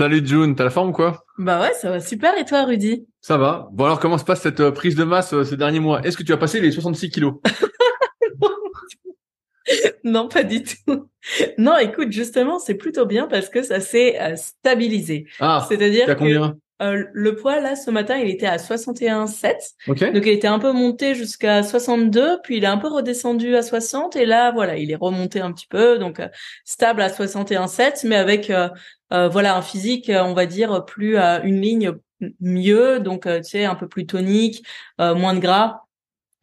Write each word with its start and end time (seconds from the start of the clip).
Salut 0.00 0.24
June, 0.24 0.54
t'as 0.54 0.62
la 0.62 0.70
forme 0.70 0.90
ou 0.90 0.92
quoi? 0.92 1.24
Bah 1.38 1.60
ouais, 1.60 1.72
ça 1.74 1.90
va 1.90 1.98
super. 1.98 2.38
Et 2.38 2.44
toi, 2.44 2.62
Rudy? 2.62 3.08
Ça 3.20 3.36
va. 3.36 3.68
Bon 3.72 3.84
alors, 3.86 3.98
comment 3.98 4.16
se 4.16 4.24
passe 4.24 4.42
cette 4.42 4.60
euh, 4.60 4.70
prise 4.70 4.94
de 4.94 5.02
masse 5.02 5.32
euh, 5.32 5.42
ces 5.42 5.56
derniers 5.56 5.80
mois? 5.80 6.00
Est-ce 6.02 6.16
que 6.16 6.22
tu 6.22 6.32
as 6.32 6.36
passé 6.36 6.60
les 6.60 6.70
66 6.70 7.10
kilos? 7.10 7.34
Non, 10.02 10.28
pas 10.28 10.44
du 10.44 10.62
tout. 10.62 11.10
Non, 11.58 11.76
écoute, 11.76 12.10
justement, 12.10 12.58
c'est 12.58 12.76
plutôt 12.76 13.04
bien 13.04 13.26
parce 13.26 13.50
que 13.50 13.62
ça 13.62 13.80
s'est 13.80 14.18
euh, 14.18 14.34
stabilisé. 14.34 15.26
Ah, 15.40 15.66
C'est-à-dire 15.68 16.06
que 16.06 16.12
combien? 16.12 16.56
le 16.80 17.34
poids, 17.34 17.60
là, 17.60 17.76
ce 17.76 17.90
matin, 17.90 18.16
il 18.16 18.30
était 18.30 18.46
à 18.46 18.56
61,7. 18.56 19.52
Ok. 19.88 20.10
Donc, 20.14 20.24
il 20.24 20.32
était 20.32 20.48
un 20.48 20.58
peu 20.58 20.72
monté 20.72 21.14
jusqu'à 21.14 21.62
62, 21.62 22.38
puis 22.42 22.56
il 22.56 22.64
est 22.64 22.68
un 22.68 22.78
peu 22.78 22.88
redescendu 22.88 23.56
à 23.56 23.62
60. 23.62 24.16
Et 24.16 24.24
là, 24.24 24.52
voilà, 24.52 24.78
il 24.78 24.90
est 24.90 24.96
remonté 24.96 25.40
un 25.40 25.52
petit 25.52 25.66
peu. 25.66 25.98
Donc, 25.98 26.22
stable 26.64 27.02
à 27.02 27.10
61,7, 27.10 28.06
mais 28.08 28.16
avec, 28.16 28.50
euh, 29.12 29.16
euh, 29.18 29.28
voilà, 29.28 29.56
un 29.56 29.62
physique, 29.62 30.10
euh, 30.10 30.22
on 30.22 30.34
va 30.34 30.46
dire, 30.46 30.84
plus 30.84 31.16
à 31.16 31.42
une 31.42 31.60
ligne 31.60 31.92
mieux. 32.40 33.00
Donc, 33.00 33.26
euh, 33.26 33.38
tu 33.38 33.50
sais, 33.50 33.64
un 33.64 33.74
peu 33.74 33.88
plus 33.88 34.06
tonique, 34.06 34.64
euh, 35.00 35.14
moins 35.14 35.34
de 35.34 35.40
gras. 35.40 35.82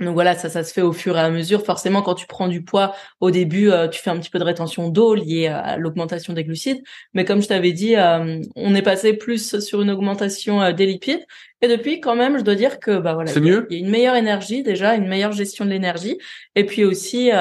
Donc 0.02 0.14
voilà, 0.14 0.36
ça, 0.36 0.50
ça 0.50 0.62
se 0.66 0.74
fait 0.74 0.82
au 0.82 0.92
fur 0.92 1.16
et 1.16 1.22
à 1.22 1.30
mesure. 1.30 1.64
Forcément, 1.64 2.02
quand 2.02 2.16
tu 2.16 2.28
prends 2.28 2.50
du 2.50 2.66
poids 2.66 2.94
au 3.22 3.32
début, 3.32 3.72
euh, 3.72 3.88
tu 3.88 4.02
fais 4.02 4.10
un 4.10 4.20
petit 4.20 4.30
peu 4.30 4.40
de 4.40 4.44
rétention 4.44 4.90
d'eau 4.90 5.16
liée 5.16 5.48
à 5.48 5.78
l'augmentation 5.78 6.34
des 6.34 6.44
glucides. 6.44 6.84
Mais 7.14 7.24
comme 7.24 7.42
je 7.42 7.48
t'avais 7.48 7.72
dit, 7.72 7.96
euh, 7.96 8.42
on 8.58 8.76
est 8.76 8.82
passé 8.82 9.14
plus 9.14 9.58
sur 9.60 9.82
une 9.82 9.90
augmentation 9.90 10.62
euh, 10.62 10.74
des 10.74 10.86
lipides. 10.86 11.26
Et 11.62 11.70
depuis, 11.70 12.02
quand 12.02 12.18
même, 12.18 12.38
je 12.38 12.44
dois 12.44 12.56
dire 12.56 12.82
que 12.82 12.98
bah 12.98 13.14
voilà, 13.14 13.32
C'est 13.32 13.40
il 13.40 13.46
y 13.46 13.50
a- 13.50 13.54
mieux? 13.54 13.68
Il 13.70 13.78
y 13.78 13.82
a 13.82 13.86
une 13.86 13.90
meilleure 13.90 14.16
énergie 14.18 14.64
déjà, 14.64 14.96
une 14.96 15.08
meilleure 15.08 15.32
gestion 15.32 15.64
de 15.64 15.70
l'énergie. 15.70 16.18
Et 16.56 16.66
puis 16.66 16.84
aussi, 16.84 17.32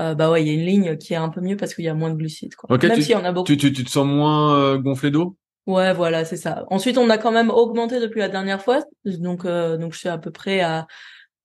euh, 0.00 0.14
bah 0.14 0.30
ouais, 0.30 0.42
il 0.42 0.48
y 0.48 0.50
a 0.50 0.54
une 0.54 0.66
ligne 0.66 0.96
qui 0.96 1.12
est 1.12 1.16
un 1.16 1.28
peu 1.28 1.40
mieux 1.40 1.56
parce 1.56 1.74
qu'il 1.74 1.84
y 1.84 1.88
a 1.88 1.94
moins 1.94 2.10
de 2.10 2.16
glucides. 2.16 2.54
Quoi. 2.54 2.74
Ok, 2.74 2.84
même 2.84 3.00
s'il 3.00 3.12
y 3.12 3.14
en 3.14 3.24
a 3.24 3.32
beaucoup. 3.32 3.46
Tu, 3.46 3.56
tu, 3.56 3.72
tu 3.72 3.84
te 3.84 3.90
sens 3.90 4.06
moins 4.06 4.54
euh, 4.56 4.78
gonflé 4.78 5.10
d'eau? 5.10 5.36
Ouais, 5.66 5.92
voilà, 5.92 6.24
c'est 6.24 6.36
ça. 6.36 6.64
Ensuite, 6.70 6.98
on 6.98 7.08
a 7.08 7.18
quand 7.18 7.30
même 7.30 7.50
augmenté 7.50 8.00
depuis 8.00 8.18
la 8.18 8.28
dernière 8.28 8.60
fois, 8.60 8.80
donc 9.04 9.44
euh, 9.44 9.76
donc 9.76 9.92
je 9.92 9.98
suis 9.98 10.08
à 10.08 10.18
peu 10.18 10.32
près 10.32 10.60
à, 10.60 10.88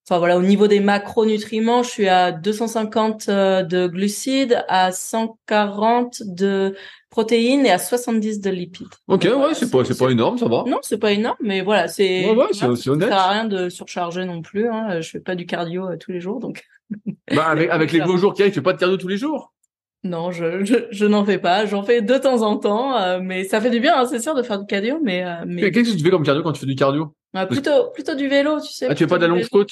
enfin 0.09 0.18
voilà, 0.18 0.38
au 0.38 0.41
niveau 0.41 0.68
des 0.68 0.80
macronutriments, 0.80 1.84
je 1.84 1.90
suis 1.90 2.07
à 2.07 2.31
250 2.31 3.30
euh, 3.30 3.62
de 3.62 3.86
glucides, 3.86 4.63
à 4.69 4.91
140 4.91 6.24
de 6.25 6.75
protéines 7.12 7.66
et 7.66 7.72
à 7.72 7.78
70 7.78 8.41
de 8.41 8.50
lipides. 8.50 8.88
Ok, 9.07 9.24
Donc, 9.24 9.31
ouais, 9.34 9.38
voilà, 9.38 9.53
c'est 9.53 9.69
pas, 9.69 9.86
c'est 9.86 9.97
pas 9.97 10.09
énorme, 10.09 10.38
ça 10.38 10.47
va. 10.47 10.63
Non, 10.66 10.80
c'est 10.81 10.97
pas 10.97 11.12
énorme, 11.12 11.38
mais 11.41 11.62
voilà, 11.62 11.88
c'est. 11.88 12.25
Ouais, 12.25 12.36
ouais, 12.36 12.47
c'est- 12.53 12.59
voilà, 12.62 12.75
c'est 12.75 12.84
ça 12.84 13.00
sert 13.00 13.18
à 13.18 13.30
rien 13.31 13.46
de 13.46 13.69
surcharger 13.69 14.25
non 14.25 14.41
plus. 14.41 14.68
Hein. 14.68 15.00
Je 15.02 15.09
fais 15.09 15.19
pas 15.19 15.36
du 15.36 15.46
cardio 15.46 15.90
euh, 15.90 15.97
tous 15.97 16.12
les 16.12 16.22
jours, 16.22 16.40
donc 16.40 16.63
Bah, 17.36 17.48
avec, 17.48 17.70
avec 17.70 17.92
les 17.92 18.02
beaux 18.02 18.18
jours 18.18 18.34
qui 18.34 18.42
arrivent, 18.42 18.53
tu 18.53 18.59
fais 18.59 18.64
pas 18.64 18.74
de 18.74 18.80
cardio 18.80 18.98
tous 18.98 19.08
les 19.08 19.18
jours? 19.18 19.53
non, 20.03 20.31
je 20.31 20.64
je, 20.64 20.75
je 20.92 21.06
n'en 21.06 21.25
fais 21.25 21.38
pas. 21.40 21.66
J'en 21.66 21.84
fais 21.84 22.02
de 22.02 22.18
temps 22.18 22.42
en 22.44 22.56
temps, 22.58 22.96
euh, 22.98 23.20
mais 23.22 23.44
ça 23.44 23.59
fait 23.59 23.70
du 23.72 23.80
bien, 23.81 24.00
hein, 24.00 24.06
c'est 24.06 24.20
sûr, 24.20 24.36
de 24.36 24.42
faire 24.44 24.59
du 24.59 24.66
cardio, 24.66 25.00
mais 25.03 25.25
euh, 25.25 25.44
mais 25.46 25.70
Qu'est-ce 25.72 25.92
que 25.92 25.98
tu 25.98 26.03
fais 26.03 26.09
comme 26.09 26.24
cardio 26.24 26.44
quand 26.44 26.53
tu 26.53 26.62
fais 26.62 26.66
du 26.66 26.75
cardio? 26.75 27.14
Ah, 27.34 27.46
plutôt, 27.46 27.90
plutôt 27.94 28.16
du 28.16 28.28
vélo, 28.30 28.62
tu 28.62 28.72
sais. 28.72 28.88
Ah, 28.90 28.96
tu 28.96 29.03
fais 29.03 29.08
pas 29.08 29.18
de 29.18 29.24
la 29.24 29.28
longe 29.28 29.50
côte 29.50 29.72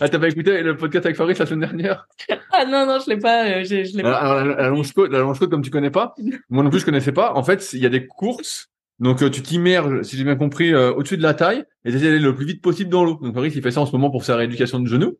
Ah, 0.00 0.08
t'as 0.08 0.18
pas 0.18 0.28
écouté 0.28 0.62
le 0.62 0.76
podcast 0.76 1.06
avec 1.06 1.16
Fabrice 1.16 1.38
la 1.38 1.46
semaine 1.46 1.60
dernière? 1.60 2.06
Ah 2.52 2.64
non, 2.64 2.86
non, 2.86 2.98
je 3.04 3.10
l'ai 3.10 3.18
pas, 3.18 3.44
euh, 3.46 3.64
je, 3.64 3.84
je 3.84 3.96
l'ai 3.96 4.02
pas. 4.02 4.16
alors, 4.16 4.44
la, 4.44 4.54
la 4.62 4.68
longe 4.68 4.92
côte, 4.92 5.10
la 5.10 5.18
longe 5.20 5.38
côte, 5.38 5.50
comme 5.50 5.62
tu 5.62 5.70
connais 5.70 5.90
pas, 5.90 6.14
moi 6.50 6.64
non 6.64 6.70
plus 6.70 6.80
je 6.80 6.84
connaissais 6.86 7.12
pas. 7.12 7.34
En 7.34 7.42
fait, 7.42 7.72
il 7.74 7.80
y 7.80 7.86
a 7.86 7.90
des 7.90 8.06
courses. 8.06 8.68
Donc 8.98 9.22
euh, 9.22 9.30
tu 9.30 9.42
t'immerges, 9.42 10.02
si 10.02 10.16
j'ai 10.16 10.24
bien 10.24 10.36
compris, 10.36 10.72
euh, 10.72 10.92
au-dessus 10.92 11.16
de 11.18 11.22
la 11.22 11.34
taille 11.34 11.64
et 11.84 11.92
tu 11.92 11.98
d'aller 11.98 12.18
le 12.18 12.34
plus 12.34 12.46
vite 12.46 12.62
possible 12.62 12.90
dans 12.90 13.04
l'eau. 13.04 13.18
Donc 13.22 13.34
Fabrice 13.34 13.54
il 13.54 13.62
fait 13.62 13.70
ça 13.70 13.80
en 13.82 13.86
ce 13.86 13.92
moment 13.92 14.10
pour 14.10 14.24
sa 14.24 14.36
rééducation 14.36 14.80
de 14.80 14.86
genoux. 14.86 15.18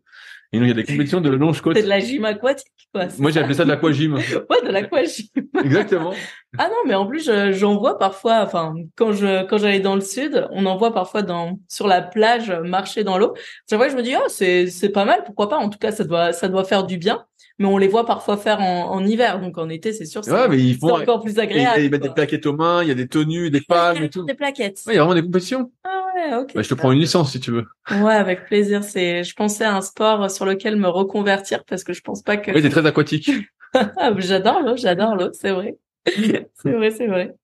Et 0.52 0.58
donc 0.58 0.66
il 0.66 0.68
y 0.68 0.70
a 0.70 0.74
des 0.74 0.84
compétitions 0.84 1.20
de 1.20 1.28
longe 1.28 1.60
côte. 1.60 1.76
C'est 1.76 1.82
de 1.82 1.88
la 1.88 1.98
gym 2.00 2.24
aquatique, 2.24 2.68
quoi. 2.94 3.06
Moi 3.18 3.30
j'ai 3.32 3.40
appelé 3.40 3.54
ça 3.54 3.64
de 3.64 3.68
l'aquagym. 3.68 4.14
Ouais, 4.50 4.62
de 4.64 4.70
l'aquagym. 4.70 5.26
Exactement. 5.64 6.14
Ah 6.56 6.68
non, 6.68 6.76
mais 6.86 6.94
en 6.94 7.06
plus, 7.06 7.26
je- 7.26 7.52
j'en 7.52 7.76
vois 7.76 7.98
parfois, 7.98 8.40
enfin, 8.42 8.74
quand 8.94 9.12
je, 9.12 9.44
quand 9.46 9.58
j'allais 9.58 9.80
dans 9.80 9.96
le 9.96 10.00
sud, 10.00 10.46
on 10.52 10.64
en 10.64 10.76
voit 10.76 10.94
parfois 10.94 11.22
dans, 11.22 11.58
sur 11.68 11.86
la 11.88 12.00
plage, 12.00 12.50
marcher 12.64 13.02
dans 13.04 13.18
l'eau. 13.18 13.34
C'est 13.66 13.76
vrai, 13.76 13.90
je 13.90 13.96
me 13.96 14.02
dis, 14.02 14.14
oh, 14.16 14.24
c'est, 14.28 14.68
c'est 14.68 14.88
pas 14.90 15.04
mal, 15.04 15.22
pourquoi 15.26 15.48
pas? 15.48 15.56
En 15.58 15.68
tout 15.68 15.78
cas, 15.78 15.90
ça 15.92 16.04
doit, 16.04 16.32
ça 16.32 16.48
doit 16.48 16.64
faire 16.64 16.84
du 16.84 16.96
bien. 16.96 17.26
Mais 17.58 17.66
on 17.66 17.78
les 17.78 17.88
voit 17.88 18.06
parfois 18.06 18.36
faire 18.36 18.60
en, 18.60 18.90
en 18.90 19.04
hiver, 19.04 19.40
donc 19.40 19.58
en 19.58 19.68
été, 19.68 19.92
c'est 19.92 20.04
sûr, 20.06 20.24
c'est 20.24 20.32
Ouais, 20.32 20.48
mais 20.48 20.58
ils 20.58 20.74
c'est 20.74 20.80
font. 20.80 21.00
encore 21.00 21.22
plus 21.22 21.38
agréable. 21.38 21.80
ils 21.82 21.90
mettent 21.90 22.02
des 22.02 22.10
plaquettes 22.10 22.46
aux 22.46 22.56
mains, 22.56 22.82
il 22.82 22.88
y 22.88 22.90
a 22.90 22.94
des 22.94 23.08
tenues, 23.08 23.50
des 23.50 23.60
palmes 23.60 24.02
et 24.04 24.10
tout. 24.10 24.24
Des 24.24 24.34
plaquettes. 24.34 24.80
Ouais, 24.86 24.94
il 24.94 24.96
y 24.96 24.98
a 24.98 25.02
vraiment 25.04 25.14
des 25.14 25.22
compétitions. 25.22 25.72
Ah 25.84 26.02
ouais, 26.14 26.34
ok. 26.36 26.52
Bah, 26.54 26.62
je 26.62 26.68
te 26.68 26.74
prends 26.74 26.92
une 26.92 26.98
licence 27.00 27.32
si 27.32 27.40
tu 27.40 27.50
veux. 27.50 27.64
Ouais, 27.90 28.14
avec 28.14 28.44
plaisir. 28.46 28.84
C'est, 28.84 29.24
je 29.24 29.34
pensais 29.34 29.64
à 29.64 29.74
un 29.76 29.80
sport 29.80 30.30
sur 30.30 30.44
lequel 30.46 30.76
me 30.76 30.88
reconvertir 30.88 31.64
parce 31.64 31.84
que 31.84 31.92
je 31.92 32.00
pense 32.02 32.22
pas 32.22 32.36
que. 32.36 32.50
Oui, 32.52 32.62
t'es 32.62 32.70
très 32.70 32.86
aquatique. 32.86 33.30
Ah, 33.74 34.12
j'adore 34.16 34.62
l'eau, 34.62 34.76
j'adore 34.76 35.16
l'eau, 35.16 35.28
c'est 35.34 35.50
vrai. 35.50 35.76
c'est 36.06 36.72
vrai, 36.72 36.90
c'est 36.90 37.08
vrai. 37.08 37.34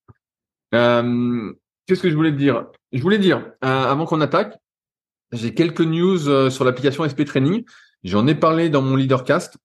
Euh, 0.75 1.53
Qu'est-ce 1.87 2.01
que 2.01 2.09
je 2.11 2.15
voulais 2.15 2.31
te 2.31 2.37
dire? 2.37 2.67
Je 2.93 3.03
voulais 3.03 3.19
dire, 3.19 3.39
euh, 3.65 3.67
avant 3.85 4.07
qu'on 4.07 4.21
attaque, 4.21 4.57
j'ai 5.33 5.53
quelques 5.53 5.81
news 5.83 6.29
euh, 6.29 6.49
sur 6.49 6.65
l'application 6.65 7.07
SP 7.07 7.25
Training. 7.25 7.65
J'en 8.05 8.27
ai 8.27 8.35
parlé 8.35 8.69
dans 8.71 8.83
mon 8.83 8.97
leadercast. 8.97 9.57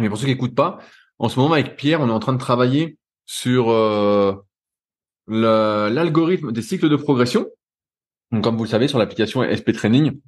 Mais 0.00 0.08
pour 0.08 0.18
ceux 0.18 0.26
qui 0.26 0.32
n'écoutent 0.32 0.54
pas, 0.54 0.78
en 1.18 1.28
ce 1.28 1.38
moment 1.38 1.54
avec 1.54 1.76
Pierre, 1.76 2.00
on 2.00 2.08
est 2.08 2.12
en 2.12 2.20
train 2.20 2.32
de 2.32 2.38
travailler 2.38 2.96
sur 3.26 3.70
euh, 3.70 4.34
l'algorithme 5.28 6.52
des 6.52 6.62
cycles 6.62 6.88
de 6.88 6.96
progression. 6.96 7.46
Donc, 8.32 8.42
comme 8.44 8.56
vous 8.56 8.64
le 8.64 8.70
savez, 8.70 8.88
sur 8.88 8.98
l'application 8.98 9.42
SP 9.42 9.72
Training, 9.72 10.20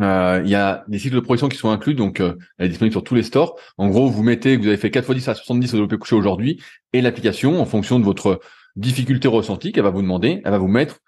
euh, 0.00 0.42
il 0.44 0.50
y 0.50 0.54
a 0.54 0.84
des 0.88 0.98
cycles 0.98 1.14
de 1.14 1.20
progression 1.20 1.48
qui 1.48 1.56
sont 1.56 1.70
inclus, 1.70 1.94
donc 1.94 2.20
euh, 2.20 2.34
elle 2.58 2.66
est 2.66 2.68
disponible 2.68 2.92
sur 2.92 3.04
tous 3.04 3.14
les 3.14 3.22
stores. 3.22 3.58
En 3.78 3.88
gros, 3.88 4.08
vous 4.08 4.22
mettez 4.22 4.56
vous 4.56 4.66
avez 4.66 4.76
fait 4.76 4.90
4 4.90 5.10
x 5.10 5.24
10 5.24 5.28
à 5.28 5.34
70 5.34 5.68
au 5.68 5.76
développé 5.76 5.98
couché 5.98 6.16
aujourd'hui, 6.16 6.62
et 6.92 7.00
l'application, 7.00 7.60
en 7.60 7.64
fonction 7.64 7.98
de 7.98 8.04
votre 8.04 8.40
difficulté 8.76 9.28
ressentie 9.28 9.72
qu'elle 9.72 9.84
va 9.84 9.90
vous 9.90 10.02
demander, 10.02 10.42
elle 10.44 10.50
va 10.50 10.58
vous 10.58 10.68
mettre 10.68 10.98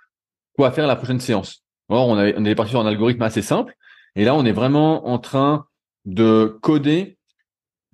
quoi 0.57 0.71
faire 0.71 0.87
la 0.87 0.97
prochaine 0.97 1.21
séance. 1.21 1.65
Or, 1.89 2.09
on, 2.09 2.17
on 2.17 2.45
est 2.45 2.55
parti 2.55 2.71
sur 2.71 2.81
un 2.81 2.87
algorithme 2.87 3.23
assez 3.23 3.43
simple, 3.43 3.75
et 4.17 4.25
là, 4.25 4.35
on 4.35 4.45
est 4.45 4.53
vraiment 4.53 5.09
en 5.09 5.19
train 5.19 5.67
de 6.07 6.59
coder, 6.63 7.18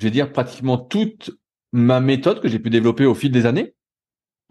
je 0.04 0.08
vais 0.08 0.12
dire, 0.12 0.30
pratiquement 0.32 0.76
toute 0.76 1.30
ma 1.72 2.00
méthode 2.00 2.42
que 2.42 2.48
j'ai 2.48 2.58
pu 2.58 2.68
développer 2.68 3.06
au 3.06 3.14
fil 3.14 3.32
des 3.32 3.46
années, 3.46 3.74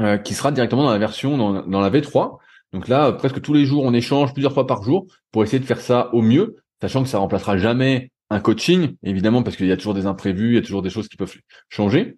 euh, 0.02 0.18
qui 0.18 0.34
sera 0.34 0.52
directement 0.52 0.84
dans 0.84 0.92
la 0.92 0.98
version, 0.98 1.38
dans, 1.38 1.80
la 1.80 1.90
V3. 1.92 2.40
Donc 2.74 2.88
là, 2.88 3.10
euh, 3.10 3.12
presque 3.12 3.40
tous 3.40 3.54
les 3.54 3.66
jours, 3.66 3.84
on 3.84 3.94
échange 3.94 4.34
plusieurs 4.34 4.54
fois 4.54 4.66
par 4.66 4.82
jour 4.82 5.06
pour 5.32 5.44
essayer 5.44 5.60
de 5.60 5.66
faire 5.66 5.80
ça 5.80 6.10
au 6.12 6.24
mieux, 6.24 6.56
sachant 6.82 7.04
que 7.04 7.10
ça 7.10 7.20
remplacera 7.20 7.60
jamais 7.60 8.10
un 8.32 8.40
coaching, 8.40 8.96
évidemment, 9.04 9.44
parce 9.44 9.56
qu'il 9.56 9.68
y 9.68 9.72
a 9.72 9.78
toujours 9.78 9.94
des 9.94 10.08
imprévus, 10.08 10.54
il 10.54 10.56
y 10.56 10.58
a 10.58 10.62
toujours 10.64 10.82
des 10.82 10.90
choses 10.90 11.08
qui 11.08 11.18
peuvent 11.18 11.36
changer. 11.70 12.18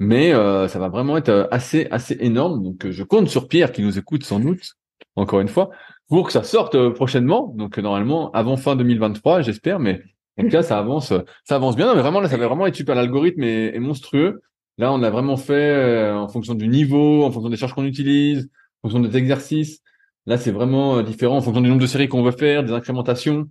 Mais 0.00 0.34
euh, 0.34 0.66
ça 0.66 0.80
va 0.80 0.88
vraiment 0.88 1.16
être 1.16 1.48
assez 1.52 1.86
assez 1.92 2.16
énorme. 2.18 2.64
Donc 2.64 2.86
euh, 2.86 2.90
je 2.90 3.04
compte 3.04 3.28
sur 3.28 3.46
Pierre 3.46 3.70
qui 3.70 3.82
nous 3.82 3.98
écoute 4.00 4.24
sans 4.24 4.40
doute, 4.40 4.72
encore 5.14 5.40
une 5.40 5.46
fois, 5.46 5.70
pour 6.08 6.26
que 6.26 6.32
ça 6.32 6.42
sorte 6.42 6.74
euh, 6.74 6.90
prochainement. 6.90 7.52
Donc 7.56 7.78
normalement 7.78 8.32
avant 8.32 8.56
fin 8.56 8.74
2023, 8.74 9.42
j'espère. 9.42 9.78
Mais 9.78 10.02
en 10.38 10.42
tout 10.44 10.48
cas, 10.48 10.62
ça 10.62 10.78
avance, 10.78 11.12
ça 11.44 11.56
avance 11.56 11.76
bien. 11.76 11.86
Non, 11.86 11.94
mais 11.94 12.02
vraiment 12.02 12.20
là, 12.20 12.28
ça 12.28 12.36
va 12.36 12.48
vraiment 12.48 12.66
être 12.66 12.76
super. 12.76 12.94
L'algorithme 12.94 13.42
est, 13.42 13.74
est, 13.74 13.80
monstrueux. 13.80 14.42
Là, 14.78 14.92
on 14.92 15.02
a 15.02 15.10
vraiment 15.10 15.36
fait 15.36 16.10
en 16.10 16.28
fonction 16.28 16.54
du 16.54 16.68
niveau, 16.68 17.24
en 17.24 17.30
fonction 17.30 17.50
des 17.50 17.56
charges 17.56 17.74
qu'on 17.74 17.84
utilise, 17.84 18.48
en 18.82 18.88
fonction 18.88 19.00
des 19.06 19.16
exercices. 19.16 19.80
Là, 20.26 20.38
c'est 20.38 20.52
vraiment 20.52 21.02
différent 21.02 21.36
en 21.36 21.42
fonction 21.42 21.60
du 21.60 21.68
nombre 21.68 21.82
de 21.82 21.86
séries 21.86 22.08
qu'on 22.08 22.22
veut 22.22 22.32
faire, 22.32 22.64
des 22.64 22.72
incrémentations. 22.72 23.48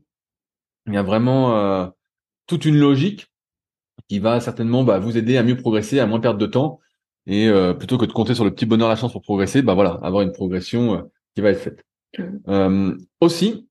Il 0.88 0.94
y 0.94 0.98
a 0.98 1.04
vraiment 1.04 1.92
toute 2.48 2.66
une 2.66 2.78
logique 2.78 3.32
qui 4.10 4.20
va 4.20 4.40
certainement 4.42 4.84
bah, 4.84 5.00
vous 5.00 5.18
aider 5.18 5.38
à 5.38 5.44
mieux 5.44 5.56
progresser, 5.56 6.00
à 6.00 6.06
moins 6.06 6.20
perdre 6.20 6.40
de 6.40 6.46
temps. 6.46 6.80
Et 7.28 7.48
euh, 7.48 7.74
plutôt 7.74 7.98
que 7.98 8.06
de 8.06 8.12
compter 8.12 8.36
sur 8.36 8.44
le 8.44 8.54
petit 8.54 8.66
bonheur, 8.66 8.90
la 8.90 8.96
chance 8.96 9.12
pour 9.12 9.22
progresser, 9.22 9.62
bah 9.62 9.74
voilà, 9.74 10.00
avoir 10.02 10.22
une 10.22 10.32
progression 10.32 10.96
euh, 10.96 11.02
qui 11.36 11.42
va 11.42 11.52
être 11.52 11.62
faite. 11.62 11.86
Euh, 12.50 12.98
aussi, 13.22 13.70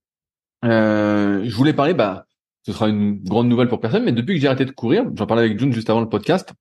je 0.63 1.55
voulais 1.55 1.75
parler, 1.75 1.95
bah, 1.95 2.27
ce 2.63 2.73
sera 2.73 2.89
une 2.89 3.23
grande 3.23 3.49
nouvelle 3.49 3.69
pour 3.69 3.81
personne, 3.81 4.05
mais 4.05 4.13
depuis 4.13 4.35
que 4.35 4.41
j'ai 4.41 4.47
arrêté 4.47 4.65
de 4.65 4.71
courir, 4.71 5.05
j'en 5.15 5.27
parlais 5.27 5.45
avec 5.45 5.59
June 5.59 5.73
juste 5.73 5.91
avant 5.91 6.01
le 6.01 6.09
podcast, 6.09 6.53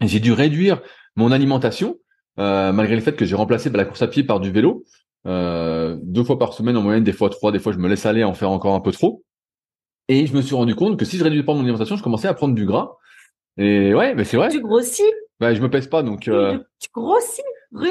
j'ai 0.00 0.20
dû 0.20 0.32
réduire 0.32 0.82
mon 1.16 1.30
alimentation, 1.30 1.96
malgré 2.36 2.96
le 2.96 3.02
fait 3.02 3.14
que 3.14 3.24
j'ai 3.24 3.36
remplacé 3.36 3.70
bah, 3.70 3.78
la 3.78 3.84
course 3.84 4.02
à 4.02 4.08
pied 4.08 4.24
par 4.24 4.40
du 4.40 4.50
vélo, 4.50 4.84
deux 5.24 6.24
fois 6.24 6.38
par 6.38 6.54
semaine 6.54 6.76
en 6.76 6.82
moyenne, 6.82 7.04
des 7.04 7.12
fois 7.12 7.30
trois, 7.30 7.52
des 7.52 7.60
fois 7.60 7.72
je 7.72 7.78
me 7.78 7.88
laisse 7.88 8.04
aller 8.04 8.22
à 8.22 8.28
en 8.28 8.34
faire 8.34 8.50
encore 8.50 8.74
un 8.74 8.80
peu 8.80 8.90
trop. 8.90 9.22
Et 10.08 10.26
je 10.26 10.34
me 10.34 10.42
suis 10.42 10.54
rendu 10.54 10.74
compte 10.74 10.98
que 10.98 11.04
si 11.04 11.16
je 11.16 11.24
réduisais 11.24 11.44
pas 11.44 11.54
mon 11.54 11.60
alimentation, 11.60 11.96
je 11.96 12.02
commençais 12.02 12.28
à 12.28 12.34
prendre 12.34 12.54
du 12.54 12.66
gras. 12.66 12.96
Et 13.56 13.94
ouais, 13.94 14.14
mais 14.14 14.24
c'est 14.24 14.36
vrai. 14.36 14.48
Tu 14.48 14.60
grossis. 14.60 15.02
Bah, 15.40 15.54
je 15.54 15.60
me 15.60 15.70
pèse 15.70 15.86
pas, 15.86 16.02
donc. 16.02 16.28
Euh... 16.28 16.58
Tu 16.80 16.88
grossis. 16.92 17.42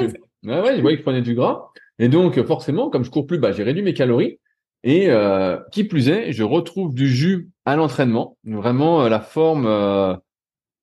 Ouais, 0.44 0.60
ouais, 0.60 0.76
je 0.76 0.80
voyais 0.80 0.96
que 0.96 1.02
je 1.02 1.04
prenais 1.04 1.22
du 1.22 1.36
gras. 1.36 1.68
Et 2.00 2.08
donc, 2.08 2.42
forcément, 2.42 2.90
comme 2.90 3.04
je 3.04 3.10
cours 3.10 3.28
plus, 3.28 3.38
bah, 3.38 3.52
j'ai 3.52 3.62
réduit 3.62 3.84
mes 3.84 3.94
calories. 3.94 4.40
Et 4.84 5.10
euh, 5.10 5.58
qui 5.70 5.84
plus 5.84 6.08
est, 6.08 6.32
je 6.32 6.42
retrouve 6.42 6.94
du 6.94 7.08
jus 7.08 7.50
à 7.64 7.76
l'entraînement. 7.76 8.36
Vraiment, 8.44 9.04
euh, 9.04 9.08
la 9.08 9.20
forme. 9.20 9.66
Euh, 9.66 10.14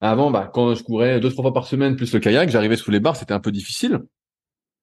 avant, 0.01 0.31
bah, 0.31 0.49
quand 0.53 0.75
je 0.75 0.83
courais 0.83 1.19
deux 1.19 1.29
trois 1.29 1.43
fois 1.43 1.53
par 1.53 1.67
semaine 1.67 1.97
plus 1.97 2.13
le 2.13 2.19
kayak, 2.19 2.49
j'arrivais 2.49 2.77
sous 2.77 2.89
les 2.89 3.01
barres, 3.01 3.17
c'était 3.17 3.33
un 3.33 3.41
peu 3.41 3.51
difficile. 3.51 3.99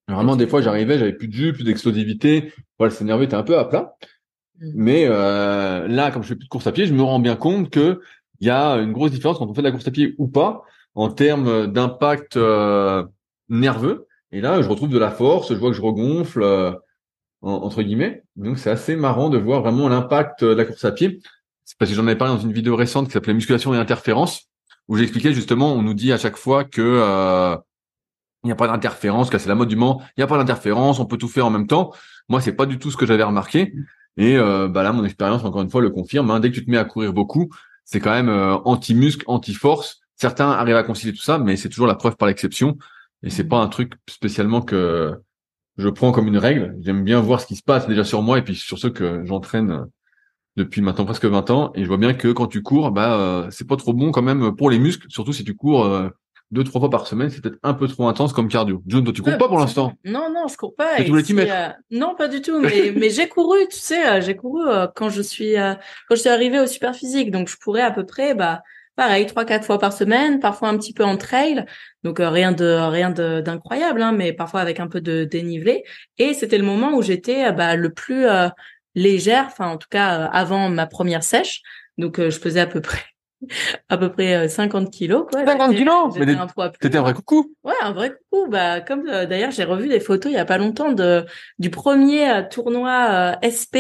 Vraiment, 0.09 0.37
des 0.37 0.47
fois, 0.47 0.61
j'arrivais, 0.61 0.99
j'avais 0.99 1.15
plus 1.15 1.29
de 1.29 1.33
jus, 1.33 1.53
plus 1.53 1.65
d'explosivité. 1.65 2.53
Voilà, 2.79 2.95
c'est 2.95 3.05
nerveux 3.05 3.25
était 3.25 3.35
un 3.35 3.43
peu 3.43 3.59
à 3.59 3.65
plat. 3.65 3.97
Mm. 4.61 4.73
Mais 4.75 5.07
euh, 5.09 5.89
là, 5.89 6.11
comme 6.11 6.23
je 6.23 6.29
fais 6.29 6.37
plus 6.37 6.45
de 6.45 6.51
course 6.51 6.67
à 6.67 6.73
pied, 6.73 6.87
je 6.87 6.95
me 6.95 7.03
rends 7.03 7.19
bien 7.19 7.37
compte 7.37 7.71
que 7.71 8.01
il 8.41 8.47
y 8.47 8.51
a 8.51 8.75
une 8.75 8.93
grosse 8.93 9.11
différence 9.11 9.39
quand 9.39 9.47
on 9.47 9.55
fait 9.55 9.63
de 9.63 9.67
la 9.67 9.73
course 9.73 9.89
à 9.89 9.91
pied 9.91 10.15
ou 10.19 10.29
pas 10.29 10.63
en 10.95 11.11
termes 11.11 11.67
d'impact 11.67 12.37
euh, 12.37 13.05
nerveux. 13.49 14.07
Et 14.33 14.41
là, 14.41 14.61
je 14.61 14.69
retrouve 14.69 14.91
de 14.91 14.99
la 14.99 15.11
force, 15.11 15.53
je 15.53 15.59
vois 15.59 15.71
que 15.71 15.77
je 15.77 15.83
regonfle 15.83 16.43
euh, 17.47 17.51
entre 17.51 17.83
guillemets. 17.83 18.23
Donc 18.37 18.59
c'est 18.59 18.71
assez 18.71 18.97
marrant 18.97 19.31
de 19.31 19.39
voir 19.39 19.63
vraiment 19.63 19.89
l'impact 19.89 20.45
de 20.45 20.55
la 20.55 20.65
course 20.65 20.85
à 20.85 20.93
pied. 20.93 21.21
C'est 21.65 21.79
parce 21.79 21.91
que 21.91 21.97
j'en 21.97 22.07
avais 22.07 22.17
parlé 22.17 22.35
dans 22.35 22.41
une 22.41 22.53
vidéo 22.53 22.77
récente 22.77 23.07
qui 23.07 23.13
s'appelait 23.13 23.35
Musculation 23.35 23.75
et 23.75 23.79
interférence, 23.79 24.43
où 24.89 24.97
j'expliquais 24.97 25.33
justement, 25.33 25.73
on 25.75 25.83
nous 25.83 25.95
dit 25.95 26.13
à 26.13 26.19
chaque 26.19 26.37
fois 26.37 26.65
que 26.65 26.83
euh, 26.83 27.57
il 28.45 28.49
n'y 28.49 28.53
a 28.53 28.57
pas 28.57 28.69
d'interférence, 28.69 29.31
que 29.31 29.39
c'est 29.39 29.49
la 29.49 29.57
mode 29.57 29.69
du 29.69 29.77
moment, 29.77 30.01
il 30.17 30.21
n'y 30.21 30.25
a 30.25 30.29
pas 30.29 30.39
d'interférence, 30.39 31.01
on 31.01 31.07
peut 31.07 31.17
tout 31.17 31.29
faire 31.29 31.47
en 31.47 31.51
même 31.51 31.67
temps. 31.67 31.93
Moi, 32.29 32.41
c'est 32.41 32.53
pas 32.53 32.67
du 32.67 32.79
tout 32.79 32.91
ce 32.93 32.97
que 32.97 33.07
j'avais 33.07 33.25
remarqué. 33.25 33.75
Et 34.17 34.37
euh, 34.37 34.69
bah 34.69 34.83
là, 34.83 34.93
mon 34.93 35.05
expérience, 35.05 35.45
encore 35.45 35.63
une 35.63 35.71
fois, 35.71 35.81
le 35.81 35.91
confirme. 35.91 36.31
Hein. 36.31 36.41
Dès 36.41 36.51
que 36.51 36.55
tu 36.55 36.65
te 36.65 36.71
mets 36.71 36.79
à 36.79 36.85
courir 36.85 37.13
beaucoup, 37.13 37.51
c'est 37.85 38.01
quand 38.01 38.13
même 38.13 38.29
euh, 38.29 38.57
anti-muscle, 38.65 39.25
anti-force. 39.27 40.01
Certains 40.15 40.51
arrivent 40.51 40.77
à 40.77 40.83
concilier 40.83 41.13
tout 41.13 41.23
ça, 41.23 41.39
mais 41.39 41.57
c'est 41.57 41.69
toujours 41.69 41.87
la 41.87 41.97
preuve 41.97 42.17
par 42.17 42.29
l'exception. 42.29 42.79
Et 43.23 43.31
c'est 43.31 43.45
pas 43.45 43.59
un 43.59 43.69
truc 43.69 43.95
spécialement 44.09 44.63
que 44.63 45.21
je 45.79 45.89
prends 45.89 46.13
comme 46.13 46.27
une 46.29 46.39
règle. 46.39 46.77
J'aime 46.81 47.05
bien 47.05 47.21
voir 47.21 47.41
ce 47.41 47.47
qui 47.47 47.57
se 47.57 47.63
passe 47.63 47.87
déjà 47.87 48.05
sur 48.05 48.23
moi 48.23 48.39
et 48.39 48.43
puis 48.43 48.55
sur 48.55 48.79
ceux 48.79 48.91
que 48.91 49.25
j'entraîne 49.25 49.87
depuis 50.57 50.81
maintenant 50.81 51.05
presque 51.05 51.27
20 51.27 51.51
ans. 51.51 51.73
Et 51.75 51.83
je 51.83 51.89
vois 51.89 51.99
bien 51.99 52.15
que 52.15 52.29
quand 52.29 52.47
tu 52.47 52.63
cours, 52.63 52.91
bah 52.91 53.19
euh, 53.19 53.51
c'est 53.51 53.67
pas 53.67 53.77
trop 53.77 53.93
bon 53.93 54.11
quand 54.11 54.23
même 54.23 54.55
pour 54.57 54.71
les 54.71 54.79
muscles, 54.79 55.07
surtout 55.11 55.33
si 55.33 55.45
tu 55.45 55.55
cours 55.55 55.87
deux 56.53 56.65
trois 56.65 56.81
fois 56.81 56.91
par 56.91 57.07
semaine, 57.07 57.29
c'est 57.29 57.41
peut-être 57.41 57.59
un 57.63 57.75
peu 57.75 57.89
trop 57.89 58.07
intense 58.09 58.33
comme 58.33 58.49
cardio. 58.49 58.83
John, 58.87 59.03
toi 59.03 59.13
tu 59.13 59.23
cours 59.23 59.37
pas 59.37 59.49
pour 59.49 59.59
l'instant? 59.59 59.93
Non 60.05 60.33
non, 60.33 60.47
je 60.49 60.57
cours 60.57 60.75
pas. 60.75 60.97
tu 60.97 61.05
voulais 61.05 61.23
t'y 61.23 61.35
mettre 61.35 61.53
euh, 61.53 61.69
Non, 61.91 62.15
pas 62.15 62.29
du 62.29 62.41
tout. 62.41 62.61
Mais 62.61 62.93
mais 62.97 63.11
j'ai 63.11 63.29
couru, 63.29 63.59
tu 63.69 63.79
sais, 63.79 64.07
euh, 64.07 64.21
j'ai 64.21 64.37
couru 64.37 64.69
euh, 64.69 64.87
quand 64.95 65.09
je 65.09 65.23
suis 65.23 65.55
quand 65.55 66.15
je 66.15 66.21
suis 66.21 66.29
arrivée 66.29 66.61
au 66.61 66.67
super 66.67 66.95
physique, 66.95 67.31
donc 67.31 67.49
je 67.49 67.57
courais 67.57 67.83
à 67.83 67.91
peu 67.91 68.07
près 68.07 68.35
bah 68.35 68.63
pareil 68.97 69.27
trois 69.27 69.45
quatre 69.45 69.65
fois 69.65 69.79
par 69.79 69.93
semaine, 69.93 70.41
parfois 70.41 70.69
un 70.69 70.77
petit 70.77 70.93
peu 70.93 71.05
en 71.05 71.17
trail, 71.17 71.65
donc 72.03 72.19
rien 72.19 72.53
de 72.53 72.65
rien 72.65 73.11
d'incroyable, 73.11 74.03
hein, 74.03 74.13
mais 74.13 74.33
parfois 74.33 74.61
avec 74.61 74.81
un 74.81 74.89
peu 74.89 75.01
de 75.01 75.25
dénivelé. 75.25 75.85
Et 76.19 76.35
c'était 76.35 76.59
le 76.59 76.65
moment 76.65 76.95
où 76.95 77.03
j'étais 77.03 77.53
bah 77.53 77.77
le 77.77 77.91
plus 77.93 78.27
légère, 78.95 79.47
enfin 79.47 79.69
en 79.69 79.77
tout 79.77 79.89
cas 79.91 80.25
avant 80.27 80.69
ma 80.71 80.87
première 80.87 81.23
sèche. 81.23 81.63
Donc 81.99 82.19
je 82.19 82.41
pesais 82.41 82.61
à 82.61 82.67
peu 82.67 82.81
près 82.81 83.03
à 83.89 83.99
peu 83.99 84.11
près 84.11 84.49
50 84.49 84.87
euh, 84.87 84.91
kilos 84.91 85.27
quoi. 85.31 85.45
50 85.45 85.75
kilos? 85.75 86.17
mais 86.19 86.35
un 86.35 86.47
poids 86.47 86.71
t'étais 86.71 86.99
un 86.99 87.03
vrai 87.03 87.15
coucou? 87.15 87.55
Ouais 87.65 87.75
un 87.83 87.93
vrai 87.93 88.13
coucou. 88.31 88.49
Bah 88.49 88.81
comme 88.81 89.09
euh, 89.09 89.27
d'ailleurs 89.27 89.51
j'ai 89.51 89.65
revu 89.65 89.89
des 89.89 90.01
photos 90.01 90.33
il 90.33 90.37
y 90.37 90.39
a 90.39 90.45
pas 90.45 90.59
longtemps 90.59 90.93
de 90.93 91.25
du 91.59 91.71
premier 91.71 92.31
euh, 92.31 92.43
tournoi 92.43 93.37
SP 93.43 93.79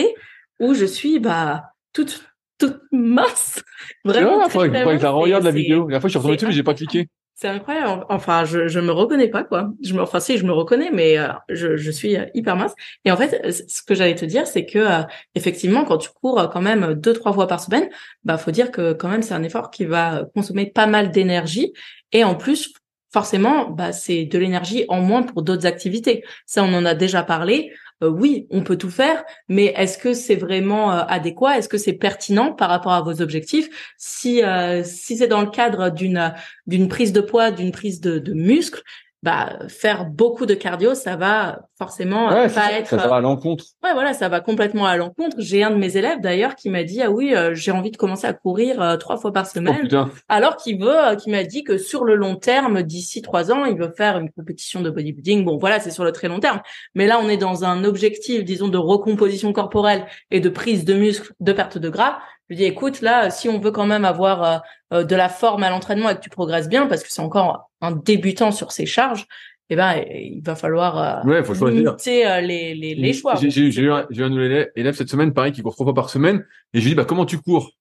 où 0.60 0.74
je 0.74 0.84
suis 0.84 1.19
bah 1.19 1.72
toute 1.92 2.24
toute 2.58 2.81
mince 2.93 3.62
vraiment 4.05 4.38
ouais, 4.38 4.49
faudrait, 4.49 4.69
faudrait 4.81 4.97
que 4.97 5.03
je 5.03 5.06
regarde 5.06 5.44
la 5.44 5.50
vidéo 5.50 5.88
la 5.88 6.00
fois 6.00 6.08
je 6.08 6.12
suis 6.12 6.19
retombé 6.19 6.37
dessus 6.37 6.47
mais 6.47 6.53
j'ai 6.53 6.62
pas 6.62 6.75
cliqué 6.75 7.08
c'est 7.38 7.49
incroyable. 7.49 8.06
Enfin, 8.08 8.47
je 8.47 8.67
je 8.67 8.81
me 8.81 8.93
reconnais 8.93 9.29
pas 9.29 9.44
quoi. 9.44 9.70
Je 9.82 9.93
me, 9.93 10.00
enfin 10.00 10.20
si, 10.20 10.38
je 10.38 10.47
me 10.47 10.53
reconnais, 10.53 10.91
mais 10.91 11.19
euh, 11.19 11.29
je 11.50 11.76
je 11.76 11.91
suis 11.91 12.17
euh, 12.17 12.25
hyper 12.32 12.56
mince. 12.56 12.73
Et 13.05 13.11
en 13.11 13.17
fait, 13.19 13.53
ce 13.69 13.82
que 13.82 13.94
j'allais 13.94 14.14
te 14.14 14.25
dire, 14.25 14.47
c'est 14.47 14.64
que 14.64 14.79
euh, 14.79 15.03
effectivement, 15.35 15.85
quand 15.85 15.99
tu 15.99 16.08
cours 16.08 16.49
quand 16.50 16.62
même 16.62 16.94
deux 16.94 17.12
trois 17.12 17.35
fois 17.35 17.47
par 17.47 17.61
semaine, 17.61 17.91
bah 18.25 18.38
faut 18.38 18.53
dire 18.53 18.70
que 18.70 18.94
quand 18.94 19.08
même 19.11 19.20
c'est 19.20 19.35
un 19.35 19.43
effort 19.43 19.70
qui 19.70 19.85
va 19.85 20.25
consommer 20.35 20.64
pas 20.64 20.87
mal 20.87 21.11
d'énergie. 21.11 21.75
Et 22.12 22.25
en 22.25 22.37
plus, 22.37 22.73
forcément, 23.12 23.69
bah 23.69 23.93
c'est 23.93 24.25
de 24.25 24.38
l'énergie 24.38 24.87
en 24.88 25.03
moins 25.03 25.23
pour 25.23 25.43
d'autres 25.43 25.67
activités. 25.67 26.25
Ça, 26.47 26.64
on 26.64 26.73
en 26.73 26.87
a 26.87 26.94
déjà 26.94 27.23
parlé. 27.23 27.70
Euh, 28.02 28.10
oui, 28.10 28.46
on 28.50 28.62
peut 28.62 28.76
tout 28.76 28.90
faire, 28.90 29.25
mais 29.48 29.72
est-ce 29.76 29.96
que 29.96 30.12
c'est 30.12 30.37
vraiment 30.37 30.93
euh, 30.93 31.02
adéquat? 31.08 31.56
Est-ce 31.58 31.69
que 31.69 31.78
c'est 31.78 31.94
pertinent 31.94 32.52
par 32.52 32.69
rapport 32.69 32.93
à 32.93 33.00
vos 33.00 33.22
objectifs? 33.22 33.94
Si 33.96 34.43
euh, 34.44 34.82
si 34.84 35.16
c'est 35.16 35.28
dans 35.28 35.40
le 35.40 35.50
cadre 35.50 35.90
d'une 35.90 36.34
d'une 36.66 36.88
prise 36.88 37.12
de 37.12 37.22
poids, 37.22 37.50
d'une 37.50 37.72
prise 37.72 38.02
de, 38.02 38.19
de 38.19 38.34
muscle, 38.34 38.82
bah 39.22 39.58
faire 39.68 40.04
beaucoup 40.04 40.46
de 40.46 40.54
cardio, 40.54 40.94
ça 40.94 41.16
va 41.16 41.60
forcément 41.78 42.28
pas 42.28 42.72
être 42.72 42.88
ça, 42.88 43.08
va 43.08 43.16
à 43.16 43.20
l'encontre. 43.20 43.64
Ouais, 43.82 43.92
voilà, 43.92 44.12
ça 44.12 44.28
va 44.28 44.40
complètement 44.40 44.86
à 44.86 44.96
l'encontre. 44.96 45.36
J'ai 45.38 45.62
un 45.62 45.70
de 45.70 45.76
mes 45.76 45.96
élèves 45.96 46.20
d'ailleurs 46.20 46.55
qui 46.55 46.70
m'a 46.70 46.84
dit 46.84 47.02
ah 47.02 47.10
oui, 47.10 47.34
euh, 47.34 47.55
j'ai 47.55 47.70
envie 47.70 47.91
de 47.91 47.96
commencer 47.96 48.26
à 48.26 48.34
courir 48.34 48.81
euh, 48.81 48.96
trois 48.96 49.17
fois 49.17 49.32
par 49.32 49.46
semaine. 49.46 49.88
Oh, 49.93 50.05
alors 50.29 50.56
qu'il 50.56 50.79
veut, 50.79 51.08
euh, 51.08 51.17
qui 51.17 51.31
m'a 51.31 51.44
dit 51.44 51.64
que 51.64 51.79
sur 51.79 52.05
le 52.05 52.14
long 52.14 52.36
terme, 52.36 52.82
d'ici 52.82 53.22
trois 53.22 53.50
ans, 53.50 53.64
il 53.64 53.76
veut 53.76 53.93
faire 53.96 54.19
une 54.19 54.31
compétition 54.31 54.81
de 54.81 54.91
bodybuilding. 54.91 55.44
Bon, 55.44 55.56
voilà, 55.56 55.81
c'est 55.81 55.91
sur 55.91 56.05
le 56.05 56.12
très 56.12 56.29
long 56.29 56.41
terme. 56.41 56.60
Mais 56.94 57.06
là, 57.06 57.19
on 57.20 57.29
est 57.29 57.36
dans 57.36 57.64
un 57.64 57.84
objectif, 57.84 58.44
disons, 58.44 58.69
de 58.69 58.79
recomposition 58.79 59.52
corporelle 59.52 60.06
et 60.31 60.41
de 60.41 60.48
prise 60.48 60.84
de 60.84 60.94
muscle, 60.94 61.32
de 61.41 61.52
perte 61.52 61.79
de 61.79 61.88
gras. 61.88 62.19
Je 62.48 62.55
lui 62.55 62.56
dis 62.58 62.64
écoute, 62.64 63.00
là, 63.00 63.31
si 63.31 63.48
on 63.48 63.58
veut 63.58 63.72
quand 63.72 63.86
même 63.86 64.05
avoir 64.05 64.62
de 64.93 65.17
la 65.17 65.29
forme 65.29 65.64
à 65.64 65.70
l'entraînement 65.70 66.10
et 66.10 66.14
que 66.14 66.20
tu 66.20 66.31
progresses 66.31 66.69
bien, 66.69 66.86
parce 66.86 67.02
que 67.02 67.10
c'est 67.10 67.22
encore 67.22 67.66
un 67.80 67.92
débutant 67.92 68.52
sur 68.52 68.72
ses 68.72 68.86
charges, 68.86 69.26
eh 69.68 69.76
ben, 69.76 70.04
il 70.10 70.42
va 70.44 70.54
falloir 70.54 71.24
euh, 71.26 71.42
faut 71.42 71.68
limiter 71.68 72.26
euh, 72.26 72.40
les, 72.40 72.74
les, 72.74 72.94
les 72.94 73.12
choix. 73.12 73.34
J'ai 73.36 73.66
eu 73.66 73.90
un, 73.90 74.06
un 74.08 74.66
élève 74.76 74.94
cette 74.94 75.10
semaine, 75.10 75.32
pareil, 75.32 75.52
qui 75.52 75.62
court 75.62 75.74
trois 75.74 75.86
fois 75.86 75.94
par 75.94 76.10
semaine, 76.10 76.44
et 76.72 76.78
je 76.78 76.84
lui 76.84 76.90
dis, 76.90 76.94
bah, 76.94 77.04
comment 77.04 77.26
tu 77.26 77.38
cours? 77.38 77.72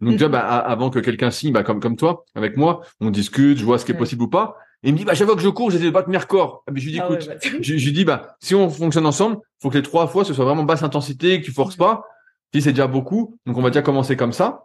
Donc 0.00 0.12
déjà, 0.12 0.28
bah, 0.28 0.40
avant 0.40 0.90
que 0.90 0.98
quelqu'un 0.98 1.30
signe, 1.30 1.52
bah, 1.52 1.62
comme 1.62 1.80
comme 1.80 1.96
toi, 1.96 2.24
avec 2.34 2.56
moi, 2.56 2.82
on 3.00 3.10
discute, 3.10 3.58
je 3.58 3.64
vois 3.64 3.78
ce 3.78 3.84
qui 3.84 3.92
est 3.92 3.96
possible 3.96 4.22
ou 4.24 4.28
pas. 4.28 4.56
Et 4.82 4.88
il 4.88 4.94
me 4.94 4.98
dit, 4.98 5.04
bah, 5.04 5.14
chaque 5.14 5.28
fois 5.28 5.36
que 5.36 5.42
je 5.42 5.48
cours, 5.48 5.70
j'essaie 5.70 5.84
de 5.84 5.90
battre 5.90 6.08
mes 6.08 6.18
records. 6.18 6.64
Ah, 6.66 6.72
mais 6.72 6.80
je 6.80 6.86
lui 6.86 6.92
dis, 6.92 7.00
ah 7.00 7.06
écoute, 7.08 7.26
bah, 7.28 7.34
je, 7.60 7.72
lui 7.72 7.92
dis, 7.92 8.04
bah, 8.04 8.36
si 8.40 8.54
on 8.54 8.68
fonctionne 8.68 9.06
ensemble, 9.06 9.38
faut 9.60 9.70
que 9.70 9.76
les 9.76 9.82
trois 9.82 10.08
fois, 10.08 10.24
ce 10.24 10.34
soit 10.34 10.44
vraiment 10.44 10.64
basse 10.64 10.82
intensité, 10.82 11.40
que 11.40 11.46
tu 11.46 11.52
forces 11.52 11.76
pas. 11.76 12.04
Si 12.52 12.60
c'est 12.60 12.72
déjà 12.72 12.88
beaucoup, 12.88 13.38
donc 13.46 13.56
on 13.56 13.62
va 13.62 13.70
déjà 13.70 13.80
commencer 13.80 14.16
comme 14.16 14.32
ça. 14.32 14.64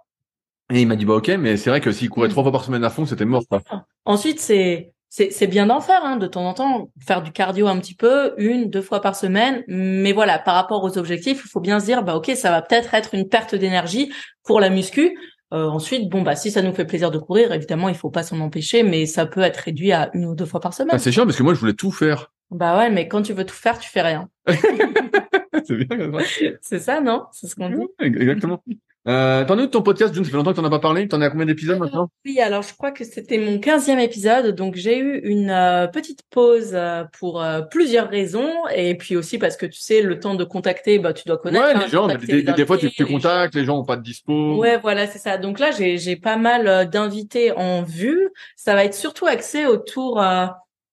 Et 0.74 0.82
il 0.82 0.88
m'a 0.88 0.96
dit, 0.96 1.06
bah, 1.06 1.16
ok, 1.16 1.30
mais 1.40 1.58
c'est 1.58 1.70
vrai 1.70 1.82
que 1.82 1.92
s'il 1.92 2.10
courait 2.10 2.30
trois 2.30 2.44
fois 2.44 2.52
par 2.52 2.64
semaine 2.64 2.84
à 2.84 2.90
fond, 2.90 3.06
c'était 3.06 3.26
mort, 3.26 3.44
quoi. 3.50 3.62
Ensuite, 4.06 4.40
c'est, 4.40 4.94
c'est 5.10 5.48
bien 5.48 5.68
d'en 5.68 5.80
faire 5.80 6.04
hein, 6.04 6.18
de 6.18 6.28
temps 6.28 6.46
en 6.46 6.54
temps, 6.54 6.92
faire 7.06 7.22
du 7.22 7.32
cardio 7.32 7.68
un 7.68 7.80
petit 7.80 7.96
peu, 7.96 8.34
une, 8.38 8.70
deux 8.70 8.82
fois 8.82 9.02
par 9.02 9.16
semaine. 9.16 9.64
Mais 9.68 10.12
voilà, 10.12 10.40
par 10.40 10.56
rapport 10.56 10.84
aux 10.84 10.98
objectifs, 10.98 11.42
il 11.46 11.50
faut 11.50 11.62
bien 11.62 11.80
se 11.80 11.86
dire, 11.86 12.04
bah 12.04 12.16
ok, 12.16 12.32
ça 12.36 12.52
va 12.52 12.62
peut-être 12.62 12.94
être 12.94 13.14
une 13.16 13.30
perte 13.30 13.56
d'énergie 13.56 14.12
pour 14.44 14.60
la 14.60 14.70
muscu. 14.70 15.18
Euh, 15.54 15.68
ensuite, 15.68 16.10
bon 16.10 16.24
bah 16.24 16.36
si 16.36 16.52
ça 16.52 16.62
nous 16.62 16.74
fait 16.74 16.84
plaisir 16.84 17.10
de 17.10 17.18
courir, 17.18 17.54
évidemment, 17.54 17.88
il 17.88 17.96
faut 17.96 18.10
pas 18.10 18.24
s'en 18.24 18.40
empêcher, 18.42 18.84
mais 18.84 19.06
ça 19.06 19.26
peut 19.26 19.40
être 19.40 19.58
réduit 19.58 19.94
à 19.94 20.10
une 20.14 20.26
ou 20.26 20.36
deux 20.36 20.46
fois 20.46 20.60
par 20.60 20.74
semaine. 20.74 20.92
Ah, 20.92 21.00
c'est 21.00 21.12
chiant 21.12 21.24
parce 21.24 21.38
que 21.38 21.44
moi 21.44 21.54
je 21.54 21.60
voulais 21.60 21.74
tout 21.74 21.92
faire. 21.92 22.34
Bah 22.52 22.78
ouais, 22.78 22.90
mais 22.90 23.08
quand 23.08 23.22
tu 23.22 23.32
veux 23.32 23.46
tout 23.46 23.56
faire, 23.56 23.80
tu 23.80 23.90
fais 23.90 24.02
rien. 24.02 24.30
c'est 24.48 25.76
bien. 25.76 26.12
C'est 26.62 26.80
ça, 26.80 27.00
non? 27.00 27.24
C'est 27.32 27.48
ce 27.48 27.56
qu'on 27.56 27.70
dit. 27.70 27.88
Exactement. 28.00 28.62
Euh, 29.08 29.46
t'en 29.46 29.58
es 29.58 29.62
où 29.62 29.66
de 29.68 29.72
ton 29.72 29.82
podcast, 29.82 30.14
June? 30.14 30.26
Ça 30.26 30.32
fait 30.32 30.36
longtemps 30.36 30.52
que 30.52 30.58
t'en 30.58 30.66
as 30.66 30.70
pas 30.70 30.80
parlé. 30.80 31.08
T'en 31.08 31.22
es 31.22 31.26
à 31.26 31.30
combien 31.30 31.46
d'épisodes 31.46 31.80
maintenant? 31.80 32.10
Oui, 32.26 32.40
alors 32.42 32.62
je 32.62 32.74
crois 32.74 32.92
que 32.92 33.06
c'était 33.06 33.38
mon 33.38 33.58
quinzième 33.60 34.00
épisode, 34.00 34.54
donc 34.54 34.76
j'ai 34.76 34.98
eu 34.98 35.20
une 35.24 35.50
euh, 35.50 35.88
petite 35.88 36.24
pause 36.30 36.72
euh, 36.74 37.06
pour 37.18 37.42
euh, 37.42 37.62
plusieurs 37.62 38.10
raisons, 38.10 38.52
et 38.76 38.96
puis 38.96 39.16
aussi 39.16 39.38
parce 39.38 39.56
que 39.56 39.66
tu 39.66 39.80
sais, 39.80 40.02
le 40.02 40.20
temps 40.20 40.36
de 40.36 40.44
contacter, 40.44 41.00
bah 41.00 41.14
tu 41.14 41.24
dois 41.26 41.38
connaître. 41.38 41.66
Ouais, 41.66 41.74
hein, 41.74 41.82
les 41.84 41.90
gens, 41.90 42.08
des, 42.08 42.18
des- 42.18 42.44
des 42.44 42.66
fois 42.66 42.78
tu, 42.78 42.92
tu 42.92 43.06
contactes, 43.06 43.56
les 43.56 43.64
gens 43.64 43.78
ont 43.80 43.86
pas 43.86 43.96
de 43.96 44.04
dispo. 44.04 44.58
Ouais, 44.58 44.78
voilà, 44.78 45.08
c'est 45.08 45.20
ça. 45.20 45.38
Donc 45.38 45.60
là, 45.60 45.72
j'ai 45.72 45.98
j'ai 45.98 46.18
pas 46.18 46.36
mal 46.36 46.90
d'invités 46.90 47.54
en 47.54 47.84
vue. 47.84 48.30
Ça 48.58 48.76
va 48.76 48.84
être 48.84 48.94
surtout 48.96 49.26
axé 49.26 49.66
autour 49.66 50.22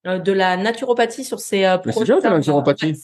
euh, 0.07 0.19
de 0.19 0.33
la 0.33 0.57
naturopathie 0.57 1.25
sur 1.25 1.41
ces 1.41 1.65
euh, 1.65 1.77
c'est 1.85 2.05
bien, 2.05 2.21
ça, 2.21 2.31
la 2.31 2.37
naturopathie. 2.39 2.95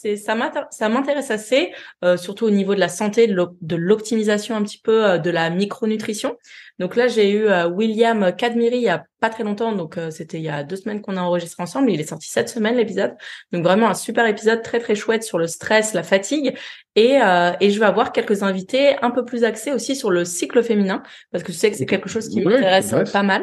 M'intéresse 0.89 1.31
assez, 1.31 1.73
euh, 2.05 2.17
surtout 2.17 2.47
au 2.47 2.51
niveau 2.51 2.75
de 2.75 2.81
la 2.81 2.89
santé, 2.89 3.27
de 3.27 3.35
l'op- 3.35 3.57
de 3.61 3.77
l'optimisation 3.77 4.57
un 4.57 4.63
petit 4.63 4.79
peu 4.79 5.05
euh, 5.05 5.19
de 5.19 5.31
la 5.31 5.51
micronutrition. 5.51 6.37
Donc 6.79 6.97
là, 6.97 7.09
j'ai 7.09 7.31
eu 7.31 7.47
euh, 7.47 7.69
William 7.69 8.35
Cadmiri 8.35 8.77
il 8.77 8.83
y 8.83 8.89
a 8.89 9.05
pas 9.21 9.29
très 9.29 9.45
longtemps, 9.45 9.73
donc 9.73 9.99
euh, 9.99 10.11
c'était 10.11 10.39
il 10.39 10.45
y 10.45 10.49
a 10.49 10.65
deux 10.65 10.77
semaines 10.77 11.03
qu'on 11.03 11.17
a 11.19 11.21
enregistré 11.21 11.63
ensemble. 11.63 11.91
Il 11.91 12.01
est 12.01 12.09
sorti 12.09 12.29
cette 12.31 12.49
semaine 12.49 12.77
l'épisode, 12.77 13.15
donc 13.53 13.65
vraiment 13.65 13.89
un 13.91 13.95
super 13.95 14.27
épisode 14.27 14.63
très 14.63 14.79
très 14.81 14.95
chouette 14.95 15.23
sur 15.23 15.39
le 15.39 15.47
stress, 15.47 15.93
la 15.93 16.03
fatigue, 16.03 16.57
et 16.97 17.21
euh, 17.21 17.53
et 17.61 17.71
je 17.71 17.79
vais 17.79 17.85
avoir 17.87 18.13
quelques 18.13 18.43
invités 18.43 18.97
un 19.03 19.11
peu 19.11 19.25
plus 19.27 19.45
axés 19.45 19.73
aussi 19.73 19.95
sur 19.95 20.11
le 20.11 20.25
cycle 20.25 20.63
féminin, 20.63 21.03
parce 21.33 21.45
que 21.45 21.53
je 21.53 21.59
sais 21.59 21.71
que 21.71 21.77
c'est 21.77 21.85
quelque 21.87 22.09
chose 22.09 22.29
qui 22.31 22.41
m'intéresse 22.55 22.95
pas 23.13 23.23
mal. 23.23 23.43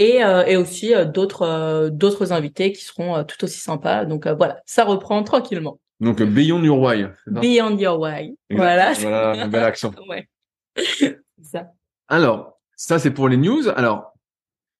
Et, 0.00 0.24
euh, 0.24 0.46
et 0.46 0.56
aussi 0.56 0.94
euh, 0.94 1.04
d'autres 1.04 1.42
euh, 1.42 1.90
d'autres 1.90 2.32
invités 2.32 2.72
qui 2.72 2.82
seront 2.82 3.16
euh, 3.16 3.22
tout 3.22 3.44
aussi 3.44 3.60
sympas. 3.60 4.06
Donc 4.06 4.26
euh, 4.26 4.32
voilà, 4.34 4.60
ça 4.64 4.84
reprend 4.84 5.22
tranquillement. 5.22 5.78
Donc 6.00 6.22
Beyond 6.22 6.62
Your 6.64 6.80
Why. 6.80 7.02
ça? 7.02 7.40
Beyond 7.40 7.76
your 7.76 8.00
way. 8.00 8.34
Exact. 8.48 8.56
Voilà. 8.56 8.92
Voilà, 9.02 9.42
un 9.44 9.48
bel 9.48 9.62
accent. 9.62 9.92
ouais. 10.08 10.26
Ça. 11.42 11.66
Alors, 12.08 12.58
ça 12.76 12.98
c'est 12.98 13.10
pour 13.10 13.28
les 13.28 13.36
news. 13.36 13.68
Alors, 13.76 14.14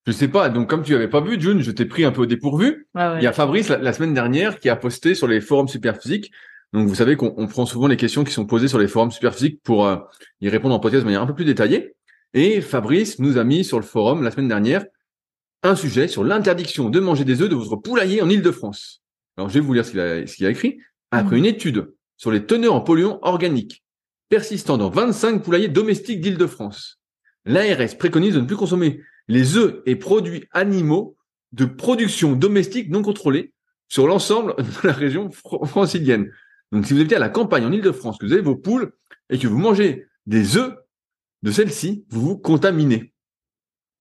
je 0.07 0.12
sais 0.12 0.29
pas. 0.29 0.49
Donc 0.49 0.71
comme 0.71 0.83
tu 0.83 0.95
avais 0.95 1.09
pas 1.09 1.21
vu, 1.21 1.39
June, 1.39 1.61
je 1.61 1.71
t'ai 1.71 1.85
pris 1.85 2.05
un 2.05 2.12
peu 2.12 2.23
au 2.23 2.27
dépourvu. 2.27 2.89
Ouais, 2.95 3.03
ouais. 3.09 3.17
Il 3.19 3.23
y 3.23 3.27
a 3.27 3.33
Fabrice 3.33 3.69
la, 3.69 3.77
la 3.77 3.93
semaine 3.93 4.15
dernière 4.15 4.59
qui 4.59 4.71
a 4.71 4.77
posté 4.77 5.15
sur 5.15 5.29
les 5.29 5.43
forums 5.43 5.69
Superphysique. 5.69 6.33
Donc 6.73 6.89
vous 6.89 6.95
savez 6.95 7.17
qu'on 7.17 7.35
on 7.37 7.47
prend 7.47 7.67
souvent 7.67 7.89
les 7.89 7.97
questions 7.99 8.25
qui 8.25 8.33
sont 8.33 8.47
posées 8.47 8.69
sur 8.69 8.79
les 8.79 8.89
forums 8.89 9.11
Superphysique 9.11 9.61
pour 9.62 9.87
euh, 9.87 9.97
y 10.41 10.49
répondre 10.49 10.75
en 10.75 10.81
podcast 10.81 11.03
de 11.03 11.07
manière 11.07 11.21
un 11.23 11.27
peu 11.27 11.35
plus 11.35 11.45
détaillée. 11.45 11.95
Et 12.33 12.62
Fabrice 12.62 13.19
nous 13.19 13.37
a 13.37 13.45
mis 13.45 13.65
sur 13.65 13.79
le 13.79 13.85
forum 13.85 14.23
la 14.23 14.31
semaine 14.31 14.49
dernière 14.49 14.85
un 15.62 15.76
sujet 15.76 16.09
sur 16.09 16.25
l'interdiction 16.25 16.88
de 16.90 17.00
manger 17.00 17.25
des 17.25 17.43
œufs 17.43 17.49
de 17.49 17.55
votre 17.55 17.76
poulailler 17.76 18.23
en 18.23 18.31
Île-de-France. 18.31 19.02
Alors 19.37 19.49
je 19.49 19.55
vais 19.55 19.61
vous 19.61 19.73
lire 19.75 19.85
ce 19.85 19.90
qu'il 19.90 20.00
a, 20.47 20.50
écrit. 20.50 20.79
Après 21.11 21.37
Mhm. 21.37 21.38
une 21.38 21.47
étude 21.47 21.93
sur 22.17 22.31
les 22.31 22.45
teneurs 22.47 22.75
en 22.75 22.81
polluants 22.81 23.19
organiques 23.23 23.83
persistant 24.29 24.79
dans 24.79 24.90
25 24.90 25.43
poulaillers 25.43 25.69
domestiques 25.69 26.21
d'Île-de-France, 26.21 27.00
l'ARS 27.45 27.97
préconise 27.99 28.35
de 28.35 28.40
ne 28.40 28.47
plus 28.47 28.57
consommer 28.57 29.00
les 29.29 29.57
œufs 29.57 29.83
et 29.87 29.97
produits 29.97 30.45
animaux 30.52 31.17
de 31.52 31.64
production 31.64 32.33
domestique 32.35 32.90
non 32.90 33.02
contrôlée 33.02 33.52
sur 33.88 34.07
l'ensemble 34.07 34.55
de 34.59 34.87
la 34.87 34.93
région 34.93 35.29
fr- 35.31 35.67
francilienne. 35.67 36.31
Donc, 36.71 36.87
si 36.87 36.95
vous 36.95 37.00
habitez 37.00 37.17
à 37.17 37.21
la 37.21 37.29
campagne 37.29 37.64
en 37.64 37.73
Île-de-France, 37.73 38.19
que 38.19 38.26
vous 38.26 38.33
avez 38.33 38.43
vos 38.43 38.55
poules 38.55 38.93
et 39.31 39.38
que 39.38 39.49
vous 39.49 39.59
mangez 39.59 40.07
des 40.26 40.57
œufs 40.57 40.75
de 41.43 41.50
celles-ci, 41.50 42.05
vous 42.11 42.21
vous 42.21 42.38
contaminez. 42.38 43.12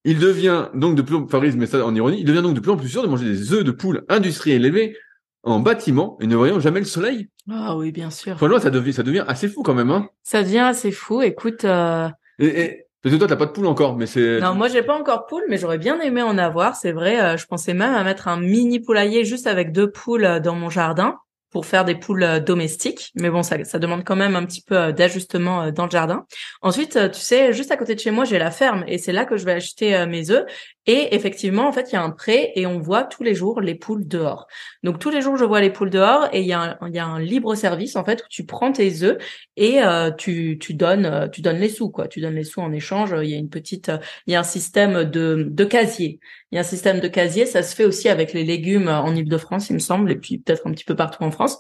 Il 0.06 0.20
devient 0.20 0.68
donc 0.74 0.96
de 0.96 1.02
plus 1.02 1.16
en 1.16 1.28
Fabrice 1.28 1.56
met 1.56 1.66
ça 1.66 1.86
en 1.86 1.94
ironie, 1.94 2.20
il 2.20 2.26
devient 2.26 2.42
donc 2.42 2.54
de 2.56 2.60
plus 2.60 2.72
en 2.72 2.78
plus 2.78 2.88
sûr 2.90 3.04
de 3.04 3.08
manger 3.08 3.26
des 3.26 3.54
œufs 3.54 3.64
de 3.64 3.72
poules 3.72 4.06
industriels 4.10 4.64
élevés 4.66 4.96
en 5.44 5.60
bâtiment 5.60 6.18
et 6.22 6.28
ne 6.28 6.36
voyant 6.36 6.60
jamais 6.60 6.80
le 6.80 6.86
soleil. 6.86 7.30
Ah 7.52 7.76
oui, 7.76 7.92
bien 7.92 8.10
sûr. 8.10 8.38
Franchement, 8.38 8.60
ça 8.60 8.70
devient, 8.70 8.94
ça 8.94 9.04
devient 9.04 9.26
assez 9.28 9.48
fou 9.48 9.64
quand 9.64 9.74
même, 9.74 9.90
hein. 9.92 10.08
Ça 10.24 10.44
devient 10.44 10.60
assez 10.60 10.92
fou. 10.92 11.22
Écoute, 11.22 11.66
euh, 11.66 12.08
Et, 12.40 12.48
et- 12.62 12.86
parce 13.02 13.16
que 13.16 13.20
toi, 13.20 13.28
t'as 13.30 13.38
pas 13.38 13.46
de 13.46 13.52
poule 13.52 13.68
encore, 13.68 13.96
mais 13.98 14.06
c'est. 14.06 14.42
non, 14.42 14.54
moi 14.56 14.68
j'ai 14.68 14.84
pas 14.84 14.94
encore 14.98 15.20
de 15.22 15.26
poule, 15.30 15.44
mais 15.50 15.58
j'aurais 15.58 15.78
bien 15.78 16.00
aimé 16.02 16.22
en 16.22 16.38
avoir. 16.38 16.76
C'est 16.76 16.92
vrai. 16.92 17.22
euh, 17.22 17.38
je 17.38 17.46
pensais 17.46 17.74
même 17.74 17.94
à 17.94 18.04
mettre 18.04 18.28
un 18.28 18.38
mini 18.40 18.82
poulailler 18.82 19.24
juste 19.24 19.48
avec 19.48 19.72
deux 19.72 19.90
poules 19.90 20.26
euh, 20.26 20.40
dans 20.42 20.56
mon 20.56 20.70
jardin 20.70 21.16
pour 21.52 21.66
faire 21.66 21.86
des 21.86 21.96
poules 21.96 22.24
euh, 22.24 22.40
domestiques. 22.40 23.12
Mais 23.16 23.30
bon, 23.30 23.44
ça, 23.44 23.58
demande 23.80 24.04
quand 24.04 24.16
même 24.16 24.36
un 24.36 24.46
petit 24.46 24.62
peu 24.62 24.78
euh, 24.78 24.92
d'ajustement 24.92 25.64
euh, 25.64 25.72
dans 25.72 25.86
le 25.86 25.92
jardin. 25.92 26.26
Ensuite, 26.62 27.12
tu 27.12 27.20
sais, 27.20 27.54
juste 27.54 27.72
à 27.72 27.78
côté 27.78 27.96
de 27.96 28.00
chez 28.00 28.12
moi, 28.12 28.26
j'ai 28.26 28.40
la 28.40 28.52
ferme 28.52 28.84
et 28.88 28.98
c'est 28.98 29.12
là 29.12 29.26
que 29.26 29.38
je 29.38 29.46
vais 29.46 29.54
acheter 29.54 30.06
mes 30.06 30.30
œufs. 30.32 30.46
Et 30.86 31.14
effectivement, 31.14 31.68
en 31.68 31.72
fait, 31.72 31.92
il 31.92 31.94
y 31.94 31.98
a 31.98 32.04
un 32.04 32.10
pré 32.10 32.52
et 32.56 32.66
on 32.66 32.80
voit 32.80 33.04
tous 33.04 33.22
les 33.22 33.36
jours 33.36 33.62
les 33.62 33.76
poules 33.76 34.08
dehors. 34.08 34.48
Donc 34.84 35.00
tous 35.00 35.10
les 35.10 35.22
jours, 35.22 35.38
je 35.38 35.46
vois 35.46 35.62
les 35.62 35.70
poules 35.70 35.90
dehors 35.90 36.30
et 36.34 36.42
il 36.42 36.48
y 36.48 36.54
a 36.54 36.80
un, 36.82 37.20
libre 37.20 37.54
service 37.56 37.96
en 37.96 38.04
fait 38.06 38.22
où 38.24 38.28
tu 38.30 38.46
prends 38.46 38.72
tes 38.72 39.04
œufs 39.04 39.18
et 39.56 39.84
euh, 39.84 40.10
tu 40.12 40.58
tu 40.60 40.74
donnes 40.74 41.06
euh, 41.06 41.28
tu 41.28 41.42
donnes 41.42 41.60
les 41.60 41.70
sous 41.70 41.90
quoi. 41.90 42.08
Tu 42.08 42.22
donnes 42.22 42.36
les 42.36 42.44
sous 42.44 42.62
en 42.62 42.72
échange. 42.72 43.14
Il 43.22 43.30
y 43.30 43.34
a 43.34 43.38
une 43.38 43.50
petite 43.50 43.90
euh, 43.90 43.98
il 44.26 44.34
y 44.34 44.36
a 44.36 44.40
un 44.40 44.44
système 44.44 45.04
de 45.04 45.48
de 45.50 45.64
casier. 45.66 46.20
Il 46.52 46.56
y 46.56 46.58
a 46.58 46.62
un 46.62 46.64
système 46.64 47.00
de 47.00 47.08
casier. 47.08 47.46
Ça 47.46 47.62
se 47.62 47.76
fait 47.76 47.86
aussi 47.86 48.10
avec 48.10 48.34
les 48.34 48.44
légumes 48.44 48.88
en 48.88 49.14
Île-de-France, 49.16 49.70
il 49.70 49.74
me 49.74 49.80
semble, 49.80 50.12
et 50.12 50.16
puis 50.16 50.40
peut-être 50.40 50.66
un 50.66 50.72
petit 50.72 50.86
peu 50.86 50.96
partout 50.96 51.24
en 51.24 51.32
France. 51.32 51.60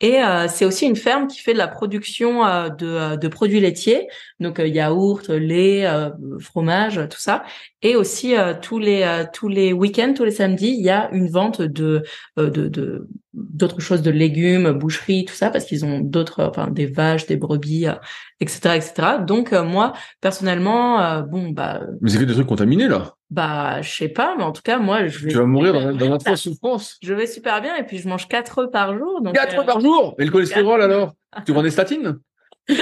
Et 0.00 0.22
euh, 0.22 0.48
c'est 0.48 0.64
aussi 0.64 0.86
une 0.86 0.96
ferme 0.96 1.28
qui 1.28 1.40
fait 1.40 1.52
de 1.52 1.58
la 1.58 1.68
production 1.68 2.44
euh, 2.44 2.68
de, 2.68 2.86
euh, 2.86 3.16
de 3.16 3.28
produits 3.28 3.60
laitiers, 3.60 4.08
donc 4.40 4.58
euh, 4.58 4.66
yaourt, 4.66 5.28
lait, 5.28 5.86
euh, 5.86 6.10
fromage, 6.40 7.00
tout 7.08 7.18
ça. 7.18 7.44
Et 7.80 7.94
aussi 7.94 8.36
euh, 8.36 8.54
tous 8.60 8.78
les 8.78 9.24
tous 9.32 9.48
les 9.48 9.72
week-ends, 9.72 10.12
tous 10.14 10.24
les 10.24 10.32
samedis, 10.32 10.74
il 10.78 10.84
y 10.84 10.90
a 10.90 11.10
une 11.12 11.28
vente 11.28 11.62
de 11.62 12.02
de 12.36 13.06
d'autres 13.32 13.80
choses, 13.80 14.02
de 14.02 14.10
légumes, 14.10 14.72
boucherie, 14.72 15.24
tout 15.26 15.34
ça, 15.34 15.50
parce 15.50 15.64
qu'ils 15.64 15.84
ont 15.84 16.00
d'autres, 16.00 16.42
enfin 16.42 16.70
des 16.70 16.86
vaches, 16.86 17.26
des 17.26 17.36
brebis, 17.36 17.86
etc., 18.40 18.76
etc. 18.76 19.18
Donc 19.26 19.52
moi 19.52 19.92
personnellement, 20.20 21.20
bon 21.22 21.50
bah 21.50 21.82
Mais 22.00 22.10
c'est 22.10 22.18
que 22.18 22.24
des 22.24 22.34
trucs 22.34 22.46
contaminés, 22.46 22.88
là. 22.88 23.14
Bah 23.34 23.82
je 23.82 23.90
sais 23.90 24.08
pas, 24.08 24.36
mais 24.36 24.44
en 24.44 24.52
tout 24.52 24.62
cas 24.62 24.78
moi 24.78 25.08
je 25.08 25.18
vais 25.18 25.30
Tu 25.30 25.36
vas 25.36 25.44
mourir 25.44 25.72
dans, 25.72 25.92
dans 25.92 26.08
l'atroce 26.08 26.42
souffrance. 26.42 26.98
je 27.02 27.12
vais 27.12 27.26
super 27.26 27.60
bien 27.60 27.74
et 27.74 27.82
puis 27.82 27.98
je 27.98 28.08
mange 28.08 28.28
quatre 28.28 28.58
œufs 28.58 28.70
par 28.70 28.96
jour. 28.96 29.22
Donc 29.22 29.34
Quatre 29.34 29.52
euh, 29.52 29.56
fois 29.56 29.64
par 29.64 29.80
jour 29.80 30.14
Et 30.18 30.24
le 30.24 30.30
cholestérol, 30.30 30.80
alors? 30.80 31.14
Tu 31.44 31.52
prends 31.52 31.62
des 31.62 31.70
statines? 31.70 32.18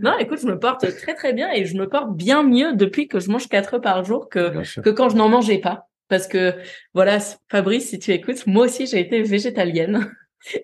Non, 0.00 0.16
écoute, 0.18 0.38
je 0.40 0.46
me 0.46 0.58
porte 0.58 0.86
très 0.96 1.14
très 1.14 1.34
bien 1.34 1.52
et 1.52 1.66
je 1.66 1.76
me 1.76 1.86
porte 1.86 2.16
bien 2.16 2.42
mieux 2.42 2.72
depuis 2.72 3.08
que 3.08 3.20
je 3.20 3.28
mange 3.28 3.46
quatre 3.46 3.74
œufs 3.74 3.82
par 3.82 4.02
jour 4.04 4.30
que 4.30 4.80
que 4.80 4.88
quand 4.88 5.10
je 5.10 5.16
n'en 5.16 5.28
mangeais 5.28 5.58
pas. 5.58 5.86
Parce 6.08 6.26
que 6.26 6.54
voilà, 6.94 7.18
Fabrice, 7.50 7.90
si 7.90 7.98
tu 7.98 8.10
écoutes, 8.12 8.46
moi 8.46 8.64
aussi 8.64 8.86
j'ai 8.86 9.00
été 9.00 9.20
végétalienne. 9.20 10.10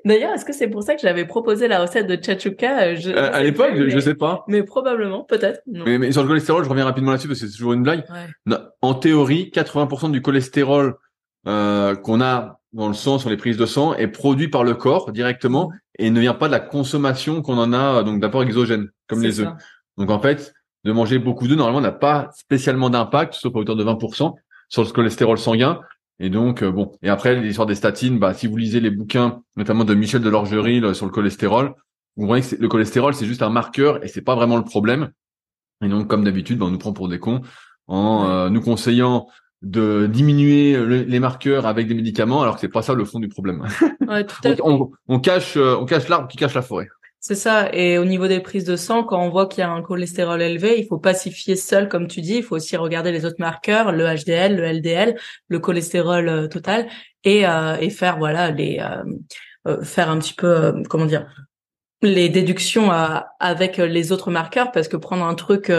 D'ailleurs, 0.04 0.32
est-ce 0.32 0.44
que 0.44 0.52
c'est 0.54 0.68
pour 0.68 0.82
ça 0.82 0.94
que 0.94 1.00
j'avais 1.02 1.26
proposé 1.26 1.68
la 1.68 1.80
recette 1.80 2.06
de 2.06 2.18
chachuka 2.22 2.80
euh, 2.80 2.96
je- 2.96 3.10
Euh, 3.10 3.30
à 3.32 3.42
l'époque, 3.42 3.72
mais, 3.74 3.90
je 3.90 3.98
sais 4.00 4.14
pas. 4.14 4.44
mais 4.48 4.62
probablement, 4.62 5.24
peut-être. 5.24 5.60
Mais, 5.66 5.98
mais 5.98 6.12
sur 6.12 6.22
le 6.22 6.28
cholestérol, 6.28 6.64
je 6.64 6.68
reviens 6.68 6.84
rapidement 6.86 7.10
là-dessus 7.10 7.28
parce 7.28 7.40
que 7.40 7.46
c'est 7.46 7.52
toujours 7.56 7.74
une 7.74 7.82
blague. 7.82 8.04
Ouais. 8.46 8.56
En 8.80 8.94
théorie, 8.94 9.50
80% 9.54 10.10
du 10.10 10.22
cholestérol 10.22 10.96
euh, 11.46 11.94
qu'on 11.94 12.20
a 12.22 12.58
dans 12.72 12.88
le 12.88 12.94
sang, 12.94 13.18
sur 13.18 13.30
les 13.30 13.36
prises 13.36 13.56
de 13.56 13.66
sang, 13.66 13.94
est 13.94 14.08
produit 14.08 14.48
par 14.48 14.64
le 14.64 14.74
corps 14.74 15.12
directement 15.12 15.70
et 15.98 16.10
ne 16.10 16.20
vient 16.20 16.34
pas 16.34 16.46
de 16.48 16.52
la 16.52 16.60
consommation 16.60 17.40
qu'on 17.42 17.58
en 17.58 17.72
a, 17.72 18.00
euh, 18.00 18.02
donc 18.02 18.20
d'apport 18.20 18.42
exogène, 18.42 18.88
comme 19.08 19.22
les 19.22 19.40
œufs. 19.40 19.46
ça. 19.46 19.56
Donc 19.98 20.10
en 20.10 20.20
fait, 20.20 20.52
de 20.84 20.92
manger 20.92 21.18
beaucoup 21.18 21.46
d'œufs, 21.48 21.56
normalement, 21.56 21.80
n'a 21.80 21.92
pas 21.92 22.30
spécialement 22.34 22.90
d'impact, 22.90 23.34
sauf 23.34 23.54
à 23.54 23.58
hauteur 23.58 23.76
de 23.76 23.84
20% 23.84 24.34
sur 24.68 24.82
le 24.84 24.88
cholestérol 24.90 25.38
sanguin. 25.38 25.80
Et 26.18 26.30
donc, 26.30 26.62
euh, 26.62 26.70
bon. 26.70 26.92
Et 27.02 27.08
après, 27.08 27.40
l'histoire 27.40 27.66
des 27.66 27.74
statines, 27.74 28.18
bah, 28.18 28.32
si 28.34 28.46
vous 28.46 28.56
lisez 28.56 28.80
les 28.80 28.90
bouquins, 28.90 29.42
notamment 29.56 29.84
de 29.84 29.94
Michel 29.94 30.22
Delorgerie 30.22 30.80
là, 30.80 30.94
sur 30.94 31.06
le 31.06 31.12
cholestérol, 31.12 31.74
vous 32.16 32.26
voyez 32.26 32.42
que 32.42 32.56
le 32.60 32.68
cholestérol, 32.68 33.14
c'est 33.14 33.26
juste 33.26 33.42
un 33.42 33.50
marqueur 33.50 34.02
et 34.04 34.08
c'est 34.08 34.22
pas 34.22 34.34
vraiment 34.34 34.56
le 34.56 34.64
problème. 34.64 35.10
Et 35.84 35.88
donc, 35.88 36.08
comme 36.08 36.24
d'habitude, 36.24 36.58
bah, 36.58 36.66
on 36.66 36.70
nous 36.70 36.78
prend 36.78 36.92
pour 36.94 37.08
des 37.08 37.18
cons 37.18 37.42
en 37.86 38.28
euh, 38.30 38.48
nous 38.48 38.60
conseillant 38.62 39.26
de 39.62 40.06
diminuer 40.06 40.76
le- 40.76 41.02
les 41.02 41.20
marqueurs 41.20 41.66
avec 41.66 41.86
des 41.88 41.94
médicaments, 41.94 42.42
alors 42.42 42.54
que 42.54 42.60
c'est 42.62 42.68
pas 42.68 42.82
ça 42.82 42.94
le 42.94 43.04
fond 43.04 43.18
du 43.20 43.28
problème. 43.28 43.66
Ouais, 44.08 44.24
tout 44.24 44.36
à 44.44 44.54
fait. 44.54 44.60
on, 44.62 44.90
on 45.08 45.18
cache, 45.18 45.56
euh, 45.56 45.76
on 45.80 45.84
cache 45.84 46.08
l'arbre 46.08 46.28
qui 46.28 46.36
cache 46.38 46.54
la 46.54 46.62
forêt. 46.62 46.88
C'est 47.28 47.34
ça. 47.34 47.70
Et 47.72 47.98
au 47.98 48.04
niveau 48.04 48.28
des 48.28 48.38
prises 48.38 48.62
de 48.62 48.76
sang, 48.76 49.02
quand 49.02 49.20
on 49.20 49.30
voit 49.30 49.48
qu'il 49.48 49.58
y 49.58 49.64
a 49.64 49.68
un 49.68 49.82
cholestérol 49.82 50.40
élevé, 50.40 50.78
il 50.78 50.86
faut 50.86 50.98
pas 50.98 51.12
s'y 51.12 51.32
fier 51.32 51.56
seul, 51.56 51.88
comme 51.88 52.06
tu 52.06 52.20
dis. 52.20 52.36
Il 52.36 52.44
faut 52.44 52.54
aussi 52.54 52.76
regarder 52.76 53.10
les 53.10 53.24
autres 53.24 53.40
marqueurs, 53.40 53.90
le 53.90 54.04
HDL, 54.04 54.54
le 54.54 54.62
LDL, 54.62 55.18
le 55.48 55.58
cholestérol 55.58 56.28
euh, 56.28 56.46
total, 56.46 56.86
et, 57.24 57.44
euh, 57.44 57.78
et 57.80 57.90
faire 57.90 58.18
voilà 58.18 58.52
les 58.52 58.78
euh, 58.78 59.02
euh, 59.66 59.82
faire 59.82 60.08
un 60.08 60.20
petit 60.20 60.34
peu 60.34 60.46
euh, 60.46 60.82
comment 60.88 61.04
dire 61.04 61.26
les 62.00 62.28
déductions 62.28 62.92
avec 63.40 63.78
les 63.78 64.12
autres 64.12 64.30
marqueurs, 64.30 64.70
parce 64.70 64.86
que 64.86 64.96
prendre 64.96 65.24
un 65.24 65.34
truc 65.34 65.72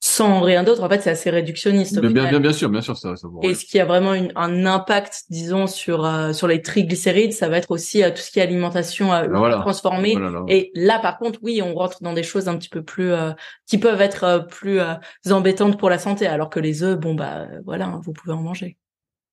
sans 0.00 0.40
rien 0.40 0.62
d'autre, 0.62 0.82
en 0.84 0.88
fait, 0.88 1.00
c'est 1.00 1.10
assez 1.10 1.30
réductionniste. 1.30 1.96
au 1.98 2.00
Bien, 2.00 2.10
bien, 2.10 2.22
final. 2.26 2.30
bien, 2.34 2.40
bien 2.40 2.52
sûr, 2.52 2.68
bien 2.68 2.80
sûr, 2.80 2.96
ça, 2.96 3.16
ça 3.16 3.28
Et 3.42 3.54
ce 3.54 3.64
qui 3.64 3.80
a 3.80 3.84
vraiment 3.84 4.14
une- 4.14 4.30
un 4.36 4.64
impact, 4.66 5.24
disons, 5.30 5.66
sur 5.66 6.04
euh, 6.04 6.32
sur 6.32 6.46
les 6.48 6.62
triglycérides, 6.62 7.32
ça 7.32 7.48
va 7.48 7.56
être 7.58 7.70
aussi 7.70 8.02
euh, 8.02 8.10
tout 8.10 8.18
ce 8.18 8.30
qui 8.30 8.38
est 8.38 8.42
alimentation 8.42 9.12
euh, 9.12 9.26
voilà. 9.28 9.56
transformée. 9.56 10.14
Là. 10.14 10.44
Et 10.48 10.70
là, 10.74 10.98
par 10.98 11.18
contre, 11.18 11.38
oui, 11.42 11.60
on 11.62 11.74
rentre 11.74 12.02
dans 12.02 12.12
des 12.12 12.22
choses 12.22 12.46
un 12.48 12.56
petit 12.56 12.68
peu 12.68 12.82
plus 12.82 13.10
euh, 13.10 13.32
qui 13.66 13.78
peuvent 13.78 14.00
être 14.00 14.24
euh, 14.24 14.38
plus 14.40 14.80
euh, 14.80 14.94
embêtantes 15.30 15.78
pour 15.78 15.90
la 15.90 15.98
santé, 15.98 16.26
alors 16.26 16.50
que 16.50 16.60
les 16.60 16.82
œufs, 16.82 16.98
bon 16.98 17.14
bah 17.14 17.46
voilà, 17.64 17.86
hein, 17.86 18.00
vous 18.04 18.12
pouvez 18.12 18.32
en 18.34 18.42
manger. 18.42 18.76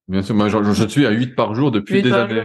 Bien 0.07 0.21
sûr, 0.21 0.33
moi 0.35 0.49
je, 0.49 0.57
je 0.73 0.87
suis 0.87 1.05
à 1.05 1.11
8 1.11 1.35
par 1.35 1.55
jour 1.55 1.71
depuis 1.71 2.01
des 2.01 2.11
années. 2.13 2.43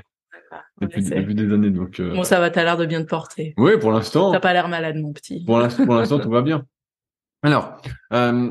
depuis, 0.80 1.02
depuis, 1.02 1.34
des 1.34 1.52
années. 1.52 1.70
Donc, 1.70 2.00
Bon, 2.00 2.24
ça 2.24 2.40
va, 2.40 2.50
t'as 2.50 2.62
l'air 2.64 2.76
de 2.76 2.86
bien 2.86 3.02
te 3.02 3.08
porter. 3.08 3.54
Oui, 3.56 3.72
pour 3.80 3.90
l'instant. 3.90 4.32
T'as 4.32 4.40
pas 4.40 4.52
l'air 4.52 4.68
malade, 4.68 4.96
mon 4.96 5.12
petit. 5.12 5.44
Pour 5.44 5.58
l'instant, 5.60 6.18
tout 6.18 6.30
va 6.30 6.42
bien. 6.42 6.64
Alors, 7.42 7.80
euh, 8.12 8.50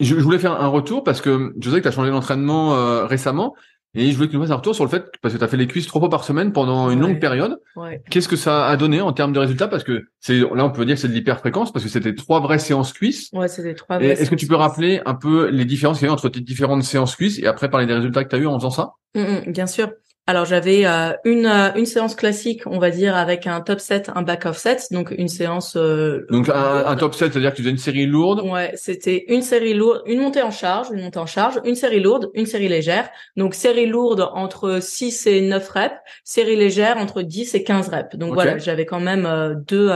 je, 0.00 0.14
voulais 0.16 0.38
faire 0.38 0.60
un 0.60 0.66
retour 0.66 1.04
parce 1.04 1.20
que 1.20 1.54
je 1.60 1.70
sais 1.70 1.76
que 1.76 1.82
tu 1.82 1.88
as 1.88 1.92
changé 1.92 2.10
d'entraînement 2.10 2.74
euh, 2.74 3.06
récemment 3.06 3.54
et 3.94 4.10
je 4.10 4.16
voulais 4.16 4.26
que 4.26 4.32
tu 4.32 4.36
nous 4.36 4.42
fasses 4.42 4.52
un 4.52 4.56
retour 4.56 4.74
sur 4.74 4.84
le 4.84 4.90
fait 4.90 5.04
parce 5.22 5.32
que 5.32 5.38
tu 5.38 5.44
as 5.44 5.48
fait 5.48 5.56
les 5.56 5.66
cuisses 5.66 5.86
trois 5.86 6.00
fois 6.00 6.10
par 6.10 6.22
semaine 6.22 6.52
pendant 6.52 6.90
une 6.90 7.00
longue 7.00 7.18
période. 7.18 7.58
Ouais. 7.76 8.02
Qu'est-ce 8.10 8.28
que 8.28 8.36
ça 8.36 8.66
a 8.66 8.76
donné 8.76 9.00
en 9.00 9.12
termes 9.14 9.32
de 9.32 9.38
résultats? 9.38 9.68
Parce 9.68 9.84
que 9.84 10.04
c'est 10.20 10.38
là, 10.40 10.64
on 10.64 10.70
peut 10.70 10.84
dire 10.84 10.96
que 10.96 11.00
c'est 11.00 11.08
de 11.08 11.14
l'hyperfréquence 11.14 11.72
parce 11.72 11.82
que 11.82 11.90
c'était 11.90 12.14
trois 12.14 12.40
vraies 12.40 12.58
séances 12.58 12.92
cuisses. 12.92 13.30
Ouais, 13.32 13.48
c'était 13.48 13.74
trois. 13.74 13.96
vraies 13.96 14.08
Est-ce 14.08 14.28
que 14.28 14.34
tu 14.34 14.46
peux 14.46 14.56
rappeler 14.56 15.00
un 15.06 15.14
peu 15.14 15.48
les 15.48 15.64
différences 15.64 15.98
qu'il 15.98 16.08
y 16.08 16.10
a 16.10 16.12
entre 16.12 16.28
tes 16.28 16.40
différentes 16.40 16.82
séances 16.82 17.16
cuisses 17.16 17.38
et 17.38 17.46
après 17.46 17.70
parler 17.70 17.86
des 17.86 17.94
résultats 17.94 18.24
que 18.24 18.28
tu 18.28 18.36
as 18.36 18.38
eu 18.38 18.46
en 18.46 18.58
faisant 18.58 18.70
ça? 18.70 18.90
Mmh, 19.14 19.20
mmh, 19.20 19.52
Bien 19.52 19.66
sûr. 19.66 19.90
Alors 20.28 20.44
j'avais 20.44 20.84
euh, 20.86 21.12
une 21.24 21.46
euh, 21.46 21.70
une 21.76 21.86
séance 21.86 22.16
classique, 22.16 22.62
on 22.66 22.80
va 22.80 22.90
dire 22.90 23.14
avec 23.14 23.46
un 23.46 23.60
top 23.60 23.78
set, 23.78 24.10
un 24.12 24.22
back 24.22 24.46
off 24.46 24.56
set, 24.56 24.88
donc 24.90 25.14
une 25.16 25.28
séance. 25.28 25.76
Euh, 25.76 26.26
donc 26.30 26.48
un, 26.48 26.84
un, 26.84 26.96
top 26.96 27.14
set, 27.14 27.32
c'est-à-dire 27.32 27.52
que 27.52 27.56
tu 27.56 27.62
faisais 27.62 27.70
une 27.70 27.78
série 27.78 28.06
lourde? 28.06 28.40
Ouais, 28.40 28.72
c'était 28.74 29.24
une 29.28 29.42
série 29.42 29.72
lourde, 29.72 30.02
une 30.06 30.20
montée 30.20 30.42
en 30.42 30.50
charge, 30.50 30.88
une 30.92 31.00
montée 31.00 31.20
en 31.20 31.26
charge, 31.26 31.60
une 31.64 31.76
série 31.76 32.00
lourde, 32.00 32.28
une 32.34 32.46
série 32.46 32.68
légère. 32.68 33.08
Donc 33.36 33.54
série 33.54 33.86
lourde 33.86 34.28
entre 34.34 34.80
6 34.82 35.28
et 35.28 35.42
9 35.42 35.68
reps, 35.68 35.94
série 36.24 36.56
légère 36.56 36.98
entre 36.98 37.22
10 37.22 37.54
et 37.54 37.62
15 37.62 37.88
reps. 37.88 38.16
Donc 38.16 38.34
voilà, 38.34 38.58
j'avais 38.58 38.84
quand 38.84 39.00
même 39.00 39.62
deux 39.68 39.92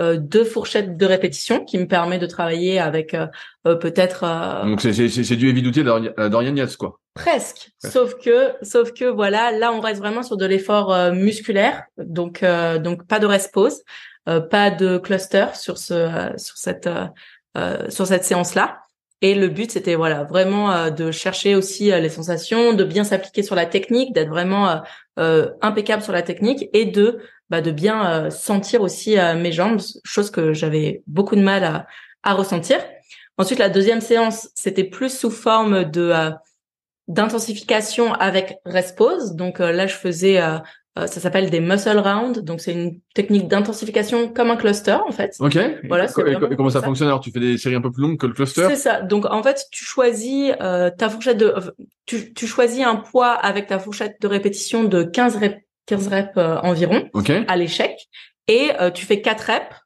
deux 0.00 0.44
fourchettes 0.44 0.96
de 0.96 1.06
répétition 1.06 1.64
qui 1.64 1.78
me 1.78 1.86
permet 1.86 2.18
de 2.18 2.26
travailler 2.26 2.78
avec 2.78 3.16
peut-être. 3.64 4.64
Donc 4.64 4.80
c'est 4.80 5.08
c'est 5.08 5.36
du 5.36 5.48
heavy 5.48 5.62
duty 5.62 5.82
Dorian 5.82 6.56
Yates 6.56 6.76
quoi. 6.76 7.00
Presque. 7.14 7.70
Sauf 7.78 8.14
que, 8.14 8.52
sauf 8.62 8.92
que 8.92 9.04
voilà, 9.04 9.50
là 9.50 9.72
on 9.72 9.80
reste 9.80 10.00
vraiment 10.00 10.22
sur 10.22 10.36
de 10.36 10.46
l'effort 10.46 10.92
euh, 10.92 11.12
musculaire, 11.12 11.82
donc 11.98 12.42
euh, 12.42 12.78
donc 12.78 13.06
pas 13.06 13.18
de 13.18 13.26
rest 13.26 13.52
pause, 13.52 13.82
euh, 14.28 14.40
pas 14.40 14.70
de 14.70 14.96
cluster 14.96 15.46
sur 15.54 15.76
ce 15.76 16.32
sur 16.36 16.56
cette 16.56 16.88
sur 17.88 18.06
cette 18.06 18.24
séance 18.24 18.54
là. 18.54 18.78
Et 19.22 19.34
le 19.34 19.48
but 19.48 19.72
c'était 19.72 19.96
voilà 19.96 20.22
vraiment 20.22 20.88
de 20.90 21.10
chercher 21.10 21.56
aussi 21.56 21.90
les 21.90 22.08
sensations, 22.08 22.72
de 22.72 22.84
bien 22.84 23.04
s'appliquer 23.04 23.42
sur 23.42 23.56
la 23.56 23.66
technique, 23.66 24.14
d'être 24.14 24.30
vraiment 24.30 24.80
impeccable 25.16 26.02
sur 26.02 26.12
la 26.12 26.22
technique 26.22 26.70
et 26.72 26.86
de 26.86 27.18
bah, 27.50 27.60
de 27.60 27.70
bien 27.70 28.30
sentir 28.30 28.80
aussi 28.80 29.16
mes 29.36 29.52
jambes, 29.52 29.80
chose 30.04 30.30
que 30.30 30.52
j'avais 30.52 31.02
beaucoup 31.06 31.36
de 31.36 31.42
mal 31.42 31.64
à 31.64 31.86
à 32.22 32.34
ressentir. 32.34 32.78
Ensuite 33.38 33.58
la 33.58 33.68
deuxième 33.68 34.00
séance 34.00 34.50
c'était 34.54 34.84
plus 34.84 35.16
sous 35.16 35.30
forme 35.30 35.84
de 35.84 36.12
d'intensification 37.10 38.12
avec 38.14 38.58
rest 38.64 38.96
pause. 38.96 39.34
Donc 39.34 39.60
euh, 39.60 39.72
là, 39.72 39.86
je 39.88 39.94
faisais, 39.94 40.40
euh, 40.40 40.58
euh, 40.96 41.06
ça 41.06 41.20
s'appelle 41.20 41.50
des 41.50 41.60
muscle 41.60 41.98
round. 41.98 42.38
Donc 42.40 42.60
c'est 42.60 42.72
une 42.72 43.00
technique 43.14 43.48
d'intensification 43.48 44.28
comme 44.28 44.50
un 44.50 44.56
cluster 44.56 44.96
en 45.06 45.10
fait. 45.10 45.34
Ok. 45.40 45.58
Voilà. 45.88 46.04
Et, 46.04 46.56
comment 46.56 46.70
ça, 46.70 46.82
fonctionne? 46.82 47.08
Alors 47.08 47.20
Tu 47.20 47.32
fais 47.32 47.40
des 47.40 47.58
séries 47.58 47.74
un 47.74 47.80
peu 47.80 47.90
plus 47.90 48.02
longues 48.02 48.18
que 48.18 48.26
le 48.26 48.32
cluster? 48.32 48.66
C'est 48.68 48.76
ça. 48.76 49.02
Donc 49.02 49.26
en 49.26 49.42
fait, 49.42 49.66
tu 49.72 49.84
choisis 49.84 50.52
ta 50.60 51.08
fourchette 51.08 51.38
de, 51.38 51.52
tu, 52.06 52.32
tu 52.32 52.46
choisis 52.46 52.84
un 52.84 52.96
poids 52.96 53.32
avec 53.32 53.66
ta 53.66 53.80
fourchette 53.80 54.20
de 54.20 54.28
répétition 54.28 54.84
de 54.84 55.02
15 55.02 55.36
reps, 55.36 55.56
15 55.90 56.08
reps 56.08 56.36
environ 56.62 57.08
à 57.48 57.56
l'échec, 57.56 58.08
et 58.48 58.70
tu 58.94 59.04
fais 59.04 59.20
4 59.20 59.40
reps 59.40 59.76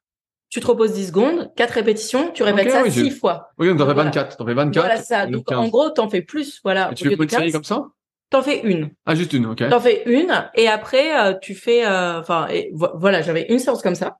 tu 0.55 0.61
te 0.61 0.67
reposes 0.67 0.93
10 0.93 1.07
secondes, 1.07 1.51
4 1.57 1.71
répétitions, 1.71 2.31
tu 2.31 2.43
répètes 2.43 2.71
ça 2.71 2.89
6 2.89 3.11
fois. 3.11 3.49
Oui, 3.57 3.67
donc 3.67 3.77
t'en 3.77 3.87
fais 3.87 3.93
24. 3.93 4.37
T'en 4.37 4.45
fais 4.45 4.53
24. 4.53 4.85
Voilà 4.85 5.01
ça. 5.01 5.25
Donc, 5.25 5.51
en 5.51 5.67
gros, 5.67 5.89
t'en 5.89 6.09
fais 6.09 6.21
plus. 6.21 6.61
Voilà. 6.63 6.91
Et 6.91 6.95
tu 6.95 7.09
fais 7.09 7.15
une 7.15 7.29
série 7.29 7.51
comme 7.51 7.65
ça? 7.65 7.87
T'en 8.29 8.41
fais 8.41 8.61
une. 8.61 8.91
Ah, 9.05 9.15
juste 9.15 9.33
une, 9.33 9.47
ok. 9.47 9.67
T'en 9.69 9.81
fais 9.81 10.03
une, 10.05 10.49
et 10.55 10.69
après, 10.69 11.19
euh, 11.19 11.33
tu 11.41 11.55
fais, 11.55 11.85
euh, 11.85 12.21
enfin, 12.21 12.47
voilà, 12.73 13.21
j'avais 13.21 13.47
une 13.49 13.59
séance 13.59 13.81
comme 13.81 13.95
ça. 13.95 14.17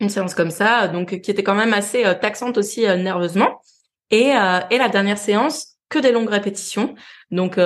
Une 0.00 0.08
séance 0.08 0.34
comme 0.34 0.50
ça, 0.50 0.88
donc, 0.88 1.20
qui 1.20 1.30
était 1.30 1.42
quand 1.42 1.54
même 1.54 1.74
assez 1.74 2.04
euh, 2.04 2.14
taxante 2.14 2.56
aussi 2.56 2.82
nerveusement. 2.82 3.60
Et, 4.10 4.30
et 4.70 4.78
la 4.78 4.88
dernière 4.90 5.18
séance, 5.18 5.76
que 5.88 5.98
des 5.98 6.12
longues 6.12 6.30
répétitions. 6.30 6.94
Donc, 7.30 7.58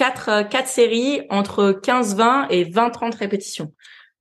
quatre, 0.00 0.48
quatre 0.48 0.66
séries 0.66 1.20
entre 1.28 1.72
15, 1.72 2.16
20 2.16 2.48
et 2.48 2.64
20, 2.64 2.88
30 2.88 3.14
répétitions. 3.16 3.70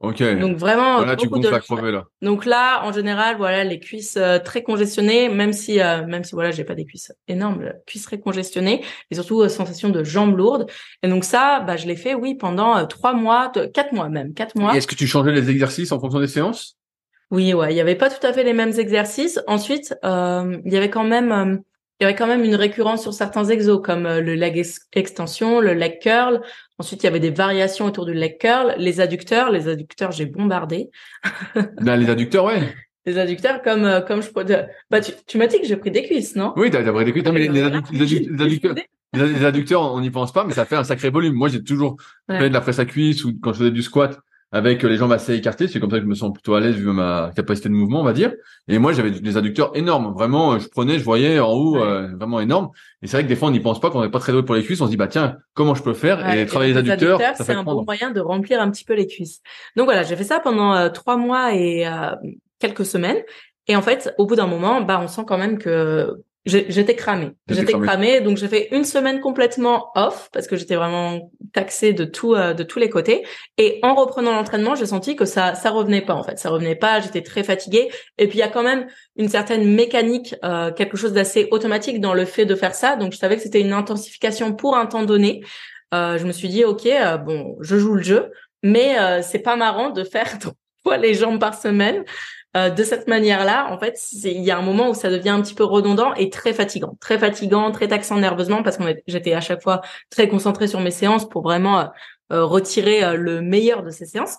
Ok. 0.02 0.22
Donc 0.38 0.58
vraiment 0.58 1.06
là, 1.06 1.16
beaucoup 1.16 1.40
tu 1.40 1.46
de 1.46 1.50
la 1.50 1.62
crever, 1.62 1.94
là. 1.94 2.06
Donc 2.22 2.46
là, 2.46 2.84
en 2.84 2.92
général, 2.92 3.38
voilà, 3.38 3.64
les 3.64 3.80
cuisses 3.80 4.18
euh, 4.18 4.40
très 4.40 4.62
congestionnées, 4.62 5.30
même 5.30 5.54
si 5.54 5.80
euh, 5.80 6.06
même 6.06 6.26
si 6.26 6.36
voilà, 6.36 6.52
j'ai 6.52 6.66
pas 6.66 6.76
des 6.76 6.84
cuisses 6.84 7.14
énormes, 7.30 7.72
cuisses 7.86 8.04
très 8.04 8.20
congestionnées, 8.20 8.84
et 9.10 9.16
surtout 9.16 9.42
euh, 9.42 9.48
sensation 9.48 9.88
de 9.88 10.04
jambes 10.04 10.38
lourdes. 10.38 10.70
Et 11.02 11.08
donc 11.08 11.24
ça, 11.24 11.62
bah 11.62 11.78
je 11.78 11.88
l'ai 11.88 11.96
fait, 11.96 12.14
oui, 12.14 12.36
pendant 12.36 12.86
trois 12.86 13.14
mois, 13.14 13.50
quatre 13.74 13.94
mois 13.94 14.10
même, 14.10 14.34
quatre 14.34 14.58
mois. 14.58 14.76
Est-ce 14.76 14.88
que 14.88 14.96
tu 14.96 15.08
changeais 15.08 15.32
les 15.32 15.50
exercices 15.50 15.94
en 15.94 16.00
fonction 16.02 16.20
des 16.20 16.28
séances? 16.28 16.78
Oui, 17.32 17.54
ouais, 17.54 17.74
il 17.74 17.78
y 17.78 17.82
avait 17.82 17.96
pas 17.96 18.10
tout 18.10 18.26
à 18.26 18.34
fait 18.34 18.44
les 18.44 18.54
mêmes 18.54 18.78
exercices. 18.78 19.40
Ensuite, 19.48 19.96
il 20.04 20.74
y 20.74 20.76
avait 20.76 20.90
quand 20.90 21.06
même 21.06 21.62
il 22.00 22.04
y 22.04 22.06
avait 22.06 22.16
quand 22.16 22.28
même 22.28 22.44
une 22.44 22.56
récurrence 22.56 23.02
sur 23.02 23.14
certains 23.14 23.46
exos 23.46 23.82
comme 23.84 24.04
le 24.04 24.36
leg 24.36 24.66
extension, 24.94 25.60
le 25.60 25.74
leg 25.74 26.00
curl. 26.00 26.42
Ensuite, 26.78 27.04
il 27.04 27.08
y 27.08 27.10
avait 27.10 27.20
des 27.20 27.30
variations 27.30 27.86
autour 27.86 28.06
du 28.06 28.14
leg 28.14 28.38
curl, 28.40 28.74
les 28.78 29.02
adducteurs. 29.02 29.52
Les 29.52 29.68
adducteurs, 29.68 30.12
j'ai 30.12 30.26
bombardé. 30.26 30.90
ben, 31.82 31.98
les 31.98 32.10
adducteurs, 32.10 32.46
ouais. 32.46 32.74
Les 33.06 33.18
adducteurs, 33.18 33.62
comme 33.62 33.84
euh, 33.84 34.02
comme 34.02 34.22
je 34.22 34.30
bah 34.90 35.02
tu, 35.02 35.12
tu 35.26 35.38
m'as 35.38 35.48
dit 35.48 35.60
que 35.60 35.68
j'ai 35.68 35.76
pris 35.76 35.92
des 35.92 36.04
cuisses, 36.04 36.36
non? 36.36 36.54
Oui, 36.56 36.70
t'as 36.70 36.88
as 36.88 36.94
pris 36.94 37.06
des 37.06 37.12
cuisses. 37.12 37.26
Non, 37.26 37.34
mais 37.34 37.48
les, 37.48 37.64
adducteurs, 38.42 38.76
les 39.14 39.46
adducteurs, 39.46 39.94
on 39.94 40.00
n'y 40.00 40.10
pense 40.12 40.32
pas, 40.32 40.46
mais 40.46 40.54
ça 40.54 40.66
fait 40.66 40.76
un 40.76 40.84
sacré 40.84 41.10
volume. 41.10 41.34
Moi, 41.34 41.50
j'ai 41.50 41.64
toujours 41.64 41.98
fait 42.30 42.50
de 42.50 42.54
la 42.54 42.62
presse 42.62 42.80
à 42.80 42.86
cuisse 42.86 43.26
ou 43.26 43.34
quand 43.42 43.52
je 43.52 43.60
faisais 43.60 43.72
du 43.72 43.82
squat, 43.82 44.20
avec 44.52 44.84
les 44.84 44.98
jambes 44.98 45.12
assez 45.12 45.36
écartées. 45.36 45.68
C'est 45.68 45.80
comme 45.80 45.92
ça 45.92 45.98
que 45.98 46.04
je 46.04 46.08
me 46.10 46.16
sens 46.16 46.34
plutôt 46.34 46.56
à 46.56 46.60
l'aise 46.60 46.76
vu 46.76 46.92
ma 46.92 47.32
capacité 47.36 47.70
de 47.70 47.74
mouvement, 47.74 48.02
on 48.02 48.04
va 48.04 48.14
dire. 48.14 48.34
Et 48.68 48.80
moi, 48.80 48.94
j'avais 48.94 49.12
des 49.12 49.38
adducteurs 49.38 49.72
énormes. 49.76 50.14
Vraiment, 50.14 50.58
je 50.58 50.68
prenais, 50.68 50.98
je 50.98 51.04
voyais 51.04 51.40
en 51.40 51.52
haut, 51.52 51.78
euh, 51.78 52.08
vraiment 52.16 52.40
énorme. 52.40 52.70
Et 53.02 53.08
c'est 53.08 53.18
vrai 53.18 53.24
que 53.24 53.30
des 53.30 53.36
fois, 53.36 53.50
on 53.50 53.52
n'y 53.52 53.60
pense 53.60 53.80
pas 53.80 53.92
quand 53.92 54.00
on 54.00 54.04
n'est 54.04 54.10
pas 54.10 54.20
très 54.20 54.32
doué 54.32 54.44
pour 54.44 54.56
les 54.56 54.64
cuisses. 54.64 54.82
On 54.82 54.86
se 54.86 54.92
dit, 54.92 54.98
bah 54.98 55.08
tiens, 55.08 55.38
comment 55.54 55.76
je 55.76 55.84
peux 55.84 55.94
faire? 55.94 56.34
Et 56.34 56.46
travailler 56.46 56.74
les 56.74 56.80
adducteurs, 56.80 57.22
c'est 57.36 57.54
un 57.54 57.64
bon 57.64 57.84
moyen 57.84 58.12
de 58.12 58.20
remplir 58.20 58.62
un 58.62 58.72
petit 58.72 58.86
peu 58.86 58.94
les 58.94 59.08
cuisses. 59.08 59.42
Donc 59.76 59.86
voilà, 59.86 60.04
j'ai 60.04 60.16
fait 60.16 60.24
ça 60.24 60.40
pendant 60.40 60.74
euh, 60.74 60.90
trois 60.90 61.18
mois 61.18 61.54
et 61.54 61.88
euh, 61.88 62.16
quelques 62.60 62.86
semaines. 62.86 63.22
Et 63.68 63.76
en 63.76 63.84
fait, 63.84 64.14
au 64.18 64.26
bout 64.26 64.36
d'un 64.36 64.48
moment, 64.48 64.82
bah, 64.82 65.00
on 65.02 65.08
sent 65.08 65.22
quand 65.28 65.38
même 65.38 65.60
que 65.60 66.24
J'étais 66.46 66.96
cramée. 66.96 67.32
J'étais 67.50 67.74
cramée, 67.74 68.22
donc 68.22 68.38
j'ai 68.38 68.48
fait 68.48 68.70
une 68.72 68.86
semaine 68.86 69.20
complètement 69.20 69.92
off 69.96 70.30
parce 70.32 70.48
que 70.48 70.56
j'étais 70.56 70.76
vraiment 70.76 71.32
taxée 71.54 71.92
de 71.92 72.06
tout, 72.06 72.34
euh, 72.34 72.54
de 72.54 72.64
tous 72.64 72.80
les 72.80 72.90
côtés. 72.90 73.26
Et 73.58 73.80
en 73.84 73.94
reprenant 73.94 74.32
l'entraînement, 74.32 74.74
j'ai 74.74 74.86
senti 74.86 75.18
que 75.18 75.26
ça, 75.26 75.54
ça 75.54 75.70
revenait 75.70 76.02
pas 76.02 76.14
en 76.16 76.24
fait. 76.24 76.40
Ça 76.40 76.50
revenait 76.50 76.78
pas. 76.78 77.02
J'étais 77.02 77.22
très 77.22 77.44
fatiguée. 77.44 77.90
Et 78.18 78.28
puis 78.28 78.38
il 78.38 78.42
y 78.42 78.44
a 78.44 78.48
quand 78.48 78.64
même 78.64 78.88
une 79.18 79.28
certaine 79.28 79.70
mécanique, 79.70 80.34
euh, 80.46 80.72
quelque 80.72 80.96
chose 80.96 81.12
d'assez 81.12 81.50
automatique 81.52 82.00
dans 82.00 82.14
le 82.14 82.24
fait 82.24 82.46
de 82.46 82.56
faire 82.56 82.74
ça. 82.74 82.96
Donc 82.96 83.12
je 83.12 83.18
savais 83.18 83.36
que 83.36 83.42
c'était 83.42 83.62
une 83.62 83.74
intensification 83.74 84.54
pour 84.54 84.78
un 84.78 84.86
temps 84.86 85.04
donné. 85.04 85.44
Euh, 85.94 86.18
je 86.18 86.26
me 86.26 86.32
suis 86.32 86.48
dit 86.48 86.64
ok, 86.64 86.86
euh, 86.86 87.18
bon, 87.18 87.58
je 87.60 87.78
joue 87.78 87.96
le 87.96 88.04
jeu, 88.04 88.32
mais 88.64 88.96
c'est 89.24 89.40
pas 89.40 89.58
marrant 89.58 89.90
de 89.90 90.06
faire 90.06 90.40
trois 90.40 90.54
fois 90.84 90.98
les 90.98 91.14
jambes 91.14 91.40
par 91.40 91.54
semaine. 91.54 92.06
Euh, 92.58 92.72
de 92.72 92.84
cette 92.84 93.08
manière-là, 93.08 93.72
en 93.72 93.78
fait, 93.78 94.00
il 94.24 94.42
y 94.42 94.50
a 94.50 94.58
un 94.58 94.64
moment 94.64 94.90
où 94.90 94.94
ça 94.96 95.10
devient 95.10 95.30
un 95.30 95.42
petit 95.42 95.54
peu 95.54 95.64
redondant 95.64 96.16
et 96.16 96.32
très 96.32 96.52
fatigant, 96.52 96.98
très 97.00 97.20
fatigant, 97.20 97.72
très 97.72 97.88
taxant 97.88 98.18
nerveusement 98.18 98.64
parce 98.64 98.78
que 98.78 98.84
j'étais 99.08 99.34
à 99.34 99.42
chaque 99.42 99.62
fois 99.62 99.82
très 100.10 100.28
concentrée 100.28 100.68
sur 100.68 100.80
mes 100.80 100.90
séances 100.90 101.30
pour 101.30 101.44
vraiment 101.44 101.80
euh, 101.80 101.86
euh, 102.32 102.46
retirer 102.46 103.16
le 103.18 103.42
meilleur 103.42 103.84
de 103.84 103.92
ces 103.92 104.06
séances. 104.06 104.38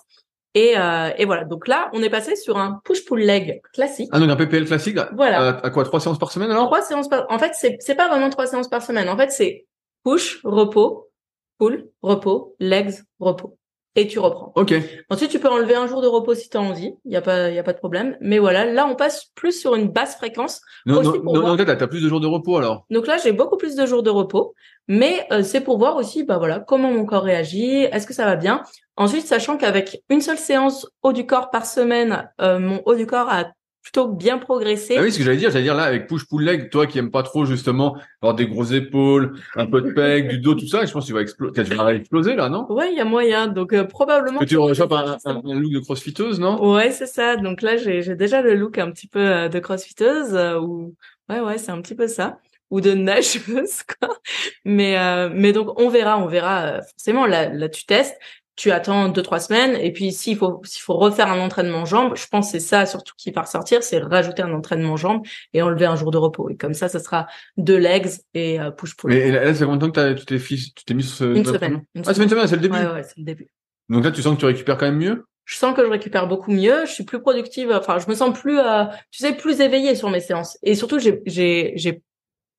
Et, 0.53 0.73
et, 1.17 1.25
voilà. 1.25 1.45
Donc 1.45 1.69
là, 1.69 1.89
on 1.93 2.03
est 2.03 2.09
passé 2.09 2.35
sur 2.35 2.57
un 2.57 2.81
push-pull 2.83 3.21
leg 3.21 3.61
classique. 3.71 4.09
Ah 4.11 4.19
donc 4.19 4.29
un 4.29 4.35
PPL 4.35 4.65
classique. 4.65 4.97
Voilà. 5.13 5.59
À, 5.63 5.69
quoi 5.69 5.85
trois 5.85 6.01
séances 6.01 6.19
par 6.19 6.29
semaine 6.29 6.51
alors? 6.51 6.65
Trois 6.65 6.81
séances 6.81 7.07
par. 7.07 7.25
En 7.29 7.39
fait, 7.39 7.53
c'est 7.53 7.77
c'est 7.79 7.95
pas 7.95 8.09
vraiment 8.09 8.29
trois 8.29 8.47
séances 8.47 8.67
par 8.67 8.81
semaine. 8.81 9.07
En 9.07 9.15
fait, 9.15 9.31
c'est 9.31 9.65
push, 10.03 10.41
repos, 10.43 11.09
pull, 11.57 11.87
repos, 12.01 12.57
legs, 12.59 12.95
repos 13.19 13.57
et 13.95 14.07
tu 14.07 14.19
reprends. 14.19 14.53
Ok. 14.55 14.73
Ensuite, 15.09 15.31
tu 15.31 15.39
peux 15.39 15.49
enlever 15.49 15.75
un 15.75 15.87
jour 15.87 16.01
de 16.01 16.07
repos 16.07 16.33
si 16.33 16.49
tu 16.49 16.57
as 16.57 16.61
envie. 16.61 16.93
Il 17.05 17.11
y 17.11 17.15
a 17.17 17.21
pas, 17.21 17.49
il 17.49 17.55
y 17.55 17.59
a 17.59 17.63
pas 17.63 17.73
de 17.73 17.77
problème. 17.77 18.17
Mais 18.21 18.39
voilà, 18.39 18.65
là, 18.65 18.87
on 18.87 18.95
passe 18.95 19.25
plus 19.35 19.59
sur 19.59 19.75
une 19.75 19.89
basse 19.89 20.15
fréquence. 20.15 20.61
Non, 20.85 21.01
non, 21.01 21.21
non, 21.23 21.55
non 21.55 21.57
t'as 21.57 21.87
plus 21.87 22.01
de 22.01 22.07
jours 22.07 22.21
de 22.21 22.27
repos 22.27 22.57
alors. 22.57 22.85
Donc 22.89 23.07
là, 23.07 23.17
j'ai 23.17 23.33
beaucoup 23.33 23.57
plus 23.57 23.75
de 23.75 23.85
jours 23.85 24.03
de 24.03 24.09
repos, 24.09 24.53
mais 24.87 25.27
euh, 25.31 25.43
c'est 25.43 25.61
pour 25.61 25.77
voir 25.77 25.97
aussi, 25.97 26.23
bah 26.23 26.37
voilà, 26.37 26.59
comment 26.59 26.91
mon 26.91 27.05
corps 27.05 27.23
réagit, 27.23 27.83
est-ce 27.83 28.07
que 28.07 28.13
ça 28.13 28.25
va 28.25 28.35
bien? 28.35 28.63
Ensuite, 28.95 29.25
sachant 29.25 29.57
qu'avec 29.57 30.03
une 30.09 30.21
seule 30.21 30.37
séance 30.37 30.87
haut 31.03 31.13
du 31.13 31.25
corps 31.25 31.49
par 31.49 31.65
semaine, 31.65 32.29
euh, 32.41 32.59
mon 32.59 32.81
haut 32.85 32.95
du 32.95 33.05
corps 33.05 33.29
a 33.29 33.51
plutôt 33.81 34.07
bien 34.07 34.37
progressé. 34.37 34.95
Ah 34.97 35.01
oui, 35.01 35.11
ce 35.11 35.17
que 35.17 35.23
j'allais 35.23 35.37
dire, 35.37 35.49
j'allais 35.49 35.63
dire 35.63 35.75
là 35.75 35.83
avec 35.83 36.07
push 36.07 36.25
pull 36.25 36.43
leg, 36.43 36.69
toi 36.69 36.85
qui 36.85 36.99
aimes 36.99 37.09
pas 37.09 37.23
trop 37.23 37.45
justement 37.45 37.97
avoir 38.21 38.35
des 38.35 38.47
grosses 38.47 38.71
épaules, 38.71 39.39
un 39.55 39.65
peu 39.65 39.81
de 39.81 39.91
pec, 39.91 40.27
du 40.27 40.37
dos, 40.37 40.53
tout 40.53 40.67
ça, 40.67 40.85
je 40.85 40.91
pense 40.91 41.03
que 41.03 41.07
tu 41.07 41.13
vas 41.13 41.21
exploser, 41.21 41.63
tu 41.63 41.75
vas 41.75 41.93
exploser 41.93 42.35
là, 42.35 42.49
non? 42.49 42.71
Ouais, 42.71 42.91
il 42.91 42.97
y 42.97 43.01
a 43.01 43.05
moyen. 43.05 43.47
Donc 43.47 43.73
euh, 43.73 43.83
probablement. 43.83 44.39
Que 44.39 44.45
tu 44.45 44.57
rechopes 44.57 44.91
un, 44.91 45.17
un, 45.25 45.59
look 45.59 45.73
de 45.73 45.79
crossfiteuse, 45.79 46.39
non? 46.39 46.73
Ouais, 46.73 46.91
c'est 46.91 47.07
ça. 47.07 47.37
Donc 47.37 47.61
là, 47.61 47.77
j'ai 47.77 48.03
j'ai 48.03 48.15
déjà 48.15 48.41
le 48.41 48.55
look 48.55 48.77
un 48.77 48.91
petit 48.91 49.07
peu 49.07 49.19
euh, 49.19 49.49
de 49.49 49.59
crossfiteuse 49.59 50.35
euh, 50.35 50.59
ou 50.59 50.95
ouais 51.29 51.39
ouais, 51.39 51.57
c'est 51.57 51.71
un 51.71 51.81
petit 51.81 51.95
peu 51.95 52.07
ça 52.07 52.39
ou 52.69 52.81
de 52.81 52.93
nageuse 52.93 53.83
quoi. 53.99 54.15
Mais 54.63 54.95
mais 55.33 55.51
donc 55.53 55.77
on 55.79 55.89
verra, 55.89 56.17
on 56.19 56.27
verra 56.27 56.81
forcément 56.83 57.25
là 57.25 57.49
là 57.49 57.67
tu 57.67 57.85
testes 57.85 58.17
tu 58.61 58.69
attends 58.69 59.09
deux 59.09 59.23
trois 59.23 59.39
semaines 59.39 59.75
et 59.81 59.91
puis 59.91 60.11
s'il 60.11 60.37
faut 60.37 60.61
s'il 60.65 60.83
faut 60.83 60.93
refaire 60.93 61.31
un 61.31 61.39
entraînement 61.39 61.83
jambes, 61.83 62.15
je 62.15 62.27
pense 62.27 62.45
que 62.45 62.59
c'est 62.59 62.67
ça 62.67 62.85
surtout 62.85 63.15
qui 63.17 63.31
va 63.31 63.41
ressortir, 63.41 63.81
c'est 63.81 63.97
rajouter 63.97 64.43
un 64.43 64.53
entraînement 64.53 64.97
jambes 64.97 65.23
et 65.55 65.63
enlever 65.63 65.87
un 65.87 65.95
jour 65.95 66.11
de 66.11 66.19
repos. 66.19 66.47
Et 66.47 66.57
comme 66.57 66.75
ça, 66.75 66.87
ça 66.87 66.99
sera 66.99 67.25
deux 67.57 67.77
legs 67.77 68.11
et 68.35 68.59
euh, 68.59 68.69
push 68.69 68.95
pull. 68.95 69.13
Et 69.13 69.31
là, 69.31 69.51
c'est 69.55 69.65
combien 69.65 69.77
de 69.77 69.87
temps 69.87 69.91
que 69.91 70.13
tu 70.13 70.25
t'es 70.25 70.37
tu 70.37 70.85
t'es 70.85 70.93
mis 70.93 71.01
sur 71.01 71.15
ce 71.15 71.35
une 71.35 71.43
semaine. 71.43 71.81
ah, 72.05 72.13
c'est 72.13 72.21
une 72.21 72.29
semaine, 72.29 72.45
c'est 72.45 72.55
le 72.55 72.61
début. 72.61 72.75
Ouais, 72.75 72.85
ouais, 72.85 73.03
c'est 73.03 73.17
le 73.17 73.23
début. 73.23 73.47
Donc 73.89 74.03
là, 74.03 74.11
tu 74.11 74.21
sens 74.21 74.35
que 74.35 74.39
tu 74.41 74.45
récupères 74.45 74.77
quand 74.77 74.85
même 74.85 74.99
mieux? 74.99 75.25
Je 75.45 75.57
sens 75.57 75.75
que 75.75 75.83
je 75.83 75.89
récupère 75.89 76.27
beaucoup 76.27 76.51
mieux. 76.51 76.85
Je 76.85 76.91
suis 76.91 77.03
plus 77.03 77.19
productive. 77.19 77.71
Enfin, 77.71 77.97
je 77.97 78.07
me 78.07 78.13
sens 78.13 78.37
plus, 78.39 78.59
euh, 78.59 78.85
tu 79.09 79.23
sais, 79.23 79.33
plus 79.33 79.59
éveillée 79.59 79.95
sur 79.95 80.11
mes 80.11 80.19
séances. 80.19 80.59
Et 80.61 80.75
surtout, 80.75 80.99
j'ai 80.99 82.03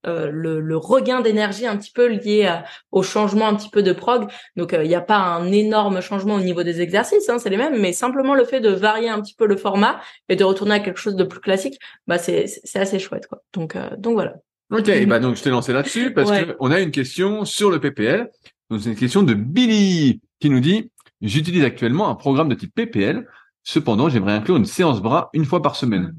euh, 0.06 0.30
le, 0.30 0.60
le, 0.60 0.76
regain 0.76 1.20
d'énergie 1.20 1.66
un 1.66 1.76
petit 1.76 1.92
peu 1.92 2.06
lié 2.06 2.60
au 2.90 3.02
changement 3.02 3.46
un 3.48 3.54
petit 3.54 3.70
peu 3.70 3.82
de 3.82 3.92
prog. 3.92 4.28
Donc 4.56 4.72
il 4.72 4.88
n'y 4.88 4.94
a 4.94 5.00
pas 5.00 5.18
un 5.18 5.50
énorme 5.52 6.00
changement 6.00 6.34
au 6.34 6.40
niveau 6.40 6.62
des 6.62 6.80
exercices, 6.80 7.28
hein, 7.28 7.38
c'est 7.38 7.50
les 7.50 7.56
mêmes, 7.56 7.80
mais 7.80 7.92
simplement 7.92 8.34
le 8.34 8.44
fait 8.44 8.60
de 8.60 8.70
varier 8.70 9.08
un 9.08 9.20
petit 9.20 9.34
peu 9.34 9.46
le 9.46 9.56
format 9.56 10.00
et 10.28 10.36
de 10.36 10.44
retourner 10.44 10.74
à 10.74 10.80
quelque 10.80 10.98
chose 10.98 11.16
de 11.16 11.24
plus 11.24 11.40
classique, 11.40 11.78
bah 12.06 12.18
c'est 12.18 12.46
c'est 12.46 12.78
assez 12.78 12.98
chouette 12.98 13.26
quoi. 13.26 13.42
Donc 13.52 13.76
euh, 13.76 13.90
donc 13.96 14.14
voilà. 14.14 14.34
Ok, 14.70 14.88
et 14.88 15.06
bah 15.06 15.18
donc 15.18 15.36
je 15.36 15.42
t'ai 15.42 15.50
lancé 15.50 15.72
là-dessus 15.72 16.14
parce 16.14 16.30
que 16.30 16.56
on 16.58 16.70
a 16.70 16.80
une 16.80 16.90
question 16.90 17.44
sur 17.44 17.70
le 17.70 17.78
PPL. 17.78 18.30
Donc 18.70 18.80
c'est 18.80 18.88
une 18.88 18.96
question 18.96 19.22
de 19.22 19.34
Billy 19.34 20.20
qui 20.40 20.48
nous 20.48 20.60
dit 20.60 20.90
j'utilise 21.20 21.64
actuellement 21.64 22.08
un 22.08 22.14
programme 22.14 22.48
de 22.48 22.54
type 22.54 22.74
PPL. 22.74 23.26
Cependant, 23.64 24.08
j'aimerais 24.08 24.32
inclure 24.32 24.56
une 24.56 24.64
séance 24.64 25.00
bras 25.00 25.30
une 25.34 25.44
fois 25.44 25.62
par 25.62 25.76
semaine. 25.76 26.14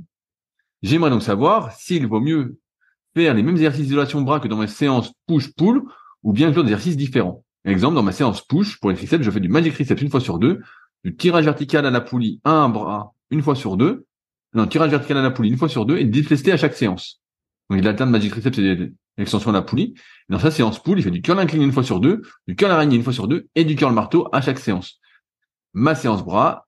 J'aimerais 0.81 1.09
donc 1.09 1.23
savoir 1.23 1.71
s'il 1.73 2.07
vaut 2.07 2.21
mieux 2.21 2.57
faire 3.15 3.33
les 3.33 3.43
mêmes 3.43 3.55
exercices 3.55 3.85
d'isolation 3.85 4.21
bras 4.21 4.39
que 4.39 4.47
dans 4.47 4.57
mes 4.57 4.67
séances 4.67 5.11
push-pull 5.27 5.83
ou 6.23 6.33
bien 6.33 6.51
faire 6.53 6.63
des 6.63 6.71
exercices 6.71 6.97
différents. 6.97 7.43
Exemple, 7.65 7.95
dans 7.95 8.03
ma 8.03 8.11
séance 8.11 8.45
push, 8.45 8.79
pour 8.79 8.89
les 8.89 8.95
triceps, 8.95 9.23
je 9.23 9.31
fais 9.31 9.39
du 9.39 9.49
magic 9.49 9.73
triceps 9.73 10.01
une 10.01 10.09
fois 10.09 10.19
sur 10.19 10.37
deux, 10.39 10.61
du 11.03 11.15
tirage 11.15 11.45
vertical 11.45 11.85
à 11.85 11.91
la 11.91 12.01
poulie 12.01 12.41
un 12.43 12.69
bras 12.69 13.13
une 13.29 13.41
fois 13.41 13.55
sur 13.55 13.77
deux, 13.77 14.05
non, 14.53 14.67
tirage 14.67 14.91
vertical 14.91 15.17
à 15.17 15.21
la 15.21 15.31
poulie 15.31 15.49
une 15.49 15.57
fois 15.57 15.69
sur 15.69 15.85
deux 15.85 15.97
et 15.97 16.05
déflesté 16.05 16.51
à 16.51 16.57
chaque 16.57 16.75
séance. 16.75 17.21
Donc 17.69 17.79
il 17.79 17.87
alterne 17.87 18.09
magic 18.09 18.31
triceps 18.31 18.57
et 18.59 18.93
l'extension 19.17 19.49
à 19.49 19.53
la 19.53 19.61
poulie. 19.61 19.95
Dans 20.29 20.39
sa 20.39 20.51
séance 20.51 20.81
pull, 20.81 20.99
il 20.99 21.03
fait 21.03 21.11
du 21.11 21.21
curl 21.21 21.39
incliné 21.39 21.65
une 21.65 21.71
fois 21.71 21.83
sur 21.83 21.99
deux, 21.99 22.21
du 22.47 22.55
curl 22.55 22.71
araignée 22.71 22.95
une 22.95 23.03
fois 23.03 23.13
sur 23.13 23.27
deux 23.27 23.47
et 23.55 23.63
du 23.63 23.75
curl 23.75 23.93
marteau 23.93 24.29
à 24.31 24.41
chaque 24.41 24.59
séance. 24.59 24.99
Ma 25.73 25.95
séance 25.95 26.23
bras 26.23 26.67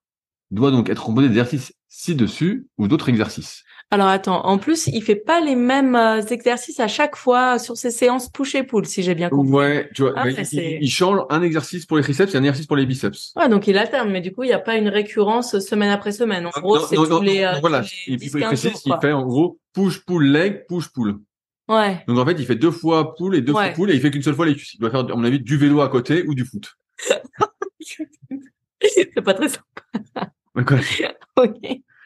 doit 0.49 0.71
donc 0.71 0.89
être 0.89 1.03
composée 1.03 1.27
d'exercices 1.27 1.73
ci-dessus 1.88 2.67
ou 2.77 2.88
d'autres 2.88 3.10
exercices. 3.10 3.63
Alors 3.91 4.07
attends, 4.07 4.45
en 4.45 4.57
plus, 4.57 4.87
il 4.87 5.01
fait 5.03 5.15
pas 5.15 5.39
les 5.39 5.55
mêmes 5.55 5.95
euh, 5.95 6.21
exercices 6.21 6.79
à 6.79 6.87
chaque 6.87 7.15
fois 7.15 7.59
sur 7.59 7.77
ses 7.77 7.91
séances 7.91 8.29
push 8.29 8.55
et 8.55 8.63
pull, 8.63 8.85
si 8.85 9.03
j'ai 9.03 9.13
bien 9.13 9.29
compris. 9.29 9.51
Ouais, 9.51 9.89
tu 9.93 10.01
vois, 10.01 10.13
ah, 10.15 10.27
il, 10.27 10.89
change 10.89 11.21
un 11.29 11.41
exercice 11.43 11.85
pour 11.85 11.97
les 11.97 12.03
triceps 12.03 12.33
et 12.33 12.37
un 12.37 12.41
exercice 12.41 12.65
pour 12.65 12.77
les 12.77 12.85
biceps. 12.85 13.33
Ouais, 13.35 13.47
donc 13.47 13.67
il 13.67 13.77
alterne, 13.77 14.11
mais 14.11 14.21
du 14.21 14.33
coup, 14.33 14.43
il 14.43 14.47
n'y 14.47 14.53
a 14.53 14.59
pas 14.59 14.75
une 14.75 14.89
récurrence 14.89 15.59
semaine 15.59 15.91
après 15.91 16.11
semaine. 16.11 16.47
En 16.47 16.51
ah, 16.55 16.61
gros, 16.61 16.79
c'est 16.79 16.95
tous 16.95 17.21
les. 17.21 17.43
Euh, 17.43 17.59
voilà, 17.61 17.83
il, 18.07 18.17
précise 18.17 18.83
fait 19.01 19.11
en 19.11 19.23
gros 19.23 19.59
push 19.73 20.03
pull 20.03 20.31
leg 20.31 20.65
push 20.67 20.89
pull. 20.89 21.19
Ouais. 21.67 22.03
Donc 22.07 22.17
en 22.17 22.25
fait, 22.25 22.35
il 22.39 22.45
fait 22.45 22.55
deux 22.55 22.71
fois 22.71 23.15
pull 23.15 23.35
et 23.35 23.41
deux 23.41 23.53
fois 23.53 23.69
pull 23.69 23.91
et 23.91 23.93
il 23.93 24.01
fait 24.01 24.09
qu'une 24.09 24.23
seule 24.23 24.35
fois 24.35 24.47
les 24.47 24.55
cuisses. 24.55 24.73
Il 24.73 24.79
doit 24.79 24.89
faire, 24.89 25.01
à 25.01 25.15
mon 25.15 25.23
avis, 25.23 25.39
du 25.39 25.57
vélo 25.57 25.81
à 25.81 25.89
côté 25.89 26.23
ou 26.27 26.33
du 26.33 26.43
foot. 26.43 26.75
c'est 28.81 29.21
pas 29.21 29.33
très 29.35 29.49
sympa. 29.49 30.31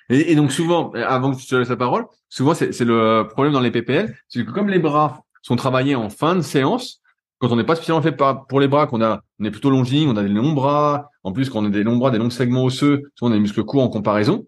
Et, 0.10 0.36
donc 0.36 0.52
souvent, 0.52 0.92
avant 0.94 1.32
que 1.32 1.40
tu 1.40 1.46
te 1.46 1.56
laisses 1.56 1.70
la 1.70 1.78
parole, 1.78 2.06
souvent 2.30 2.56
c'est 2.56 2.80
le 2.82 3.28
problème 3.30 3.54
dans 3.54 3.60
les 3.60 3.70
PPL, 3.70 4.16
c'est 4.28 4.44
que 4.44 4.52
comme 4.52 4.70
les 4.70 4.80
bras 4.80 5.24
sont 5.44 5.56
travaillés 5.56 5.96
en 5.96 6.10
fin 6.10 6.36
de 6.36 6.42
séance, 6.42 7.02
quand 7.38 7.52
on 7.52 7.56
n'est 7.56 7.64
pas 7.64 7.76
spécialement 7.76 8.02
fait 8.02 8.18
pour 8.50 8.60
les 8.60 8.68
bras, 8.68 8.88
qu'on 8.88 9.02
a, 9.02 9.22
on 9.40 9.46
est 9.46 9.52
plutôt 9.52 9.70
longiligne, 9.70 10.10
on 10.10 10.18
a 10.18 10.24
des 10.24 10.30
longs 10.30 10.54
bras, 10.54 11.10
en 11.24 11.32
plus 11.32 11.50
quand 11.50 11.60
on 11.60 11.66
a 11.66 11.70
des 11.70 11.84
longs 11.84 11.98
bras, 11.98 12.10
des 12.12 12.18
longs 12.18 12.32
segments 12.32 12.66
osseux, 12.66 13.04
souvent 13.16 13.30
on 13.30 13.34
a 13.34 13.36
des 13.36 13.42
muscles 13.42 13.64
courts 13.64 13.84
en 13.84 13.88
comparaison, 13.88 14.48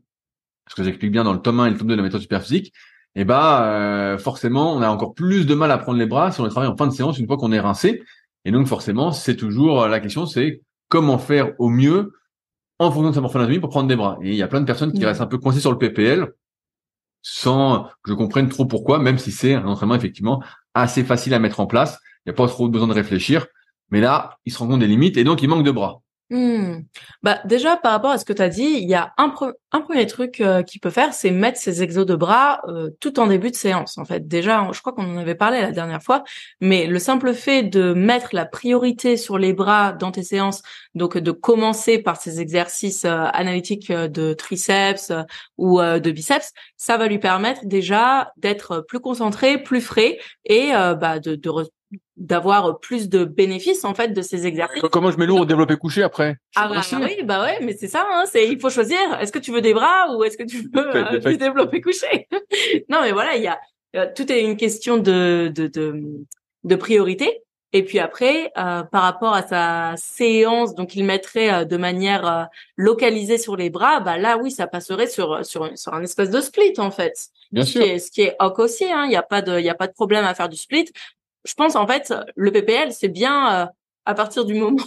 ce 0.68 0.76
que 0.76 0.84
j'explique 0.84 1.12
bien 1.12 1.24
dans 1.24 1.34
le 1.34 1.40
tome 1.40 1.60
1 1.60 1.68
et 1.68 1.70
le 1.70 1.78
tome 1.78 1.88
2 1.88 1.94
de 1.94 1.98
la 1.98 2.04
méthode 2.04 2.22
superphysique, 2.22 2.74
et 3.14 3.24
bah 3.24 3.64
euh, 3.66 4.18
forcément 4.18 4.74
on 4.76 4.82
a 4.82 4.90
encore 4.90 5.14
plus 5.14 5.46
de 5.46 5.54
mal 5.54 5.70
à 5.70 5.78
prendre 5.78 6.00
les 6.00 6.06
bras 6.06 6.32
si 6.32 6.42
on 6.42 6.46
les 6.46 6.50
travaille 6.50 6.70
en 6.70 6.76
fin 6.76 6.88
de 6.88 6.94
séance 6.94 7.20
une 7.20 7.28
fois 7.28 7.38
qu'on 7.38 7.52
est 7.52 7.60
rincé, 7.60 8.02
et 8.46 8.52
donc 8.52 8.68
forcément 8.68 9.12
c'est 9.12 9.36
toujours 9.36 9.88
la 9.88 10.00
question, 10.00 10.26
c'est 10.26 10.62
comment 10.90 11.20
faire 11.20 11.54
au 11.60 11.70
mieux 11.70 12.14
en 12.86 12.92
fonction 12.92 13.10
de 13.10 13.16
sa 13.16 13.22
morphologie 13.22 13.60
pour 13.60 13.70
prendre 13.70 13.88
des 13.88 13.96
bras. 13.96 14.18
Et 14.22 14.30
il 14.30 14.36
y 14.36 14.42
a 14.42 14.48
plein 14.48 14.62
de 14.62 14.66
personnes 14.66 14.92
qui 14.92 15.06
restent 15.06 15.22
un 15.22 15.28
peu 15.28 15.38
coincées 15.38 15.60
sur 15.60 15.72
le 15.72 15.78
PPL 15.78 16.32
sans 17.22 17.84
que 18.04 18.12
je 18.12 18.14
comprenne 18.14 18.50
trop 18.50 18.66
pourquoi, 18.66 18.98
même 18.98 19.20
si 19.20 19.32
c'est 19.32 19.54
un 19.54 19.66
entraînement 19.66 19.96
effectivement 19.96 20.42
assez 20.74 21.04
facile 21.04 21.34
à 21.34 21.40
mettre 21.40 21.60
en 21.60 21.68
place. 21.68 22.00
Il 22.26 22.30
n'y 22.30 22.32
a 22.32 22.36
pas 22.36 22.48
trop 22.48 22.68
besoin 22.68 22.88
de 22.88 22.94
réfléchir. 22.94 23.46
Mais 23.92 24.02
là, 24.02 24.38
il 24.46 24.52
se 24.52 24.58
rend 24.58 24.68
compte 24.68 24.80
des 24.80 24.88
limites 24.88 25.18
et 25.18 25.24
donc 25.24 25.42
il 25.44 25.48
manque 25.48 25.66
de 25.66 25.72
bras. 25.72 26.02
Hmm. 26.32 26.84
Bah 27.24 27.42
déjà 27.44 27.76
par 27.76 27.92
rapport 27.92 28.12
à 28.12 28.18
ce 28.18 28.24
que 28.24 28.32
tu 28.32 28.42
as 28.42 28.48
dit, 28.48 28.64
il 28.64 28.88
y 28.88 28.94
a 28.94 29.12
un, 29.18 29.34
un 29.74 29.82
premier 29.82 30.08
truc 30.08 30.40
euh, 30.40 30.64
qu'il 30.64 30.80
peut 30.80 30.90
faire, 30.90 31.14
c'est 31.14 31.30
mettre 31.30 31.60
ses 31.60 31.84
exos 31.84 32.06
de 32.06 32.16
bras 32.16 32.62
euh, 32.70 32.90
tout 33.02 33.20
en 33.20 33.28
début 33.28 33.52
de 33.52 33.56
séance. 33.58 33.98
En 33.98 34.06
fait, 34.06 34.30
déjà, 34.30 34.66
je 34.72 34.80
crois 34.80 34.94
qu'on 34.94 35.14
en 35.14 35.18
avait 35.18 35.36
parlé 35.36 35.60
la 35.60 35.74
dernière 35.74 36.02
fois, 36.02 36.24
mais 36.62 36.88
le 36.88 37.00
simple 37.00 37.34
fait 37.34 37.64
de 37.64 37.92
mettre 37.92 38.30
la 38.32 38.46
priorité 38.46 39.18
sur 39.18 39.38
les 39.38 39.52
bras 39.52 39.92
dans 39.92 40.12
tes 40.12 40.24
séances, 40.24 40.62
donc 40.96 41.18
de 41.18 41.32
commencer 41.32 42.00
par 42.00 42.16
ces 42.16 42.40
exercices 42.40 43.04
euh, 43.04 43.26
analytiques 43.34 43.92
de 43.92 44.32
triceps 44.32 45.12
ou 45.58 45.82
de 45.82 46.12
biceps, 46.12 46.54
ça 46.78 46.96
va 46.96 47.08
lui 47.08 47.20
permettre 47.20 47.66
déjà 47.66 48.32
d'être 48.38 48.86
plus 48.88 49.02
concentré, 49.02 49.62
plus 49.62 49.82
frais 49.82 50.18
et 50.46 50.72
bah, 50.72 51.20
de, 51.20 51.36
de, 51.36 51.50
d'avoir 52.18 52.80
plus 52.80 53.10
de 53.10 53.26
bénéfices 53.26 53.84
en 53.84 53.94
fait 53.94 54.10
de 54.10 54.22
ces 54.22 54.48
exercices. 54.48 54.82
Comment 54.92 55.12
je 55.12 55.18
mets 55.18 55.26
lourd 55.26 55.42
au 55.42 55.46
développé 55.46 55.76
couché 55.76 56.04
après? 56.04 56.38
Ah 56.56 56.68
bah, 56.68 56.82
oui, 57.02 57.24
bah 57.24 57.44
ouais, 57.44 57.60
mais 57.62 57.74
c'est 57.74 57.88
ça, 57.88 58.08
hein, 58.10 58.24
c'est 58.26 58.48
il 58.48 58.60
faut 58.60 58.70
choisir. 58.70 58.98
Est-ce 59.20 59.32
que 59.32 59.40
tu 59.40 59.52
veux 59.52 59.62
des 59.62 59.74
bras 59.74 60.16
ou 60.16 60.24
est-ce 60.24 60.38
que 60.38 60.44
tu 60.44 60.70
veux 60.74 60.96
euh, 60.96 61.20
du 61.20 61.38
développé 61.38 61.82
couché? 61.82 62.28
Non, 62.90 63.00
mais 63.02 63.12
voilà, 63.12 63.36
il 63.36 63.44
y 63.44 63.48
a 63.48 63.60
tout 64.08 64.32
est 64.32 64.42
une 64.42 64.58
question 64.58 64.98
de 64.98 65.52
de 65.54 65.68
de, 65.68 66.04
de 66.64 66.76
priorité. 66.76 67.42
Et 67.74 67.84
puis 67.84 68.00
après, 68.00 68.52
euh, 68.58 68.84
par 68.84 69.04
rapport 69.04 69.34
à 69.34 69.44
sa 69.44 69.94
séance, 69.96 70.76
donc 70.76 70.96
il 70.96 71.06
mettrait 71.06 71.54
euh, 71.54 71.66
de 71.66 71.78
manière 71.78 72.28
euh, 72.28 72.44
localisée 72.76 73.38
sur 73.38 73.56
les 73.56 73.70
bras, 73.70 74.02
bah 74.02 74.18
là 74.18 74.38
oui, 74.38 74.52
ça 74.52 74.68
passerait 74.68 75.08
sur 75.08 75.46
sur 75.46 75.78
sur 75.78 75.94
un 75.94 76.04
espèce 76.04 76.30
de 76.30 76.42
split 76.42 76.74
en 76.80 76.92
fait. 76.92 77.30
Bien 77.52 77.64
ce 77.64 77.72
sûr. 77.72 77.82
Qui 77.82 77.90
est, 77.90 78.00
ce 78.00 78.12
qui 78.12 78.22
est 78.24 78.36
ok 78.42 78.60
aussi, 78.60 78.92
hein. 78.92 79.06
Il 79.06 79.10
n'y 79.10 79.16
a 79.16 79.24
pas 79.24 79.42
de 79.42 79.58
il 79.58 79.66
y 79.66 79.70
a 79.70 79.76
pas 79.76 79.88
de 79.88 79.94
problème 79.94 80.26
à 80.26 80.36
faire 80.36 80.50
du 80.50 80.58
split 80.58 80.92
je 81.44 81.54
pense 81.54 81.76
en 81.76 81.88
fait 81.88 82.14
le 82.36 82.52
PPL 82.52 82.92
c'est 82.92 83.10
bien 83.10 83.64
euh, 83.64 83.66
à 84.06 84.14
partir 84.14 84.46
du 84.46 84.54
moment 84.56 84.84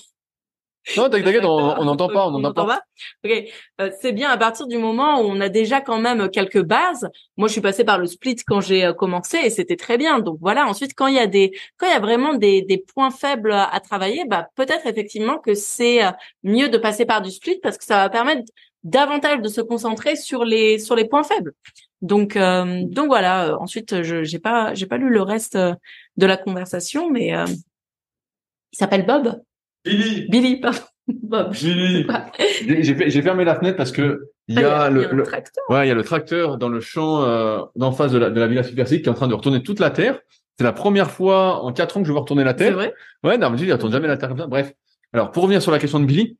non, 0.98 1.08
t'inquiète, 1.08 1.42
on 1.44 1.82
n'entend 1.84 2.08
pas, 2.08 2.28
on 2.28 2.38
n'entend 2.38 2.66
pas. 2.66 2.82
Ok, 3.24 3.32
euh, 3.80 3.90
c'est 4.02 4.12
bien 4.12 4.28
à 4.28 4.36
partir 4.36 4.66
du 4.66 4.76
moment 4.76 5.20
où 5.22 5.24
on 5.24 5.40
a 5.40 5.48
déjà 5.48 5.80
quand 5.80 5.98
même 5.98 6.28
quelques 6.28 6.62
bases. 6.62 7.08
Moi, 7.38 7.48
je 7.48 7.52
suis 7.52 7.62
passée 7.62 7.84
par 7.84 7.98
le 7.98 8.06
split 8.06 8.36
quand 8.46 8.60
j'ai 8.60 8.84
euh, 8.84 8.92
commencé 8.92 9.38
et 9.38 9.48
c'était 9.48 9.76
très 9.76 9.96
bien. 9.96 10.18
Donc 10.18 10.36
voilà. 10.42 10.66
Ensuite, 10.66 10.92
quand 10.94 11.06
il 11.06 11.14
y 11.14 11.18
a 11.18 11.26
des, 11.26 11.52
quand 11.78 11.86
il 11.86 11.92
y 11.92 11.96
a 11.96 12.00
vraiment 12.00 12.34
des, 12.34 12.60
des 12.60 12.76
points 12.76 13.10
faibles 13.10 13.52
à 13.52 13.80
travailler, 13.80 14.24
bah 14.26 14.48
peut-être 14.56 14.86
effectivement 14.86 15.38
que 15.38 15.54
c'est 15.54 16.02
mieux 16.42 16.68
de 16.68 16.76
passer 16.76 17.06
par 17.06 17.22
du 17.22 17.30
split 17.30 17.58
parce 17.62 17.78
que 17.78 17.84
ça 17.84 17.96
va 17.96 18.10
permettre 18.10 18.42
davantage 18.82 19.40
de 19.40 19.48
se 19.48 19.62
concentrer 19.62 20.14
sur 20.14 20.44
les 20.44 20.78
sur 20.78 20.94
les 20.94 21.06
points 21.06 21.24
faibles. 21.24 21.54
Donc 22.04 22.36
euh, 22.36 22.82
donc 22.84 23.06
voilà. 23.06 23.48
Euh, 23.48 23.56
ensuite, 23.58 24.02
je 24.02 24.24
j'ai 24.24 24.38
pas 24.38 24.74
j'ai 24.74 24.84
pas 24.84 24.98
lu 24.98 25.08
le 25.08 25.22
reste 25.22 25.56
euh, 25.56 25.74
de 26.18 26.26
la 26.26 26.36
conversation, 26.36 27.10
mais 27.10 27.28
il 27.28 28.76
s'appelle 28.76 29.06
Bob. 29.06 29.40
Billy. 29.86 30.28
Billy, 30.28 30.60
pardon. 30.60 30.80
Bob. 31.08 31.52
Billy. 31.54 32.06
j'ai 32.66 33.22
fermé 33.22 33.44
la 33.44 33.54
fenêtre 33.54 33.78
parce 33.78 33.90
que 33.90 34.30
il 34.48 34.60
y, 34.60 34.62
a, 34.62 34.90
le, 34.90 35.22
tracteur. 35.22 35.64
ouais 35.70 35.86
il 35.86 35.88
y 35.88 35.90
a 35.90 35.94
le 35.94 36.04
tracteur 36.04 36.58
dans 36.58 36.68
le 36.68 36.80
champ 36.80 37.22
euh, 37.22 37.62
d'en 37.76 37.92
face 37.92 38.12
de 38.12 38.18
la 38.18 38.28
de 38.28 38.38
la 38.38 38.46
villa 38.46 38.62
qui 38.62 38.78
est 38.78 39.08
en 39.08 39.14
train 39.14 39.28
de 39.28 39.32
retourner 39.32 39.62
toute 39.62 39.80
la 39.80 39.90
terre. 39.90 40.20
C'est 40.58 40.64
la 40.64 40.72
première 40.72 41.10
fois 41.10 41.64
en 41.64 41.72
quatre 41.72 41.96
ans 41.96 42.02
que 42.02 42.06
je 42.06 42.12
vois 42.12 42.20
retourner 42.20 42.44
la 42.44 42.52
terre. 42.52 42.68
C'est 42.68 42.74
vrai. 42.74 42.94
Ouais, 43.22 43.38
non, 43.38 43.48
mais 43.48 43.58
il 43.58 43.72
retourne 43.72 43.92
jamais 43.92 44.08
la 44.08 44.18
terre 44.18 44.34
Bref. 44.34 44.74
Alors 45.14 45.30
pour 45.30 45.44
revenir 45.44 45.62
sur 45.62 45.72
la 45.72 45.78
question 45.78 46.00
de 46.00 46.04
Billy, 46.04 46.36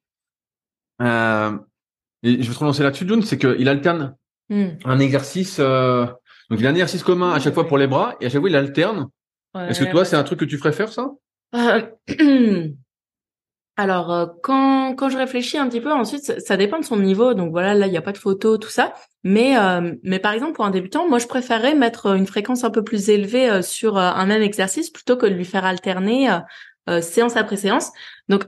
euh, 1.00 1.56
et 2.22 2.42
je 2.42 2.48
veux 2.48 2.54
te 2.54 2.58
relancer 2.58 2.82
là-dessus, 2.82 3.08
June, 3.08 3.22
c'est 3.22 3.38
qu'il 3.38 3.66
alterne 3.68 4.14
Hmm. 4.50 4.68
Un 4.84 4.98
exercice. 4.98 5.56
Euh... 5.58 6.06
Donc 6.50 6.60
il 6.60 6.66
a 6.66 6.70
un 6.70 6.74
exercice 6.74 7.02
commun 7.02 7.32
à 7.32 7.40
chaque 7.40 7.54
fois 7.54 7.66
pour 7.66 7.78
les 7.78 7.86
bras 7.86 8.16
et 8.20 8.26
à 8.26 8.28
chaque 8.28 8.40
fois 8.40 8.50
il 8.50 8.56
alterne. 8.56 9.08
Est-ce 9.54 9.84
que 9.84 9.90
toi 9.90 10.04
c'est 10.04 10.16
un 10.16 10.24
truc 10.24 10.40
que 10.40 10.44
tu 10.44 10.58
ferais 10.58 10.72
faire 10.72 10.92
ça? 10.92 11.10
Euh, 11.54 11.82
Alors 13.76 14.12
euh, 14.12 14.26
quand 14.42 14.94
quand 14.94 15.08
je 15.08 15.16
réfléchis 15.16 15.58
un 15.58 15.68
petit 15.68 15.80
peu 15.80 15.92
ensuite 15.92 16.40
ça, 16.40 16.56
dépend 16.56 16.78
de 16.78 16.84
son 16.84 16.96
niveau 16.96 17.34
donc 17.34 17.50
voilà 17.50 17.74
là 17.74 17.86
il 17.86 17.90
n'y 17.90 17.96
a 17.96 18.02
pas 18.02 18.12
de 18.12 18.18
photo 18.18 18.56
tout 18.56 18.68
ça 18.68 18.94
mais 19.24 19.58
euh, 19.58 19.94
mais 20.04 20.20
par 20.20 20.32
exemple 20.32 20.52
pour 20.52 20.64
un 20.64 20.70
débutant 20.70 21.08
moi 21.08 21.18
je 21.18 21.26
préférerais 21.26 21.74
mettre 21.74 22.14
une 22.14 22.26
fréquence 22.26 22.62
un 22.62 22.70
peu 22.70 22.84
plus 22.84 23.10
élevée 23.10 23.62
sur 23.62 23.98
un 23.98 24.26
même 24.26 24.42
exercice 24.42 24.90
plutôt 24.90 25.16
que 25.16 25.26
de 25.26 25.34
lui 25.34 25.44
faire 25.44 25.64
alterner 25.64 26.28
séance 27.00 27.36
après 27.36 27.56
séance 27.56 27.90
donc 28.28 28.44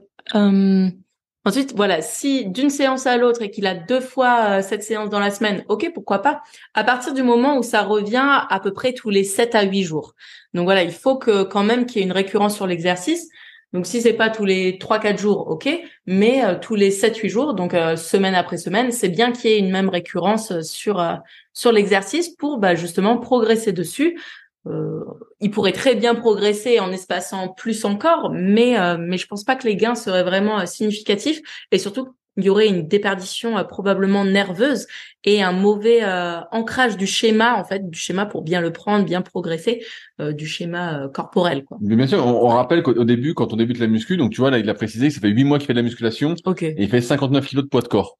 Ensuite, 1.46 1.74
voilà, 1.76 2.02
si 2.02 2.44
d'une 2.44 2.70
séance 2.70 3.06
à 3.06 3.16
l'autre 3.16 3.40
et 3.40 3.52
qu'il 3.52 3.68
a 3.68 3.74
deux 3.74 4.00
fois 4.00 4.58
euh, 4.58 4.62
cette 4.62 4.82
séance 4.82 5.10
dans 5.10 5.20
la 5.20 5.30
semaine, 5.30 5.64
ok, 5.68 5.92
pourquoi 5.94 6.18
pas. 6.18 6.42
À 6.74 6.82
partir 6.82 7.14
du 7.14 7.22
moment 7.22 7.56
où 7.56 7.62
ça 7.62 7.82
revient 7.82 8.40
à 8.50 8.58
peu 8.58 8.72
près 8.72 8.94
tous 8.94 9.10
les 9.10 9.22
7 9.22 9.54
à 9.54 9.62
8 9.62 9.84
jours. 9.84 10.16
Donc 10.54 10.64
voilà, 10.64 10.82
il 10.82 10.90
faut 10.90 11.16
que 11.16 11.44
quand 11.44 11.62
même 11.62 11.86
qu'il 11.86 12.00
y 12.00 12.02
ait 12.02 12.06
une 12.06 12.12
récurrence 12.12 12.56
sur 12.56 12.66
l'exercice. 12.66 13.28
Donc 13.72 13.86
si 13.86 14.02
c'est 14.02 14.14
pas 14.14 14.28
tous 14.28 14.44
les 14.44 14.76
trois 14.78 14.98
quatre 14.98 15.20
jours, 15.20 15.46
ok, 15.48 15.68
mais 16.06 16.42
tous 16.60 16.74
les 16.74 16.90
7-8 16.90 17.28
jours, 17.28 17.54
donc 17.54 17.76
semaine 17.96 18.34
après 18.34 18.56
semaine, 18.56 18.90
c'est 18.90 19.08
bien 19.08 19.30
qu'il 19.30 19.50
y 19.50 19.54
ait 19.54 19.58
une 19.58 19.70
même 19.70 19.88
récurrence 19.88 20.62
sur 20.62 21.04
sur 21.52 21.72
l'exercice 21.72 22.30
pour 22.30 22.58
bah, 22.58 22.74
justement 22.74 23.18
progresser 23.18 23.72
dessus. 23.72 24.18
Euh, 24.66 25.04
il 25.40 25.50
pourrait 25.50 25.72
très 25.72 25.94
bien 25.94 26.14
progresser 26.14 26.80
en 26.80 26.90
espaçant 26.90 27.48
plus 27.48 27.84
encore, 27.84 28.30
mais 28.32 28.78
euh, 28.78 28.96
mais 28.98 29.18
je 29.18 29.26
pense 29.26 29.44
pas 29.44 29.54
que 29.54 29.66
les 29.66 29.76
gains 29.76 29.94
seraient 29.94 30.24
vraiment 30.24 30.60
euh, 30.60 30.66
significatifs 30.66 31.40
et 31.70 31.78
surtout 31.78 32.08
il 32.38 32.44
y 32.44 32.50
aurait 32.50 32.68
une 32.68 32.86
déperdition 32.86 33.64
probablement 33.64 34.24
nerveuse 34.24 34.86
et 35.24 35.42
un 35.42 35.52
mauvais 35.52 36.04
ancrage 36.52 36.98
du 36.98 37.06
schéma 37.06 37.54
en 37.54 37.64
fait 37.64 37.88
du 37.88 37.98
schéma 37.98 38.26
pour 38.26 38.42
bien 38.42 38.60
le 38.60 38.74
prendre, 38.74 39.06
bien 39.06 39.22
progresser 39.22 39.82
du 40.18 40.46
schéma 40.46 41.08
corporel 41.14 41.64
quoi. 41.64 41.78
Mais 41.80 41.96
bien 41.96 42.06
sûr, 42.06 42.26
on, 42.26 42.48
rappelle 42.48 42.82
qu'au 42.82 43.04
début 43.04 43.32
quand 43.32 43.54
on 43.54 43.56
débute 43.56 43.78
la 43.78 43.86
muscu, 43.86 44.18
donc 44.18 44.32
tu 44.32 44.42
vois 44.42 44.50
là 44.50 44.58
il 44.58 44.68
a 44.68 44.74
précisé 44.74 45.08
que 45.08 45.14
ça 45.14 45.20
fait 45.22 45.30
8 45.30 45.44
mois 45.44 45.56
qu'il 45.56 45.66
fait 45.66 45.72
de 45.72 45.78
la 45.78 45.82
musculation 45.82 46.34
et 46.60 46.74
il 46.76 46.90
fait 46.90 47.00
59 47.00 47.46
kilos 47.46 47.64
de 47.64 47.70
poids 47.70 47.80
de 47.80 47.88
corps. 47.88 48.18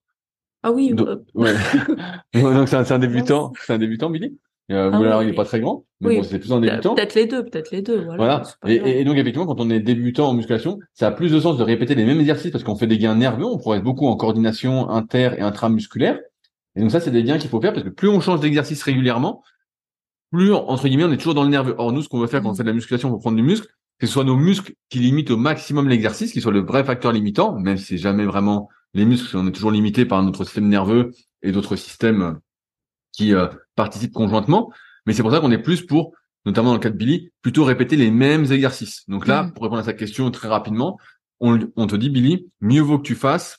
Ah 0.63 0.73
oui. 0.73 0.95
Donc, 0.95 1.09
ouais. 1.35 1.53
donc 2.33 2.71
c'est 2.71 2.77
un, 2.77 2.91
un 2.91 2.99
débutant, 2.99 3.53
c'est 3.67 3.75
un 3.75 3.79
débutant 3.79 4.09
Billy. 4.09 4.39
Euh, 4.73 4.91
ah 4.93 4.97
alors, 4.97 5.23
il 5.23 5.29
est 5.29 5.35
pas 5.35 5.45
très 5.45 5.61
grand, 5.61 5.85
mais 6.01 6.17
bon, 6.17 6.23
c'est 6.25 6.41
plus 6.41 6.53
un 6.53 6.61
débutant. 6.61 6.97
Peut-être 6.97 7.15
les 7.15 7.27
deux, 7.27 7.45
peut-être 7.45 7.71
les 7.71 7.83
deux. 7.83 8.05
Voilà. 8.05 8.43
Et, 8.67 9.01
et, 9.01 9.05
donc, 9.05 9.17
effectivement, 9.17 9.47
quand 9.47 9.61
on 9.61 9.71
est 9.71 9.79
débutant 9.79 10.29
en 10.29 10.35
musculation, 10.35 10.79
ça 10.93 11.07
a 11.07 11.11
plus 11.13 11.31
de 11.31 11.39
sens 11.39 11.57
de 11.57 11.63
répéter 11.63 11.95
les 11.95 12.05
mêmes 12.05 12.19
exercices 12.19 12.51
parce 12.51 12.65
qu'on 12.65 12.75
fait 12.75 12.89
des 12.89 12.99
gains 12.99 13.15
nerveux, 13.15 13.45
on 13.45 13.59
progresse 13.59 13.83
beaucoup 13.83 14.07
en 14.09 14.17
coordination 14.17 14.91
inter 14.91 15.31
et 15.39 15.41
intramusculaire. 15.41 16.19
Et 16.75 16.81
donc, 16.81 16.91
ça, 16.91 17.01
c'est 17.01 17.13
des 17.13 17.23
gains 17.23 17.39
qu'il 17.39 17.49
faut 17.49 17.61
faire 17.61 17.73
parce 17.73 17.85
que 17.85 17.91
plus 17.91 18.09
on 18.09 18.21
change 18.21 18.41
d'exercice 18.41 18.83
régulièrement, 18.83 19.45
plus, 20.33 20.53
entre 20.53 20.89
guillemets, 20.89 21.05
on 21.05 21.13
est 21.13 21.17
toujours 21.17 21.35
dans 21.35 21.45
le 21.45 21.51
nerveux. 21.51 21.77
Or, 21.79 21.93
nous, 21.93 22.03
ce 22.03 22.09
qu'on 22.09 22.19
veut 22.19 22.27
faire 22.27 22.43
quand 22.43 22.49
on 22.49 22.53
mm. 22.53 22.57
fait 22.57 22.65
de 22.65 22.69
la 22.69 22.75
musculation 22.75 23.09
pour 23.09 23.21
prendre 23.21 23.37
du 23.37 23.45
muscle, 23.45 23.69
c'est 24.01 24.01
que 24.01 24.07
ce 24.09 24.13
soit 24.13 24.25
nos 24.25 24.37
muscles 24.37 24.73
qui 24.89 24.99
limitent 24.99 25.31
au 25.31 25.37
maximum 25.37 25.89
l'exercice, 25.89 26.33
qui 26.33 26.41
soit 26.41 26.53
le 26.53 26.61
vrai 26.61 26.83
facteur 26.83 27.13
limitant, 27.13 27.57
même 27.59 27.77
si 27.77 27.85
c'est 27.85 27.99
jamais 27.99 28.25
vraiment 28.25 28.69
les 28.95 29.05
muscles, 29.05 29.37
on 29.37 29.47
est 29.47 29.53
toujours 29.53 29.71
limité 29.71 30.07
par 30.07 30.23
notre 30.23 30.45
système 30.45 30.69
nerveux 30.69 31.13
et 31.43 31.53
d'autres 31.53 31.77
systèmes 31.77 32.41
qui 33.17 33.35
euh, 33.35 33.49
participent 33.75 34.13
conjointement. 34.13 34.71
Mais 35.07 35.13
c'est 35.13 35.23
pour 35.23 35.33
ça 35.33 35.41
qu'on 35.41 35.51
est 35.51 35.59
plus 35.59 35.85
pour, 35.85 36.13
notamment 36.45 36.69
dans 36.69 36.75
le 36.75 36.81
cas 36.81 36.91
de 36.91 36.97
Billy, 36.97 37.33
plutôt 37.43 37.65
répéter 37.65 37.97
les 37.97 38.11
mêmes 38.11 38.53
exercices. 38.53 39.09
Donc 39.09 39.27
là, 39.27 39.45
mm. 39.45 39.53
pour 39.53 39.65
répondre 39.65 39.81
à 39.81 39.85
sa 39.85 39.95
question 39.95 40.31
très 40.31 40.49
rapidement, 40.49 40.99
on, 41.41 41.59
te 41.59 41.97
dit, 41.97 42.09
Billy, 42.09 42.51
mieux 42.61 42.81
vaut 42.81 42.99
que 42.99 43.07
tu 43.07 43.15
fasses 43.15 43.59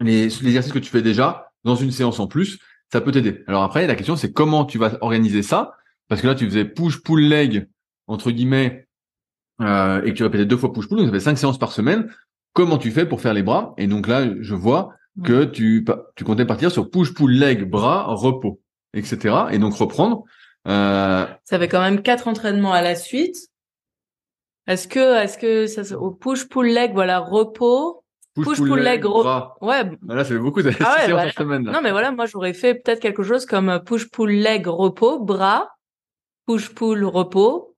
les, 0.00 0.24
les 0.24 0.46
exercices 0.46 0.72
que 0.72 0.78
tu 0.78 0.90
fais 0.90 1.02
déjà 1.02 1.50
dans 1.64 1.76
une 1.76 1.90
séance 1.90 2.20
en 2.20 2.26
plus. 2.26 2.58
Ça 2.92 3.00
peut 3.00 3.12
t'aider. 3.12 3.42
Alors 3.46 3.62
après, 3.62 3.86
la 3.86 3.94
question, 3.94 4.16
c'est 4.16 4.32
comment 4.32 4.64
tu 4.64 4.76
vas 4.76 4.98
organiser 5.00 5.42
ça? 5.42 5.72
Parce 6.08 6.20
que 6.20 6.26
là, 6.26 6.34
tu 6.34 6.44
faisais 6.44 6.64
push-pull-leg, 6.64 7.68
entre 8.06 8.32
guillemets, 8.32 8.86
euh, 9.60 10.02
et 10.02 10.10
que 10.10 10.16
tu 10.16 10.22
répétais 10.24 10.44
deux 10.44 10.56
fois 10.56 10.72
push-pull, 10.72 10.98
donc 10.98 11.06
ça 11.06 11.12
fait 11.12 11.20
cinq 11.20 11.38
séances 11.38 11.58
par 11.58 11.72
semaine. 11.72 12.12
Comment 12.52 12.78
tu 12.78 12.90
fais 12.90 13.06
pour 13.06 13.20
faire 13.20 13.32
les 13.32 13.44
bras? 13.44 13.74
Et 13.78 13.86
donc 13.86 14.08
là, 14.08 14.26
je 14.40 14.54
vois 14.54 14.94
que 15.24 15.44
tu, 15.44 15.86
tu 16.16 16.24
comptais 16.24 16.44
partir 16.44 16.70
sur 16.70 16.90
push-pull-leg, 16.90 17.64
bras, 17.64 18.06
repos 18.08 18.60
etc. 18.94 19.46
Et 19.50 19.58
donc 19.58 19.74
reprendre. 19.74 20.24
Euh... 20.68 21.26
Ça 21.44 21.58
fait 21.58 21.68
quand 21.68 21.80
même 21.80 22.02
quatre 22.02 22.28
entraînements 22.28 22.72
à 22.72 22.82
la 22.82 22.94
suite. 22.94 23.36
Est-ce 24.66 24.86
que, 24.86 25.16
est-ce 25.22 25.38
que 25.38 25.66
ça, 25.66 25.96
au 25.96 26.10
push 26.10 26.48
pull 26.48 26.66
leg, 26.66 26.92
voilà, 26.92 27.18
repos, 27.18 28.04
push, 28.34 28.58
pull, 28.58 28.80
leg, 28.80 29.04
repos. 29.04 29.66
Ouais. 29.66 29.82
Ah, 30.08 30.14
là, 30.14 30.24
ça 30.24 30.30
fait 30.30 30.38
beaucoup 30.38 30.62
de 30.62 30.70
ah 30.80 31.06
ouais, 31.08 31.32
semaine. 31.32 31.62
Non, 31.62 31.80
mais 31.82 31.90
voilà, 31.90 32.12
moi, 32.12 32.26
j'aurais 32.26 32.52
fait 32.52 32.74
peut-être 32.74 33.00
quelque 33.00 33.22
chose 33.22 33.46
comme 33.46 33.82
push 33.84 34.08
pull 34.10 34.30
leg 34.30 34.66
repos, 34.66 35.18
bras, 35.18 35.68
push 36.46 36.68
pull 36.68 37.04
repos, 37.04 37.69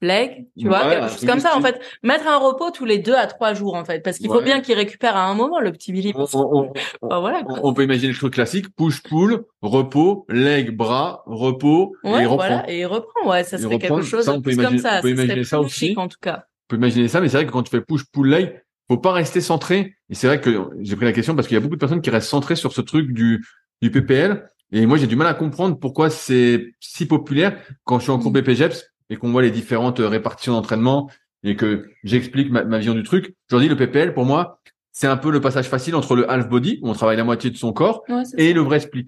leg, 0.00 0.46
tu 0.58 0.68
vois, 0.68 0.82
quelque 0.90 1.08
chose 1.08 1.26
comme 1.26 1.40
ça 1.40 1.56
en 1.56 1.60
fait. 1.60 1.80
Mettre 2.02 2.26
un 2.26 2.38
repos 2.38 2.70
tous 2.70 2.84
les 2.84 2.98
deux 2.98 3.14
à 3.14 3.26
trois 3.26 3.54
jours 3.54 3.74
en 3.74 3.84
fait, 3.84 4.00
parce 4.00 4.18
qu'il 4.18 4.28
faut 4.28 4.42
bien 4.42 4.60
qu'il 4.60 4.74
récupère 4.74 5.16
à 5.16 5.24
un 5.24 5.34
moment 5.34 5.60
le 5.60 5.72
petit 5.72 5.92
Billy. 5.92 6.12
On, 6.14 6.72
voilà, 7.02 7.42
on, 7.62 7.72
peut 7.72 7.84
imaginer 7.84 8.12
le 8.12 8.18
truc 8.18 8.34
classique 8.34 8.66
push 8.76 9.02
pull, 9.02 9.44
repos, 9.62 10.26
leg, 10.28 10.76
bras, 10.76 11.22
repos 11.26 11.94
et 12.04 12.08
il 12.08 12.26
reprend. 12.26 12.36
Voilà, 12.36 12.70
et 12.70 12.80
il 12.80 12.86
reprend, 12.86 13.30
ouais, 13.30 13.44
ça 13.44 13.58
serait 13.58 13.78
quelque 13.78 14.02
chose 14.02 14.24
ça, 14.24 14.40
plus 14.40 14.56
comme 14.56 14.78
ça. 14.78 14.98
On 14.98 15.02
peut 15.02 15.10
imaginer 15.10 15.44
ça 15.44 15.60
aussi. 15.60 15.94
En 15.96 16.08
tout 16.08 16.18
cas. 16.20 16.44
On 16.68 16.68
peut 16.70 16.76
imaginer 16.76 17.08
ça, 17.08 17.20
mais 17.20 17.28
c'est 17.28 17.36
vrai 17.36 17.46
que 17.46 17.52
quand 17.52 17.62
tu 17.62 17.70
fais 17.70 17.80
push 17.80 18.04
pull 18.12 18.28
leg, 18.28 18.60
faut 18.88 18.98
pas 18.98 19.12
rester 19.12 19.40
centré. 19.40 19.94
Et 20.10 20.14
c'est 20.14 20.26
vrai 20.26 20.40
que 20.40 20.68
j'ai 20.80 20.96
pris 20.96 21.06
la 21.06 21.12
question 21.12 21.34
parce 21.34 21.48
qu'il 21.48 21.54
y 21.54 21.58
a 21.58 21.60
beaucoup 21.60 21.76
de 21.76 21.80
personnes 21.80 22.02
qui 22.02 22.10
restent 22.10 22.28
centrées 22.28 22.56
sur 22.56 22.72
ce 22.72 22.80
truc 22.80 23.12
du 23.12 23.44
du 23.82 23.90
PPL. 23.90 24.48
Et 24.72 24.84
moi, 24.86 24.98
j'ai 24.98 25.06
du 25.06 25.16
mal 25.16 25.28
à 25.28 25.34
comprendre 25.34 25.78
pourquoi 25.78 26.10
c'est 26.10 26.74
si 26.80 27.06
populaire 27.06 27.56
quand 27.84 27.98
je 27.98 28.04
suis 28.04 28.12
en 28.12 28.18
cours 28.18 28.32
BPGEPS 28.32 28.84
et 29.10 29.16
qu'on 29.16 29.30
voit 29.30 29.42
les 29.42 29.50
différentes 29.50 29.98
répartitions 29.98 30.52
d'entraînement 30.52 31.10
et 31.42 31.56
que 31.56 31.88
j'explique 32.04 32.50
ma, 32.50 32.62
vision 32.78 32.94
du 32.94 33.02
truc, 33.02 33.36
je 33.48 33.54
leur 33.54 33.62
dis 33.62 33.68
le 33.68 33.76
PPL 33.76 34.14
pour 34.14 34.24
moi, 34.24 34.60
c'est 34.92 35.06
un 35.06 35.16
peu 35.16 35.30
le 35.30 35.40
passage 35.40 35.68
facile 35.68 35.94
entre 35.94 36.16
le 36.16 36.30
half 36.30 36.48
body 36.48 36.80
où 36.82 36.88
on 36.88 36.94
travaille 36.94 37.16
la 37.16 37.24
moitié 37.24 37.50
de 37.50 37.56
son 37.56 37.72
corps 37.72 38.02
et 38.36 38.52
le 38.52 38.60
vrai 38.60 38.80
split. 38.80 39.06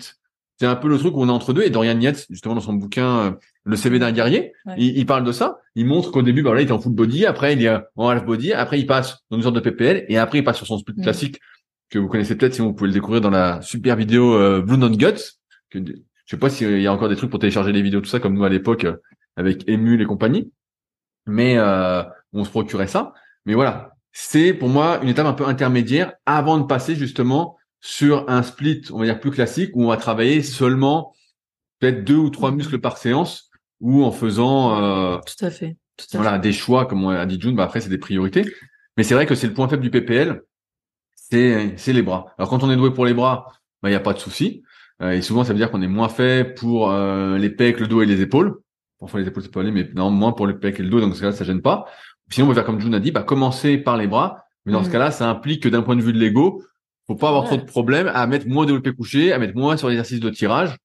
C'est 0.60 0.66
un 0.66 0.76
peu 0.76 0.88
le 0.88 0.98
truc 0.98 1.16
où 1.16 1.22
on 1.22 1.28
est 1.28 1.32
entre 1.32 1.52
deux 1.52 1.62
et 1.62 1.70
Dorian 1.70 1.98
Yates, 1.98 2.26
justement 2.30 2.56
dans 2.56 2.60
son 2.60 2.72
bouquin 2.72 3.18
euh, 3.18 3.30
Le 3.64 3.76
CV 3.76 4.00
d'un 4.00 4.10
guerrier, 4.10 4.52
il, 4.76 5.06
parle 5.06 5.22
de 5.22 5.30
ça. 5.30 5.60
Il 5.76 5.86
montre 5.86 6.10
qu'au 6.10 6.22
début, 6.22 6.42
bah, 6.42 6.52
là, 6.52 6.62
il 6.62 6.68
est 6.68 6.72
en 6.72 6.80
full 6.80 6.94
body, 6.94 7.26
après 7.26 7.52
il 7.52 7.64
est 7.64 7.76
en 7.94 8.08
half 8.08 8.24
body, 8.24 8.52
après 8.52 8.80
il 8.80 8.86
passe 8.86 9.18
dans 9.30 9.36
une 9.36 9.44
sorte 9.44 9.54
de 9.54 9.60
PPL 9.60 10.04
et 10.08 10.18
après 10.18 10.38
il 10.38 10.44
passe 10.44 10.56
sur 10.56 10.66
son 10.66 10.78
split 10.78 10.96
classique 11.00 11.38
que 11.90 11.98
vous 11.98 12.08
connaissez 12.08 12.36
peut-être 12.36 12.54
si 12.54 12.60
vous 12.60 12.72
pouvez 12.72 12.88
le 12.88 12.94
découvrir 12.94 13.20
dans 13.20 13.30
la 13.30 13.62
super 13.62 13.96
vidéo 13.96 14.34
euh, 14.34 14.60
Blue 14.60 14.76
Non 14.76 14.90
Guts. 14.90 15.38
Que, 15.70 15.78
je 15.78 15.94
sais 16.26 16.36
pas 16.36 16.50
s'il 16.50 16.80
y 16.80 16.86
a 16.86 16.92
encore 16.92 17.08
des 17.08 17.16
trucs 17.16 17.30
pour 17.30 17.38
télécharger 17.38 17.72
les 17.72 17.82
vidéos 17.82 18.00
tout 18.00 18.08
ça 18.08 18.20
comme 18.20 18.34
nous 18.34 18.44
à 18.44 18.48
l'époque 18.48 18.84
euh, 18.84 18.96
avec 19.38 19.68
Emule 19.68 20.02
et 20.02 20.04
compagnie. 20.04 20.52
Mais 21.26 21.56
euh, 21.56 22.02
on 22.32 22.44
se 22.44 22.50
procurait 22.50 22.86
ça. 22.86 23.14
Mais 23.46 23.54
voilà, 23.54 23.92
c'est 24.12 24.52
pour 24.52 24.68
moi 24.68 25.00
une 25.02 25.08
étape 25.08 25.26
un 25.26 25.32
peu 25.32 25.46
intermédiaire 25.46 26.12
avant 26.26 26.58
de 26.58 26.64
passer 26.64 26.96
justement 26.96 27.56
sur 27.80 28.28
un 28.28 28.42
split, 28.42 28.82
on 28.90 28.98
va 28.98 29.04
dire 29.04 29.20
plus 29.20 29.30
classique, 29.30 29.70
où 29.74 29.84
on 29.84 29.88
va 29.88 29.96
travailler 29.96 30.42
seulement 30.42 31.14
peut-être 31.78 32.04
deux 32.04 32.16
ou 32.16 32.30
trois 32.30 32.50
muscles 32.50 32.80
par 32.80 32.98
séance, 32.98 33.50
ou 33.80 34.02
en 34.04 34.10
faisant 34.10 34.82
euh, 34.82 35.18
tout 35.18 35.44
à 35.44 35.50
fait, 35.50 35.76
voilà 36.14 36.38
des 36.38 36.52
choix 36.52 36.86
comme 36.86 37.04
on 37.04 37.10
a 37.10 37.26
dit 37.26 37.40
June. 37.40 37.54
Bah 37.54 37.64
après 37.64 37.80
c'est 37.80 37.88
des 37.88 37.98
priorités. 37.98 38.44
Mais 38.96 39.04
c'est 39.04 39.14
vrai 39.14 39.26
que 39.26 39.36
c'est 39.36 39.46
le 39.46 39.54
point 39.54 39.68
faible 39.68 39.82
du 39.82 39.90
PPL, 39.90 40.42
c'est 41.14 41.74
c'est 41.76 41.92
les 41.92 42.02
bras. 42.02 42.34
Alors 42.38 42.50
quand 42.50 42.64
on 42.64 42.70
est 42.70 42.76
doué 42.76 42.92
pour 42.92 43.06
les 43.06 43.14
bras, 43.14 43.46
bah 43.82 43.90
il 43.90 43.92
y 43.92 43.96
a 43.96 44.00
pas 44.00 44.14
de 44.14 44.18
souci. 44.18 44.62
Euh, 45.00 45.12
et 45.12 45.22
souvent 45.22 45.44
ça 45.44 45.52
veut 45.52 45.58
dire 45.58 45.70
qu'on 45.70 45.82
est 45.82 45.86
moins 45.86 46.08
fait 46.08 46.54
pour 46.56 46.90
euh, 46.90 47.38
les 47.38 47.50
pecs, 47.50 47.78
le 47.78 47.86
dos 47.86 48.02
et 48.02 48.06
les 48.06 48.20
épaules. 48.20 48.60
Parfois 48.98 49.20
les 49.20 49.28
épaules 49.28 49.42
ça 49.42 49.48
peut 49.48 49.60
aller, 49.60 49.70
mais 49.70 49.88
non, 49.94 50.10
moins 50.10 50.32
pour 50.32 50.46
le 50.46 50.58
pec 50.58 50.80
et 50.80 50.82
le 50.82 50.90
dos, 50.90 51.00
donc 51.00 51.14
ce 51.14 51.20
cas-là, 51.20 51.32
ça 51.32 51.44
gêne 51.44 51.62
pas. 51.62 51.86
Sinon, 52.30 52.46
on 52.46 52.48
peut 52.50 52.54
faire 52.54 52.64
comme 52.64 52.80
June 52.80 52.94
a 52.94 53.00
dit, 53.00 53.10
bah, 53.10 53.22
commencer 53.22 53.78
par 53.78 53.96
les 53.96 54.06
bras. 54.06 54.44
Mais 54.66 54.72
dans 54.72 54.82
ce 54.82 54.88
mm. 54.88 54.92
cas-là, 54.92 55.10
ça 55.10 55.28
implique 55.28 55.62
que 55.62 55.68
d'un 55.68 55.82
point 55.82 55.96
de 55.96 56.02
vue 56.02 56.12
de 56.12 56.18
l'ego, 56.18 56.62
faut 57.06 57.14
pas 57.14 57.28
avoir 57.28 57.44
trop 57.44 57.56
de 57.56 57.62
problèmes 57.62 58.10
à 58.12 58.26
mettre 58.26 58.46
moins 58.48 58.64
de 58.64 58.72
développé 58.72 58.92
couché, 58.92 59.32
à 59.32 59.38
mettre 59.38 59.56
moins 59.56 59.76
sur 59.76 59.88
l'exercice 59.88 60.20
de 60.20 60.28
tirage. 60.28 60.76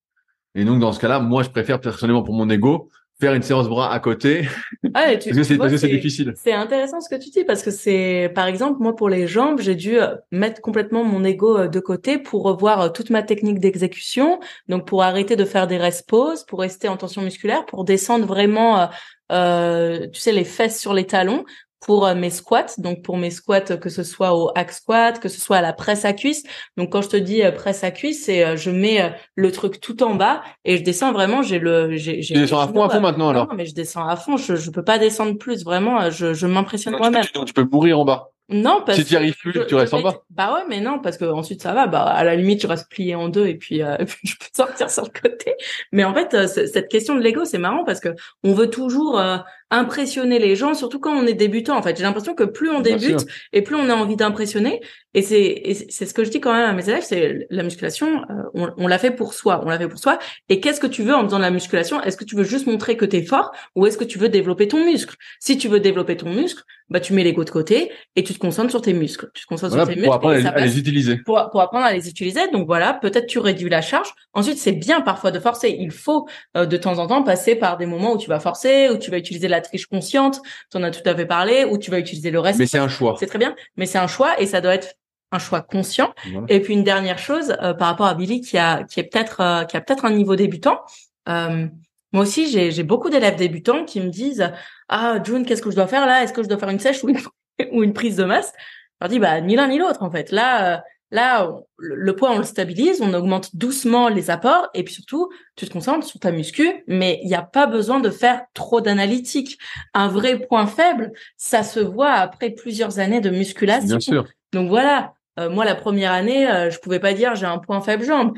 Et 0.56 0.64
donc, 0.64 0.80
dans 0.80 0.94
ce 0.94 1.00
cas-là, 1.00 1.20
moi, 1.20 1.44
je 1.44 1.50
préfère 1.50 1.82
personnellement 1.82 2.24
pour 2.24 2.36
mon 2.36 2.50
ego 2.50 2.90
faire 3.20 3.34
une 3.34 3.42
séance 3.42 3.70
bras 3.70 3.94
à 3.94 4.00
côté 4.00 4.48
ah, 4.94 5.06
parce 5.14 5.26
que 5.26 5.44
c'est 5.44 5.78
c'est 5.78 5.88
difficile. 5.88 6.34
C'est 6.36 6.54
intéressant 6.54 7.00
ce 7.00 7.10
que 7.10 7.22
tu 7.22 7.30
dis 7.30 7.44
parce 7.44 7.64
que 7.64 7.72
c'est 7.72 8.32
par 8.36 8.48
exemple 8.48 8.82
moi 8.82 8.96
pour 8.96 9.10
les 9.10 9.28
jambes, 9.28 9.60
j'ai 9.62 9.76
dû 9.76 10.00
euh, 10.00 10.16
mettre 10.32 10.62
complètement 10.62 11.04
mon 11.04 11.24
ego 11.24 11.58
euh, 11.58 11.68
de 11.68 11.80
côté 11.80 12.18
pour 12.18 12.44
revoir 12.44 12.82
euh, 12.82 12.90
toute 12.90 13.10
ma 13.10 13.24
technique 13.24 13.60
d'exécution, 13.60 14.40
donc 14.68 14.86
pour 14.86 15.04
arrêter 15.04 15.36
de 15.36 15.46
faire 15.46 15.68
des 15.68 15.78
rest 15.78 16.08
pour 16.08 16.60
rester 16.60 16.88
en 16.90 16.98
tension 16.98 17.22
musculaire, 17.22 17.66
pour 17.66 17.86
descendre 17.86 18.26
vraiment 18.26 18.90
euh, 19.32 20.08
tu 20.14 20.20
sais 20.20 20.32
les 20.32 20.44
fesses 20.44 20.80
sur 20.80 20.94
les 20.94 21.08
talons 21.08 21.46
pour 21.86 22.08
euh, 22.08 22.16
mes 22.16 22.30
squats, 22.30 22.78
donc 22.78 23.02
pour 23.02 23.18
mes 23.18 23.30
squats 23.30 23.78
que 23.78 23.90
ce 23.90 24.04
soit 24.04 24.36
au 24.36 24.52
hack 24.56 24.72
squat, 24.72 25.20
que 25.20 25.30
ce 25.30 25.40
soit 25.40 25.58
à 25.58 25.62
la 25.62 25.74
presse 25.74 26.06
à 26.06 26.14
cuisse. 26.14 26.44
Donc 26.78 26.92
quand 26.92 27.02
je 27.02 27.10
te 27.10 27.18
dis 27.18 27.44
euh, 27.44 27.52
presse 27.52 27.84
à 27.84 27.92
cuisse, 27.92 28.26
c'est 28.26 28.44
euh, 28.44 28.56
je 28.56 28.72
mets 28.72 29.14
le 29.36 29.52
truc 29.52 29.80
tout 29.80 30.02
en 30.04 30.16
bas 30.16 30.42
et 30.66 30.78
je 30.78 30.84
descends 30.84 31.12
vraiment. 31.12 31.42
J'ai 31.42 31.60
le, 31.60 31.96
j'ai, 31.96 32.22
j'ai. 32.22 32.36
descends 32.36 32.60
à 32.60 32.68
fond, 32.68 32.84
à 32.84 32.90
fond 32.90 33.02
maintenant 33.02 33.30
alors. 33.30 33.48
Non, 33.48 33.56
mais 33.56 33.66
je 33.66 33.76
descends 33.76 34.08
à 34.08 34.16
fond. 34.16 34.38
Je, 34.38 34.56
je 34.56 34.72
peux 34.72 34.84
pas 34.84 34.98
descendre 34.98 35.38
plus. 35.38 35.64
Vraiment, 35.64 36.10
je, 36.10 36.34
je 36.34 36.48
m'impressionne 36.48 36.98
moi-même. 36.98 37.24
Tu, 37.24 37.46
tu 37.46 37.54
peux 37.54 37.68
mourir 37.72 38.00
en 38.00 38.06
bas. 38.06 38.33
Non, 38.50 38.84
parce 38.86 38.98
si 38.98 39.06
tu 39.06 39.16
arrives 39.16 39.38
plus, 39.38 39.54
tu 39.68 39.76
restes 39.76 39.94
en 39.94 40.02
bas. 40.02 40.22
Bah 40.30 40.54
ouais, 40.54 40.64
mais 40.68 40.82
non, 40.82 41.00
parce 41.00 41.18
que 41.18 41.24
ensuite 41.24 41.62
ça 41.62 41.74
va. 41.74 41.88
Bah 41.88 42.04
à 42.04 42.24
la 42.26 42.36
limite, 42.36 42.60
tu 42.60 42.68
restes 42.68 42.90
plié 42.90 43.16
en 43.16 43.30
deux 43.30 43.48
et 43.48 43.56
puis, 43.56 43.82
euh, 43.82 43.96
et 44.00 44.06
puis 44.06 44.20
je 44.28 44.36
peux 44.36 44.46
sortir 44.54 44.90
sur 44.90 45.04
le 45.04 45.10
côté. 45.10 45.56
Mais 45.94 46.04
en 46.04 46.14
fait, 46.14 46.34
euh, 46.34 46.48
cette 46.48 46.90
question 46.90 47.16
de 47.16 47.22
l'ego, 47.22 47.46
c'est 47.46 47.58
marrant 47.58 47.86
parce 47.86 48.02
que 48.02 48.10
on 48.44 48.54
veut 48.54 48.70
toujours 48.70 49.18
euh, 49.18 49.38
impressionner 49.72 50.40
les 50.40 50.58
gens, 50.58 50.74
surtout 50.74 51.00
quand 51.00 51.14
on 51.14 51.26
est 51.26 51.34
débutant. 51.34 51.78
En 51.78 51.82
fait, 51.82 51.96
j'ai 51.96 52.04
l'impression 52.04 52.36
que 52.36 52.44
plus 52.44 52.70
on 52.70 52.82
débute 52.82 53.26
et 53.54 53.62
plus 53.62 53.76
on 53.76 53.90
a 53.90 53.96
envie 53.96 54.18
d'impressionner. 54.18 54.82
Et 55.14 55.22
c'est 55.22 55.88
c'est 55.90 56.06
ce 56.06 56.14
que 56.14 56.24
je 56.24 56.30
dis 56.32 56.40
quand 56.40 56.54
même 56.54 56.70
à 56.70 56.74
mes 56.74 56.88
élèves, 56.90 57.04
c'est 57.04 57.48
la 57.50 57.64
musculation, 57.64 58.24
euh, 58.30 58.44
on, 58.54 58.70
on 58.78 58.88
l'a 58.88 58.98
fait 58.98 59.12
pour 59.12 59.34
soi, 59.34 59.62
on 59.64 59.70
l'a 59.70 59.78
fait 59.78 59.88
pour 59.88 60.00
soi. 60.00 60.20
Et 60.50 60.60
qu'est-ce 60.60 60.80
que 60.80 60.88
tu 60.88 61.04
veux 61.04 61.14
en 61.14 61.24
faisant 61.24 61.38
de 61.38 61.44
la 61.44 61.52
musculation? 61.52 62.02
Est-ce 62.02 62.18
que 62.18 62.24
tu 62.24 62.36
veux 62.36 62.44
juste 62.44 62.68
montrer 62.68 62.98
que 62.98 63.06
tu 63.06 63.18
es 63.18 63.24
fort 63.24 63.52
ou 63.76 63.86
est-ce 63.86 63.98
que 63.98 64.04
tu 64.04 64.18
veux 64.18 64.30
développer 64.30 64.68
ton 64.68 64.84
muscle? 64.84 65.16
Si 65.40 65.58
tu 65.58 65.68
veux 65.68 65.80
développer 65.80 66.18
ton 66.18 66.30
muscle, 66.30 66.64
bah 66.90 67.00
tu 67.00 67.14
mets 67.14 67.24
l'ego 67.24 67.44
de 67.44 67.50
côté 67.50 67.92
et 68.16 68.24
tu 68.24 68.34
te 68.34 68.40
concentres 68.40 68.70
sur 68.70 68.82
tes 68.82 68.94
muscles. 68.94 69.30
Tu 69.34 69.44
te 69.44 69.48
concentres 69.48 69.74
sur 69.74 69.88
tes 69.88 69.94
pour 69.94 70.02
muscles 70.02 70.14
apprendre 70.14 70.48
à, 70.48 70.66
les 70.66 70.78
utiliser. 70.78 71.18
Pour, 71.18 71.50
pour 71.52 71.62
apprendre 71.62 71.86
à 71.86 71.94
les 71.94 72.10
utiliser. 72.10 72.48
Donc 72.52 72.68
voilà, 72.68 72.94
peut-être 72.94 73.28
tu 73.28 73.40
réduis 73.40 73.70
la 73.70 73.82
charge. 73.82 74.10
Ensuite, 74.34 74.58
c'est 74.58 74.74
bien 74.74 75.02
parfois 75.02 75.32
de 75.32 75.40
forcer. 75.40 75.76
Il 75.80 75.92
faut 75.92 76.28
euh, 76.58 76.66
de 76.66 76.78
temps 76.78 77.00
en 77.00 77.08
temps 77.08 77.24
passer 77.24 77.56
par 77.56 77.78
des 77.78 77.86
moments 77.86 78.14
où 78.14 78.18
tu 78.18 78.30
vas 78.30 78.40
forcer, 78.40 78.90
où 78.90 78.98
tu 78.98 79.12
vas 79.12 79.18
utiliser 79.18 79.48
la 79.48 79.62
triche 79.62 79.88
consciente. 79.88 80.42
Tu 80.72 80.78
en 80.78 80.84
as 80.84 80.92
tout 80.92 81.08
à 81.08 81.16
fait 81.16 81.26
parlé. 81.26 81.66
Où 81.66 81.78
tu 81.78 81.90
vas 81.90 82.00
utiliser 82.00 82.32
le 82.32 82.40
reste. 82.40 82.60
Mais 82.60 82.68
c'est 82.68 82.78
un 82.78 82.88
choix. 82.88 83.16
C'est 83.20 83.28
très 83.28 83.40
bien. 83.40 83.56
Mais 83.78 83.86
c'est 83.86 84.00
un 84.00 84.08
choix 84.08 84.40
et 84.40 84.46
ça 84.46 84.62
doit 84.62 84.76
être 84.76 84.96
un 85.34 85.40
choix 85.40 85.62
conscient. 85.62 86.14
Et 86.48 86.62
puis 86.62 86.74
une 86.74 86.84
dernière 86.84 87.18
chose 87.18 87.56
euh, 87.62 87.74
par 87.74 87.88
rapport 87.90 88.06
à 88.06 88.14
Billy 88.14 88.42
qui 88.42 88.58
a 88.58 88.84
qui 88.84 89.00
est 89.00 89.04
peut-être 89.04 89.42
euh, 89.42 89.64
qui 89.66 89.76
a 89.76 89.82
peut-être 89.82 90.06
un 90.06 90.12
niveau 90.12 90.36
débutant. 90.36 90.80
Euh, 91.28 91.68
moi 92.12 92.24
aussi, 92.24 92.50
j'ai 92.50 92.72
j'ai 92.72 92.84
beaucoup 92.84 93.10
d'élèves 93.10 93.36
débutants 93.36 93.84
qui 93.86 94.00
me 94.00 94.10
disent 94.10 94.52
ah 94.90 95.18
June, 95.24 95.46
qu'est-ce 95.46 95.62
que 95.62 95.72
je 95.72 95.76
dois 95.76 95.88
faire 95.88 96.06
là? 96.06 96.24
Est-ce 96.24 96.34
que 96.34 96.44
je 96.44 96.48
dois 96.48 96.58
faire 96.58 96.70
une 96.70 96.80
sèche 96.80 97.04
ou 97.04 97.10
une 97.10 97.20
ou 97.72 97.84
une 97.84 97.94
prise 97.94 98.16
de 98.16 98.24
masse? 98.24 98.54
Je 98.56 99.06
leur 99.06 99.10
dis 99.10 99.20
bah 99.20 99.42
ni 99.42 99.56
l'un 99.56 99.68
ni 99.68 99.80
l'autre 99.80 100.04
en 100.04 100.12
fait. 100.12 100.32
Là 100.32 100.84
là 101.10 101.52
le 101.78 102.16
poids 102.16 102.32
on 102.32 102.38
le 102.38 102.44
stabilise, 102.44 103.02
on 103.02 103.14
augmente 103.14 103.56
doucement 103.56 104.10
les 104.10 104.30
apports 104.30 104.70
et 104.76 104.84
puis 104.84 104.94
surtout 104.94 105.30
tu 105.56 105.68
te 105.68 105.74
concentres 105.74 106.06
sur 106.06 106.20
ta 106.20 106.32
muscu, 106.32 106.84
mais 106.88 107.20
il 107.24 107.28
n'y 107.28 107.36
a 107.36 107.42
pas 107.42 107.66
besoin 107.66 108.00
de 108.00 108.12
faire 108.12 108.44
trop 108.54 108.82
d'analytique. 108.82 109.58
Un 109.96 110.08
vrai 110.08 110.40
point 110.40 110.68
faible, 110.68 111.12
ça 111.38 111.64
se 111.64 111.80
voit 111.80 112.12
après 112.12 112.52
plusieurs 112.52 113.00
années 113.00 113.22
de 113.22 113.32
musculation. 113.32 113.88
Bien 113.88 114.00
sûr. 114.00 114.26
Donc 114.54 114.70
voilà, 114.70 115.14
euh, 115.40 115.50
moi, 115.50 115.66
la 115.66 115.76
première 115.76 116.12
année, 116.12 116.50
euh, 116.50 116.70
je 116.70 116.80
pouvais 116.80 117.00
pas 117.00 117.14
dire 117.14 117.36
j'ai 117.36 117.46
un 117.46 117.58
point 117.58 117.82
faible 117.82 118.04
jambe. 118.04 118.34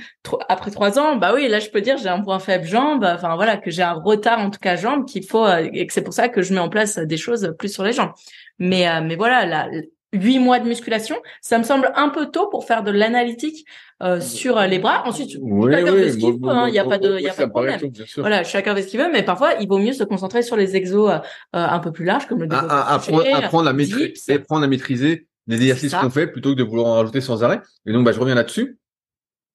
après 0.47 0.71
trois 0.71 0.97
ans, 0.97 1.17
bah 1.17 1.33
oui, 1.35 1.47
là, 1.47 1.59
je 1.59 1.69
peux 1.69 1.81
dire 1.81 1.97
j'ai 1.97 2.07
un 2.07 2.21
point 2.21 2.39
faible 2.39 2.65
jambe. 2.65 3.03
Enfin 3.03 3.35
voilà, 3.35 3.57
que 3.57 3.69
j'ai 3.69 3.83
un 3.83 3.93
retard 3.93 4.39
en 4.39 4.49
tout 4.49 4.59
cas 4.59 4.75
jambe 4.77 5.05
qu'il 5.05 5.25
faut 5.25 5.45
euh, 5.45 5.67
et 5.73 5.85
que 5.87 5.93
c'est 5.93 6.03
pour 6.03 6.13
ça 6.13 6.29
que 6.29 6.41
je 6.41 6.53
mets 6.53 6.59
en 6.59 6.69
place 6.69 6.97
des 6.97 7.17
choses 7.17 7.53
plus 7.59 7.73
sur 7.73 7.83
les 7.83 7.91
jambes. 7.91 8.11
Mais 8.59 8.85
mais 9.01 9.17
voilà, 9.17 9.45
là, 9.45 9.67
huit 10.13 10.39
mois 10.39 10.59
de 10.59 10.67
musculation, 10.67 11.17
ça 11.41 11.57
me 11.57 11.63
semble 11.63 11.91
un 11.95 12.07
peu 12.07 12.27
tôt 12.27 12.47
pour 12.47 12.65
faire 12.65 12.83
de 12.83 12.91
l'analytique 12.91 13.67
sur 14.21 14.61
les 14.61 14.79
bras. 14.79 15.03
Ensuite, 15.05 15.31
chacun 15.31 15.93
fait 15.93 16.11
ce 16.11 16.17
qu'il 16.17 16.31
veut, 16.31 16.67
il 16.67 16.71
n'y 16.71 16.79
a 16.79 16.85
pas 16.85 16.97
de, 16.97 17.19
y 17.19 17.27
a 17.27 17.33
pas 17.33 17.45
de 17.45 17.49
problème. 17.49 17.79
voilà, 18.17 18.45
chacun 18.45 18.73
fait 18.73 18.83
ce 18.83 18.87
qu'il 18.87 19.01
veut, 19.01 19.09
mais 19.11 19.23
parfois, 19.23 19.55
il 19.59 19.67
vaut 19.67 19.79
mieux 19.79 19.91
se 19.91 20.05
concentrer 20.05 20.41
sur 20.41 20.55
les 20.55 20.77
exos 20.77 21.11
un 21.51 21.79
peu 21.79 21.91
plus 21.91 22.05
larges, 22.05 22.27
comme 22.27 22.41
le 22.41 22.47
apprendre, 22.49 23.25
apprendre, 23.33 23.67
à 23.67 23.73
maîtriser, 23.73 24.33
apprendre 24.33 24.63
à 24.63 24.67
maîtriser 24.67 25.27
des 25.47 25.57
exercices 25.57 25.93
qu'on 25.93 26.09
fait 26.09 26.27
plutôt 26.27 26.51
que 26.51 26.59
de 26.59 26.63
vouloir 26.63 26.87
en 26.87 26.95
rajouter 26.95 27.21
sans 27.21 27.43
arrêt. 27.43 27.61
Et 27.85 27.93
donc, 27.93 28.05
bah, 28.05 28.11
je 28.11 28.19
reviens 28.19 28.35
là-dessus. 28.35 28.77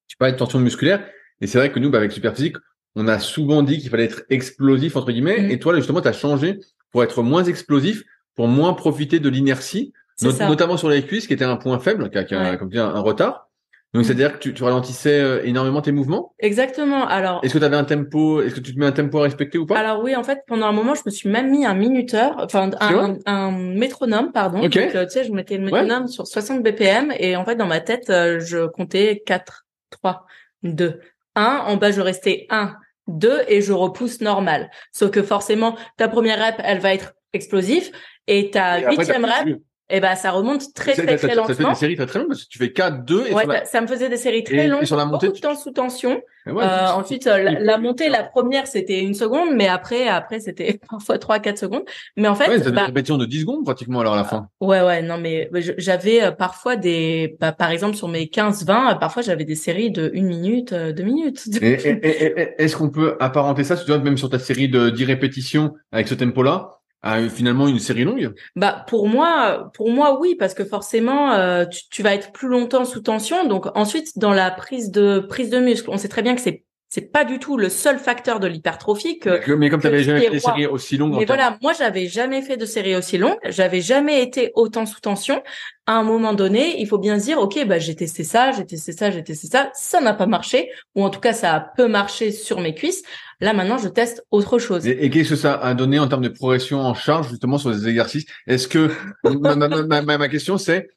Tu 0.08 0.16
parlais 0.16 0.32
de 0.32 0.38
tension 0.38 0.58
musculaire. 0.58 1.06
Et 1.40 1.46
c'est 1.46 1.58
vrai 1.58 1.72
que 1.72 1.78
nous, 1.78 1.90
bah, 1.90 1.98
avec 1.98 2.12
Superphysique, 2.12 2.56
on 2.96 3.08
a 3.08 3.18
souvent 3.18 3.62
dit 3.62 3.78
qu'il 3.78 3.90
fallait 3.90 4.04
être 4.04 4.22
explosif, 4.30 4.96
entre 4.96 5.12
guillemets. 5.12 5.42
Mm. 5.42 5.50
Et 5.50 5.58
toi, 5.58 5.74
justement, 5.76 6.00
tu 6.00 6.08
as 6.08 6.12
changé 6.12 6.60
pour 6.90 7.02
être 7.02 7.22
moins 7.22 7.44
explosif, 7.44 8.04
pour 8.34 8.48
moins 8.48 8.74
profiter 8.74 9.20
de 9.20 9.28
l'inertie, 9.28 9.92
notamment 10.22 10.76
sur 10.76 10.88
les 10.88 11.04
cuisses, 11.04 11.26
qui 11.26 11.32
était 11.32 11.44
un 11.44 11.56
point 11.56 11.78
faible, 11.78 12.10
qui 12.10 12.18
a, 12.18 12.56
comme 12.56 12.70
un 12.74 13.00
retard. 13.00 13.49
Donc, 13.92 14.04
c'est-à-dire 14.04 14.34
que 14.34 14.38
tu, 14.38 14.54
tu 14.54 14.62
ralentissais 14.62 15.20
euh, 15.20 15.42
énormément 15.44 15.82
tes 15.82 15.90
mouvements? 15.90 16.32
Exactement. 16.38 17.08
Alors, 17.08 17.40
est-ce 17.42 17.54
que 17.54 17.58
tu 17.58 17.64
avais 17.64 17.76
un 17.76 17.84
tempo 17.84 18.40
Est-ce 18.40 18.54
que 18.54 18.60
tu 18.60 18.72
te 18.72 18.78
mets 18.78 18.86
un 18.86 18.92
tempo 18.92 19.18
à 19.18 19.22
respecter 19.22 19.58
ou 19.58 19.66
pas? 19.66 19.78
Alors 19.78 20.00
oui, 20.02 20.14
en 20.14 20.22
fait, 20.22 20.42
pendant 20.46 20.66
un 20.66 20.72
moment, 20.72 20.94
je 20.94 21.02
me 21.04 21.10
suis 21.10 21.28
même 21.28 21.50
mis 21.50 21.66
un 21.66 21.74
minuteur, 21.74 22.36
enfin 22.38 22.70
un, 22.78 23.16
un, 23.26 23.50
métronome, 23.50 24.30
pardon. 24.30 24.60
Donc, 24.60 24.76
euh, 24.76 25.06
tu 25.06 25.10
sais, 25.10 25.24
je 25.24 25.32
mettais 25.32 25.56
le 25.56 25.64
métronome 25.64 26.06
sur 26.06 26.26
60 26.26 26.62
BPM 26.62 27.12
et 27.18 27.34
en 27.34 27.44
fait, 27.44 27.56
dans 27.56 27.66
ma 27.66 27.80
tête, 27.80 28.10
euh, 28.10 28.38
je 28.38 28.66
comptais 28.66 29.22
4, 29.26 29.66
3, 29.90 30.24
2, 30.62 31.00
1. 31.34 31.64
En 31.66 31.76
bas, 31.76 31.90
je 31.90 32.00
restais 32.00 32.46
1, 32.50 32.76
2 33.08 33.40
et 33.48 33.60
je 33.60 33.72
repousse 33.72 34.20
normal. 34.20 34.70
Sauf 34.92 35.10
que 35.10 35.22
forcément, 35.22 35.76
ta 35.96 36.06
première 36.06 36.38
rep, 36.38 36.60
elle 36.62 36.78
va 36.78 36.94
être 36.94 37.14
explosive 37.32 37.90
et 38.28 38.50
ta 38.50 38.88
huitième 38.88 39.24
rep, 39.24 39.58
eh 39.90 40.00
ben 40.00 40.14
ça 40.14 40.30
remonte 40.30 40.72
très 40.74 40.92
très 40.92 41.16
très, 41.16 41.34
lentement. 41.34 41.46
Ça 41.46 41.54
fait 41.54 41.64
des 41.64 41.74
séries 41.74 41.96
très 41.96 42.06
très 42.06 42.18
longues 42.18 42.28
parce 42.28 42.44
que 42.44 42.48
tu 42.48 42.58
fais 42.58 42.72
4 42.72 43.04
2 43.04 43.26
et 43.26 43.34
ouais, 43.34 43.64
ça, 43.64 43.80
me 43.80 43.86
faisait 43.86 44.08
des 44.08 44.16
séries 44.16 44.44
très 44.44 44.68
longues 44.68 44.84
sur 44.84 44.96
la 44.96 45.04
montée 45.04 45.26
beaucoup 45.26 45.38
de 45.38 45.42
temps 45.42 45.56
sous 45.56 45.70
tension. 45.70 46.20
euh, 46.46 46.88
ensuite 46.94 47.26
euh, 47.26 47.56
la, 47.60 47.76
montée 47.76 48.08
la 48.08 48.22
première 48.22 48.66
c'était 48.66 49.00
une 49.00 49.14
seconde 49.14 49.50
mais 49.54 49.68
après 49.68 50.08
après 50.08 50.40
c'était 50.40 50.80
parfois 50.90 51.18
3 51.18 51.40
4 51.40 51.58
secondes. 51.58 51.82
Mais 52.16 52.28
en 52.28 52.34
fait 52.34 52.48
ouais, 52.48 52.58
ça 52.58 52.70
bah, 52.70 52.82
des 52.82 52.86
répétitions 52.86 53.18
de 53.18 53.26
10 53.26 53.40
secondes 53.40 53.64
pratiquement 53.64 54.00
alors 54.00 54.14
à 54.14 54.16
la 54.16 54.24
fin. 54.24 54.48
Ouais 54.60 54.80
ouais 54.80 55.02
non 55.02 55.18
mais 55.18 55.50
j'avais 55.76 56.22
euh, 56.22 56.30
parfois 56.30 56.76
des 56.76 57.36
bah, 57.40 57.52
par 57.52 57.70
exemple 57.70 57.96
sur 57.96 58.08
mes 58.08 58.28
15 58.28 58.64
20 58.64 58.96
parfois 58.96 59.22
j'avais 59.22 59.44
des 59.44 59.56
séries 59.56 59.90
de 59.90 60.10
1 60.14 60.22
minute 60.22 60.74
2 60.74 61.02
minutes. 61.02 61.42
Est-ce 61.62 62.76
qu'on 62.76 62.90
peut 62.90 63.16
apparenter 63.20 63.64
ça 63.64 63.76
tu 63.76 63.86
vois 63.86 63.98
même 63.98 64.16
sur 64.16 64.30
ta 64.30 64.38
série 64.38 64.68
de 64.68 64.90
10 64.90 65.04
répétitions 65.04 65.74
avec 65.92 66.08
ce 66.08 66.14
tempo 66.14 66.42
là 66.42 66.79
à 67.02 67.28
finalement 67.28 67.68
une 67.68 67.78
série 67.78 68.04
longue 68.04 68.34
Bah 68.56 68.84
pour 68.88 69.08
moi, 69.08 69.70
pour 69.74 69.90
moi 69.90 70.18
oui, 70.20 70.36
parce 70.38 70.54
que 70.54 70.64
forcément 70.64 71.32
euh, 71.32 71.64
tu, 71.66 71.88
tu, 71.90 72.02
vas 72.02 72.14
être 72.14 72.32
plus 72.32 72.48
longtemps 72.48 72.84
sous 72.84 73.00
tension. 73.00 73.46
Donc 73.46 73.66
ensuite 73.74 74.18
dans 74.18 74.32
la 74.32 74.50
prise 74.50 74.90
de 74.90 75.20
prise 75.20 75.50
de 75.50 75.58
muscle, 75.58 75.90
on 75.90 75.98
sait 75.98 76.08
très 76.08 76.22
bien 76.22 76.34
que 76.34 76.40
c'est 76.40 76.64
c'est 76.92 77.12
pas 77.12 77.24
du 77.24 77.38
tout 77.38 77.56
le 77.56 77.68
seul 77.68 78.00
facteur 78.00 78.40
de 78.40 78.48
l'hypertrophie 78.48 79.20
que. 79.20 79.54
Mais 79.54 79.70
comme 79.70 79.80
tu 79.80 79.86
n'avais 79.86 80.02
jamais 80.02 80.22
fait 80.22 80.30
des 80.30 80.40
séries 80.40 80.66
aussi 80.66 80.96
longues. 80.96 81.14
Mais 81.16 81.24
voilà, 81.24 81.56
moi 81.62 81.72
j'avais 81.72 82.08
jamais 82.08 82.42
fait 82.42 82.56
de 82.56 82.66
séries 82.66 82.96
aussi 82.96 83.16
longues, 83.16 83.38
j'avais 83.48 83.80
jamais 83.80 84.22
été 84.22 84.50
autant 84.56 84.86
sous 84.86 85.00
tension. 85.00 85.40
À 85.86 85.94
un 85.94 86.02
moment 86.02 86.34
donné, 86.34 86.80
il 86.80 86.86
faut 86.86 86.98
bien 86.98 87.18
se 87.18 87.24
dire, 87.24 87.38
ok, 87.38 87.64
bah 87.66 87.78
j'ai 87.78 87.94
testé 87.94 88.24
ça, 88.24 88.50
j'ai 88.52 88.66
testé 88.66 88.92
ça, 88.92 89.10
j'ai 89.10 89.22
testé 89.22 89.46
ça, 89.46 89.70
ça 89.72 90.00
n'a 90.00 90.14
pas 90.14 90.26
marché, 90.26 90.68
ou 90.96 91.04
en 91.04 91.10
tout 91.10 91.20
cas 91.20 91.32
ça 91.32 91.54
a 91.54 91.60
peu 91.60 91.86
marché 91.86 92.32
sur 92.32 92.60
mes 92.60 92.74
cuisses. 92.74 93.02
Là 93.40 93.52
maintenant, 93.52 93.78
je 93.78 93.88
teste 93.88 94.26
autre 94.30 94.58
chose. 94.58 94.86
Et, 94.86 95.10
qu'est-ce 95.10 95.30
que 95.30 95.36
ça 95.36 95.54
a 95.54 95.74
donné 95.74 95.98
en 95.98 96.08
termes 96.08 96.22
de 96.22 96.28
progression 96.28 96.80
en 96.80 96.94
charge 96.94 97.28
justement 97.30 97.56
sur 97.56 97.70
les 97.70 97.88
exercices? 97.88 98.26
Est-ce 98.48 98.66
que 98.66 98.90
ma, 99.24 99.54
ma, 99.54 100.02
ma, 100.02 100.18
ma 100.18 100.28
question 100.28 100.58
c'est 100.58 100.88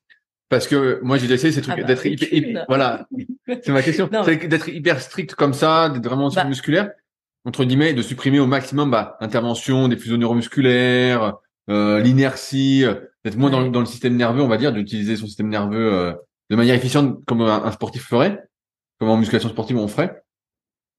parce 0.53 0.67
que 0.67 0.99
moi 1.01 1.17
j'ai 1.17 1.31
essayé 1.31 1.51
ces 1.51 1.63
trucs 1.63 1.73
ah 1.75 1.81
bah, 1.81 1.87
d'être 1.87 2.05
hyper, 2.05 2.65
voilà. 2.67 3.07
C'est 3.47 3.69
ma 3.69 3.81
question. 3.81 4.07
D'être 4.07 4.69
hyper 4.69 5.01
strict 5.01 5.33
comme 5.33 5.53
ça 5.53 5.89
d'être 5.89 6.05
vraiment 6.05 6.29
bah. 6.29 6.43
musculaire 6.45 6.91
entre 7.43 7.65
guillemets 7.65 7.93
de 7.93 8.03
supprimer 8.03 8.39
au 8.39 8.45
maximum 8.45 8.91
bah 8.91 9.17
intervention 9.19 9.87
des 9.87 9.97
fusions 9.97 10.17
neuromusculaires 10.17 11.33
euh, 11.71 11.99
l'inertie 12.01 12.85
d'être 13.25 13.35
moins 13.35 13.49
dans, 13.49 13.67
dans, 13.67 13.79
le 13.79 13.87
système 13.87 14.15
nerveux 14.15 14.43
on 14.43 14.47
va 14.47 14.57
dire 14.57 14.71
d'utiliser 14.71 15.15
son 15.15 15.25
système 15.25 15.49
nerveux 15.49 15.91
euh, 15.91 16.13
de 16.51 16.55
manière 16.55 16.75
efficiente 16.75 17.25
comme 17.25 17.41
un, 17.41 17.71
sportif 17.71 18.03
ferait 18.03 18.43
comme 18.99 19.09
en 19.09 19.17
musculation 19.17 19.49
sportive 19.49 19.77
on 19.77 19.87
ferait. 19.87 20.23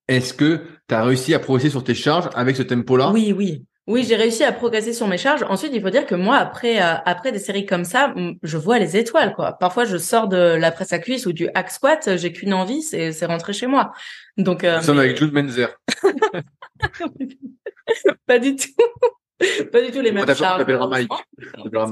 Est-ce 0.09 0.35
que 0.35 0.65
tu 0.89 0.95
as 0.95 1.05
réussi 1.05 1.33
à 1.33 1.39
progresser 1.39 1.71
sur 1.71 1.85
tes 1.85 1.95
charges 1.95 2.29
avec 2.35 2.57
ce 2.57 2.63
tempo 2.63 2.97
là 2.97 3.13
oui 3.13 3.33
oui 3.33 3.65
oui, 3.87 4.05
j'ai 4.09 4.17
réussi 4.17 4.45
à 4.45 4.53
progresser 4.53 4.95
sur 4.95 5.07
mes 5.07 5.19
charges. 5.19 5.45
Ensuite, 5.49 5.73
il 5.75 5.83
faut 5.83 5.91
dire 5.91 6.07
que 6.07 6.15
moi, 6.15 6.37
après, 6.37 6.83
euh, 6.83 6.95
après 7.05 7.33
des 7.33 7.39
séries 7.39 7.67
comme 7.67 7.85
ça, 7.85 8.15
je 8.43 8.57
vois 8.57 8.79
les 8.79 8.97
étoiles, 8.97 9.35
quoi. 9.35 9.53
Parfois, 9.53 9.85
je 9.85 9.99
sors 9.99 10.27
de 10.27 10.37
la 10.37 10.71
presse 10.71 10.95
à 10.95 10.99
cuisse 10.99 11.27
ou 11.27 11.33
du 11.33 11.49
hack 11.55 11.71
squat, 11.71 12.17
j'ai 12.17 12.33
qu'une 12.33 12.55
envie, 12.55 12.83
c'est, 12.83 13.13
c'est 13.13 13.27
rentrer 13.27 13.53
chez 13.53 13.67
moi. 13.67 13.93
Donc, 14.39 14.65
euh, 14.65 14.79
Nous 14.79 14.85
sommes 14.85 14.99
avec 14.99 15.19
Jules 15.19 15.33
Menzer. 15.33 15.69
pas 18.27 18.39
du 18.39 18.57
tout. 18.57 18.69
pas 19.73 19.83
du 19.83 19.91
tout 19.91 20.01
les 20.01 20.13
mêmes 20.13 20.35
charges. 20.35 20.65
Mike. 20.67 21.11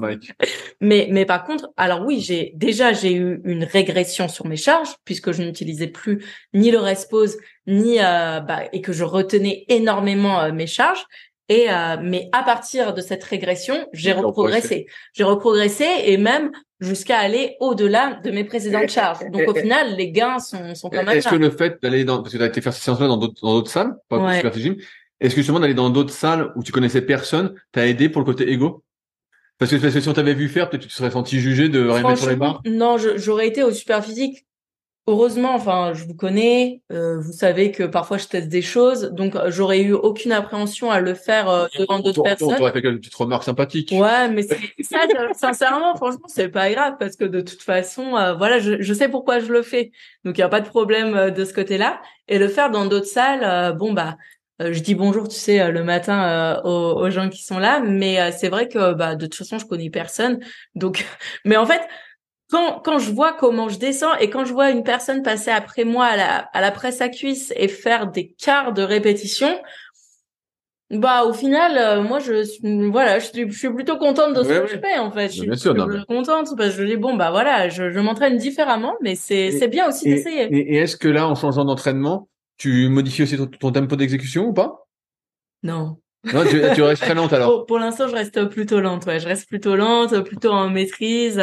Mike. 0.00 0.33
Mais, 0.81 1.09
mais 1.11 1.26
par 1.26 1.44
contre, 1.44 1.70
alors 1.76 2.05
oui, 2.07 2.20
j'ai, 2.20 2.52
déjà, 2.55 2.92
j'ai 2.92 3.12
eu 3.12 3.40
une 3.44 3.64
régression 3.64 4.28
sur 4.28 4.46
mes 4.46 4.57
charges 4.57 4.94
puisque 5.05 5.33
je 5.33 5.42
n'utilisais 5.42 5.88
plus 5.88 6.24
ni 6.55 6.70
le 6.70 6.78
respose, 6.78 7.37
ni, 7.66 8.00
euh, 8.00 8.40
bah, 8.40 8.62
et 8.72 8.81
que 8.81 8.92
je 8.92 9.05
retenais 9.05 9.64
énormément 9.68 10.40
euh, 10.40 10.52
mes 10.52 10.66
charges. 10.66 11.05
Et 11.48 11.70
euh, 11.70 11.96
mais 12.00 12.28
à 12.33 12.42
partir 12.42 12.94
de 12.94 13.00
cette 13.00 13.24
régression, 13.24 13.87
j'ai 13.92 14.12
reprogressé. 14.12 14.87
J'ai 15.12 15.24
reprogressé 15.24 15.87
et 16.05 16.16
même 16.16 16.50
jusqu'à 16.81 17.18
aller 17.18 17.57
au-delà 17.61 18.20
de 18.24 18.31
mes 18.31 18.44
précédentes 18.44 18.88
charges. 18.88 19.18
Donc 19.31 19.48
au 19.48 19.55
final, 19.55 19.96
les 19.96 20.11
gains 20.11 20.38
sont, 20.38 20.74
sont 20.74 20.88
quand 20.88 21.05
même. 21.05 21.16
Est-ce 21.16 21.28
que 21.28 21.37
le 21.37 21.50
fait 21.50 21.83
d'aller 21.83 22.05
dans 22.05 22.22
parce 22.22 22.33
que 22.33 22.38
tu 22.38 22.42
as 22.42 22.46
été 22.46 22.61
faire 22.61 22.72
ces 22.72 22.83
séances-là 22.83 23.09
dans 23.09 23.16
d'autres 23.16 23.70
salles, 23.70 23.94
pas 24.09 24.18
ouais. 24.18 24.42
Est-ce 25.20 25.37
que 25.37 25.40
justement 25.40 25.61
d'aller 25.61 25.74
dans 25.74 25.90
d'autres 25.90 26.12
salles 26.12 26.50
où 26.57 26.64
tu 26.64 26.72
connaissais 26.72 27.02
personne 27.02 27.55
t'a 27.70 27.87
aidé 27.87 28.09
pour 28.09 28.20
le 28.20 28.26
côté 28.26 28.50
égo 28.50 28.83
parce 29.59 29.70
que, 29.70 29.76
parce 29.76 29.94
que 29.94 30.00
si 30.00 30.09
on 30.09 30.12
t'avait 30.12 30.35
vu 30.35 30.48
faire, 30.48 30.68
peut-être 30.68 30.83
tu 30.83 30.88
te 30.88 30.92
serais 30.92 31.12
senti 31.12 31.38
jugé 31.38 31.68
de 31.68 31.88
rien 31.88 32.02
mettre 32.02 32.18
sur 32.18 32.31
les 32.31 32.35
barres. 32.35 32.61
Non, 32.64 32.96
j'aurais 32.98 33.46
été 33.46 33.62
au 33.62 33.70
super 33.70 34.05
physique 34.05 34.44
Heureusement, 35.08 35.52
enfin, 35.52 35.94
je 35.94 36.04
vous 36.04 36.14
connais, 36.14 36.80
euh, 36.92 37.18
vous 37.18 37.32
savez 37.32 37.72
que 37.72 37.82
parfois 37.82 38.18
je 38.18 38.28
teste 38.28 38.48
des 38.48 38.62
choses, 38.62 39.10
donc 39.10 39.34
euh, 39.34 39.50
j'aurais 39.50 39.80
eu 39.80 39.92
aucune 39.94 40.30
appréhension 40.30 40.92
à 40.92 41.00
le 41.00 41.14
faire 41.14 41.48
euh, 41.48 41.66
devant 41.76 41.98
d'autres 41.98 42.22
personnes. 42.22 42.54
On 42.60 42.72
fait 42.72 42.78
une 42.78 43.00
petite 43.00 43.14
remarque 43.16 43.42
sympathique. 43.42 43.90
Ouais, 43.90 44.28
mais 44.28 44.42
ça, 44.80 44.98
sincèrement, 45.34 45.96
franchement, 45.96 46.28
c'est 46.28 46.50
pas 46.50 46.70
grave 46.70 46.94
parce 47.00 47.16
que 47.16 47.24
de 47.24 47.40
toute 47.40 47.62
façon, 47.62 48.10
voilà, 48.38 48.60
je, 48.60 48.80
je, 48.80 48.94
sais 48.94 49.08
pourquoi 49.08 49.40
je 49.40 49.52
le 49.52 49.62
fais, 49.62 49.90
donc 50.24 50.38
il 50.38 50.40
y 50.40 50.44
a 50.44 50.48
pas 50.48 50.60
de 50.60 50.68
problème 50.68 51.32
de 51.32 51.44
ce 51.44 51.52
côté-là. 51.52 52.00
Et 52.28 52.38
le 52.38 52.46
faire 52.46 52.70
dans 52.70 52.86
d'autres 52.86 53.06
salles, 53.06 53.76
bon 53.76 53.92
bah, 53.92 54.16
je 54.60 54.78
dis 54.78 54.94
bonjour, 54.94 55.26
tu 55.26 55.34
sais, 55.34 55.72
le 55.72 55.82
matin 55.82 56.60
aux, 56.62 57.00
aux, 57.00 57.10
gens 57.10 57.28
qui 57.28 57.42
sont 57.42 57.58
là, 57.58 57.80
mais 57.80 58.30
c'est 58.30 58.50
vrai 58.50 58.68
que 58.68 58.94
bah 58.94 59.16
de 59.16 59.26
toute 59.26 59.34
façon, 59.34 59.58
je 59.58 59.66
connais 59.66 59.90
personne, 59.90 60.38
donc, 60.76 61.05
mais 61.44 61.57
en 61.57 61.66
fait 61.66 61.82
quand 62.53 62.80
quand 62.84 62.98
je 63.00 63.11
vois 63.11 63.32
comment 63.32 63.68
je 63.70 63.78
descends 63.78 64.14
et 64.20 64.28
quand 64.30 64.44
je 64.44 64.53
vois 64.53 64.70
une 64.70 64.84
personne 64.84 65.22
passer 65.22 65.50
après 65.50 65.84
moi 65.84 66.05
à 66.05 66.16
la 66.16 66.36
à 66.38 66.61
la 66.61 66.70
presse 66.70 67.00
à 67.00 67.09
cuisse 67.09 67.53
et 67.57 67.66
faire 67.66 68.09
des 68.09 68.28
quarts 68.34 68.72
de 68.74 68.82
répétition, 68.82 69.48
bah 70.90 71.24
au 71.24 71.32
final, 71.32 71.78
euh, 71.78 72.03
moi 72.03 72.18
je 72.18 72.44
suis 72.44 72.90
voilà, 72.90 73.18
je 73.18 73.24
suis, 73.26 73.50
je 73.50 73.59
suis 73.59 73.72
plutôt 73.72 73.96
contente 73.96 74.34
de 74.34 74.42
ce 74.42 74.48
que 74.61 74.66
je 74.66 74.78
fais 74.78 74.98
en 74.98 75.11
fait. 75.11 75.28
Je 75.28 75.32
suis, 75.38 75.46
Bien 75.46 75.57
sûr, 75.57 75.74
non, 75.74 75.86
contente 76.07 76.48
parce 76.57 76.76
que 76.76 76.82
je 76.82 76.86
dis 76.86 76.96
bon 76.96 77.16
bah 77.16 77.30
voilà, 77.30 77.70
je, 77.70 77.90
je 77.90 77.98
m'entraîne 78.00 78.36
différemment, 78.36 78.94
mais 79.00 79.14
c'est 79.14 79.50
c'est 79.53 79.68
bien 79.68 79.88
aussi 79.88 80.05
d'essayer. 80.05 80.44
et- 80.55 80.74
et 80.74 80.76
est-ce 80.76 80.96
que 80.98 81.09
là, 81.09 81.26
en 81.26 81.34
changeant 81.34 81.64
d'entraînement, 81.64 82.28
tu 82.59 82.88
modifies 82.88 83.22
aussi 83.22 83.38
ton, 83.38 83.46
ton 83.46 83.72
tempo 83.72 83.96
d'exécution 83.96 84.44
ou 84.48 84.53
pas? 84.53 84.86
Non. 85.62 85.96
Non, 86.24 86.44
tu, 86.44 86.61
tu 86.74 86.82
restes 86.82 87.03
très 87.03 87.14
lente 87.14 87.32
alors. 87.32 87.50
Pour, 87.50 87.66
pour 87.66 87.78
l'instant, 87.78 88.07
je 88.09 88.14
reste 88.14 88.44
plutôt 88.50 88.80
lente. 88.80 89.07
Ouais, 89.07 89.18
je 89.18 89.26
reste 89.26 89.48
plutôt 89.48 89.74
lente, 89.74 90.20
plutôt 90.20 90.50
en 90.50 90.68
maîtrise. 90.68 91.42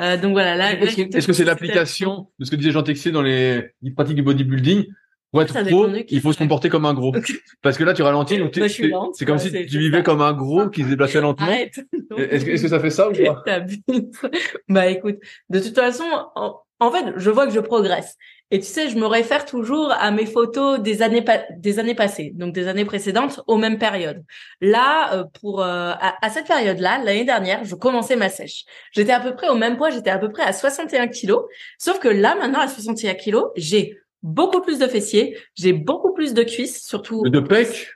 Euh, 0.00 0.16
donc 0.16 0.32
voilà, 0.32 0.56
là. 0.56 0.72
Est-ce 0.72 1.26
que 1.26 1.32
c'est 1.32 1.44
l'application 1.44 2.28
de 2.38 2.44
ce 2.44 2.50
que 2.50 2.56
disait 2.56 2.70
Jean 2.70 2.82
Texier 2.82 3.12
dans 3.12 3.22
les 3.22 3.72
pratiques 3.94 4.16
du 4.16 4.22
bodybuilding? 4.22 4.86
Pour 5.32 5.40
être 5.40 5.64
pro, 5.64 5.88
il 6.10 6.20
faut 6.20 6.34
se 6.34 6.38
comporter 6.38 6.68
comme 6.68 6.84
un 6.84 6.92
gros. 6.92 7.14
Parce 7.62 7.78
que 7.78 7.84
là, 7.84 7.94
tu 7.94 8.02
ralentis, 8.02 8.36
donc 8.36 8.54
suis 8.68 8.92
c'est 9.14 9.24
comme 9.24 9.38
si 9.38 9.50
tu 9.50 9.78
vivais 9.78 10.02
comme 10.02 10.20
un 10.20 10.34
gros 10.34 10.68
qui 10.68 10.82
se 10.82 10.88
déplaçait 10.88 11.20
lentement. 11.22 11.46
Est-ce 11.48 12.44
que, 12.44 12.68
ça 12.68 12.78
fait 12.78 12.90
ça 12.90 13.08
ou 13.08 13.12
pas? 13.14 13.42
bah 14.68 14.86
écoute, 14.88 15.16
de 15.48 15.58
toute 15.58 15.74
façon, 15.74 16.04
en, 16.34 16.60
en 16.80 16.90
fait, 16.90 17.14
je 17.16 17.30
vois 17.30 17.46
que 17.46 17.52
je 17.54 17.60
progresse. 17.60 18.18
Et 18.54 18.60
tu 18.60 18.66
sais, 18.66 18.88
je 18.90 18.96
me 18.98 19.06
réfère 19.06 19.46
toujours 19.46 19.90
à 19.92 20.10
mes 20.10 20.26
photos 20.26 20.78
des 20.78 21.00
années 21.02 21.24
des 21.56 21.78
années 21.78 21.94
passées, 21.94 22.32
donc 22.34 22.52
des 22.54 22.68
années 22.68 22.84
précédentes, 22.84 23.40
aux 23.46 23.56
mêmes 23.56 23.78
périodes. 23.78 24.22
Là, 24.60 25.14
euh, 25.14 25.24
pour 25.40 25.62
euh, 25.62 25.92
à, 25.98 26.14
à 26.24 26.28
cette 26.30 26.46
période-là, 26.46 26.98
l'année 27.02 27.24
dernière, 27.24 27.64
je 27.64 27.74
commençais 27.74 28.14
ma 28.14 28.28
sèche. 28.28 28.64
J'étais 28.92 29.12
à 29.12 29.20
peu 29.20 29.34
près 29.34 29.48
au 29.48 29.54
même 29.56 29.76
poids, 29.78 29.88
j'étais 29.90 30.10
à 30.10 30.18
peu 30.18 30.28
près 30.28 30.42
à 30.42 30.52
61 30.52 31.08
kilos. 31.08 31.42
Sauf 31.78 31.98
que 31.98 32.08
là, 32.08 32.36
maintenant, 32.36 32.60
à 32.60 32.68
61 32.68 33.14
kilos, 33.14 33.46
j'ai 33.56 33.98
beaucoup 34.22 34.60
plus 34.60 34.78
de 34.78 34.86
fessiers, 34.86 35.36
j'ai 35.54 35.72
beaucoup 35.72 36.12
plus 36.12 36.34
de 36.34 36.42
cuisses, 36.42 36.86
surtout. 36.86 37.24
Le 37.24 37.30
de 37.30 37.40
pec, 37.40 37.88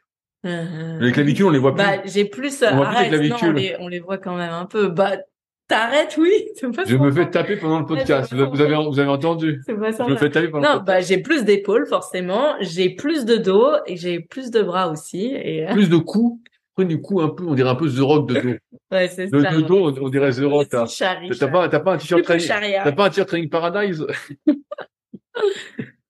Euh, 0.46 0.98
les 1.00 1.12
clavicules, 1.12 1.44
on 1.44 1.50
les 1.50 1.58
voit 1.58 1.74
plus. 1.74 1.84
bah, 1.84 1.98
j'ai 2.04 2.24
plus. 2.24 2.62
On 2.62 2.76
voit 2.76 2.86
plus 2.86 2.94
non, 2.94 3.04
on 3.04 3.08
clavicules. 3.08 3.52
les, 3.54 3.76
on 3.80 3.88
les 3.88 4.00
voit 4.00 4.18
quand 4.18 4.36
même 4.36 4.52
un 4.52 4.64
peu. 4.66 4.88
Bah, 4.88 5.16
t'arrêtes, 5.68 6.16
oui. 6.18 6.30
Pas 6.74 6.84
je 6.86 6.96
me 6.96 7.10
fais 7.12 7.28
taper 7.30 7.56
pendant 7.56 7.80
le 7.80 7.86
podcast. 7.86 8.32
Vous 8.34 8.50
vous 8.50 8.60
avez, 8.60 8.74
vous 8.74 8.98
avez 8.98 9.08
entendu? 9.08 9.62
C'est 9.66 9.74
pas 9.74 9.92
ça. 9.92 10.04
Je 10.06 10.12
me 10.12 10.16
fais 10.16 10.30
taper 10.30 10.48
pendant 10.48 10.66
le 10.68 10.74
Non, 10.74 10.78
podcast. 10.80 10.86
bah, 10.86 11.00
j'ai 11.06 11.18
plus 11.18 11.44
d'épaules, 11.44 11.86
forcément. 11.86 12.54
J'ai 12.60 12.90
plus 12.90 13.24
de 13.24 13.36
dos 13.36 13.66
et 13.86 13.96
j'ai 13.96 14.20
plus 14.20 14.50
de 14.50 14.62
bras 14.62 14.88
aussi. 14.90 15.32
Et, 15.34 15.68
euh, 15.68 15.72
Plus 15.72 15.88
de 15.88 15.96
coups. 15.96 16.40
Prenez 16.74 16.88
du 16.94 17.00
coup 17.00 17.22
un 17.22 17.30
peu, 17.30 17.44
on 17.46 17.54
dirait 17.54 17.70
un 17.70 17.74
peu 17.74 17.88
The 17.88 18.00
Rock 18.00 18.28
de 18.28 18.40
dos. 18.40 18.48
ouais, 18.92 19.08
c'est 19.08 19.28
ça. 19.28 19.36
de 19.36 19.60
dos, 19.62 19.88
on, 19.88 20.04
on 20.04 20.08
dirait 20.10 20.30
The 20.32 20.44
Rock. 20.44 20.68
T'as 20.70 20.86
charrie, 20.86 21.30
t'as 21.30 21.48
pas, 21.48 21.68
t'as 21.70 21.80
pas 21.80 21.94
un 21.94 21.96
t-shirt 21.96 22.22
training, 22.22 22.46
t'as 22.84 22.92
pas 22.92 23.06
un 23.06 23.08
t-shirt 23.08 23.28
training 23.28 23.48
paradise? 23.48 24.06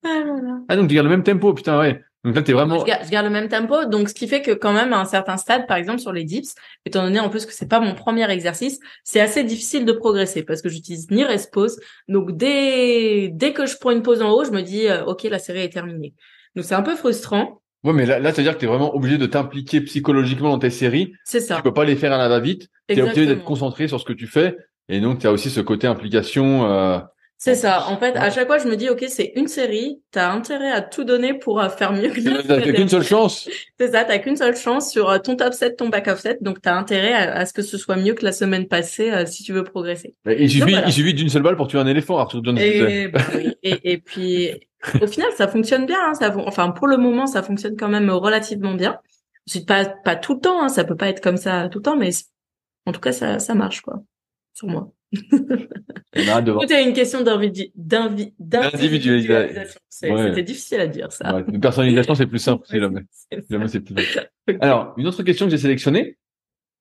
Ah, 0.08 0.22
voilà. 0.24 0.60
Ah 0.68 0.76
donc 0.76 0.88
tu 0.88 0.94
gardes 0.94 1.06
le 1.06 1.10
même 1.10 1.24
tempo, 1.24 1.52
putain 1.52 1.80
ouais. 1.80 2.00
Donc 2.26 2.34
là 2.34 2.42
t'es 2.42 2.52
vraiment. 2.52 2.80
Je 2.80 2.84
garde, 2.84 3.04
je 3.04 3.10
garde 3.10 3.24
le 3.24 3.30
même 3.30 3.48
tempo, 3.48 3.84
donc 3.84 4.08
ce 4.08 4.14
qui 4.14 4.26
fait 4.26 4.42
que 4.42 4.50
quand 4.50 4.72
même 4.72 4.92
à 4.92 4.98
un 4.98 5.04
certain 5.04 5.36
stade, 5.36 5.68
par 5.68 5.76
exemple 5.76 6.00
sur 6.00 6.12
les 6.12 6.24
dips, 6.24 6.56
étant 6.84 7.04
donné 7.04 7.20
en 7.20 7.28
plus 7.30 7.46
que 7.46 7.52
c'est 7.52 7.68
pas 7.68 7.78
mon 7.78 7.94
premier 7.94 8.28
exercice, 8.28 8.80
c'est 9.04 9.20
assez 9.20 9.44
difficile 9.44 9.84
de 9.84 9.92
progresser 9.92 10.42
parce 10.42 10.60
que 10.60 10.68
j'utilise 10.68 11.08
ni 11.12 11.22
rest 11.22 11.52
pause. 11.52 11.78
Donc 12.08 12.36
dès 12.36 13.28
dès 13.32 13.52
que 13.52 13.66
je 13.66 13.76
prends 13.78 13.92
une 13.92 14.02
pause 14.02 14.22
en 14.22 14.32
haut, 14.32 14.44
je 14.44 14.50
me 14.50 14.62
dis 14.62 14.88
euh, 14.88 15.04
ok 15.04 15.22
la 15.22 15.38
série 15.38 15.60
est 15.60 15.72
terminée. 15.72 16.14
Donc 16.56 16.64
c'est 16.64 16.74
un 16.74 16.82
peu 16.82 16.96
frustrant, 16.96 17.62
Ouais 17.84 17.92
mais 17.92 18.06
là, 18.06 18.18
là 18.18 18.32
c'est 18.32 18.40
à 18.40 18.42
dire 18.42 18.54
que 18.54 18.58
t'es 18.58 18.66
vraiment 18.66 18.96
obligé 18.96 19.18
de 19.18 19.26
t'impliquer 19.26 19.80
psychologiquement 19.82 20.50
dans 20.50 20.58
tes 20.58 20.70
séries. 20.70 21.12
c'est 21.24 21.38
ça. 21.38 21.54
Tu 21.54 21.62
peux 21.62 21.74
pas 21.74 21.84
les 21.84 21.94
faire 21.94 22.12
à 22.12 22.18
la 22.18 22.28
va-vite. 22.28 22.68
T'es 22.88 23.00
obligé 23.00 23.26
d'être 23.26 23.44
concentré 23.44 23.86
sur 23.86 24.00
ce 24.00 24.04
que 24.04 24.12
tu 24.12 24.26
fais. 24.26 24.56
Et 24.88 24.98
donc 24.98 25.20
t'as 25.20 25.30
aussi 25.30 25.48
ce 25.48 25.60
côté 25.60 25.86
implication. 25.86 26.68
Euh... 26.68 26.98
C'est 27.38 27.54
ça. 27.54 27.86
En 27.88 27.98
fait, 27.98 28.12
Ouais. 28.12 28.16
à 28.16 28.30
chaque 28.30 28.46
fois, 28.46 28.56
je 28.58 28.66
me 28.66 28.76
dis 28.76 28.88
ok 28.88 29.04
c'est 29.08 29.32
une 29.36 29.46
série, 29.46 30.00
t'as 30.10 30.32
intérêt 30.32 30.70
à 30.72 30.80
tout 30.80 31.04
donner 31.04 31.34
pour 31.34 31.60
euh, 31.60 31.68
faire 31.68 31.92
mieux 31.92 32.08
que 32.08 32.20
la 32.20 32.42
T'as 32.42 32.72
qu'une 32.72 32.88
seule 32.88 33.02
chance. 33.04 33.46
C'est 33.78 33.92
ça, 33.92 34.04
t'as 34.04 34.18
qu'une 34.18 34.36
seule 34.36 34.56
chance 34.56 34.90
sur 34.90 35.10
euh, 35.10 35.18
ton 35.18 35.36
top 35.36 35.52
set, 35.52 35.76
ton 35.76 35.90
back 35.90 36.08
off 36.08 36.20
set, 36.20 36.42
donc 36.42 36.62
t'as 36.62 36.74
intérêt 36.74 37.12
à, 37.12 37.34
à 37.36 37.44
ce 37.46 37.52
que 37.52 37.60
ce 37.60 37.76
soit 37.76 37.96
mieux 37.96 38.14
que 38.14 38.24
la 38.24 38.32
semaine 38.32 38.66
passée 38.68 39.10
euh, 39.12 39.26
si 39.26 39.42
tu 39.42 39.52
veux 39.52 39.64
progresser. 39.64 40.14
Il 40.26 40.48
suffit, 40.50 40.70
voilà. 40.72 40.86
il 40.86 40.92
suffit 40.94 41.12
d'une 41.12 41.28
seule 41.28 41.42
balle 41.42 41.56
pour 41.56 41.68
tuer 41.68 41.78
un 41.78 41.86
éléphant, 41.86 42.16
Arthur 42.18 42.42
Jones. 42.42 42.56
Et, 42.58 43.08
bah 43.08 43.20
oui. 43.34 43.54
et, 43.62 43.92
et 43.92 43.98
puis, 43.98 44.50
au 45.02 45.06
final, 45.06 45.28
ça 45.36 45.46
fonctionne 45.46 45.84
bien. 45.84 45.98
Hein, 46.08 46.14
ça, 46.14 46.34
enfin, 46.38 46.70
pour 46.70 46.86
le 46.86 46.96
moment, 46.96 47.26
ça 47.26 47.42
fonctionne 47.42 47.76
quand 47.76 47.88
même 47.90 48.08
relativement 48.08 48.72
bien. 48.74 48.98
C'est 49.44 49.66
pas 49.66 49.84
pas 49.84 50.16
tout 50.16 50.34
le 50.34 50.40
temps. 50.40 50.62
Hein, 50.62 50.68
ça 50.70 50.84
peut 50.84 50.96
pas 50.96 51.08
être 51.08 51.20
comme 51.22 51.36
ça 51.36 51.68
tout 51.70 51.78
le 51.80 51.82
temps, 51.84 51.96
mais 51.96 52.10
en 52.86 52.92
tout 52.92 53.00
cas, 53.00 53.12
ça 53.12 53.38
ça 53.38 53.54
marche 53.54 53.82
quoi. 53.82 54.00
Sur 54.54 54.68
moi. 54.68 54.90
Tout 56.14 56.72
est 56.72 56.84
une 56.84 56.92
question 56.92 57.22
D'individualisation. 57.22 59.80
Ouais. 60.02 60.28
C'était 60.28 60.42
difficile 60.42 60.80
à 60.80 60.86
dire 60.86 61.12
ça. 61.12 61.34
Ouais, 61.34 61.44
une 61.52 61.60
personnalisation 61.60 62.14
c'est 62.14 62.26
plus 62.26 62.38
simple. 62.38 62.66
C'est 62.68 63.80
plus. 63.80 64.18
Alors 64.60 64.94
une 64.96 65.06
autre 65.06 65.22
question 65.22 65.46
que 65.46 65.50
j'ai 65.50 65.58
sélectionnée 65.58 66.16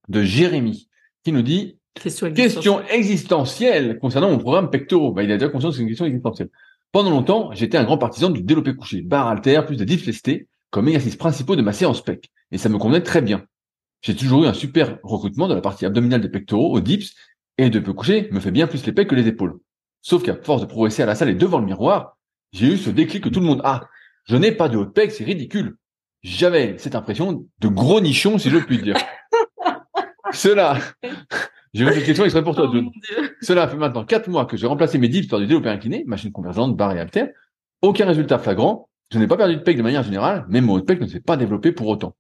de 0.10 0.22
Jérémy 0.22 0.90
qui 1.24 1.32
nous 1.32 1.42
dit 1.42 1.78
question, 1.96 2.32
Question 2.32 2.82
existentielle 2.88 3.98
concernant 4.00 4.30
mon 4.30 4.38
programme 4.38 4.70
pectoraux. 4.70 5.12
Bah, 5.12 5.24
il 5.24 5.32
a 5.32 5.38
déjà 5.38 5.50
conscience 5.50 5.74
que 5.74 5.78
c'est 5.78 5.84
une 5.84 5.90
question 5.90 6.06
existentielle. 6.06 6.50
Pendant 6.92 7.10
longtemps, 7.10 7.52
j'étais 7.54 7.78
un 7.78 7.84
grand 7.84 7.98
partisan 7.98 8.30
du 8.30 8.42
développé 8.42 8.76
couché, 8.76 9.02
barre 9.02 9.28
halter 9.28 9.62
plus 9.66 9.78
des 9.78 9.86
dips 9.86 10.06
lestés 10.06 10.48
comme 10.70 10.88
exercices 10.88 11.16
principaux 11.16 11.56
de 11.56 11.62
ma 11.62 11.74
séance 11.74 12.02
pec. 12.02 12.32
Et 12.52 12.58
ça 12.58 12.70
me 12.70 12.78
convenait 12.78 13.04
très 13.04 13.22
bien. 13.22 13.46
J'ai 14.02 14.16
toujours 14.16 14.44
eu 14.44 14.48
un 14.48 14.54
super 14.54 15.00
recrutement 15.04 15.48
de 15.48 15.56
la 15.56 15.62
partie 15.62 15.86
abdominale 15.86 16.22
des 16.22 16.30
pectoraux 16.30 16.72
aux 16.72 16.80
dips 16.80 17.16
et 17.58 17.70
de 17.70 17.80
peu 17.80 17.94
couché 17.94 18.30
me 18.32 18.40
fait 18.40 18.52
bien 18.52 18.68
plus 18.68 18.86
les 18.86 18.92
pecs 18.92 19.08
que 19.10 19.16
les 19.16 19.28
épaules. 19.28 19.60
Sauf 20.02 20.24
qu'à 20.24 20.36
force 20.36 20.62
de 20.62 20.68
progresser 20.68 21.04
à 21.04 21.06
la 21.06 21.16
salle 21.16 21.30
et 21.30 21.36
devant 21.36 21.60
le 21.60 21.66
miroir, 21.66 22.18
j'ai 22.52 22.68
eu 22.68 22.78
ce 22.78 22.90
déclic 22.90 23.24
que 23.24 23.30
tout 23.30 23.40
le 23.40 23.46
monde 23.46 23.62
a. 23.64 23.88
Je 24.26 24.36
n'ai 24.36 24.52
pas 24.52 24.70
de 24.70 24.78
haut 24.78 24.86
de 24.86 24.92
pec, 24.92 25.12
c'est 25.12 25.24
ridicule. 25.24 25.78
J'avais 26.24 26.78
cette 26.78 26.96
impression 26.96 27.46
de 27.60 27.68
gros 27.68 28.02
nichon, 28.02 28.38
si 28.38 28.50
je 28.50 28.58
puis 28.58 28.82
dire. 28.82 28.98
Cela, 30.32 30.80
j'ai 31.74 31.92
cette 31.92 32.06
question 32.06 32.24
exprès 32.24 32.44
pour 32.44 32.56
toi, 32.56 32.68
Oh 32.70 32.74
John. 32.74 32.90
Dieu. 32.90 33.36
Cela 33.42 33.68
fait 33.68 33.78
maintenant 33.78 34.06
quatre 34.06 34.30
mois 34.30 34.46
que 34.46 34.58
j'ai 34.58 34.66
remplacé 34.66 34.98
mes 34.98 35.08
dips 35.08 35.28
par 35.28 35.40
du 35.40 35.46
développé 35.46 35.70
incliné, 35.70 36.04
machine 36.08 36.32
convergente, 36.32 36.76
barre 36.76 36.96
et 36.96 37.00
haltère. 37.00 37.30
Aucun 37.82 38.06
résultat 38.06 38.40
flagrant. 38.40 38.90
Je 39.12 39.20
n'ai 39.20 39.28
pas 39.28 39.38
perdu 39.38 39.58
de 39.58 39.62
pec 39.62 39.78
de 39.78 39.84
manière 39.84 40.02
générale, 40.02 40.46
mais 40.50 40.62
mon 40.62 40.74
haut 40.74 40.80
de 40.80 40.86
pec 40.86 41.00
ne 41.00 41.06
s'est 41.06 41.20
pas 41.20 41.38
développé 41.38 41.72
pour 41.72 41.88
autant. 41.88 42.16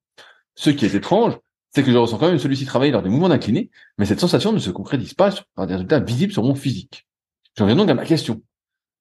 Ce 0.56 0.70
qui 0.70 0.86
est 0.86 0.94
étrange, 0.94 1.38
c'est 1.76 1.84
que 1.84 1.92
je 1.92 1.98
ressens 1.98 2.18
quand 2.18 2.30
même 2.30 2.40
celui-ci 2.40 2.66
travailler 2.66 2.94
lors 2.94 3.02
des 3.02 3.10
mouvements 3.10 3.28
d'incliné, 3.28 3.70
mais 3.98 4.06
cette 4.06 4.22
sensation 4.22 4.54
ne 4.54 4.60
se 4.60 4.70
concrétise 4.70 5.14
pas 5.14 5.32
par 5.56 5.68
des 5.68 5.74
résultats 5.74 6.00
visibles 6.00 6.32
sur 6.32 6.42
mon 6.42 6.56
physique. 6.56 7.06
J'en 7.58 7.66
viens 7.66 7.76
donc 7.76 7.90
à 7.90 7.94
ma 7.94 8.06
question. 8.06 8.42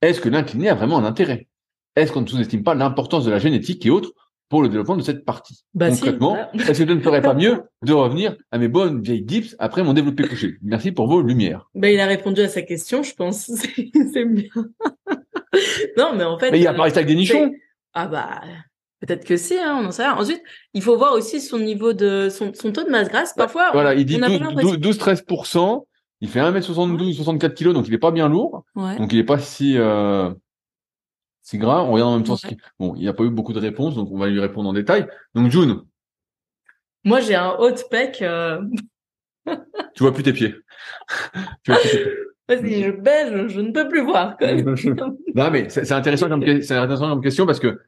Est-ce 0.02 0.20
que 0.20 0.28
l'incliné 0.28 0.68
a 0.68 0.74
vraiment 0.74 0.98
un 0.98 1.04
intérêt? 1.04 1.46
Est-ce 1.94 2.10
qu'on 2.10 2.22
ne 2.22 2.26
sous-estime 2.26 2.64
pas 2.64 2.74
l'importance 2.74 3.24
de 3.24 3.30
la 3.30 3.38
génétique 3.38 3.86
et 3.86 3.90
autres 3.90 4.10
pour 4.48 4.60
le 4.60 4.68
développement 4.68 4.96
de 4.96 5.02
cette 5.02 5.24
partie? 5.24 5.64
Bah 5.72 5.92
si, 5.92 6.00
Concrètement, 6.00 6.30
voilà. 6.30 6.50
est-ce 6.68 6.82
que 6.82 6.88
je 6.88 6.94
ne 6.94 7.00
ferais 7.00 7.22
pas 7.22 7.34
mieux 7.34 7.62
de 7.84 7.92
revenir 7.92 8.34
à 8.50 8.58
mes 8.58 8.66
bonnes 8.66 9.00
vieilles 9.00 9.22
dips 9.22 9.54
après 9.60 9.84
mon 9.84 9.92
développé 9.92 10.26
couché? 10.26 10.56
Merci 10.60 10.90
pour 10.90 11.06
vos 11.06 11.22
lumières. 11.22 11.70
Ben, 11.76 11.94
il 11.94 12.00
a 12.00 12.06
répondu 12.06 12.40
à 12.40 12.48
sa 12.48 12.62
question, 12.62 13.04
je 13.04 13.14
pense. 13.14 13.52
C'est 14.12 14.24
bien. 14.24 14.50
non, 15.96 16.16
mais 16.16 16.24
en 16.24 16.40
fait. 16.40 16.50
Mais 16.50 16.58
il 16.58 16.66
a 16.66 16.72
euh, 16.72 16.76
pas 16.76 16.82
resté 16.82 16.98
avec 16.98 17.08
des 17.08 17.14
nichons. 17.14 17.52
Ah 17.92 18.08
bah 18.08 18.40
peut-être 19.06 19.24
que 19.24 19.36
si, 19.36 19.58
hein, 19.58 19.78
on 19.82 19.86
en 19.86 19.90
sait 19.90 20.02
rien. 20.04 20.14
Ensuite, 20.16 20.42
il 20.72 20.82
faut 20.82 20.96
voir 20.96 21.12
aussi 21.14 21.40
son 21.40 21.58
niveau 21.58 21.92
de 21.92 22.28
son, 22.30 22.52
son 22.54 22.72
taux 22.72 22.84
de 22.84 22.90
masse 22.90 23.08
grasse. 23.08 23.32
Parfois, 23.34 23.70
Voilà, 23.72 23.90
on- 23.90 23.98
il 23.98 24.04
dit 24.06 24.16
on 24.18 24.22
a 24.22 24.26
pas 24.28 24.38
l'impression- 24.38 24.74
12-13%. 24.76 25.86
Il 26.20 26.28
fait 26.28 26.40
1m72, 26.40 27.12
64 27.16 27.54
kg, 27.54 27.72
donc 27.72 27.86
il 27.88 27.94
est 27.94 27.98
pas 27.98 28.10
bien 28.10 28.28
lourd. 28.28 28.64
Ouais. 28.76 28.96
Donc 28.98 29.12
il 29.12 29.18
est 29.18 29.24
pas 29.24 29.38
si 29.38 29.76
euh, 29.76 30.30
si 31.42 31.58
gras. 31.58 31.82
On 31.82 31.92
regarde 31.92 32.10
en 32.12 32.14
même 32.16 32.24
temps. 32.24 32.36
ce 32.36 32.46
Ouais. 32.46 32.56
Bon, 32.78 32.94
il 32.94 33.02
n'y 33.02 33.08
a 33.08 33.12
pas 33.12 33.24
eu 33.24 33.30
beaucoup 33.30 33.52
de 33.52 33.58
réponses, 33.60 33.94
donc 33.94 34.08
on 34.10 34.18
va 34.18 34.28
lui 34.28 34.40
répondre 34.40 34.68
en 34.68 34.72
détail. 34.72 35.06
Donc 35.34 35.50
June, 35.50 35.82
Moi, 37.04 37.20
j'ai 37.20 37.34
un 37.34 37.50
haut 37.58 37.70
de 37.70 37.80
pec. 37.90 38.22
Euh... 38.22 38.62
tu 39.94 40.02
vois 40.02 40.14
plus 40.14 40.22
tes 40.22 40.32
pieds. 40.32 40.54
tu 41.62 41.70
vois 41.70 41.80
plus 41.80 41.90
tes 41.90 41.98
pieds. 41.98 42.14
Si 42.50 42.82
je 42.84 42.90
baisse, 42.90 43.30
je, 43.32 43.48
je 43.48 43.60
ne 43.60 43.72
peux 43.72 43.88
plus 43.88 44.02
voir. 44.02 44.36
Quoi. 44.38 44.52
non 45.34 45.50
mais 45.50 45.68
c'est 45.68 45.84
c'est 45.84 45.94
intéressant 45.94 46.28
comme 46.28 46.44
que- 46.44 46.60
c'est 46.62 46.74
intéressant 46.76 47.08
comme 47.10 47.22
question 47.22 47.44
parce 47.46 47.58
que 47.60 47.78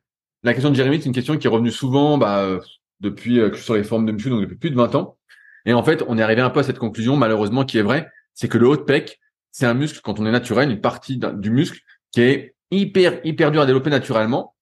la 0.47 0.55
question 0.55 0.71
de 0.71 0.77
Jérémy 0.77 0.99
c'est 0.99 1.07
une 1.07 1.13
question 1.13 1.37
qui 1.37 1.47
est 1.47 1.51
revenue 1.51 1.73
souvent 1.73 2.19
bah, 2.19 2.39
euh, 2.39 2.61
depuis 3.01 3.41
euh, 3.41 3.49
que 3.49 3.55
je 3.55 3.59
suis 3.59 3.65
sur 3.65 3.75
les 3.75 3.83
formes 3.83 4.07
de 4.07 4.13
muscu 4.13 4.31
donc 4.31 4.41
depuis 4.41 4.57
plus 4.57 4.71
de 4.71 4.77
20 4.77 4.95
ans. 4.95 5.19
Et 5.65 5.75
en 5.75 5.83
fait 5.83 6.05
on 6.07 6.17
est 6.17 6.23
arrivé 6.23 6.41
un 6.41 6.51
peu 6.51 6.61
à 6.61 6.63
cette 6.63 6.79
conclusion 6.79 7.17
malheureusement 7.17 7.65
qui 7.65 7.79
est 7.79 7.83
vraie 7.83 8.09
c'est 8.33 8.49
que 8.49 8.57
le 8.57 8.69
haut 8.69 8.77
de 8.77 8.83
pec 8.83 9.21
c'est 9.51 9.67
un 9.67 9.75
muscle 9.75 10.01
quand 10.03 10.21
on 10.21 10.27
est 10.27 10.31
naturel 10.31 10.71
une 10.71 10.81
partie 10.81 11.19
du 11.19 11.51
muscle 11.51 11.81
qui 12.13 12.21
est 12.21 12.55
hyper 12.71 13.21
hyper 13.25 13.51
dur 13.51 13.61
à 13.61 13.67
développer 13.67 13.91
naturellement. 13.91 14.55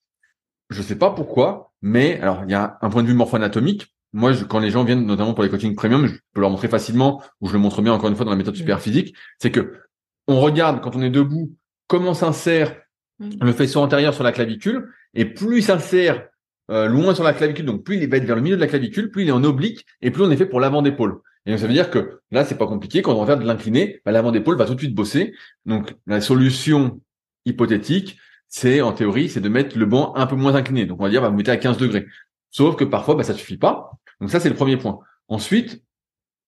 Je 0.70 0.80
sais 0.80 0.96
pas 0.96 1.10
pourquoi 1.10 1.72
mais 1.82 2.18
alors 2.20 2.44
il 2.44 2.50
y 2.50 2.54
a 2.54 2.78
un 2.80 2.88
point 2.88 3.02
de 3.02 3.08
vue 3.08 3.14
morpho-anatomique. 3.14 3.94
Moi 4.14 4.32
je, 4.32 4.44
quand 4.44 4.60
les 4.60 4.70
gens 4.70 4.84
viennent 4.84 5.04
notamment 5.04 5.34
pour 5.34 5.44
les 5.44 5.50
coachings 5.50 5.74
premium 5.74 6.06
je 6.06 6.14
peux 6.32 6.40
leur 6.40 6.50
montrer 6.50 6.68
facilement 6.68 7.22
ou 7.42 7.48
je 7.48 7.52
le 7.52 7.58
montre 7.58 7.82
bien 7.82 7.92
encore 7.92 8.08
une 8.08 8.16
fois 8.16 8.24
dans 8.24 8.30
la 8.30 8.38
méthode 8.38 8.56
super 8.56 8.80
physique. 8.80 9.14
C'est 9.38 9.50
que 9.50 9.80
on 10.28 10.40
regarde 10.40 10.80
quand 10.80 10.96
on 10.96 11.02
est 11.02 11.10
debout 11.10 11.54
comment 11.88 12.14
s'insère 12.14 12.74
le 13.18 13.52
faisceau 13.52 13.80
antérieur 13.80 14.14
sur 14.14 14.24
la 14.24 14.32
clavicule, 14.32 14.90
et 15.14 15.24
plus 15.24 15.58
il 15.58 15.62
s'insère 15.62 16.28
euh, 16.70 16.86
loin 16.86 17.14
sur 17.14 17.24
la 17.24 17.32
clavicule, 17.32 17.66
donc 17.66 17.84
plus 17.84 17.96
il 17.96 18.08
va 18.08 18.16
être 18.16 18.24
vers 18.24 18.36
le 18.36 18.42
milieu 18.42 18.56
de 18.56 18.60
la 18.60 18.66
clavicule, 18.66 19.10
plus 19.10 19.22
il 19.22 19.28
est 19.28 19.32
en 19.32 19.44
oblique, 19.44 19.84
et 20.02 20.10
plus 20.10 20.22
on 20.22 20.30
est 20.30 20.36
fait 20.36 20.46
pour 20.46 20.60
l'avant 20.60 20.82
d'épaule. 20.82 21.20
Et 21.46 21.58
ça 21.58 21.66
veut 21.66 21.72
dire 21.72 21.90
que 21.90 22.20
là, 22.30 22.44
c'est 22.44 22.56
pas 22.56 22.66
compliqué. 22.66 23.02
Quand 23.02 23.14
on 23.14 23.20
va 23.20 23.26
faire 23.26 23.38
de 23.38 23.46
l'incliné, 23.46 24.00
bah, 24.04 24.12
l'avant 24.12 24.32
d'épaule 24.32 24.56
va 24.56 24.64
tout 24.64 24.74
de 24.74 24.80
suite 24.80 24.94
bosser. 24.94 25.34
Donc, 25.66 25.94
la 26.06 26.22
solution 26.22 27.00
hypothétique, 27.44 28.18
c'est 28.48 28.80
en 28.80 28.92
théorie, 28.92 29.28
c'est 29.28 29.40
de 29.42 29.48
mettre 29.50 29.76
le 29.76 29.84
banc 29.84 30.14
un 30.16 30.26
peu 30.26 30.36
moins 30.36 30.54
incliné. 30.54 30.86
Donc, 30.86 31.00
on 31.00 31.04
va 31.04 31.10
dire, 31.10 31.20
bah, 31.20 31.28
vous 31.28 31.36
mettez 31.36 31.50
à 31.50 31.58
15 31.58 31.76
degrés. 31.76 32.06
Sauf 32.50 32.76
que 32.76 32.84
parfois, 32.84 33.14
bah, 33.14 33.24
ça 33.24 33.34
suffit 33.34 33.58
pas. 33.58 33.90
Donc, 34.20 34.30
ça, 34.30 34.40
c'est 34.40 34.48
le 34.48 34.54
premier 34.54 34.78
point. 34.78 35.00
Ensuite, 35.28 35.82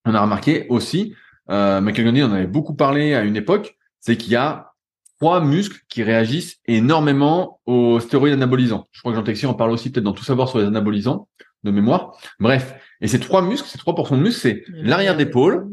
on 0.07 0.14
a 0.14 0.21
remarqué 0.21 0.67
aussi, 0.71 1.14
euh, 1.51 1.81
en 1.81 2.33
avait 2.33 2.47
beaucoup 2.47 2.75
parlé 2.75 3.14
à 3.14 3.23
une 3.23 3.37
époque, 3.37 3.77
c'est 4.01 4.17
qu'il 4.17 4.33
y 4.33 4.37
a 4.37 4.73
trois 5.19 5.41
muscles 5.41 5.79
qui 5.89 6.03
réagissent 6.03 6.57
énormément 6.67 7.61
aux 7.67 8.01
stéroïdes 8.01 8.35
anabolisants. 8.35 8.87
Je 8.93 9.01
crois 9.01 9.12
que 9.12 9.17
Jean 9.19 9.25
Texier 9.25 9.49
en 9.49 9.55
parle 9.55 9.71
aussi 9.71 9.91
peut-être 9.91 10.05
dans 10.05 10.12
Tout 10.12 10.25
savoir 10.25 10.49
sur 10.49 10.59
les 10.59 10.67
anabolisants 10.67 11.29
de 11.64 11.71
mémoire. 11.71 12.17
Bref, 12.39 12.75
et 13.01 13.09
ces 13.09 13.21
trois 13.21 13.43
muscles, 13.43 13.69
ces 13.69 13.79
trois 13.79 13.95
portions 13.95 14.17
de 14.17 14.23
muscles, 14.23 14.41
c'est 14.41 14.64
l'arrière 14.69 15.17
d'épaule. 15.17 15.69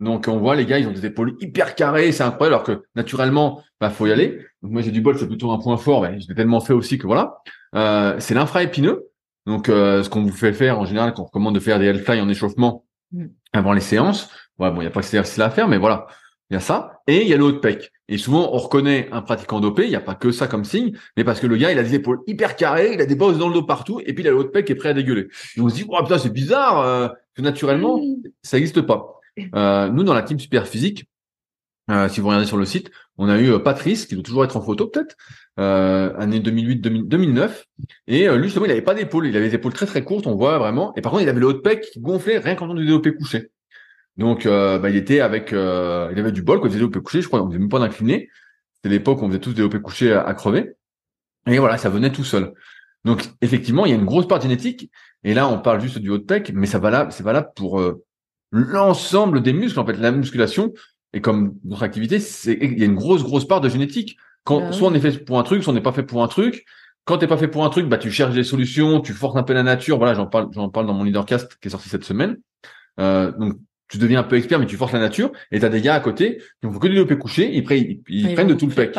Donc 0.00 0.26
on 0.28 0.38
voit 0.38 0.54
les 0.54 0.64
gars, 0.64 0.78
ils 0.78 0.86
ont 0.86 0.92
des 0.92 1.06
épaules 1.06 1.36
hyper 1.40 1.74
carrées, 1.74 2.12
c'est 2.12 2.22
incroyable, 2.22 2.54
alors 2.54 2.64
que 2.64 2.84
naturellement, 2.94 3.62
bah 3.80 3.90
faut 3.90 4.06
y 4.06 4.12
aller. 4.12 4.38
Donc 4.62 4.72
moi 4.72 4.82
j'ai 4.82 4.92
du 4.92 5.00
bol, 5.00 5.18
c'est 5.18 5.26
plutôt 5.26 5.50
un 5.50 5.58
point 5.58 5.76
fort, 5.76 6.02
mais 6.02 6.20
je 6.20 6.28
l'ai 6.28 6.34
tellement 6.34 6.60
fait 6.60 6.72
aussi 6.72 6.98
que 6.98 7.06
voilà. 7.06 7.38
Euh, 7.74 8.14
c'est 8.20 8.34
l'infraépineux. 8.34 9.08
Donc 9.46 9.68
euh, 9.68 10.02
ce 10.02 10.08
qu'on 10.08 10.22
vous 10.22 10.30
fait 10.30 10.52
faire 10.52 10.78
en 10.78 10.84
général, 10.84 11.14
qu'on 11.14 11.24
recommande 11.24 11.54
de 11.54 11.60
faire 11.60 11.80
des 11.80 11.86
L-fly 11.86 12.20
en 12.20 12.28
échauffement 12.28 12.84
mm. 13.12 13.26
avant 13.52 13.72
les 13.72 13.80
séances. 13.80 14.30
Ouais, 14.58 14.70
bon, 14.70 14.76
il 14.76 14.84
n'y 14.84 14.86
a 14.86 14.90
pas 14.90 15.00
que 15.00 15.06
ces 15.06 15.16
exercices 15.16 15.38
à 15.40 15.50
faire, 15.50 15.68
mais 15.68 15.78
voilà, 15.78 16.06
il 16.50 16.54
y 16.54 16.56
a 16.56 16.60
ça. 16.60 17.00
Et 17.06 17.22
il 17.22 17.28
y 17.28 17.34
a 17.34 17.36
le 17.36 17.44
haut 17.44 17.52
de 17.52 17.58
pec. 17.58 17.90
Et 18.08 18.18
souvent, 18.18 18.50
on 18.52 18.58
reconnaît 18.58 19.08
un 19.12 19.22
pratiquant 19.22 19.60
dopé, 19.60 19.84
il 19.84 19.90
n'y 19.90 19.96
a 19.96 20.00
pas 20.00 20.14
que 20.14 20.30
ça 20.30 20.46
comme 20.46 20.64
signe, 20.64 20.96
mais 21.16 21.24
parce 21.24 21.40
que 21.40 21.46
le 21.46 21.56
gars, 21.56 21.72
il 21.72 21.78
a 21.78 21.82
des 21.82 21.94
épaules 21.94 22.20
hyper 22.26 22.56
carrées, 22.56 22.94
il 22.94 23.00
a 23.00 23.06
des 23.06 23.16
bosses 23.16 23.38
dans 23.38 23.48
le 23.48 23.54
dos 23.54 23.62
partout, 23.62 24.00
et 24.00 24.12
puis 24.14 24.24
il 24.24 24.28
a 24.28 24.30
le 24.30 24.38
haut 24.38 24.44
de 24.44 24.48
pec 24.48 24.66
qui 24.66 24.72
est 24.72 24.76
prêt 24.76 24.90
à 24.90 24.94
dégueuler. 24.94 25.28
Et 25.56 25.60
on 25.60 25.68
se 25.68 25.74
dit, 25.74 25.84
oh 25.88 26.02
putain, 26.02 26.18
c'est 26.18 26.32
bizarre, 26.32 26.80
euh, 26.80 27.08
que 27.34 27.42
naturellement, 27.42 28.00
ça 28.42 28.56
n'existe 28.56 28.80
pas. 28.82 29.20
Euh, 29.54 29.88
nous, 29.88 30.04
dans 30.04 30.14
la 30.14 30.22
team 30.22 30.38
super 30.38 30.66
physique, 30.66 31.04
euh, 31.90 32.08
si 32.08 32.20
vous 32.20 32.28
regardez 32.28 32.46
sur 32.46 32.58
le 32.58 32.66
site, 32.66 32.90
on 33.16 33.28
a 33.28 33.38
eu 33.38 33.50
euh, 33.50 33.58
Patrice, 33.58 34.06
qui 34.06 34.14
doit 34.14 34.22
toujours 34.22 34.44
être 34.44 34.56
en 34.56 34.60
photo 34.60 34.86
peut-être, 34.86 35.16
euh, 35.58 36.12
année 36.18 36.38
2008-2009, 36.40 37.64
et 38.06 38.28
lui 38.28 38.44
justement, 38.44 38.66
il 38.66 38.72
avait 38.72 38.82
pas 38.82 38.94
d'épaule, 38.94 39.26
il 39.26 39.36
avait 39.36 39.48
des 39.48 39.54
épaules 39.54 39.72
très 39.72 39.86
très 39.86 40.04
courtes, 40.04 40.26
on 40.26 40.34
voit 40.34 40.58
vraiment, 40.58 40.94
et 40.96 41.00
par 41.00 41.12
contre, 41.12 41.22
il 41.22 41.28
avait 41.28 41.40
le 41.40 41.46
haut 41.46 41.52
de 41.54 41.58
pec 41.58 41.82
qui 41.92 42.00
gonflait 42.00 42.38
rien 42.38 42.56
qu'en 42.56 42.72
du 42.74 42.84
développé 42.84 43.14
couché. 43.14 43.50
Donc, 44.18 44.46
euh, 44.46 44.78
bah, 44.78 44.90
il 44.90 44.96
était 44.96 45.20
avec, 45.20 45.52
euh, 45.52 46.10
il 46.12 46.18
avait 46.18 46.32
du 46.32 46.42
bol 46.42 46.58
quand 46.58 46.66
il 46.66 46.70
faisait 46.70 46.80
développé 46.80 47.00
couché. 47.00 47.22
Je 47.22 47.28
crois 47.28 47.40
qu'on 47.40 47.48
faisait 47.48 47.58
même 47.58 47.68
pas 47.68 47.78
d'incliné. 47.78 48.28
C'était 48.74 48.88
l'époque 48.90 49.22
où 49.22 49.24
on 49.24 49.28
faisait 49.28 49.38
tous 49.38 49.50
des 49.50 49.56
développé 49.56 49.80
couché 49.80 50.12
à, 50.12 50.34
crever. 50.34 50.74
Et 51.46 51.58
voilà, 51.58 51.78
ça 51.78 51.88
venait 51.88 52.12
tout 52.12 52.24
seul. 52.24 52.52
Donc, 53.04 53.24
effectivement, 53.40 53.86
il 53.86 53.90
y 53.90 53.92
a 53.92 53.96
une 53.96 54.04
grosse 54.04 54.26
part 54.26 54.40
génétique. 54.40 54.90
Et 55.24 55.34
là, 55.34 55.48
on 55.48 55.60
parle 55.60 55.80
juste 55.80 55.98
du 55.98 56.10
haut 56.10 56.18
pec, 56.18 56.52
mais 56.52 56.66
ça 56.66 56.78
valable, 56.78 57.12
c'est 57.12 57.22
valable 57.22 57.50
pour 57.54 57.80
euh, 57.80 58.04
l'ensemble 58.50 59.40
des 59.40 59.52
muscles. 59.52 59.78
En 59.78 59.86
fait, 59.86 59.94
la 59.94 60.10
musculation 60.10 60.72
et 61.12 61.20
comme 61.20 61.54
notre 61.64 61.84
activité, 61.84 62.20
c'est 62.20 62.58
il 62.60 62.78
y 62.78 62.82
a 62.82 62.86
une 62.86 62.94
grosse 62.94 63.22
grosse 63.22 63.46
part 63.46 63.60
de 63.60 63.68
génétique. 63.68 64.18
Quand 64.44 64.60
bah 64.60 64.72
soit 64.72 64.88
on 64.88 64.94
est 64.94 65.00
fait 65.00 65.24
pour 65.24 65.38
un 65.38 65.42
truc, 65.42 65.62
soit 65.62 65.72
on 65.72 65.74
n'est 65.74 65.82
pas 65.82 65.92
fait 65.92 66.02
pour 66.02 66.22
un 66.22 66.28
truc. 66.28 66.66
Quand 67.04 67.18
t'es 67.18 67.26
pas 67.26 67.38
fait 67.38 67.48
pour 67.48 67.64
un 67.64 67.70
truc, 67.70 67.88
bah 67.88 67.96
tu 67.96 68.10
cherches 68.10 68.34
des 68.34 68.44
solutions, 68.44 69.00
tu 69.00 69.14
forces 69.14 69.36
un 69.36 69.42
peu 69.42 69.54
la 69.54 69.62
nature. 69.62 69.96
Voilà, 69.96 70.14
j'en 70.14 70.26
parle, 70.26 70.48
j'en 70.52 70.68
parle 70.68 70.86
dans 70.86 70.94
mon 70.94 71.04
leadercast 71.04 71.56
qui 71.60 71.68
est 71.68 71.70
sorti 71.70 71.88
cette 71.88 72.04
semaine. 72.04 72.36
Euh, 73.00 73.32
donc 73.32 73.58
tu 73.88 73.98
deviens 73.98 74.20
un 74.20 74.24
peu 74.24 74.36
expert, 74.36 74.58
mais 74.58 74.66
tu 74.66 74.76
forces 74.76 74.92
la 74.92 75.00
nature, 75.00 75.32
et 75.50 75.60
t'as 75.60 75.68
des 75.68 75.80
gars 75.80 75.94
à 75.94 76.00
côté 76.00 76.42
qui 76.60 76.66
ont 76.66 76.72
que 76.72 76.86
du 76.86 76.94
développé 76.94 77.16
couché, 77.16 77.50
ils 77.52 77.64
prennent, 77.64 78.00
ils, 78.08 78.34
prennent 78.34 78.48
de 78.48 78.54
tout 78.54 78.66
le 78.66 78.74
pec. 78.74 78.96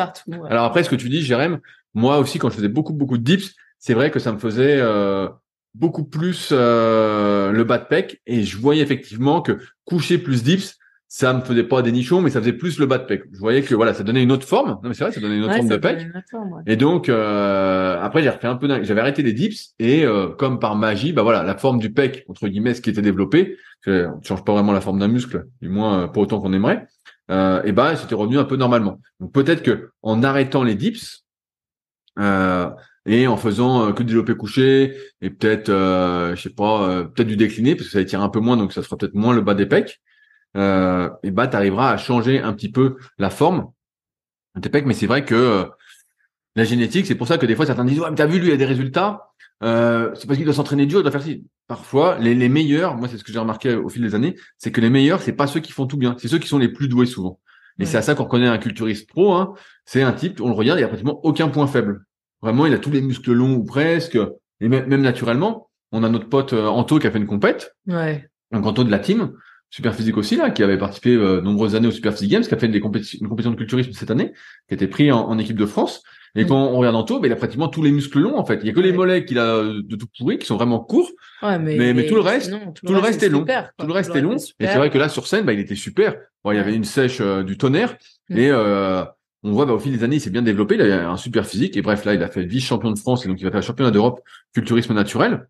Alors 0.48 0.64
après, 0.64 0.82
ce 0.82 0.90
que 0.90 0.96
tu 0.96 1.08
dis, 1.08 1.22
Jérém, 1.22 1.60
moi 1.94 2.18
aussi, 2.18 2.38
quand 2.38 2.50
je 2.50 2.56
faisais 2.56 2.68
beaucoup, 2.68 2.92
beaucoup 2.92 3.18
de 3.18 3.22
dips, 3.22 3.54
c'est 3.78 3.94
vrai 3.94 4.10
que 4.10 4.18
ça 4.18 4.32
me 4.32 4.38
faisait 4.38 4.78
euh, 4.80 5.28
beaucoup 5.74 6.04
plus 6.04 6.50
euh, 6.52 7.52
le 7.52 7.64
bas 7.64 7.78
de 7.78 7.86
pec, 7.86 8.20
et 8.26 8.42
je 8.42 8.56
voyais 8.56 8.82
effectivement 8.82 9.42
que 9.42 9.58
coucher 9.84 10.18
plus 10.18 10.42
dips, 10.42 10.76
ça 11.12 11.32
me 11.34 11.40
faisait 11.40 11.64
pas 11.64 11.82
des 11.82 11.90
nichons, 11.90 12.20
mais 12.20 12.30
ça 12.30 12.38
faisait 12.38 12.52
plus 12.52 12.78
le 12.78 12.86
bas 12.86 12.96
de 12.96 13.02
pec. 13.02 13.24
Je 13.32 13.40
voyais 13.40 13.62
que 13.62 13.74
voilà, 13.74 13.94
ça 13.94 14.04
donnait 14.04 14.22
une 14.22 14.30
autre 14.30 14.46
forme. 14.46 14.78
Non 14.80 14.88
mais 14.88 14.94
c'est 14.94 15.02
vrai, 15.02 15.12
ça 15.12 15.20
donnait 15.20 15.38
une 15.38 15.42
autre 15.42 15.56
forme 15.56 15.68
de 15.68 15.76
pec. 15.76 16.06
Et 16.68 16.76
donc 16.76 17.08
euh, 17.08 18.00
après 18.00 18.22
j'ai 18.22 18.30
refait 18.30 18.46
un 18.46 18.54
peu, 18.54 18.68
j'avais 18.84 19.00
arrêté 19.00 19.24
les 19.24 19.32
dips 19.32 19.74
et 19.80 20.04
euh, 20.06 20.28
comme 20.28 20.60
par 20.60 20.76
magie, 20.76 21.12
bah 21.12 21.22
voilà, 21.22 21.42
la 21.42 21.56
forme 21.56 21.80
du 21.80 21.92
pec 21.92 22.24
entre 22.28 22.46
guillemets, 22.46 22.74
ce 22.74 22.80
qui 22.80 22.90
était 22.90 23.02
développé, 23.02 23.56
on 23.88 23.90
ne 23.90 24.22
change 24.22 24.44
pas 24.44 24.52
vraiment 24.52 24.70
la 24.70 24.80
forme 24.80 25.00
d'un 25.00 25.08
muscle, 25.08 25.48
du 25.60 25.68
moins 25.68 26.04
euh, 26.04 26.06
pas 26.06 26.20
autant 26.20 26.40
qu'on 26.40 26.52
aimerait. 26.52 26.86
Euh, 27.32 27.60
et 27.64 27.72
bah 27.72 27.96
c'était 27.96 28.14
revenu 28.14 28.38
un 28.38 28.44
peu 28.44 28.54
normalement. 28.54 29.00
Donc 29.18 29.32
peut-être 29.32 29.64
que 29.64 29.90
en 30.02 30.22
arrêtant 30.22 30.62
les 30.62 30.76
dips 30.76 31.24
et 33.06 33.26
en 33.26 33.36
faisant 33.36 33.92
que 33.92 34.04
du 34.04 34.10
développé 34.12 34.36
couché 34.36 34.94
et 35.22 35.30
peut-être, 35.30 35.70
je 35.70 36.40
sais 36.40 36.50
pas, 36.50 37.02
peut-être 37.02 37.26
du 37.26 37.36
décliné 37.36 37.74
parce 37.74 37.88
que 37.88 37.92
ça 37.94 38.00
étire 38.00 38.22
un 38.22 38.28
peu 38.28 38.38
moins, 38.38 38.56
donc 38.56 38.72
ça 38.72 38.84
sera 38.84 38.96
peut-être 38.96 39.14
moins 39.14 39.34
le 39.34 39.40
bas 39.40 39.54
des 39.54 39.66
pecs 39.66 40.00
euh, 40.56 41.10
et 41.22 41.30
bah 41.30 41.46
tu 41.46 41.56
arriveras 41.56 41.90
à 41.90 41.96
changer 41.96 42.40
un 42.40 42.52
petit 42.52 42.70
peu 42.70 42.96
la 43.18 43.30
forme 43.30 43.70
de 44.56 44.60
tes 44.60 44.68
pecs. 44.68 44.86
Mais 44.86 44.94
c'est 44.94 45.06
vrai 45.06 45.24
que 45.24 45.34
euh, 45.34 45.64
la 46.56 46.64
génétique, 46.64 47.06
c'est 47.06 47.14
pour 47.14 47.28
ça 47.28 47.38
que 47.38 47.46
des 47.46 47.54
fois 47.54 47.66
certains 47.66 47.84
disent 47.84 48.00
ouais 48.00 48.10
mais 48.10 48.16
t'as 48.16 48.26
vu 48.26 48.38
lui 48.38 48.48
il 48.48 48.52
a 48.52 48.56
des 48.56 48.64
résultats. 48.64 49.32
Euh, 49.62 50.10
c'est 50.14 50.26
parce 50.26 50.38
qu'il 50.38 50.46
doit 50.46 50.54
s'entraîner 50.54 50.86
dur, 50.86 51.00
il 51.00 51.02
doit 51.02 51.12
faire 51.12 51.22
ci. 51.22 51.44
Parfois, 51.66 52.18
les, 52.18 52.34
les 52.34 52.48
meilleurs, 52.48 52.96
moi 52.96 53.08
c'est 53.08 53.18
ce 53.18 53.24
que 53.24 53.32
j'ai 53.32 53.38
remarqué 53.38 53.74
au 53.74 53.88
fil 53.88 54.02
des 54.02 54.14
années, 54.14 54.36
c'est 54.56 54.72
que 54.72 54.80
les 54.80 54.88
meilleurs, 54.90 55.20
c'est 55.22 55.34
pas 55.34 55.46
ceux 55.46 55.60
qui 55.60 55.72
font 55.72 55.86
tout 55.86 55.98
bien, 55.98 56.16
c'est 56.18 56.28
ceux 56.28 56.38
qui 56.38 56.48
sont 56.48 56.58
les 56.58 56.68
plus 56.68 56.88
doués 56.88 57.06
souvent. 57.06 57.38
Et 57.80 57.86
c'est 57.86 57.96
à 57.96 58.02
ça 58.02 58.14
qu'on 58.14 58.24
reconnaît 58.24 58.46
un 58.46 58.58
culturiste 58.58 59.08
pro. 59.08 59.34
Hein. 59.34 59.54
C'est 59.86 60.02
un 60.02 60.12
type, 60.12 60.40
on 60.40 60.48
le 60.48 60.54
regarde, 60.54 60.78
il 60.78 60.84
a 60.84 60.88
pratiquement 60.88 61.20
aucun 61.24 61.48
point 61.48 61.66
faible. 61.66 62.04
Vraiment, 62.42 62.66
il 62.66 62.74
a 62.74 62.78
tous 62.78 62.90
les 62.90 63.00
muscles 63.00 63.32
longs 63.32 63.54
ou 63.54 63.64
presque, 63.64 64.18
et 64.60 64.68
même, 64.68 64.86
même 64.86 65.02
naturellement. 65.02 65.70
On 65.92 66.04
a 66.04 66.08
notre 66.08 66.28
pote 66.28 66.52
euh, 66.52 66.66
Anto 66.66 66.98
qui 66.98 67.06
a 67.06 67.10
fait 67.10 67.18
une 67.18 67.26
compète. 67.26 67.74
Ouais. 67.86 68.28
Un 68.52 68.62
Anto 68.62 68.84
de 68.84 68.90
la 68.90 68.98
team. 68.98 69.32
Super 69.70 69.94
Physique 69.94 70.16
aussi 70.16 70.36
là, 70.36 70.50
qui 70.50 70.62
avait 70.62 70.78
participé 70.78 71.14
euh, 71.14 71.40
nombreuses 71.40 71.76
années 71.76 71.86
au 71.86 71.92
Super 71.92 72.12
Physique 72.12 72.30
Games, 72.30 72.42
qui 72.42 72.52
a 72.52 72.58
fait 72.58 72.68
des 72.68 72.80
compétitions, 72.80 73.18
une 73.20 73.28
compétition 73.28 73.52
de 73.52 73.56
culturisme 73.56 73.92
cette 73.92 74.10
année, 74.10 74.32
qui 74.68 74.72
a 74.72 74.74
été 74.74 74.88
pris 74.88 75.12
en, 75.12 75.38
équipe 75.38 75.56
de 75.56 75.66
France. 75.66 76.02
Et 76.34 76.44
quand 76.44 76.56
on 76.56 76.76
regarde 76.76 76.96
Anto, 76.96 77.18
ben, 77.18 77.28
il 77.28 77.32
a 77.32 77.36
pratiquement 77.36 77.68
tous 77.68 77.82
les 77.82 77.90
muscles 77.90 78.20
longs 78.20 78.36
en 78.36 78.44
fait. 78.44 78.58
Il 78.62 78.66
y 78.66 78.70
a 78.70 78.72
que 78.72 78.80
les 78.80 78.92
mollets 78.92 79.24
qu'il 79.24 79.38
a 79.38 79.62
de 79.62 79.96
tout 79.96 80.06
pourri, 80.16 80.38
qui 80.38 80.46
sont 80.46 80.56
vraiment 80.56 80.80
courts. 80.80 81.10
Ouais, 81.42 81.58
mais, 81.58 81.94
mais, 81.94 82.06
tout 82.06 82.14
le 82.14 82.20
reste, 82.20 82.52
tout, 82.74 82.92
le 82.92 82.98
reste, 82.98 83.22
est 83.22 83.28
long. 83.28 83.44
tout 83.78 83.86
le 83.86 83.92
reste 83.92 84.14
est 84.14 84.20
long. 84.20 84.36
Et 84.36 84.66
c'est 84.66 84.76
vrai 84.76 84.90
que 84.90 84.98
là 84.98 85.08
sur 85.08 85.26
scène, 85.26 85.44
bah, 85.44 85.52
il 85.52 85.60
était 85.60 85.76
super. 85.76 86.16
Bon, 86.44 86.52
il 86.52 86.56
y 86.56 86.60
avait 86.60 86.74
une 86.74 86.84
sèche 86.84 87.20
euh, 87.20 87.42
du 87.42 87.58
tonnerre 87.58 87.96
mm. 88.30 88.38
et 88.38 88.50
euh, 88.50 89.04
on 89.42 89.52
voit 89.52 89.66
bah, 89.66 89.74
au 89.74 89.78
fil 89.78 89.92
des 89.92 90.04
années, 90.04 90.16
il 90.16 90.20
s'est 90.20 90.30
bien 90.30 90.42
développé. 90.42 90.74
Il 90.74 90.82
a 90.82 91.10
un 91.10 91.16
super 91.16 91.46
physique 91.46 91.76
et 91.76 91.82
bref 91.82 92.04
là, 92.04 92.14
il 92.14 92.22
a 92.22 92.28
fait 92.28 92.44
vice 92.44 92.64
champion 92.64 92.90
de 92.90 92.98
France 92.98 93.24
et 93.24 93.28
donc 93.28 93.40
il 93.40 93.44
va 93.44 93.50
faire 93.50 93.62
championnat 93.62 93.90
d'Europe 93.90 94.20
culturisme 94.54 94.94
naturel. 94.94 95.48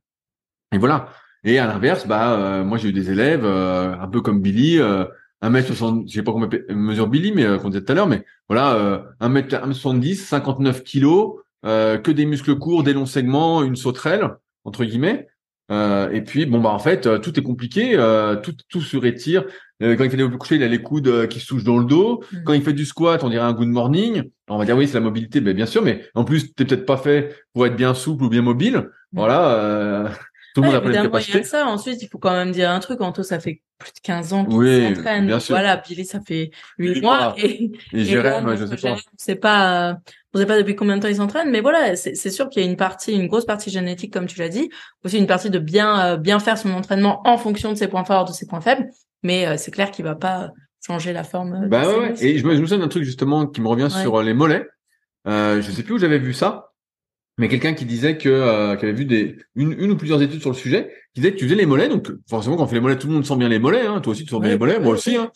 Et 0.73 0.79
voilà. 0.79 1.09
Et 1.45 1.59
à 1.59 1.67
l'inverse, 1.67 2.07
bah 2.07 2.35
euh, 2.35 2.65
moi 2.65 2.77
j'ai 2.77 2.89
eu 2.89 2.93
des 2.93 3.11
élèves 3.11 3.45
euh, 3.45 3.95
un 3.99 4.09
peu 4.09 4.21
comme 4.21 4.41
Billy, 4.41 4.79
euh, 4.79 5.05
1m60, 5.43 6.07
je 6.07 6.15
sais 6.15 6.23
pas 6.23 6.33
combien 6.33 6.51
mesure 6.69 7.09
Billy, 7.09 7.33
mais 7.33 7.45
euh, 7.45 7.59
qu'on 7.59 7.71
disait 7.71 7.83
tout 7.83 7.93
à 7.93 7.95
l'heure, 7.95 8.07
mais 8.07 8.25
voilà, 8.49 8.75
euh, 8.75 8.99
1m70, 9.21 10.17
59 10.17 10.85
kilos, 10.85 11.37
que 11.63 12.11
des 12.11 12.25
muscles 12.25 12.57
courts, 12.57 12.83
des 12.83 12.93
longs 12.95 13.07
segments, 13.07 13.63
une 13.63 13.77
sauterelle 13.77 14.31
entre 14.65 14.85
guillemets. 14.85 15.29
et 15.71 16.23
puis 16.27 16.47
bon 16.47 16.61
bah 16.61 16.71
en 16.71 16.79
fait 16.79 17.21
tout 17.21 17.39
est 17.39 17.43
compliqué, 17.43 17.97
tout 18.43 18.55
tout 18.69 18.81
se 18.81 18.97
retire. 18.97 19.45
quand 19.81 20.05
il 20.05 20.11
fait 20.11 20.17
des 20.17 20.39
coucher, 20.39 20.57
il 20.57 20.63
a 20.63 20.69
les 20.69 20.81
coudes 20.81 21.29
qui 21.29 21.39
se 21.39 21.47
touchent 21.47 21.65
dans 21.65 21.77
le 21.79 21.85
dos. 21.85 22.23
Mmh. 22.33 22.37
Quand 22.45 22.55
il 22.55 22.63
fait 22.63 22.73
du 22.73 22.87
squat, 22.87 23.23
on 23.25 23.29
dirait 23.29 23.45
un 23.45 23.53
good 23.53 23.69
morning. 23.69 24.31
On 24.49 24.57
va 24.57 24.65
dire 24.65 24.77
oui 24.77 24.89
c'est 24.89 24.95
la 24.95 25.01
mobilité, 25.01 25.43
mais 25.43 25.53
bien 25.53 25.67
sûr, 25.67 25.83
mais 25.83 26.07
en 26.15 26.25
plus 26.25 26.55
t'es 26.55 26.65
peut-être 26.65 26.87
pas 26.87 26.97
fait 26.97 27.37
pour 27.53 27.67
être 27.67 27.77
bien 27.77 27.93
souple 27.93 28.25
ou 28.25 28.31
bien 28.31 28.43
mobile. 28.43 28.77
Mmh. 28.77 28.89
Voilà. 29.13 30.11
Tout 30.55 30.63
le 30.63 30.69
monde 30.69 30.77
a 30.77 31.19
les 31.19 31.45
ça. 31.45 31.67
Ensuite, 31.67 32.03
il 32.03 32.09
faut 32.09 32.19
quand 32.19 32.33
même 32.33 32.53
dire 32.53 32.71
un 32.71 32.81
truc. 32.81 33.01
Anto, 33.01 33.23
ça 33.23 33.39
fait 33.41 33.63
plus 33.79 33.93
de 33.93 34.01
15 34.03 34.33
ans 34.33 34.45
qu'il 34.45 34.95
s'entraîne. 34.95 35.39
Voilà, 35.49 35.77
Billy, 35.77 36.05
ça 36.05 36.21
fait 36.21 36.51
8 36.79 37.01
mois. 37.01 37.35
Et, 37.39 37.71
et, 37.93 38.05
Jérém, 38.05 38.57
je 38.57 38.67
sais 38.67 38.77
pas. 38.77 38.97
C'est 39.17 39.37
pas, 39.37 39.99
on 40.35 40.39
sait 40.39 40.47
pas 40.47 40.59
depuis 40.59 40.77
combien 40.77 40.97
de 40.97 41.03
temps 41.03 41.09
il 41.09 41.17
s'entraîne, 41.17 41.51
mais 41.51 41.61
voilà, 41.61 41.97
c'est 41.97 42.31
sûr 42.31 42.49
qu'il 42.49 42.63
y 42.63 42.67
a 42.67 42.69
une 42.69 42.77
partie, 42.77 43.13
une 43.13 43.27
grosse 43.27 43.47
partie 43.47 43.71
génétique, 43.71 44.13
comme 44.13 44.27
tu 44.27 44.39
l'as 44.39 44.49
dit. 44.49 44.71
Aussi 45.05 45.19
une 45.19 45.27
partie 45.27 45.51
de 45.51 45.59
bien, 45.59 46.01
euh, 46.01 46.17
bien 46.17 46.39
faire 46.39 46.59
son 46.59 46.73
entraînement 46.73 47.23
en 47.25 47.39
fonction 47.39 47.73
de 47.73 47.77
ses 47.77 47.89
points 47.89 48.05
forts, 48.05 48.25
de 48.25 48.33
ses 48.33 48.47
points 48.47 48.61
faibles. 48.61 48.89
Mais 49.23 49.47
euh, 49.47 49.57
c'est 49.57 49.71
clair 49.71 49.91
qu'il 49.91 50.05
va 50.05 50.15
pas 50.15 50.51
changer 50.85 51.13
la 51.13 51.25
forme. 51.25 51.69
Bah 51.69 51.83
ouais, 51.87 52.15
Et 52.21 52.39
je 52.39 52.47
me, 52.47 52.55
je 52.55 52.61
me 52.61 52.67
souviens 52.67 52.79
d'un 52.79 52.89
truc 52.89 53.05
justement 53.05 53.47
qui 53.47 53.61
me 53.61 53.69
revient 53.69 53.91
sur 53.91 54.17
euh, 54.17 54.23
les 54.23 54.35
mollets. 54.35 54.67
Euh, 55.27 55.61
je 55.61 55.71
sais 55.71 55.83
plus 55.83 55.95
où 55.95 55.99
j'avais 55.99 56.19
vu 56.19 56.33
ça 56.33 56.70
mais 57.41 57.49
quelqu'un 57.49 57.73
qui 57.73 57.87
disait 57.87 58.19
que 58.19 58.29
euh, 58.29 58.77
qui 58.77 58.85
avait 58.85 58.93
vu 58.93 59.07
des 59.07 59.39
une, 59.57 59.73
une 59.73 59.93
ou 59.93 59.97
plusieurs 59.97 60.21
études 60.21 60.43
sur 60.43 60.51
le 60.51 60.57
sujet, 60.57 60.93
qui 61.15 61.23
disait 61.23 61.33
que 61.33 61.39
tu 61.39 61.45
faisais 61.45 61.57
les 61.57 61.65
mollets, 61.65 61.89
donc 61.89 62.13
forcément 62.29 62.57
quand 62.57 62.65
on 62.65 62.67
fait 62.67 62.75
les 62.75 62.83
mollets, 62.83 62.99
tout 62.99 63.07
le 63.07 63.15
monde 63.15 63.25
sent 63.25 63.37
bien 63.37 63.49
les 63.49 63.59
mollets, 63.59 63.87
hein, 63.87 64.03
toi 64.03 64.13
aussi 64.13 64.25
tu 64.25 64.31
sens 64.31 64.43
bien 64.43 64.51
les 64.51 64.59
mollets, 64.59 64.79
moi 64.79 64.93
aussi, 64.93 65.17
hein, 65.17 65.31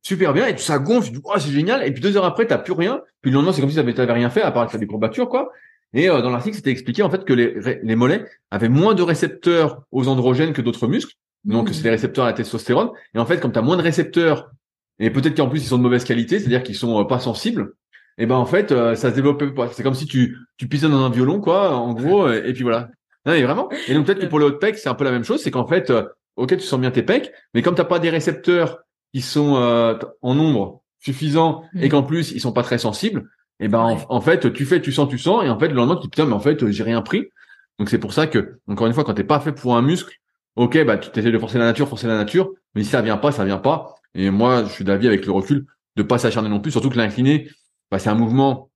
super 0.00 0.32
bien, 0.32 0.46
et 0.46 0.54
tout 0.54 0.62
ça 0.62 0.78
gonfle, 0.78 1.08
tu 1.08 1.14
dis 1.14 1.20
oh 1.24 1.32
c'est 1.36 1.50
génial, 1.50 1.84
et 1.84 1.90
puis 1.90 2.00
deux 2.00 2.16
heures 2.16 2.24
après 2.24 2.46
t'as 2.46 2.58
plus 2.58 2.74
rien, 2.74 3.02
puis 3.22 3.32
le 3.32 3.34
lendemain 3.34 3.52
c'est 3.52 3.60
comme 3.60 3.70
si 3.70 3.76
t'avais 3.76 4.12
rien 4.12 4.30
fait 4.30 4.42
à 4.42 4.52
part 4.52 4.70
faire 4.70 4.78
des 4.78 4.86
courbatures 4.86 5.28
quoi. 5.28 5.50
Et 5.94 6.08
euh, 6.08 6.22
dans 6.22 6.30
l'article 6.30 6.54
c'était 6.54 6.70
expliqué 6.70 7.02
en 7.02 7.10
fait 7.10 7.24
que 7.24 7.32
les 7.32 7.80
les 7.82 7.96
mollets 7.96 8.24
avaient 8.52 8.68
moins 8.68 8.94
de 8.94 9.02
récepteurs 9.02 9.82
aux 9.90 10.06
androgènes 10.06 10.52
que 10.52 10.62
d'autres 10.62 10.86
muscles, 10.86 11.14
donc 11.42 11.70
mmh. 11.70 11.72
c'est 11.72 11.82
les 11.82 11.90
récepteurs 11.90 12.26
à 12.26 12.28
la 12.28 12.34
testostérone, 12.34 12.90
et 13.16 13.18
en 13.18 13.26
fait 13.26 13.40
comme 13.40 13.50
t'as 13.50 13.62
moins 13.62 13.76
de 13.76 13.82
récepteurs 13.82 14.52
et 15.00 15.10
peut-être 15.10 15.36
qu'en 15.36 15.48
plus 15.48 15.64
ils 15.64 15.66
sont 15.66 15.78
de 15.78 15.82
mauvaise 15.82 16.04
qualité, 16.04 16.38
c'est-à-dire 16.38 16.62
qu'ils 16.62 16.76
sont 16.76 17.00
euh, 17.00 17.04
pas 17.04 17.18
sensibles, 17.18 17.72
et 18.18 18.26
ben 18.26 18.34
en 18.34 18.44
fait 18.46 18.72
euh, 18.72 18.94
ça 18.94 19.10
se 19.10 19.14
développe 19.14 19.42
pas. 19.54 19.68
C'est 19.72 19.82
comme 19.82 19.94
si 19.94 20.06
tu 20.06 20.36
tu 20.56 20.66
dans 20.66 21.04
un 21.04 21.10
violon 21.10 21.40
quoi, 21.40 21.74
en 21.74 21.94
gros, 21.94 22.28
et, 22.30 22.52
puis 22.52 22.62
voilà. 22.64 22.90
Non 23.24 23.32
mais 23.32 23.42
vraiment. 23.42 23.68
Et 23.88 23.94
donc 23.94 24.06
peut-être 24.06 24.20
que 24.20 24.26
pour 24.26 24.38
le 24.38 24.46
hot 24.46 24.58
pec 24.58 24.76
c'est 24.76 24.88
un 24.88 24.94
peu 24.94 25.04
la 25.04 25.10
même 25.12 25.24
chose, 25.24 25.40
c'est 25.42 25.50
qu'en 25.50 25.66
fait 25.66 25.90
euh, 25.90 26.02
ok, 26.36 26.56
tu 26.56 26.60
sens 26.60 26.78
bien 26.80 26.90
tes 26.90 27.02
pecs, 27.02 27.32
mais 27.54 27.62
comme 27.62 27.74
t'as 27.74 27.84
pas 27.84 27.98
des 27.98 28.10
récepteurs 28.10 28.78
qui 29.14 29.20
sont 29.22 29.56
euh, 29.56 29.94
en 30.22 30.34
nombre 30.34 30.82
suffisant 31.00 31.62
et 31.80 31.86
Mm. 31.86 31.90
qu'en 31.90 32.02
plus 32.02 32.32
ils 32.32 32.40
sont 32.40 32.52
pas 32.52 32.62
très 32.62 32.78
sensibles, 32.78 33.24
et 33.60 33.68
ben 33.68 33.78
en- 33.78 33.94
Ouais. 33.96 34.06
en, 34.08 34.20
fait 34.20 34.52
tu 34.52 34.66
fais, 34.66 34.80
tu 34.80 34.92
sens, 34.92 35.08
tu 35.08 35.18
sens, 35.18 35.44
et 35.44 35.48
en 35.48 35.58
fait 35.58 35.68
le 35.68 35.74
lendemain 35.74 35.94
tu 35.94 36.00
te 36.00 36.04
dis 36.06 36.10
putain 36.10 36.26
mais 36.26 36.34
en 36.34 36.40
fait 36.40 36.68
j'ai 36.70 36.82
rien 36.82 37.00
pris. 37.02 37.28
Donc 37.78 37.88
c'est 37.90 37.98
pour 37.98 38.12
ça 38.12 38.26
que 38.26 38.58
encore 38.66 38.86
une 38.88 38.92
fois 38.94 39.04
quand 39.04 39.14
t'es 39.14 39.24
pas 39.24 39.38
fait 39.40 39.52
pour 39.52 39.76
un 39.76 39.82
muscle, 39.82 40.12
ok 40.56 40.84
bah 40.84 40.98
tu 40.98 41.16
essaies 41.18 41.30
de 41.30 41.38
forcer 41.38 41.58
la 41.58 41.64
nature, 41.66 41.88
forcer 41.88 42.08
la 42.08 42.16
nature, 42.16 42.50
mais 42.74 42.82
si 42.82 42.90
ça 42.90 43.00
vient 43.02 43.16
pas, 43.18 43.30
ça 43.32 43.44
vient 43.44 43.58
pas. 43.58 43.94
Et 44.14 44.30
moi 44.30 44.64
je 44.64 44.70
suis 44.72 44.84
d'avis 44.84 45.06
avec 45.06 45.24
le 45.26 45.32
recul 45.32 45.66
de 45.96 46.02
pas 46.02 46.18
s'acharner 46.18 46.48
non 46.48 46.60
plus, 46.60 46.72
surtout 46.72 46.90
que 46.90 46.96
l'incliné, 46.96 47.48
bah, 47.90 47.98
c'est 47.98 48.10
un 48.10 48.14
mouvement 48.14 48.70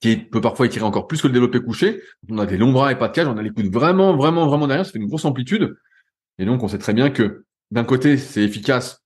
qui 0.00 0.16
peut 0.16 0.40
parfois 0.40 0.66
étirer 0.66 0.84
encore 0.84 1.06
plus 1.06 1.20
que 1.22 1.28
le 1.28 1.32
développé 1.32 1.60
couché. 1.60 2.02
On 2.28 2.38
a 2.38 2.46
des 2.46 2.56
longs 2.56 2.72
bras 2.72 2.92
et 2.92 2.96
pas 2.96 3.08
de 3.08 3.12
cage, 3.12 3.28
on 3.28 3.36
a 3.36 3.42
les 3.42 3.50
coudes 3.50 3.72
vraiment, 3.72 4.16
vraiment, 4.16 4.46
vraiment 4.46 4.66
derrière, 4.66 4.84
ça 4.84 4.92
fait 4.92 4.98
une 4.98 5.06
grosse 5.06 5.24
amplitude. 5.24 5.76
Et 6.38 6.44
donc, 6.44 6.62
on 6.62 6.68
sait 6.68 6.78
très 6.78 6.94
bien 6.94 7.10
que 7.10 7.44
d'un 7.70 7.84
côté, 7.84 8.16
c'est 8.16 8.42
efficace 8.42 9.02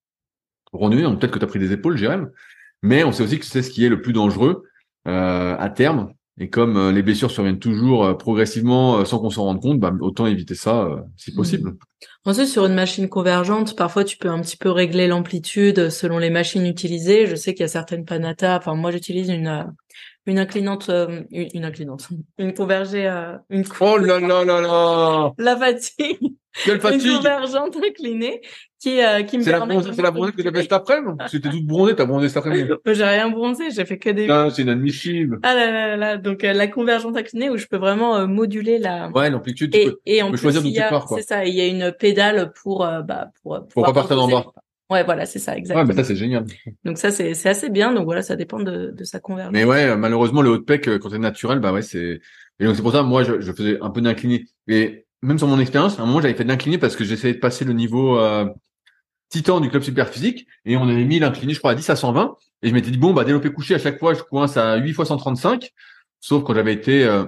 pour 0.71 0.91
donc 0.91 1.21
peut-être 1.21 1.33
que 1.33 1.39
tu 1.39 1.45
as 1.45 1.49
pris 1.49 1.59
des 1.59 1.73
épaules, 1.73 1.97
Jérém, 1.97 2.31
mais 2.83 3.05
on 3.05 3.13
sait 3.13 3.23
aussi 3.23 3.39
que 3.39 3.47
c'est 3.47 3.63
ce 3.63 3.71
qui 3.71 3.85
est 3.85 3.89
le 3.89 4.03
plus 4.03 4.13
dangereux 4.13 4.65
euh, 5.09 5.57
à 5.59 5.71
terme. 5.71 6.13
Et 6.39 6.51
comme 6.51 6.77
euh, 6.77 6.93
les 6.93 7.03
blessures 7.03 7.31
surviennent 7.31 7.59
toujours 7.59 8.05
euh, 8.05 8.15
progressivement 8.15 8.99
euh, 8.99 9.05
sans 9.05 9.19
qu'on 9.19 9.31
s'en 9.31 9.45
rende 9.45 9.63
compte, 9.63 9.81
bah, 9.81 9.93
autant 10.01 10.27
éviter 10.27 10.55
ça 10.55 10.85
euh, 10.85 11.01
si 11.17 11.35
possible. 11.35 11.77
Ensuite, 12.27 12.49
sur 12.49 12.67
une 12.67 12.75
machine 12.75 13.09
convergente, 13.09 13.75
parfois 13.75 14.05
tu 14.05 14.19
peux 14.19 14.29
un 14.29 14.43
petit 14.43 14.59
peu 14.59 14.71
régler 14.71 15.07
l'amplitude 15.07 15.89
selon 15.89 16.19
les 16.19 16.29
machines 16.29 16.67
utilisées. 16.67 17.27
Je 17.27 17.37
sais 17.37 17.55
qu'il 17.55 17.63
y 17.63 17.65
a 17.65 17.69
certaines 17.69 18.05
Panata. 18.05 18.59
Enfin, 18.59 18.75
moi, 18.75 18.91
j'utilise 18.91 19.31
une 19.31 19.47
euh, 19.47 19.65
une 20.27 20.39
inclinante, 20.39 20.89
euh, 20.89 21.23
une, 21.31 21.49
une 21.55 21.65
inclinante, 21.65 22.09
une 22.39 22.53
convergée, 22.53 23.07
euh, 23.07 23.37
une 23.49 23.65
Oh 23.81 23.97
là 23.97 24.21
là 24.21 24.45
là 24.45 24.61
là 24.61 25.33
la 25.39 25.57
fatigue, 25.57 26.19
Quelle 26.65 26.75
une 26.75 26.81
fatigue 26.81 27.17
convergente 27.17 27.77
inclinée 27.77 28.43
qui 28.81 29.01
euh, 29.03 29.23
qui 29.23 29.39
me 29.39 29.43
C'est 29.43 29.53
la 29.53 29.61
bronzée, 29.65 29.91
c'est 29.93 30.03
la 30.03 30.11
bronzée 30.11 30.33
que 30.33 30.43
tu 30.43 30.51
fait 30.51 30.63
cet 30.63 30.73
après-midi 30.73 31.17
t'es 31.31 31.41
toute 31.41 31.67
bronzée, 31.67 31.95
t'as 31.95 32.05
bronzé 32.05 32.29
cet 32.29 32.37
après-midi. 32.39 32.69
Moi, 32.85 32.95
J'ai 32.95 33.05
rien 33.05 33.31
bronzé, 33.31 33.71
j'ai 33.71 33.85
fait 33.85 33.99
que 33.99 34.11
des. 34.11 34.23
Putain, 34.23 34.51
c'est 34.51 34.63
inadmissible. 34.63 35.39
Ah 35.43 35.55
là 35.55 35.71
là 35.71 35.89
là 35.89 35.97
là. 35.97 36.17
Donc 36.19 36.45
euh, 36.45 36.53
la 36.53 36.67
convergente 36.67 37.17
inclinée 37.17 37.51
où 37.51 37.57
je 37.57 37.67
peux 37.67 37.79
vraiment 37.79 38.17
euh, 38.17 38.27
moduler 38.27 38.79
la. 38.79 39.09
Ouais, 39.11 39.31
l'amplitude, 39.31 39.73
tu 39.73 39.79
Et, 39.79 39.85
peux. 39.87 39.99
et 40.05 40.23
en 40.23 40.27
peux 40.27 40.33
plus, 40.33 40.43
choisir 40.43 40.63
d'où 40.63 40.69
il 40.69 40.73
y 40.73 40.77
tu 40.77 40.83
a, 40.83 40.89
pars, 40.89 41.07
quoi. 41.07 41.19
c'est 41.19 41.27
ça, 41.27 41.45
il 41.47 41.55
y 41.55 41.61
a 41.61 41.67
une 41.67 41.93
pédale 41.93 42.53
pour, 42.63 42.85
euh, 42.85 43.03
bah, 43.03 43.31
pour, 43.43 43.67
Pour 43.73 43.85
pas 43.85 43.93
partir 43.93 44.17
d'en 44.17 44.29
bas. 44.29 44.45
Ouais, 44.89 45.03
voilà, 45.03 45.27
c'est 45.27 45.41
ça, 45.41 45.53
Ouais, 45.53 45.59
exactement. 45.59 45.85
bah 45.87 45.95
ça, 45.95 46.05
c'est 46.05 46.15
génial. 46.15 46.45
Donc 46.85 46.99
ça, 46.99 47.11
c'est, 47.11 47.35
c'est 47.35 47.49
assez 47.49 47.71
bien. 47.71 47.93
Donc 47.93 48.05
voilà, 48.05 48.23
ça 48.23 48.37
dépend 48.37 48.61
de, 48.61 48.93
de 48.97 49.05
sa 49.05 49.19
convergence. 49.19 49.53
Mais 49.53 49.65
ouais, 49.65 49.87
euh, 49.91 49.97
malheureusement, 49.97 50.43
le 50.43 50.51
haut 50.51 50.59
de 50.59 50.63
pec, 50.63 50.87
euh, 50.87 50.99
quand 50.99 51.11
c'est 51.11 51.19
naturel, 51.19 51.59
bah 51.59 51.73
ouais, 51.73 51.83
c'est. 51.83 52.21
Et 52.61 52.65
donc 52.65 52.77
c'est 52.77 52.83
pour 52.83 52.93
ça, 52.93 53.03
moi, 53.03 53.25
je, 53.25 53.41
je 53.41 53.53
faisais 53.53 53.79
un 53.81 53.91
peu 53.91 54.01
d'incliné. 54.01 54.45
Et 54.69 55.05
même 55.23 55.39
sur 55.39 55.49
mon 55.49 55.59
expérience, 55.59 55.99
à 55.99 56.03
un 56.03 56.07
moment, 56.07 56.21
j'avais 56.21 56.35
fait 56.35 56.45
de 56.45 56.49
l'incliné 56.49 56.79
parce 56.79 56.95
que 56.95 57.03
j'essayais 57.05 57.35
de 57.35 57.39
passer 57.41 57.65
le 57.65 57.73
niveau 57.73 58.17
euh, 58.19 58.47
titan 59.29 59.61
du 59.61 59.69
club 59.71 59.83
super 59.83 60.09
physique, 60.09 60.47
et 60.65 60.77
on 60.77 60.89
avait 60.89 61.05
mis 61.05 61.19
l'incliné, 61.19 61.53
je 61.55 61.59
crois, 61.59 61.73
à 61.73 61.75
10 61.75 61.89
à 61.91 61.97
120. 61.97 62.37
Et 62.63 62.69
je 62.69 62.75
m'étais 62.75 62.91
dit 62.91 62.99
bon, 62.99 63.13
bah 63.13 63.25
développé 63.25 63.51
couché, 63.53 63.75
à 63.75 63.79
chaque 63.79 63.99
fois, 63.99 64.15
je 64.15 64.23
coince 64.23 64.57
à 64.57 64.77
8 64.77 64.93
fois 64.95 65.05
135. 65.05 65.71
Sauf 66.21 66.43
quand 66.45 66.55
j'avais 66.55 66.73
été 66.73 67.05
euh, 67.05 67.25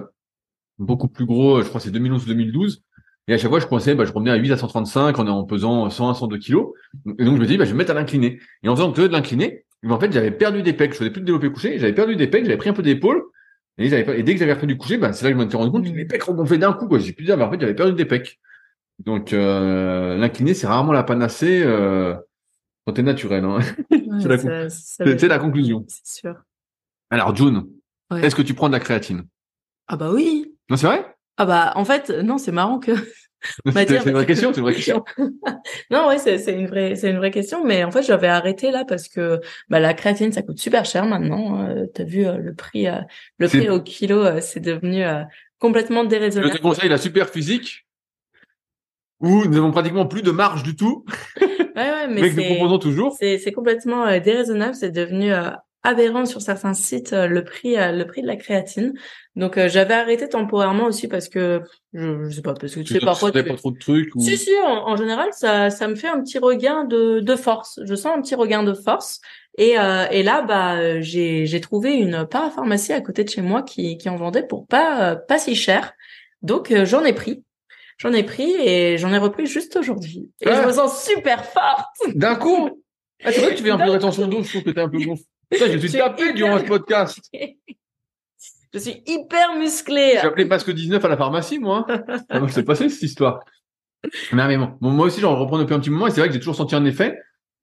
beaucoup 0.77 1.07
plus 1.07 1.25
gros, 1.25 1.61
je 1.61 1.67
crois, 1.67 1.81
c'est 1.81 1.91
2011 1.91 2.25
2012. 2.25 2.83
Et 3.27 3.33
à 3.33 3.37
chaque 3.37 3.49
fois, 3.51 3.59
je 3.59 3.67
coinçais, 3.67 3.93
bah, 3.95 4.05
je 4.05 4.11
revenais 4.11 4.31
à 4.31 4.35
8 4.35 4.51
à 4.53 4.57
135 4.57 5.19
en, 5.19 5.27
en 5.27 5.43
pesant 5.43 5.89
100 5.89 6.09
à 6.09 6.13
102 6.15 6.37
kilos. 6.39 6.69
Et 7.19 7.25
donc, 7.25 7.35
je 7.35 7.41
me 7.41 7.45
dis, 7.45 7.57
bah, 7.57 7.65
je 7.65 7.69
vais 7.69 7.73
me 7.73 7.77
mettre 7.79 7.91
à 7.91 7.93
l'incliné. 7.93 8.39
Et 8.63 8.69
en 8.69 8.75
faisant 8.75 8.91
que 8.91 9.01
de 9.01 9.07
l'incliné, 9.07 9.65
mais 9.83 9.93
en 9.93 9.99
fait, 9.99 10.11
j'avais 10.11 10.31
perdu 10.31 10.63
des 10.63 10.73
pecs. 10.73 10.93
Je 10.93 10.97
faisais 10.97 11.11
plus 11.11 11.21
de 11.21 11.25
développé 11.27 11.51
couché. 11.51 11.77
J'avais 11.79 11.93
perdu 11.93 12.15
des 12.15 12.27
pecs. 12.27 12.43
J'avais 12.45 12.57
pris 12.57 12.69
un 12.69 12.73
peu 12.73 12.81
d'épaule. 12.81 13.21
Et, 13.77 13.85
et 13.87 14.23
dès 14.23 14.33
que 14.33 14.39
j'avais 14.39 14.53
repris 14.53 14.67
du 14.67 14.77
couché, 14.77 14.97
bah, 14.97 15.13
c'est 15.13 15.25
là 15.25 15.31
que 15.31 15.37
je 15.39 15.43
me 15.43 15.47
suis 15.49 15.57
rendu 15.57 15.71
compte 15.71 15.83
que 15.83 15.89
Mhm. 15.89 15.95
les 15.95 16.05
pecs 16.05 16.23
regonflaient 16.23 16.57
d'un 16.57 16.73
coup, 16.73 16.87
quoi. 16.87 16.97
J'ai 16.99 17.13
pu 17.13 17.23
dire, 17.23 17.37
mais 17.37 17.43
en 17.43 17.51
fait, 17.51 17.59
j'avais 17.61 17.75
perdu 17.75 17.93
des 17.93 18.05
pecs. 18.05 18.39
Donc, 19.05 19.33
euh, 19.33 20.17
l'incliné, 20.17 20.53
c'est 20.53 20.67
rarement 20.67 20.91
la 20.91 21.03
panacée, 21.03 21.61
euh, 21.63 22.15
quand 22.85 22.93
t'es 22.93 23.01
naturel, 23.03 23.43
hein. 23.45 23.59
Ouais, 23.91 24.67
c'est 24.69 25.27
la 25.27 25.39
conclusion. 25.39 25.85
C'est 25.87 26.19
sûr. 26.21 26.35
Alors, 27.09 27.35
June, 27.35 27.65
Ouais. 28.11 28.25
est-ce 28.25 28.35
que 28.35 28.41
tu 28.41 28.53
prends 28.55 28.67
de 28.69 28.73
la 28.73 28.79
créatine? 28.79 29.23
Ah 29.87 29.95
bah 29.95 30.09
oui. 30.11 30.55
Non, 30.69 30.77
c'est 30.77 30.87
vrai? 30.87 31.05
Ah 31.37 31.45
bah 31.45 31.71
en 31.75 31.85
fait 31.85 32.09
non 32.09 32.37
c'est 32.37 32.51
marrant 32.51 32.79
que 32.79 32.91
C'est 33.65 33.65
une 33.65 33.71
vraie 33.71 33.85
parce 33.85 34.03
que- 34.03 34.23
question, 34.27 34.51
c'est 34.51 34.57
une 34.59 34.63
vraie 34.65 34.73
question. 34.75 35.05
non 35.91 36.07
ouais 36.09 36.17
c'est 36.17 36.37
c'est 36.37 36.53
une 36.59 36.67
vraie 36.67 36.95
c'est 36.95 37.09
une 37.11 37.17
vraie 37.17 37.31
question 37.31 37.63
mais 37.63 37.83
en 37.85 37.91
fait 37.91 38.03
j'avais 38.03 38.27
arrêté 38.27 38.71
là 38.71 38.83
parce 38.83 39.07
que 39.07 39.39
bah 39.69 39.79
la 39.79 39.93
créatine 39.93 40.33
ça 40.33 40.41
coûte 40.41 40.59
super 40.59 40.83
cher 40.83 41.05
maintenant 41.05 41.65
euh, 41.65 41.85
t'as 41.93 42.03
vu 42.03 42.25
euh, 42.25 42.37
le 42.37 42.53
prix 42.53 42.87
euh, 42.89 42.99
le 43.37 43.47
prix 43.47 43.69
au 43.69 43.79
kilo 43.79 44.17
euh, 44.25 44.41
c'est 44.41 44.59
devenu 44.59 45.03
euh, 45.05 45.23
complètement 45.59 46.03
Je 46.03 46.09
déraisonnable 46.09 46.53
te 46.57 46.61
conseille 46.61 46.89
la 46.89 46.97
super 46.97 47.29
physique, 47.29 47.87
où 49.21 49.43
nous 49.45 49.49
n'avons 49.51 49.71
pratiquement 49.71 50.05
plus 50.05 50.21
de 50.21 50.31
marge 50.31 50.63
du 50.63 50.75
tout, 50.75 51.05
ouais 51.41 51.57
ouais 51.75 52.07
mais 52.07 52.21
mais 52.21 52.29
que 52.31 52.35
nous 52.41 52.55
proposons 52.55 52.79
toujours. 52.79 53.17
c'est 53.19 53.51
complètement 53.51 54.05
euh, 54.05 54.19
déraisonnable 54.19 54.75
c'est 54.75 54.91
devenu 54.91 55.33
euh, 55.33 55.49
aberrant 55.83 56.25
sur 56.25 56.41
certains 56.41 56.73
sites 56.73 57.13
euh, 57.13 57.27
le 57.27 57.43
prix 57.43 57.77
euh, 57.77 57.91
le 57.91 58.05
prix 58.05 58.21
de 58.21 58.27
la 58.27 58.35
créatine 58.35 58.93
donc 59.35 59.57
euh, 59.57 59.69
j'avais 59.69 59.93
arrêté 59.93 60.27
temporairement 60.27 60.85
aussi 60.85 61.07
parce 61.07 61.29
que 61.29 61.61
je, 61.93 62.25
je 62.25 62.35
sais 62.35 62.41
pas 62.41 62.53
parce 62.53 62.75
que 62.75 62.81
tu 62.81 62.93
sais 62.93 62.99
parfois 62.99 63.31
tu 63.31 63.41
pas 63.43 63.55
trop 63.55 63.71
de 63.71 63.77
trucs 63.77 64.13
ou... 64.15 64.19
Si, 64.21 64.37
si, 64.37 64.51
en, 64.65 64.89
en 64.89 64.95
général, 64.97 65.29
ça, 65.31 65.69
ça 65.69 65.87
me 65.87 65.95
fait 65.95 66.09
un 66.09 66.21
petit 66.21 66.39
regain 66.39 66.83
de, 66.83 67.21
de 67.21 67.35
force. 67.37 67.79
Je 67.85 67.95
sens 67.95 68.17
un 68.17 68.21
petit 68.21 68.35
regain 68.35 68.63
de 68.63 68.73
force. 68.73 69.21
Et, 69.57 69.79
euh, 69.79 70.05
et 70.11 70.23
là, 70.23 70.41
bah, 70.41 70.99
j'ai, 70.99 71.45
j'ai 71.45 71.61
trouvé 71.61 71.93
une 71.93 72.25
parapharmacie 72.25 72.91
à 72.91 72.99
côté 72.99 73.23
de 73.23 73.29
chez 73.29 73.41
moi 73.41 73.61
qui, 73.63 73.97
qui 73.97 74.09
en 74.09 74.17
vendait 74.17 74.45
pour 74.45 74.67
pas, 74.67 75.15
pas 75.15 75.39
si 75.39 75.55
cher. 75.55 75.93
Donc, 76.41 76.73
j'en 76.83 77.05
ai 77.05 77.13
pris. 77.13 77.43
J'en 77.99 78.13
ai 78.13 78.23
pris 78.23 78.49
et 78.51 78.97
j'en 78.97 79.13
ai 79.13 79.17
repris 79.17 79.45
juste 79.45 79.75
aujourd'hui. 79.75 80.31
Et 80.41 80.47
Ah. 80.47 80.61
je 80.61 80.67
me 80.67 80.71
sens 80.73 81.03
super 81.05 81.45
forte. 81.45 82.15
D'un 82.15 82.35
coup 82.35 82.83
ah, 83.23 83.31
C'est 83.31 83.41
vrai 83.41 83.51
que 83.51 83.57
tu 83.57 83.63
fais 83.63 83.71
un 83.71 83.77
peu 83.77 83.85
de 83.85 83.91
rétention 83.91 84.27
d'eau, 84.27 84.41
je 84.43 84.49
trouve 84.49 84.63
que 84.63 84.69
t'es 84.71 84.81
un 84.81 84.89
peu 84.89 84.99
gonflé. 84.99 85.25
Je 85.51 85.77
suis 85.77 85.91
tapé 85.91 86.23
hyper- 86.23 86.33
durant 86.35 86.59
ce 86.59 86.63
podcast. 86.65 87.19
Je 88.71 88.77
suis 88.77 89.01
hyper 89.07 89.55
musclée. 89.57 90.11
J'ai 90.21 90.27
appelé 90.27 90.45
Basque 90.45 90.69
19 90.71 91.03
à 91.03 91.07
la 91.07 91.17
pharmacie, 91.17 91.57
moi. 91.57 91.87
Comment 92.29 92.47
c'est 92.49 92.63
passé 92.63 92.87
cette 92.87 93.01
histoire 93.01 93.39
Non, 94.31 94.47
mais 94.47 94.57
bon. 94.57 94.77
Bon, 94.79 94.91
moi 94.91 95.07
aussi, 95.07 95.19
j'en 95.21 95.35
reprends 95.35 95.57
depuis 95.57 95.73
un 95.73 95.79
petit 95.79 95.89
moment 95.89 96.05
et 96.05 96.11
c'est 96.11 96.19
vrai 96.19 96.27
que 96.27 96.33
j'ai 96.35 96.39
toujours 96.39 96.55
senti 96.55 96.75
un 96.75 96.85
effet. 96.85 97.17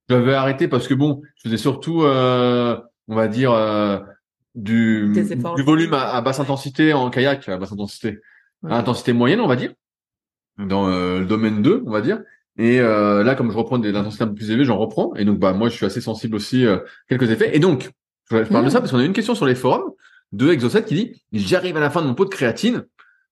J'avais 0.09 0.35
arrêté 0.35 0.67
parce 0.67 0.89
que 0.89 0.95
bon, 0.95 1.23
je 1.37 1.43
faisais 1.45 1.57
surtout, 1.59 2.03
euh, 2.03 2.77
on 3.07 3.15
va 3.15 3.29
dire, 3.29 3.53
euh, 3.53 4.01
du, 4.57 5.13
volume 5.65 5.95
à, 5.95 6.11
à 6.15 6.21
basse 6.23 6.41
intensité 6.41 6.93
en 6.93 7.09
kayak, 7.09 7.49
à 7.49 7.57
basse 7.57 7.71
intensité, 7.73 8.19
Ouais. 8.63 8.73
à 8.73 8.77
intensité 8.79 9.13
moyenne, 9.13 9.41
on 9.41 9.47
va 9.47 9.55
dire, 9.57 9.73
dans 10.59 10.89
euh, 10.89 11.21
le 11.21 11.27
domaine 11.27 11.63
2, 11.63 11.83
on 11.87 11.91
va 11.91 12.01
dire. 12.01 12.21
Et 12.59 12.81
euh, 12.81 13.23
là, 13.23 13.35
comme 13.35 13.51
je 13.51 13.57
reprends 13.57 13.79
des 13.79 13.95
intensités 13.95 14.25
un 14.25 14.29
peu 14.29 14.35
plus 14.35 14.51
élevées, 14.51 14.65
j'en 14.65 14.79
reprends. 14.79 15.15
Et 15.17 15.25
donc, 15.25 15.39
bah, 15.39 15.53
moi, 15.53 15.69
je 15.69 15.75
suis 15.75 15.87
assez 15.87 16.01
sensible 16.01 16.37
aussi 16.37 16.65
euh, 16.65 16.79
quelques 17.09 17.31
effets. 17.31 17.55
Et 17.55 17.59
donc, 17.59 17.91
je, 18.31 18.39
parle 18.39 18.65
de 18.65 18.69
Mmh. 18.69 18.71
ça 18.71 18.81
parce 18.81 18.91
qu'on 18.91 18.99
a 18.99 19.03
eu 19.03 19.07
une 19.07 19.13
question 19.13 19.35
sur 19.35 19.47
les 19.47 19.55
forums 19.55 19.93
de 20.33 20.51
Exocet 20.51 20.85
qui 20.85 20.95
dit 20.95 21.23
j'arrive 21.33 21.77
à 21.77 21.81
la 21.81 21.91
fin 21.91 22.03
de 22.03 22.09
mon 22.09 22.15
pot 22.15 22.25
de 22.25 22.31
créatine, 22.31 22.85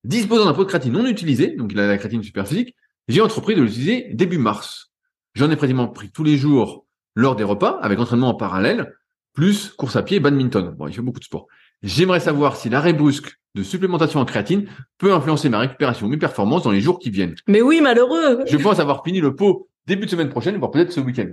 disposant 0.04 0.44
d'un 0.44 0.54
pot 0.54 0.64
de 0.64 0.68
créatine 0.68 0.92
non 0.92 1.06
utilisé, 1.06 1.56
donc 1.56 1.72
il 1.72 1.80
a 1.80 1.86
la 1.88 1.98
créatine 1.98 2.22
super 2.22 2.46
physique, 2.46 2.76
j'ai 3.08 3.20
entrepris 3.20 3.54
de 3.54 3.62
l'utiliser 3.62 4.10
début 4.12 4.38
mars. 4.38 4.92
J'en 5.34 5.50
ai 5.50 5.56
pratiquement 5.56 5.88
pris 5.88 6.10
tous 6.10 6.22
les 6.22 6.36
jours 6.36 6.86
lors 7.16 7.34
des 7.34 7.44
repas, 7.44 7.78
avec 7.82 7.98
entraînement 7.98 8.28
en 8.28 8.34
parallèle, 8.34 8.94
plus 9.32 9.70
course 9.70 9.96
à 9.96 10.02
pied 10.02 10.18
et 10.18 10.20
badminton. 10.20 10.70
Bon, 10.70 10.86
il 10.86 10.94
fait 10.94 11.02
beaucoup 11.02 11.18
de 11.18 11.24
sport. 11.24 11.48
J'aimerais 11.84 12.20
savoir 12.20 12.56
si 12.56 12.70
l'arrêt 12.70 12.94
brusque 12.94 13.38
de 13.54 13.62
supplémentation 13.62 14.18
en 14.18 14.24
créatine 14.24 14.66
peut 14.96 15.12
influencer 15.12 15.50
ma 15.50 15.58
récupération 15.58 16.06
ou 16.06 16.08
mes 16.08 16.16
performances 16.16 16.62
dans 16.62 16.70
les 16.70 16.80
jours 16.80 16.98
qui 16.98 17.10
viennent. 17.10 17.34
Mais 17.46 17.60
oui, 17.60 17.82
malheureux. 17.82 18.42
Je 18.46 18.56
pense 18.56 18.80
avoir 18.80 19.04
fini 19.04 19.20
le 19.20 19.36
pot 19.36 19.68
début 19.86 20.06
de 20.06 20.10
semaine 20.10 20.30
prochaine, 20.30 20.56
voire 20.56 20.70
peut-être 20.70 20.92
ce 20.92 21.00
week-end. 21.00 21.28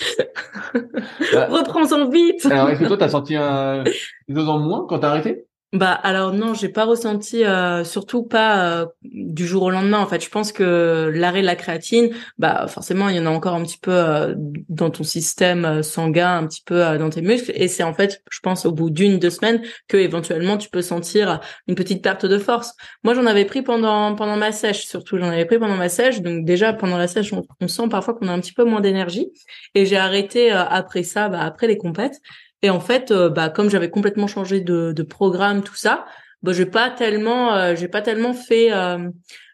Ah, 1.36 1.46
Reprends-en 1.46 2.08
vite. 2.10 2.46
Alors, 2.46 2.68
est-ce 2.70 2.80
que 2.80 2.86
toi, 2.86 2.96
t'as 2.96 3.08
senti 3.08 3.36
un, 3.36 3.84
des 4.28 4.40
en 4.40 4.58
moins 4.58 4.86
quand 4.88 4.98
t'as 4.98 5.10
arrêté? 5.10 5.46
Bah 5.74 5.90
alors 5.90 6.32
non, 6.32 6.54
j'ai 6.54 6.68
pas 6.68 6.84
ressenti, 6.84 7.44
euh, 7.44 7.82
surtout 7.82 8.22
pas 8.22 8.82
euh, 8.82 8.86
du 9.02 9.44
jour 9.44 9.64
au 9.64 9.70
lendemain. 9.70 9.98
En 9.98 10.06
fait, 10.06 10.22
je 10.22 10.30
pense 10.30 10.52
que 10.52 11.10
l'arrêt 11.12 11.40
de 11.40 11.46
la 11.46 11.56
créatine, 11.56 12.10
bah 12.38 12.68
forcément, 12.68 13.08
il 13.08 13.16
y 13.16 13.18
en 13.18 13.26
a 13.26 13.30
encore 13.30 13.54
un 13.54 13.62
petit 13.64 13.78
peu 13.78 13.90
euh, 13.90 14.34
dans 14.68 14.90
ton 14.90 15.02
système 15.02 15.64
euh, 15.64 15.82
sanguin, 15.82 16.38
un 16.38 16.46
petit 16.46 16.62
peu 16.64 16.86
euh, 16.86 16.96
dans 16.96 17.10
tes 17.10 17.22
muscles, 17.22 17.50
et 17.56 17.66
c'est 17.66 17.82
en 17.82 17.92
fait, 17.92 18.22
je 18.30 18.38
pense, 18.38 18.66
au 18.66 18.70
bout 18.70 18.88
d'une 18.88 19.18
deux 19.18 19.30
semaines 19.30 19.62
que 19.88 19.96
éventuellement 19.96 20.58
tu 20.58 20.68
peux 20.70 20.80
sentir 20.80 21.40
une 21.66 21.74
petite 21.74 22.04
perte 22.04 22.24
de 22.24 22.38
force. 22.38 22.72
Moi, 23.02 23.14
j'en 23.14 23.26
avais 23.26 23.44
pris 23.44 23.62
pendant 23.62 24.14
pendant 24.14 24.36
ma 24.36 24.52
sèche, 24.52 24.86
surtout 24.86 25.18
j'en 25.18 25.28
avais 25.30 25.44
pris 25.44 25.58
pendant 25.58 25.76
ma 25.76 25.88
sèche. 25.88 26.20
Donc 26.22 26.44
déjà 26.44 26.72
pendant 26.72 26.98
la 26.98 27.08
sèche, 27.08 27.32
on, 27.32 27.42
on 27.60 27.66
sent 27.66 27.88
parfois 27.90 28.14
qu'on 28.14 28.28
a 28.28 28.32
un 28.32 28.38
petit 28.40 28.52
peu 28.52 28.62
moins 28.62 28.80
d'énergie, 28.80 29.26
et 29.74 29.86
j'ai 29.86 29.96
arrêté 29.96 30.52
euh, 30.52 30.62
après 30.64 31.02
ça, 31.02 31.28
bah 31.28 31.40
après 31.40 31.66
les 31.66 31.78
compètes. 31.78 32.20
Et 32.64 32.70
en 32.70 32.80
fait, 32.80 33.10
euh, 33.10 33.28
bah, 33.28 33.50
comme 33.50 33.68
j'avais 33.68 33.90
complètement 33.90 34.26
changé 34.26 34.62
de, 34.62 34.92
de 34.92 35.02
programme, 35.02 35.62
tout 35.62 35.74
ça, 35.74 36.06
bah, 36.42 36.54
j'ai 36.54 36.64
pas 36.64 36.88
tellement, 36.88 37.74
j'ai 37.74 37.88
pas 37.88 38.00
tellement 38.00 38.32
fait 38.32 38.70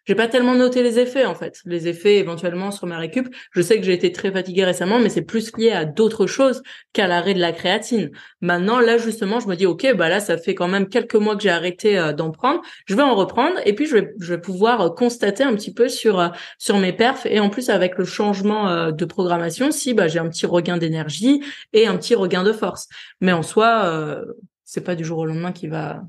j'ai 0.07 0.15
pas 0.15 0.29
tellement 0.29 0.55
noté 0.55 0.83
les 0.83 0.99
effets 0.99 1.25
en 1.25 1.35
fait, 1.35 1.61
les 1.65 1.89
effets 1.89 2.17
éventuellement 2.17 2.71
sur 2.71 2.87
ma 2.87 2.99
récup. 2.99 3.29
Je 3.53 3.63
sais 3.63 3.77
que 3.79 3.83
j'ai 3.83 3.93
été 3.93 4.13
très 4.13 4.33
fatiguée 4.33 4.65
récemment, 4.65 4.99
mais 4.99 5.09
c'est 5.09 5.23
plus 5.23 5.57
lié 5.57 5.71
à 5.71 5.85
d'autres 5.85 6.27
choses 6.27 6.63
qu'à 6.93 7.07
l'arrêt 7.07 7.35
de 7.35 7.41
la 7.41 7.53
créatine. 7.53 8.11
Maintenant, 8.41 8.81
là 8.81 8.99
justement, 8.99 9.41
je 9.41 9.49
me 9.49 9.57
dis 9.57 9.67
ok, 9.67 9.95
bah 9.97 10.09
là 10.09 10.21
ça 10.21 10.39
fait 10.39 10.55
quand 10.55 10.69
même 10.69 10.89
quelques 10.89 11.15
mois 11.15 11.37
que 11.37 11.43
j'ai 11.43 11.51
arrêté 11.51 11.99
euh, 11.99 12.13
d'en 12.13 12.31
prendre. 12.31 12.61
Je 12.87 12.95
vais 12.95 13.03
en 13.03 13.15
reprendre 13.15 13.57
et 13.65 13.75
puis 13.75 13.87
je 13.87 13.97
vais 13.97 14.15
je 14.21 14.35
vais 14.35 14.41
pouvoir 14.41 14.81
euh, 14.81 14.91
constater 14.91 15.45
un 15.45 15.55
petit 15.55 15.73
peu 15.73 15.89
sur 15.89 16.19
euh, 16.21 16.29
sur 16.59 16.79
mes 16.79 16.93
perfs 16.93 17.27
et 17.27 17.41
en 17.41 17.51
plus 17.51 17.71
avec 17.71 17.99
le 17.99 18.05
changement 18.05 18.91
de 18.91 19.05
programmation, 19.05 19.71
si 19.71 19.95
bah 19.95 20.09
j'ai 20.09 20.19
un 20.19 20.29
petit 20.29 20.47
regain 20.47 20.77
d'énergie 20.77 21.43
et 21.73 21.87
un 21.87 21.97
petit 21.97 22.15
regain 22.15 22.43
de 22.43 22.53
force. 22.53 22.89
Mais 23.21 23.33
en 23.33 23.43
soi, 23.43 24.23
c'est 24.65 24.83
pas 24.83 24.95
du 24.95 25.05
jour 25.05 25.19
au 25.19 25.27
lendemain 25.27 25.53
qui 25.53 25.69
va. 25.69 26.03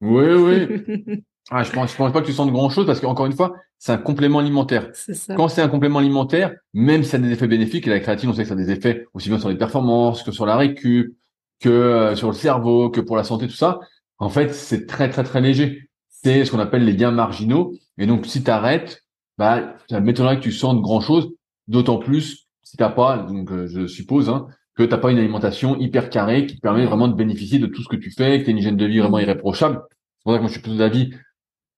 Oui, 0.00 0.26
oui. 0.26 1.22
Ah, 1.50 1.62
je 1.64 1.72
pense, 1.72 1.90
je 1.90 1.96
pense 1.96 2.12
pas 2.12 2.20
que 2.20 2.26
tu 2.26 2.32
sentes 2.32 2.52
grand 2.52 2.70
chose 2.70 2.86
parce 2.86 3.00
qu'encore 3.00 3.26
une 3.26 3.32
fois, 3.32 3.54
c'est 3.78 3.92
un 3.92 3.98
complément 3.98 4.38
alimentaire. 4.38 4.90
Ça. 4.92 5.34
Quand 5.34 5.48
c'est 5.48 5.60
un 5.60 5.68
complément 5.68 5.98
alimentaire, 5.98 6.54
même 6.72 7.02
si 7.02 7.10
ça 7.10 7.16
a 7.16 7.20
des 7.20 7.32
effets 7.32 7.48
bénéfiques, 7.48 7.86
et 7.86 7.90
la 7.90 8.00
créatine, 8.00 8.30
on 8.30 8.32
sait 8.32 8.42
que 8.42 8.48
ça 8.48 8.54
a 8.54 8.56
des 8.56 8.70
effets 8.70 9.06
aussi 9.12 9.28
bien 9.28 9.38
sur 9.38 9.48
les 9.48 9.56
performances 9.56 10.22
que 10.22 10.30
sur 10.30 10.46
la 10.46 10.56
récup, 10.56 11.16
que 11.60 11.68
euh, 11.68 12.14
sur 12.14 12.28
le 12.28 12.34
cerveau, 12.34 12.90
que 12.90 13.00
pour 13.00 13.16
la 13.16 13.24
santé, 13.24 13.48
tout 13.48 13.54
ça. 13.54 13.80
En 14.18 14.28
fait, 14.28 14.54
c'est 14.54 14.86
très, 14.86 15.10
très, 15.10 15.24
très 15.24 15.40
léger. 15.40 15.88
C'est 16.08 16.44
ce 16.44 16.52
qu'on 16.52 16.60
appelle 16.60 16.84
les 16.84 16.94
gains 16.94 17.10
marginaux. 17.10 17.74
Et 17.98 18.06
donc, 18.06 18.26
si 18.26 18.44
tu 18.44 18.50
arrêtes, 18.50 19.02
bah, 19.36 19.76
ça 19.90 20.00
m'étonnerait 20.00 20.36
que 20.36 20.42
tu 20.42 20.52
sentes 20.52 20.80
grand 20.80 21.00
chose. 21.00 21.32
D'autant 21.66 21.98
plus 21.98 22.46
si 22.62 22.76
t'as 22.76 22.88
pas, 22.88 23.18
donc, 23.18 23.50
euh, 23.50 23.66
je 23.66 23.86
suppose, 23.86 24.28
hein, 24.28 24.46
que 24.76 24.82
t'as 24.82 24.96
pas 24.96 25.10
une 25.10 25.18
alimentation 25.18 25.76
hyper 25.76 26.08
carrée 26.08 26.46
qui 26.46 26.56
te 26.56 26.60
permet 26.60 26.86
vraiment 26.86 27.08
de 27.08 27.14
bénéficier 27.14 27.58
de 27.58 27.66
tout 27.66 27.82
ce 27.82 27.88
que 27.88 27.96
tu 27.96 28.10
fais, 28.10 28.38
que 28.40 28.44
tu 28.44 28.50
une 28.50 28.58
hygiène 28.58 28.76
de 28.76 28.86
vie 28.86 29.00
vraiment 29.00 29.18
mmh. 29.18 29.22
irréprochable. 29.22 29.82
C'est 29.90 30.22
pour 30.24 30.32
ça 30.32 30.38
que 30.38 30.42
moi, 30.42 30.48
je 30.48 30.52
suis 30.52 30.62
plutôt 30.62 30.78
d'avis 30.78 31.10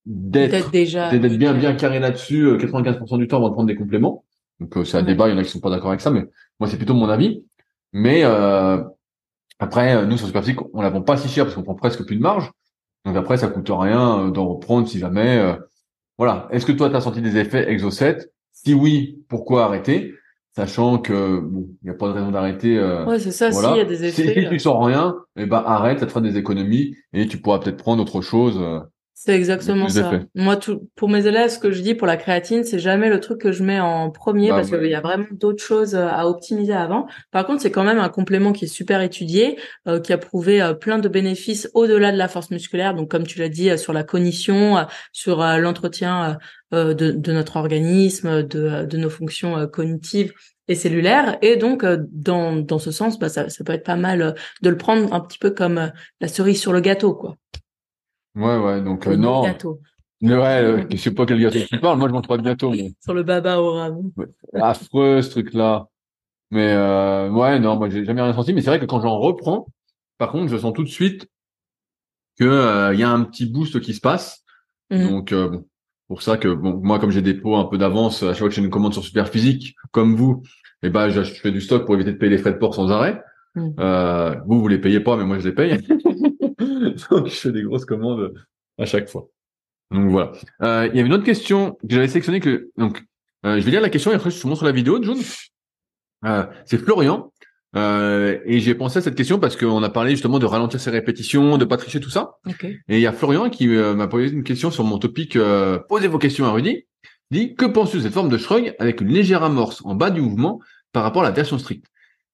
d'être 0.06 0.70
déjà 0.70 1.10
d'être 1.10 1.36
bien 1.36 1.54
bien 1.54 1.74
carré 1.74 1.98
là-dessus 1.98 2.56
95% 2.56 3.14
euh, 3.14 3.18
du 3.18 3.28
temps 3.28 3.38
avant 3.38 3.48
de 3.48 3.54
prendre 3.54 3.68
des 3.68 3.76
compléments. 3.76 4.24
Donc 4.60 4.76
euh, 4.76 4.84
c'est 4.84 4.98
un 4.98 5.02
débat 5.02 5.28
il 5.28 5.32
y 5.32 5.34
en 5.34 5.38
a 5.38 5.42
qui 5.42 5.50
sont 5.50 5.60
pas 5.60 5.70
d'accord 5.70 5.88
avec 5.88 6.00
ça 6.00 6.10
mais 6.10 6.24
moi 6.60 6.68
c'est 6.68 6.76
plutôt 6.76 6.94
mon 6.94 7.08
avis. 7.08 7.44
Mais 7.92 8.22
euh, 8.24 8.82
après 9.58 9.96
euh, 9.96 10.04
nous 10.04 10.16
sur 10.16 10.26
Superphysique 10.26 10.60
on 10.72 10.82
la 10.82 10.90
vend 10.90 11.02
pas 11.02 11.16
si 11.16 11.28
cher 11.28 11.44
parce 11.44 11.54
qu'on 11.54 11.62
prend 11.62 11.74
presque 11.74 12.04
plus 12.04 12.16
de 12.16 12.22
marge. 12.22 12.50
Donc 13.04 13.16
après 13.16 13.36
ça 13.36 13.48
coûte 13.48 13.70
rien 13.70 14.28
d'en 14.28 14.46
reprendre 14.48 14.88
si 14.88 14.98
jamais 14.98 15.56
voilà. 16.18 16.48
Est-ce 16.52 16.64
que 16.64 16.72
toi 16.72 16.90
tu 16.90 16.96
as 16.96 17.00
senti 17.00 17.20
des 17.20 17.36
effets 17.36 17.72
exo-7 17.74 18.26
si 18.52 18.74
oui 18.74 19.24
pourquoi 19.28 19.64
arrêter? 19.64 20.14
Sachant 20.56 20.98
que 20.98 21.40
bon 21.40 21.68
il 21.82 21.88
y 21.88 21.90
a 21.90 21.94
pas 21.94 22.08
de 22.08 22.12
raison 22.12 22.30
d'arrêter 22.30 22.78
ouais 23.06 23.18
c'est 23.18 23.32
ça 23.32 23.50
voilà. 23.50 23.72
il 23.72 23.78
y 23.78 23.80
a 23.80 23.84
des 23.84 24.04
effets 24.04 24.42
si, 24.42 24.48
tu 24.48 24.58
sens 24.60 24.86
rien 24.86 25.16
et 25.36 25.42
eh 25.42 25.46
ben 25.46 25.62
arrête 25.66 25.98
ça 25.98 26.06
te 26.06 26.12
fera 26.12 26.20
des 26.20 26.36
économies 26.36 26.94
et 27.12 27.26
tu 27.26 27.38
pourras 27.38 27.58
peut-être 27.58 27.76
prendre 27.76 28.00
autre 28.00 28.22
chose 28.22 28.58
c'est 29.16 29.36
exactement 29.36 29.88
ça. 29.88 30.20
Moi, 30.34 30.56
tout, 30.56 30.90
pour 30.96 31.08
mes 31.08 31.26
élèves, 31.26 31.48
ce 31.48 31.60
que 31.60 31.70
je 31.70 31.80
dis 31.80 31.94
pour 31.94 32.06
la 32.06 32.16
créatine, 32.16 32.64
c'est 32.64 32.80
jamais 32.80 33.08
le 33.08 33.20
truc 33.20 33.40
que 33.40 33.52
je 33.52 33.62
mets 33.62 33.78
en 33.78 34.10
premier 34.10 34.50
bah 34.50 34.56
parce 34.56 34.70
qu'il 34.70 34.86
y 34.86 34.94
a 34.94 35.00
vraiment 35.00 35.26
d'autres 35.30 35.62
choses 35.62 35.94
euh, 35.94 36.08
à 36.08 36.26
optimiser 36.26 36.74
avant. 36.74 37.06
Par 37.30 37.46
contre, 37.46 37.62
c'est 37.62 37.70
quand 37.70 37.84
même 37.84 38.00
un 38.00 38.08
complément 38.08 38.52
qui 38.52 38.64
est 38.64 38.68
super 38.68 39.00
étudié, 39.00 39.56
euh, 39.86 40.00
qui 40.00 40.12
a 40.12 40.18
prouvé 40.18 40.60
euh, 40.60 40.74
plein 40.74 40.98
de 40.98 41.08
bénéfices 41.08 41.70
au-delà 41.74 42.10
de 42.10 42.18
la 42.18 42.26
force 42.26 42.50
musculaire. 42.50 42.94
Donc, 42.94 43.08
comme 43.08 43.24
tu 43.24 43.38
l'as 43.38 43.48
dit, 43.48 43.78
sur 43.78 43.92
la 43.92 44.02
cognition, 44.02 44.84
sur 45.12 45.38
l'entretien 45.38 46.36
de, 46.72 46.92
de, 46.92 47.32
notre 47.32 47.56
organisme, 47.56 48.42
de, 48.42 48.84
de 48.84 48.98
nos 48.98 49.10
fonctions 49.10 49.66
cognitives 49.68 50.32
et 50.66 50.74
cellulaires. 50.74 51.38
Et 51.40 51.56
donc, 51.56 51.84
dans, 52.10 52.56
dans 52.56 52.80
ce 52.80 52.90
sens, 52.90 53.18
bah, 53.18 53.28
ça, 53.28 53.48
ça 53.48 53.64
peut 53.64 53.72
être 53.72 53.86
pas 53.86 53.96
mal 53.96 54.34
de 54.60 54.68
le 54.70 54.76
prendre 54.76 55.12
un 55.14 55.20
petit 55.20 55.38
peu 55.38 55.50
comme 55.50 55.92
la 56.20 56.28
cerise 56.28 56.60
sur 56.60 56.72
le 56.72 56.80
gâteau, 56.80 57.14
quoi. 57.14 57.36
Ouais, 58.34 58.56
ouais, 58.58 58.82
donc 58.82 59.06
euh, 59.06 59.16
non. 59.16 59.42
Gâteau. 59.42 59.80
Ouais, 60.20 60.32
euh, 60.32 60.84
je 60.90 60.96
sais 60.96 61.12
pas 61.12 61.26
quel 61.26 61.40
gâteau 61.40 61.58
tu 61.68 61.78
parles. 61.78 61.98
Moi, 61.98 62.08
je 62.08 62.14
mange 62.14 62.26
pas 62.26 62.36
de 62.36 62.42
gâteau. 62.42 62.70
Mais... 62.70 62.92
Sur 63.00 63.14
le 63.14 63.22
baba 63.22 63.60
au 63.60 63.72
ramen. 63.72 64.10
Affreux 64.54 65.22
ce 65.22 65.30
truc-là. 65.30 65.88
Mais 66.50 66.72
euh, 66.72 67.30
ouais, 67.30 67.58
non, 67.58 67.76
moi 67.76 67.88
j'ai 67.88 68.04
jamais 68.04 68.22
rien 68.22 68.32
senti. 68.32 68.52
Mais 68.52 68.60
c'est 68.60 68.70
vrai 68.70 68.78
que 68.80 68.84
quand 68.84 69.00
j'en 69.00 69.18
reprends, 69.18 69.66
par 70.18 70.30
contre, 70.30 70.48
je 70.48 70.56
sens 70.56 70.72
tout 70.72 70.84
de 70.84 70.88
suite 70.88 71.26
que 72.38 72.44
euh, 72.44 72.94
il 72.94 73.00
y 73.00 73.02
a 73.02 73.10
un 73.10 73.24
petit 73.24 73.46
boost 73.46 73.80
qui 73.80 73.94
se 73.94 74.00
passe. 74.00 74.44
Mhm. 74.90 75.10
Donc 75.10 75.34
bon, 75.34 75.64
pour 76.06 76.22
ça 76.22 76.36
que 76.36 76.48
bon, 76.48 76.80
moi 76.82 76.98
comme 76.98 77.10
j'ai 77.10 77.22
des 77.22 77.34
pots 77.34 77.56
un 77.56 77.64
peu 77.64 77.78
d'avance, 77.78 78.22
à 78.22 78.28
chaque 78.28 78.38
fois 78.38 78.48
que 78.48 78.54
j'ai 78.54 78.62
une 78.62 78.70
commande 78.70 78.92
sur 78.92 79.02
Super 79.02 79.28
Physique, 79.28 79.74
comme 79.90 80.14
vous, 80.14 80.42
eh 80.82 80.90
ben 80.90 81.08
je, 81.08 81.22
fais 81.22 81.50
du 81.50 81.60
stock 81.60 81.86
pour 81.86 81.94
éviter 81.94 82.12
de 82.12 82.18
payer 82.18 82.30
les 82.30 82.38
frais 82.38 82.52
de 82.52 82.58
port 82.58 82.74
sans 82.74 82.90
arrêt. 82.90 83.20
Mhm. 83.56 83.74
Euh, 83.80 84.36
vous 84.46 84.60
vous 84.60 84.68
les 84.68 84.78
payez 84.78 85.00
pas, 85.00 85.16
mais 85.16 85.24
moi 85.24 85.38
je 85.38 85.48
les 85.48 85.54
paye. 85.54 85.78
Donc, 87.10 87.26
je 87.26 87.34
fais 87.34 87.52
des 87.52 87.62
grosses 87.62 87.84
commandes 87.84 88.34
à 88.78 88.86
chaque 88.86 89.08
fois. 89.08 89.28
Donc 89.90 90.10
voilà. 90.10 90.32
Euh, 90.62 90.88
il 90.90 90.96
y 90.96 91.00
avait 91.00 91.08
une 91.08 91.14
autre 91.14 91.24
question 91.24 91.72
que 91.72 91.94
j'avais 91.94 92.08
sélectionnée 92.08 92.40
que 92.40 92.70
donc 92.76 93.04
euh, 93.44 93.60
je 93.60 93.64
vais 93.64 93.70
lire 93.70 93.80
la 93.80 93.90
question 93.90 94.10
et 94.10 94.14
après 94.14 94.30
je 94.30 94.40
te 94.40 94.46
montre 94.46 94.58
sur 94.58 94.66
la 94.66 94.72
vidéo, 94.72 95.00
June. 95.02 95.18
Euh, 96.24 96.46
c'est 96.64 96.78
Florian. 96.78 97.32
Euh, 97.76 98.38
et 98.44 98.60
j'ai 98.60 98.74
pensé 98.74 98.98
à 98.98 99.02
cette 99.02 99.16
question 99.16 99.40
parce 99.40 99.56
qu'on 99.56 99.82
a 99.82 99.90
parlé 99.90 100.12
justement 100.12 100.38
de 100.38 100.46
ralentir 100.46 100.80
ses 100.80 100.90
répétitions, 100.90 101.58
de 101.58 101.64
pas 101.64 101.76
tricher, 101.76 102.00
tout 102.00 102.10
ça. 102.10 102.36
Okay. 102.46 102.78
Et 102.88 102.96
il 102.96 103.00
y 103.00 103.06
a 103.06 103.12
Florian 103.12 103.50
qui 103.50 103.68
euh, 103.68 103.94
m'a 103.94 104.06
posé 104.06 104.30
une 104.30 104.44
question 104.44 104.70
sur 104.70 104.84
mon 104.84 104.98
topic 104.98 105.36
euh, 105.36 105.78
Posez 105.88 106.06
vos 106.06 106.18
questions 106.18 106.46
à 106.46 106.52
Rudy. 106.52 106.86
Il 107.30 107.38
dit 107.38 107.54
Que 107.54 107.64
penses-tu 107.64 107.98
de 107.98 108.02
cette 108.02 108.12
forme 108.12 108.28
de 108.28 108.38
shrug 108.38 108.74
avec 108.78 109.00
une 109.00 109.08
légère 109.08 109.42
amorce 109.42 109.82
en 109.84 109.94
bas 109.94 110.10
du 110.10 110.20
mouvement 110.20 110.60
par 110.92 111.02
rapport 111.02 111.22
à 111.22 111.24
la 111.24 111.32
version 111.32 111.58
stricte? 111.58 111.86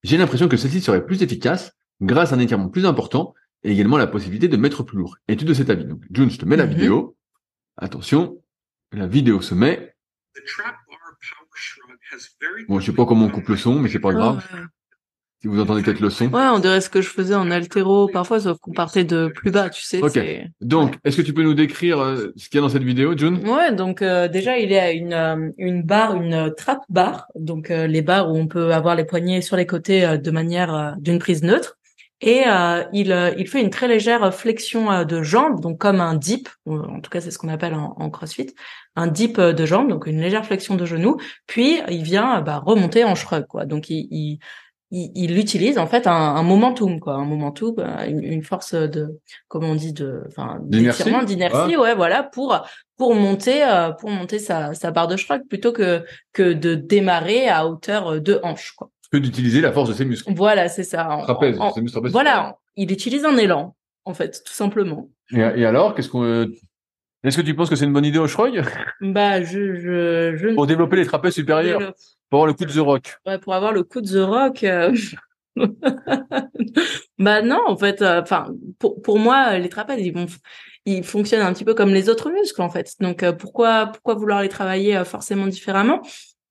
J'ai 0.03 0.19
l'impression 0.19 0.49
que 0.49 0.57
celle-ci 0.57 0.81
serait 0.81 1.05
plus 1.05 1.23
efficace 1.23 1.73
grâce 2.03 2.33
à 2.33 2.37
un 2.37 2.39
étirement 2.39 2.69
plus 2.69 2.87
important 2.87 3.35
et 3.63 3.73
également 3.73 3.99
la 3.99 4.07
possibilité 4.07 4.49
de 4.49 4.57
mettre 4.57 4.83
plus 4.83 4.99
lourd. 4.99 5.17
Étude 5.29 5.49
de 5.49 5.55
cet 5.55 5.71
avis. 5.71 5.85
Donc, 5.85 6.03
June, 6.11 6.31
je 6.31 6.39
te 6.39 6.45
mets 6.45 6.57
la 6.57 6.67
mhm. 6.67 6.75
vidéo. 6.75 7.17
Attention, 7.77 8.41
la 8.93 9.07
vidéo 9.07 9.41
se 9.41 9.55
met. 9.55 9.95
Bon, 12.69 12.81
je 12.81 12.87
sais 12.87 12.93
pas 12.93 13.07
comment 13.07 13.27
on 13.27 13.31
coupe 13.31 13.49
le 13.49 13.57
son, 13.57 13.79
mais 13.79 13.89
c'est 13.89 14.01
pas 14.01 14.13
grave. 14.13 14.45
Si 15.43 15.49
vous 15.49 15.59
entendez 15.59 15.83
peut-être 15.83 16.01
le 16.01 16.11
son. 16.11 16.27
Ouais, 16.27 16.49
on 16.53 16.59
dirait 16.59 16.83
ce 16.83 16.91
que 16.91 17.01
je 17.01 17.09
faisais 17.09 17.35
en 17.35 17.51
altéro 17.51 18.09
parfois, 18.09 18.41
sauf 18.41 18.59
qu'on 18.59 18.73
partait 18.73 19.05
de 19.05 19.33
plus 19.35 19.51
bas, 19.51 19.71
tu 19.71 19.83
sais. 19.83 20.03
Ok. 20.03 20.21
Donc, 20.61 20.99
est-ce 21.03 21.17
que 21.17 21.23
tu 21.23 21.33
peux 21.33 21.43
nous 21.43 21.55
décrire 21.55 21.99
euh, 21.99 22.31
ce 22.37 22.51
qu'il 22.51 22.57
y 22.57 22.59
a 22.59 22.61
dans 22.61 22.69
cette 22.69 22.83
vidéo, 22.83 23.17
June 23.17 23.41
Ouais, 23.49 23.73
donc 23.73 24.03
euh, 24.03 24.29
déjà 24.29 24.59
il 24.59 24.71
y 24.71 24.77
a 24.77 24.93
une 24.93 25.15
euh, 25.15 25.51
une 25.57 25.83
barre, 25.83 26.15
une 26.17 26.53
trappe 26.55 26.83
barre, 26.91 27.27
donc 27.37 27.71
les 27.71 28.03
barres 28.03 28.31
où 28.31 28.37
on 28.37 28.49
peut 28.49 28.75
avoir 28.75 28.97
les 28.97 29.05
poignets 29.05 29.41
sur 29.41 29.57
les 29.57 29.65
côtés 29.65 30.19
de 30.19 30.31
manière 30.31 30.97
d'une 30.99 31.19
prise 31.19 31.43
neutre 31.43 31.79
et 32.21 32.43
euh, 32.47 32.85
il, 32.93 33.13
euh, 33.13 33.33
il 33.39 33.49
fait 33.49 33.63
une 33.63 33.71
très 33.71 33.89
légère 33.89 34.35
flexion 34.35 34.91
euh, 34.91 35.05
de 35.05 35.23
jambes, 35.23 35.61
donc 35.61 35.79
comme 35.79 36.01
un 36.01 36.15
dip, 36.15 36.49
en 36.67 37.01
tout 37.01 37.11
cas 37.11 37.21
c'est 37.21 37.31
ce 37.31 37.39
qu'on 37.39 37.49
appelle 37.49 37.75
en, 37.75 38.11
CrossFit, 38.11 38.55
un 38.95 39.07
dip 39.07 39.41
de 39.41 39.67
jambes, 39.67 39.89
donc 39.89 40.07
une 40.07 40.21
légère 40.21 40.45
flexion 40.45 40.75
de 40.77 40.85
genou, 40.85 41.17
puis 41.47 41.81
il 41.89 42.03
vient 42.03 42.43
bah, 42.43 42.63
remonter 42.65 43.05
en 43.05 43.15
shrug, 43.15 43.47
quoi. 43.47 43.65
Donc 43.65 43.89
il, 43.89 44.07
il, 44.11 44.39
il, 44.91 45.39
utilise 45.39 45.79
en 45.79 45.87
fait 45.87 46.07
un, 46.07 46.13
un, 46.13 46.43
momentum, 46.43 47.01
quoi, 47.01 47.15
un 47.15 47.25
momentum, 47.25 47.77
une, 48.07 48.23
une, 48.23 48.43
force 48.43 48.75
de, 48.75 49.19
comment 49.49 49.69
on 49.69 49.75
dit, 49.75 49.95
de, 49.95 50.25
enfin, 50.27 50.59
d'étirement, 50.63 51.23
d'inertie, 51.23 51.77
ouais. 51.77 51.95
voilà, 51.95 52.23
pour 52.23 52.61
pour 52.99 53.15
monter, 53.15 53.65
pour 53.99 54.11
monter 54.11 54.39
sa, 54.39 54.75
sa 54.75 54.91
barre 54.91 55.09
de 55.09 55.17
shrug 55.17 55.47
plutôt 55.49 55.73
que 55.73 56.05
que 56.35 56.53
de 56.53 56.75
démarrer 56.75 57.49
à 57.49 57.67
hauteur 57.67 58.21
de 58.21 58.41
hanche, 58.43 58.73
quoi 58.73 58.91
que 59.11 59.19
d'utiliser 59.19 59.61
la 59.61 59.73
force 59.73 59.89
de 59.89 59.95
ses 59.95 60.05
muscles. 60.05 60.33
Voilà, 60.35 60.69
c'est 60.69 60.85
ça. 60.85 61.21
trapèze, 61.25 61.59
ses 61.75 61.81
muscles 61.81 61.97
trapèzes. 61.97 62.13
Voilà, 62.13 62.59
il 62.77 62.93
utilise 62.93 63.25
un 63.25 63.37
élan, 63.37 63.75
en 64.05 64.15
fait, 64.15 64.43
tout 64.45 64.53
simplement. 64.53 65.11
Et, 65.33 65.43
alors, 65.43 65.95
qu'est-ce 65.95 66.09
qu'on 66.09 66.49
est-ce 67.23 67.37
que 67.37 67.43
tu 67.43 67.55
penses 67.55 67.69
que 67.69 67.77
c'est 67.77 67.85
une 67.85 67.93
bonne 67.93 68.07
idée 68.07 68.19
au 68.19 68.27
shrug 68.27 68.63
Bah, 69.03 69.43
je, 69.43 69.75
je, 69.75 70.37
je... 70.37 70.55
Pour 70.55 70.67
développer 70.67 70.97
les 70.97 71.05
trapèzes 71.05 71.35
supérieurs, 71.35 71.93
pour 72.31 72.39
avoir 72.39 72.47
le 72.47 72.55
coup 72.55 72.65
de 72.65 72.73
The 72.73 72.79
Rock. 72.79 73.17
Ouais, 73.27 73.39
pour 73.39 73.55
avoir 73.55 73.73
le 73.73 73.83
coup 73.83 74.01
de 74.01 74.09
The 74.09 74.27
Rock. 74.27 74.65
Euh, 74.65 74.97
bah 77.19 77.43
non, 77.43 77.61
en 77.67 77.77
fait, 77.77 78.01
euh, 78.01 78.23
enfin, 78.23 78.47
pour, 78.79 79.03
pour 79.03 79.19
moi, 79.19 79.59
les 79.59 79.69
trapèzes, 79.69 80.01
ils 80.01 80.15
vont, 80.15 80.27
ils 80.87 81.05
fonctionnent 81.05 81.43
un 81.43 81.53
petit 81.53 81.67
peu 81.67 81.75
comme 81.75 81.93
les 81.93 82.09
autres 82.09 82.31
muscles, 82.31 82.63
en 82.63 82.71
fait. 82.71 82.95
Donc, 83.01 83.23
euh, 83.23 83.33
pourquoi, 83.33 83.89
pourquoi 83.89 84.15
vouloir 84.15 84.41
les 84.41 84.49
travailler 84.49 85.05
forcément 85.05 85.47
différemment? 85.47 86.01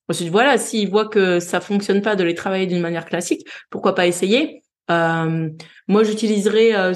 Ensuite, 0.09 0.29
voilà, 0.29 0.57
s'ils 0.57 0.89
voient 0.89 1.07
que 1.07 1.39
ça 1.39 1.61
fonctionne 1.61 2.01
pas 2.01 2.15
de 2.15 2.23
les 2.23 2.33
travailler 2.33 2.65
d'une 2.65 2.81
manière 2.81 3.05
classique, 3.05 3.47
pourquoi 3.69 3.93
pas 3.93 4.07
essayer? 4.07 4.63
Euh, 4.89 5.49
Moi, 5.87 6.03
j'utiliserai, 6.03 6.75
euh, 6.75 6.93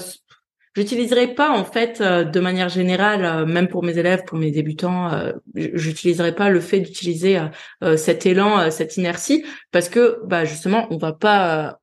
j'utiliserai 0.76 1.36
pas 1.36 1.52
en 1.52 1.64
fait 1.64 2.02
euh, 2.02 2.24
de 2.24 2.40
manière 2.40 2.70
générale, 2.70 3.24
euh, 3.24 3.46
même 3.46 3.68
pour 3.68 3.84
mes 3.84 4.00
élèves, 4.00 4.24
pour 4.26 4.40
mes 4.40 4.50
débutants, 4.50 5.12
j'utiliserai 5.54 6.34
pas 6.34 6.50
le 6.50 6.60
fait 6.60 6.80
d'utiliser 6.80 7.40
cet 7.98 8.26
élan, 8.26 8.72
cette 8.72 8.98
inertie, 8.98 9.46
parce 9.72 9.90
que 9.90 10.20
bah 10.26 10.44
justement, 10.44 10.88
on 10.90 10.98
va 10.98 11.14
pas, 11.14 11.80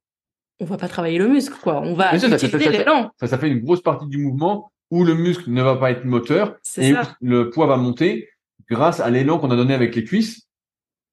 on 0.58 0.64
va 0.64 0.78
pas 0.78 0.88
travailler 0.88 1.18
le 1.18 1.28
muscle, 1.28 1.54
quoi. 1.62 1.80
On 1.80 1.94
va 1.94 2.16
utiliser 2.16 2.70
l'élan. 2.70 3.12
Ça, 3.20 3.28
ça, 3.28 3.38
fait 3.38 3.48
une 3.48 3.60
grosse 3.60 3.82
partie 3.82 4.08
du 4.08 4.18
mouvement 4.18 4.72
où 4.90 5.04
le 5.04 5.14
muscle 5.14 5.48
ne 5.50 5.62
va 5.62 5.76
pas 5.76 5.92
être 5.92 6.04
moteur 6.04 6.56
et 6.76 6.92
le 7.20 7.50
poids 7.50 7.66
va 7.66 7.76
monter 7.76 8.28
grâce 8.68 8.98
à 8.98 9.10
l'élan 9.10 9.38
qu'on 9.38 9.52
a 9.52 9.56
donné 9.56 9.74
avec 9.74 9.94
les 9.94 10.02
cuisses 10.02 10.49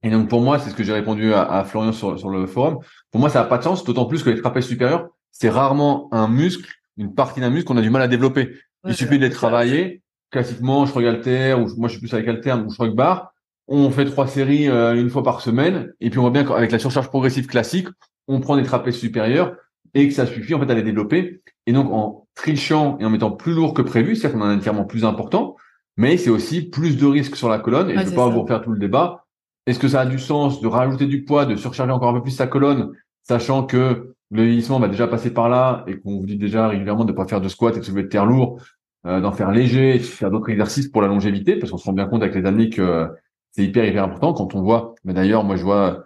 et 0.04 0.10
donc 0.10 0.30
pour 0.30 0.42
moi, 0.42 0.60
c'est 0.60 0.70
ce 0.70 0.76
que 0.76 0.84
j'ai 0.84 0.94
répondu 0.94 1.34
à, 1.34 1.44
à 1.44 1.64
Florian 1.64 1.92
sur, 1.92 2.20
sur, 2.20 2.30
le 2.30 2.46
forum. 2.46 2.80
Pour 3.12 3.20
moi, 3.20 3.30
ça 3.30 3.40
n'a 3.40 3.46
pas 3.46 3.58
de 3.58 3.64
sens, 3.64 3.84
d'autant 3.84 4.06
plus 4.06 4.24
que 4.24 4.30
les 4.30 4.40
trapèzes 4.40 4.68
supérieurs, 4.68 5.10
c'est 5.32 5.50
rarement 5.50 6.08
un 6.12 6.28
muscle, 6.28 6.72
une 6.98 7.14
partie 7.14 7.42
d'un 7.42 7.50
muscle 7.50 7.68
qu'on 7.68 7.78
a 7.78 7.82
du 7.82 7.90
mal 7.90 8.02
à 8.02 8.08
développer. 8.08 8.54
il 8.86 8.94
suffit 8.94 9.18
de 9.18 9.26
les 9.26 9.30
travailler. 9.30 10.02
Classiquement, 10.30 10.86
je 10.86 10.92
crois 10.92 11.08
alter, 11.08 11.54
ou 11.54 11.68
moi 11.78 11.88
je 11.88 11.94
suis 11.94 12.02
plus 12.02 12.14
avec 12.14 12.28
alter, 12.28 12.54
ou 12.54 12.70
je 12.70 12.90
bar. 12.92 13.34
On 13.68 13.90
fait 13.92 14.06
trois 14.06 14.28
séries 14.28 14.70
euh, 14.70 14.96
une 14.96 15.10
fois 15.10 15.24
par 15.24 15.42
semaine, 15.42 15.94
et 16.00 16.10
puis 16.10 16.20
on 16.20 16.24
voit 16.24 16.32
bien 16.32 16.44
qu'avec 16.44 16.72
la 16.72 16.80
surcharge 16.80 17.08
progressive 17.08 17.48
classique, 17.48 17.88
on 18.28 18.40
prend 18.40 18.56
des 18.56 18.64
trapèzes 18.64 18.98
supérieurs 18.98 19.56
et 19.94 20.08
que 20.08 20.14
ça 20.14 20.26
suffit 20.26 20.54
en 20.54 20.60
fait 20.60 20.72
à 20.72 20.76
les 20.76 20.84
développer. 20.84 21.42
Et 21.66 21.74
donc 21.74 21.92
en 21.92 22.28
trichant 22.36 22.98
et 23.00 23.06
en 23.06 23.10
mettant 23.10 23.32
plus 23.32 23.54
lourd 23.54 23.74
que 23.74 23.82
prévu, 23.82 24.16
c'est-à-dire 24.16 24.40
qu'on 24.40 24.46
a 24.46 24.50
un 24.50 24.58
étirement 24.58 24.86
plus 24.86 25.06
important, 25.06 25.56
mais 25.98 26.18
c'est 26.18 26.30
aussi 26.30 26.62
plus 26.62 26.98
de 26.98 27.06
risques 27.06 27.36
sur 27.36 27.50
la 27.50 27.60
colonne. 27.60 27.90
Et 27.90 27.96
je 27.96 28.00
ne 28.00 28.06
vais 28.06 28.16
pas 28.16 28.28
vous 28.28 28.42
refaire 28.42 28.62
tout 28.62 28.72
le 28.72 28.80
débat. 28.80 29.27
Est-ce 29.68 29.80
que 29.80 29.90
ça 29.90 30.02
a 30.02 30.06
du 30.06 30.18
sens 30.18 30.62
de 30.62 30.68
rajouter 30.68 31.06
du 31.06 31.26
poids, 31.26 31.46
de 31.46 31.56
surcharger 31.56 31.92
encore 31.92 32.10
un 32.10 32.14
peu 32.14 32.24
plus 32.24 32.32
sa 32.32 32.48
colonne, 32.48 32.94
sachant 33.24 33.64
que 33.64 34.16
le 34.32 34.44
vieillissement 34.44 34.80
va 34.80 34.88
déjà 34.88 35.08
passer 35.08 35.32
par 35.32 35.50
là 35.50 35.84
et 35.88 36.00
qu'on 36.00 36.20
vous 36.20 36.26
dit 36.26 36.38
déjà 36.38 36.70
régulièrement 36.70 37.06
de 37.06 37.12
ne 37.12 37.16
pas 37.16 37.28
faire 37.28 37.42
de 37.42 37.50
squat 37.50 37.76
et 37.76 37.80
de 37.80 37.86
soulever 37.86 38.04
de 38.04 38.08
terre 38.08 38.26
lourd, 38.26 38.62
euh, 39.06 39.20
d'en 39.20 39.34
faire 39.34 39.52
léger, 39.52 40.00
faire 40.00 40.32
d'autres 40.32 40.50
exercices 40.50 40.88
pour 40.88 41.02
la 41.02 41.10
longévité, 41.10 41.58
parce 41.58 41.72
qu'on 41.72 41.78
se 41.78 41.86
rend 41.86 41.94
bien 41.94 42.08
compte 42.08 42.24
avec 42.24 42.36
les 42.36 42.46
années 42.46 42.70
que 42.70 43.10
c'est 43.52 43.64
hyper 43.64 43.86
hyper 43.86 44.06
important 44.06 44.34
quand 44.34 44.56
on 44.56 44.62
voit. 44.62 44.96
Mais 45.04 45.14
d'ailleurs, 45.14 45.44
moi 45.44 45.58
je 45.58 45.64
vois, 45.64 46.06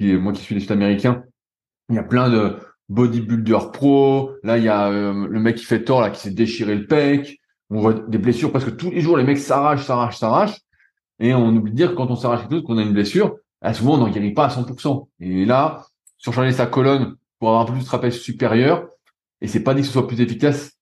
moi 0.00 0.32
qui 0.32 0.42
suis 0.42 0.54
des 0.54 0.60
Sud-Américains, 0.62 1.22
il 1.90 1.96
y 1.96 1.98
a 1.98 2.02
plein 2.02 2.30
de 2.30 2.56
bodybuilders 2.88 3.72
pro. 3.72 4.30
Là, 4.42 4.56
il 4.56 4.64
y 4.64 4.68
a 4.68 4.88
euh, 4.88 5.26
le 5.28 5.40
mec 5.40 5.56
qui 5.56 5.64
fait 5.64 5.84
tort 5.84 6.00
là, 6.00 6.10
qui 6.10 6.20
s'est 6.20 6.30
déchiré 6.30 6.74
le 6.74 6.86
pec. 6.86 7.38
On 7.68 7.80
voit 7.80 7.94
des 7.94 8.18
blessures 8.18 8.52
parce 8.52 8.64
que 8.64 8.70
tous 8.70 8.90
les 8.90 9.00
jours 9.00 9.16
les 9.16 9.24
mecs 9.24 9.38
s'arrachent, 9.38 9.84
s'arrachent, 9.84 10.18
s'arrachent. 10.18 10.60
Et 11.22 11.34
on 11.34 11.48
oublie 11.54 11.70
de 11.70 11.76
dire 11.76 11.90
que 11.90 11.94
quand 11.94 12.10
on 12.10 12.16
s'arrache 12.16 12.40
quelque 12.40 12.52
chose, 12.52 12.64
qu'on 12.64 12.78
a 12.78 12.82
une 12.82 12.92
blessure, 12.92 13.36
ah, 13.60 13.72
souvent 13.72 13.94
on 13.94 13.98
n'en 13.98 14.08
guérit 14.08 14.32
pas 14.32 14.46
à 14.46 14.48
100%. 14.48 15.08
Et 15.20 15.44
là, 15.44 15.86
surcharger 16.18 16.50
sa 16.52 16.66
colonne 16.66 17.14
pour 17.38 17.50
avoir 17.50 17.62
un 17.62 17.64
peu 17.64 17.72
plus 17.72 17.82
de 17.82 17.86
trapèze 17.86 18.18
supérieur, 18.18 18.88
et 19.40 19.46
c'est 19.46 19.62
pas 19.62 19.72
dit 19.72 19.82
que 19.82 19.86
ce 19.86 19.92
soit 19.92 20.08
plus 20.08 20.20
efficace. 20.20 20.72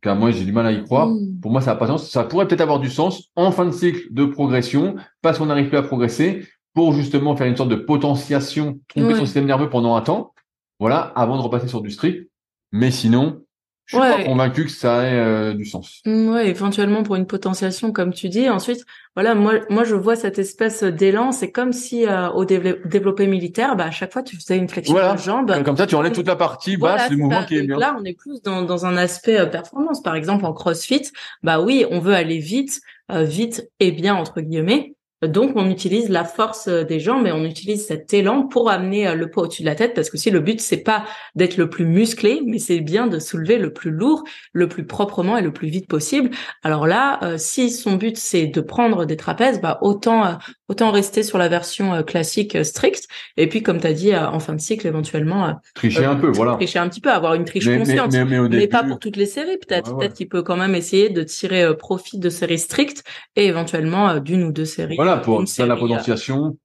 Car 0.00 0.16
moi, 0.16 0.30
j'ai 0.30 0.44
du 0.44 0.52
mal 0.52 0.66
à 0.66 0.72
y 0.72 0.82
croire. 0.82 1.08
Pour 1.40 1.50
moi, 1.52 1.60
ça 1.60 1.72
n'a 1.72 1.76
pas 1.76 1.86
de 1.86 1.92
sens. 1.92 2.10
Ça 2.10 2.24
pourrait 2.24 2.48
peut-être 2.48 2.62
avoir 2.62 2.80
du 2.80 2.90
sens 2.90 3.30
en 3.36 3.52
fin 3.52 3.64
de 3.66 3.70
cycle 3.70 4.08
de 4.10 4.24
progression, 4.24 4.96
parce 5.22 5.38
qu'on 5.38 5.46
n'arrive 5.46 5.68
plus 5.68 5.78
à 5.78 5.82
progresser, 5.82 6.46
pour 6.72 6.94
justement 6.94 7.36
faire 7.36 7.46
une 7.46 7.56
sorte 7.56 7.68
de 7.68 7.76
potentiation, 7.76 8.80
tromper 8.88 9.14
son 9.14 9.26
système 9.26 9.46
nerveux 9.46 9.68
pendant 9.70 9.94
un 9.96 10.00
temps, 10.00 10.34
voilà, 10.80 11.12
avant 11.14 11.36
de 11.36 11.42
repasser 11.42 11.68
sur 11.68 11.82
du 11.82 11.90
strict. 11.90 12.28
Mais 12.72 12.90
sinon, 12.90 13.43
je 13.86 13.96
suis 13.96 13.98
pas 13.98 14.24
convaincu 14.24 14.64
que 14.64 14.70
ça 14.70 15.04
ait 15.04 15.18
euh, 15.18 15.52
du 15.52 15.64
sens. 15.64 16.00
Mm, 16.06 16.28
ouais, 16.28 16.48
éventuellement 16.48 17.02
pour 17.02 17.16
une 17.16 17.26
potentiation, 17.26 17.92
comme 17.92 18.14
tu 18.14 18.28
dis. 18.28 18.48
Ensuite, 18.48 18.84
voilà, 19.14 19.34
moi, 19.34 19.54
moi, 19.68 19.84
je 19.84 19.94
vois 19.94 20.16
cette 20.16 20.38
espèce 20.38 20.82
d'élan. 20.82 21.32
C'est 21.32 21.50
comme 21.50 21.72
si 21.72 22.06
euh, 22.06 22.30
au 22.30 22.44
développé 22.44 23.26
militaire, 23.26 23.76
bah, 23.76 23.84
à 23.84 23.90
chaque 23.90 24.12
fois, 24.12 24.22
tu 24.22 24.36
faisais 24.36 24.56
une 24.56 24.68
flexion 24.68 24.94
de 24.94 25.18
jambe. 25.18 25.62
Comme 25.64 25.76
ça, 25.76 25.86
tu 25.86 25.94
enlèves 25.94 26.12
toute 26.12 26.26
la 26.26 26.36
partie 26.36 26.76
basse 26.76 27.10
du 27.10 27.16
mouvement 27.16 27.44
qui 27.44 27.56
est 27.56 27.62
bien. 27.62 27.76
Là, 27.76 27.96
on 28.00 28.04
est 28.04 28.14
plus 28.14 28.40
dans, 28.42 28.62
dans 28.62 28.86
un 28.86 28.96
aspect 28.96 29.38
euh, 29.38 29.46
performance. 29.46 30.02
Par 30.02 30.16
exemple, 30.16 30.46
en 30.46 30.52
CrossFit, 30.52 31.10
bah 31.42 31.60
oui, 31.60 31.84
on 31.90 32.00
veut 32.00 32.14
aller 32.14 32.38
vite, 32.38 32.80
vite 33.10 33.68
et 33.80 33.92
bien 33.92 34.14
entre 34.14 34.40
guillemets. 34.40 34.94
Donc, 35.26 35.52
on 35.56 35.70
utilise 35.70 36.08
la 36.08 36.24
force 36.24 36.68
euh, 36.68 36.84
des 36.84 37.00
jambes 37.00 37.26
et 37.26 37.32
on 37.32 37.44
utilise 37.44 37.86
cet 37.86 38.12
élan 38.12 38.42
pour 38.42 38.70
amener 38.70 39.08
euh, 39.08 39.14
le 39.14 39.30
poids 39.30 39.44
au-dessus 39.44 39.62
de 39.62 39.66
la 39.66 39.74
tête 39.74 39.94
parce 39.94 40.10
que 40.10 40.16
si 40.16 40.30
le 40.30 40.40
but 40.40 40.60
c'est 40.60 40.82
pas 40.82 41.04
d'être 41.34 41.56
le 41.56 41.68
plus 41.68 41.86
musclé, 41.86 42.40
mais 42.46 42.58
c'est 42.58 42.80
bien 42.80 43.06
de 43.06 43.18
soulever 43.18 43.58
le 43.58 43.72
plus 43.72 43.90
lourd, 43.90 44.24
le 44.52 44.68
plus 44.68 44.86
proprement 44.86 45.36
et 45.36 45.42
le 45.42 45.52
plus 45.52 45.68
vite 45.68 45.88
possible. 45.88 46.30
Alors 46.62 46.86
là, 46.86 47.20
euh, 47.22 47.36
si 47.38 47.70
son 47.70 47.96
but 47.96 48.16
c'est 48.16 48.46
de 48.46 48.60
prendre 48.60 49.04
des 49.04 49.16
trapèzes, 49.16 49.60
bah 49.60 49.78
autant 49.82 50.38
autant 50.68 50.90
rester 50.90 51.22
sur 51.22 51.38
la 51.38 51.48
version 51.48 52.02
classique 52.02 52.64
stricte 52.64 53.06
et 53.36 53.48
puis 53.48 53.62
comme 53.62 53.80
tu 53.80 53.86
as 53.86 53.92
dit 53.92 54.16
en 54.16 54.40
fin 54.40 54.54
de 54.54 54.60
cycle 54.60 54.86
éventuellement 54.86 55.60
tricher 55.74 56.04
un 56.04 56.16
peu, 56.16 56.30
voilà. 56.30 56.54
Tricher 56.54 56.78
un 56.78 56.88
petit 56.88 57.00
peu, 57.00 57.10
avoir 57.10 57.34
une 57.34 57.44
triche 57.44 57.66
consciente, 57.66 58.12
mais, 58.14 58.66
pas 58.66 58.82
pour 58.82 58.98
toutes 58.98 59.16
les 59.16 59.26
séries 59.26 59.58
peut-être. 59.58 59.96
peut-être 59.96 60.14
qu'il 60.14 60.28
peut 60.28 60.42
quand 60.42 60.56
même 60.56 60.74
essayer 60.74 61.10
de 61.10 61.22
tirer 61.22 61.76
profit 61.76 62.18
de 62.18 62.30
séries 62.30 62.58
strictes 62.58 63.04
et 63.36 63.46
éventuellement 63.46 64.18
d'une 64.18 64.42
ou 64.44 64.52
deux 64.52 64.64
séries. 64.64 64.96
Voilà 64.96 65.13
pour 65.18 65.46
ça 65.48 65.66
la 65.66 65.76
potentiation. 65.76 66.56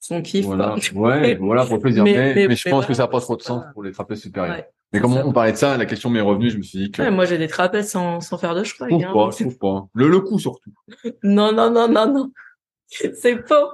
Son 0.00 0.22
kiff. 0.22 0.46
Voilà, 0.46 0.76
ouais, 0.94 1.34
voilà 1.36 1.64
pour 1.64 1.74
le 1.74 1.80
plaisir. 1.80 2.04
Mais, 2.04 2.54
je 2.54 2.68
pense 2.68 2.86
que 2.86 2.94
ça 2.94 3.02
n'a 3.02 3.08
pas 3.08 3.20
trop 3.20 3.36
de 3.36 3.42
sens 3.42 3.64
pour 3.72 3.82
les 3.82 3.92
trapèzes 3.92 4.22
supérieurs. 4.22 4.64
Mais 4.92 5.00
comme 5.00 5.12
on, 5.12 5.32
parlait 5.32 5.52
de 5.52 5.56
ça, 5.56 5.76
la 5.76 5.84
question 5.84 6.08
m'est 6.08 6.20
revenue, 6.20 6.50
je 6.50 6.56
me 6.56 6.62
suis 6.62 6.78
dit 6.78 6.90
que. 6.90 7.10
moi, 7.10 7.26
j'ai 7.26 7.36
des 7.36 7.48
trapèzes 7.48 7.90
sans, 7.90 8.20
sans 8.20 8.38
faire 8.38 8.54
de 8.54 8.64
choix. 8.64 8.88
Je 8.88 8.96
trouve 8.96 9.12
pas, 9.12 9.30
je 9.36 9.44
trouve 9.44 9.58
pas. 9.58 9.86
Le, 9.92 10.08
le 10.08 10.20
coup, 10.20 10.38
surtout. 10.38 10.70
non, 11.22 11.52
non, 11.52 11.70
non, 11.70 11.88
non, 11.88 12.12
non. 12.12 12.32
C'est 12.86 13.46
faux. 13.46 13.68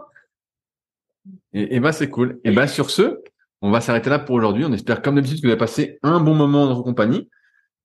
Et, 1.53 1.77
et 1.77 1.81
bah, 1.81 1.93
c'est 1.93 2.11
cool. 2.11 2.41
Et 2.45 2.51
bah, 2.51 2.67
sur 2.67 2.91
ce, 2.91 3.21
on 3.63 3.71
va 3.71 3.81
s'arrêter 3.81 4.11
là 4.11 4.19
pour 4.19 4.35
aujourd'hui. 4.35 4.65
On 4.65 4.73
espère, 4.73 5.03
comme 5.03 5.15
d'habitude, 5.15 5.41
que 5.41 5.47
vous 5.47 5.53
avez 5.53 5.59
passé 5.59 5.99
un 6.03 6.21
bon 6.21 6.35
moment 6.35 6.65
dans 6.65 6.71
notre 6.71 6.83
compagnie. 6.83 7.31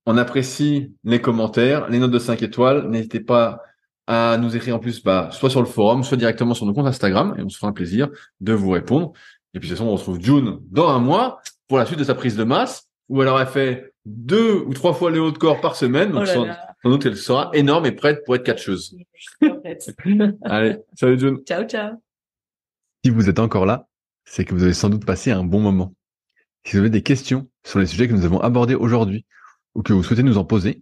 On 0.06 0.18
apprécie 0.18 0.94
les 1.04 1.22
commentaires, 1.22 1.88
les 1.90 2.00
notes 2.00 2.12
de 2.12 2.20
5 2.20 2.42
étoiles. 2.42 2.90
N'hésitez 2.90 3.20
pas 3.20 3.62
à 4.10 4.40
nous 4.40 4.56
écrire 4.56 4.76
en 4.76 4.80
plus, 4.80 5.04
bah, 5.04 5.30
soit 5.32 5.52
sur 5.52 5.62
le 5.62 5.68
forum, 5.68 6.04
soit 6.04 6.18
directement 6.18 6.56
sur 6.56 6.66
nos 6.66 6.74
comptes 6.74 6.88
Instagram, 6.88 7.36
et 7.38 7.44
on 7.44 7.50
se 7.50 7.58
fera 7.58 7.68
un 7.68 7.74
plaisir 7.74 8.10
de 8.42 8.54
vous 8.54 8.72
répondre. 8.72 9.14
Et 9.54 9.60
puis 9.60 9.70
de 9.70 9.76
toute 9.76 9.78
façon, 9.78 9.88
on 9.88 9.96
retrouve 9.96 10.20
June 10.20 10.58
dans 10.72 10.90
un 10.90 10.98
mois 10.98 11.40
pour 11.68 11.78
la 11.78 11.86
suite 11.86 12.00
de 12.00 12.04
sa 12.04 12.16
prise 12.16 12.36
de 12.36 12.44
masse, 12.44 12.90
où 13.08 13.22
elle 13.22 13.28
aurait 13.28 13.46
fait 13.46 13.94
deux 14.08 14.64
ou 14.66 14.74
trois 14.74 14.96
fois 14.96 15.12
les 15.12 15.20
hauts 15.20 15.30
de 15.30 15.38
corps 15.38 15.62
par 15.62 15.76
semaine. 15.76 16.12
Donc, 16.12 16.24
oh 16.24 16.26
sans, 16.26 16.90
doute, 16.90 17.06
elle 17.06 17.18
sera 17.18 17.52
énorme 17.54 17.86
et 17.86 17.92
prête 17.92 18.26
pour 18.26 18.36
être 18.36 18.44
catcheuse. 18.44 18.98
Allez, 20.42 20.78
salut 20.96 21.20
June. 21.20 21.38
Ciao, 21.46 21.64
ciao. 21.66 21.94
Si 23.06 23.12
vous 23.12 23.30
êtes 23.30 23.38
encore 23.38 23.68
là, 23.68 23.88
c'est 24.26 24.44
que 24.44 24.56
vous 24.56 24.64
avez 24.64 24.74
sans 24.74 24.90
doute 24.90 25.06
passé 25.06 25.30
un 25.30 25.44
bon 25.44 25.60
moment. 25.60 25.94
Si 26.66 26.74
vous 26.74 26.80
avez 26.80 26.90
des 26.90 27.04
questions 27.04 27.48
sur 27.64 27.78
les 27.78 27.86
sujets 27.86 28.08
que 28.08 28.14
nous 28.14 28.26
avons 28.26 28.40
abordés 28.40 28.76
aujourd'hui, 28.76 29.26
ou 29.76 29.84
que 29.84 29.94
vous 29.94 30.02
souhaitez 30.02 30.24
nous 30.24 30.40
en 30.40 30.46
poser, 30.46 30.82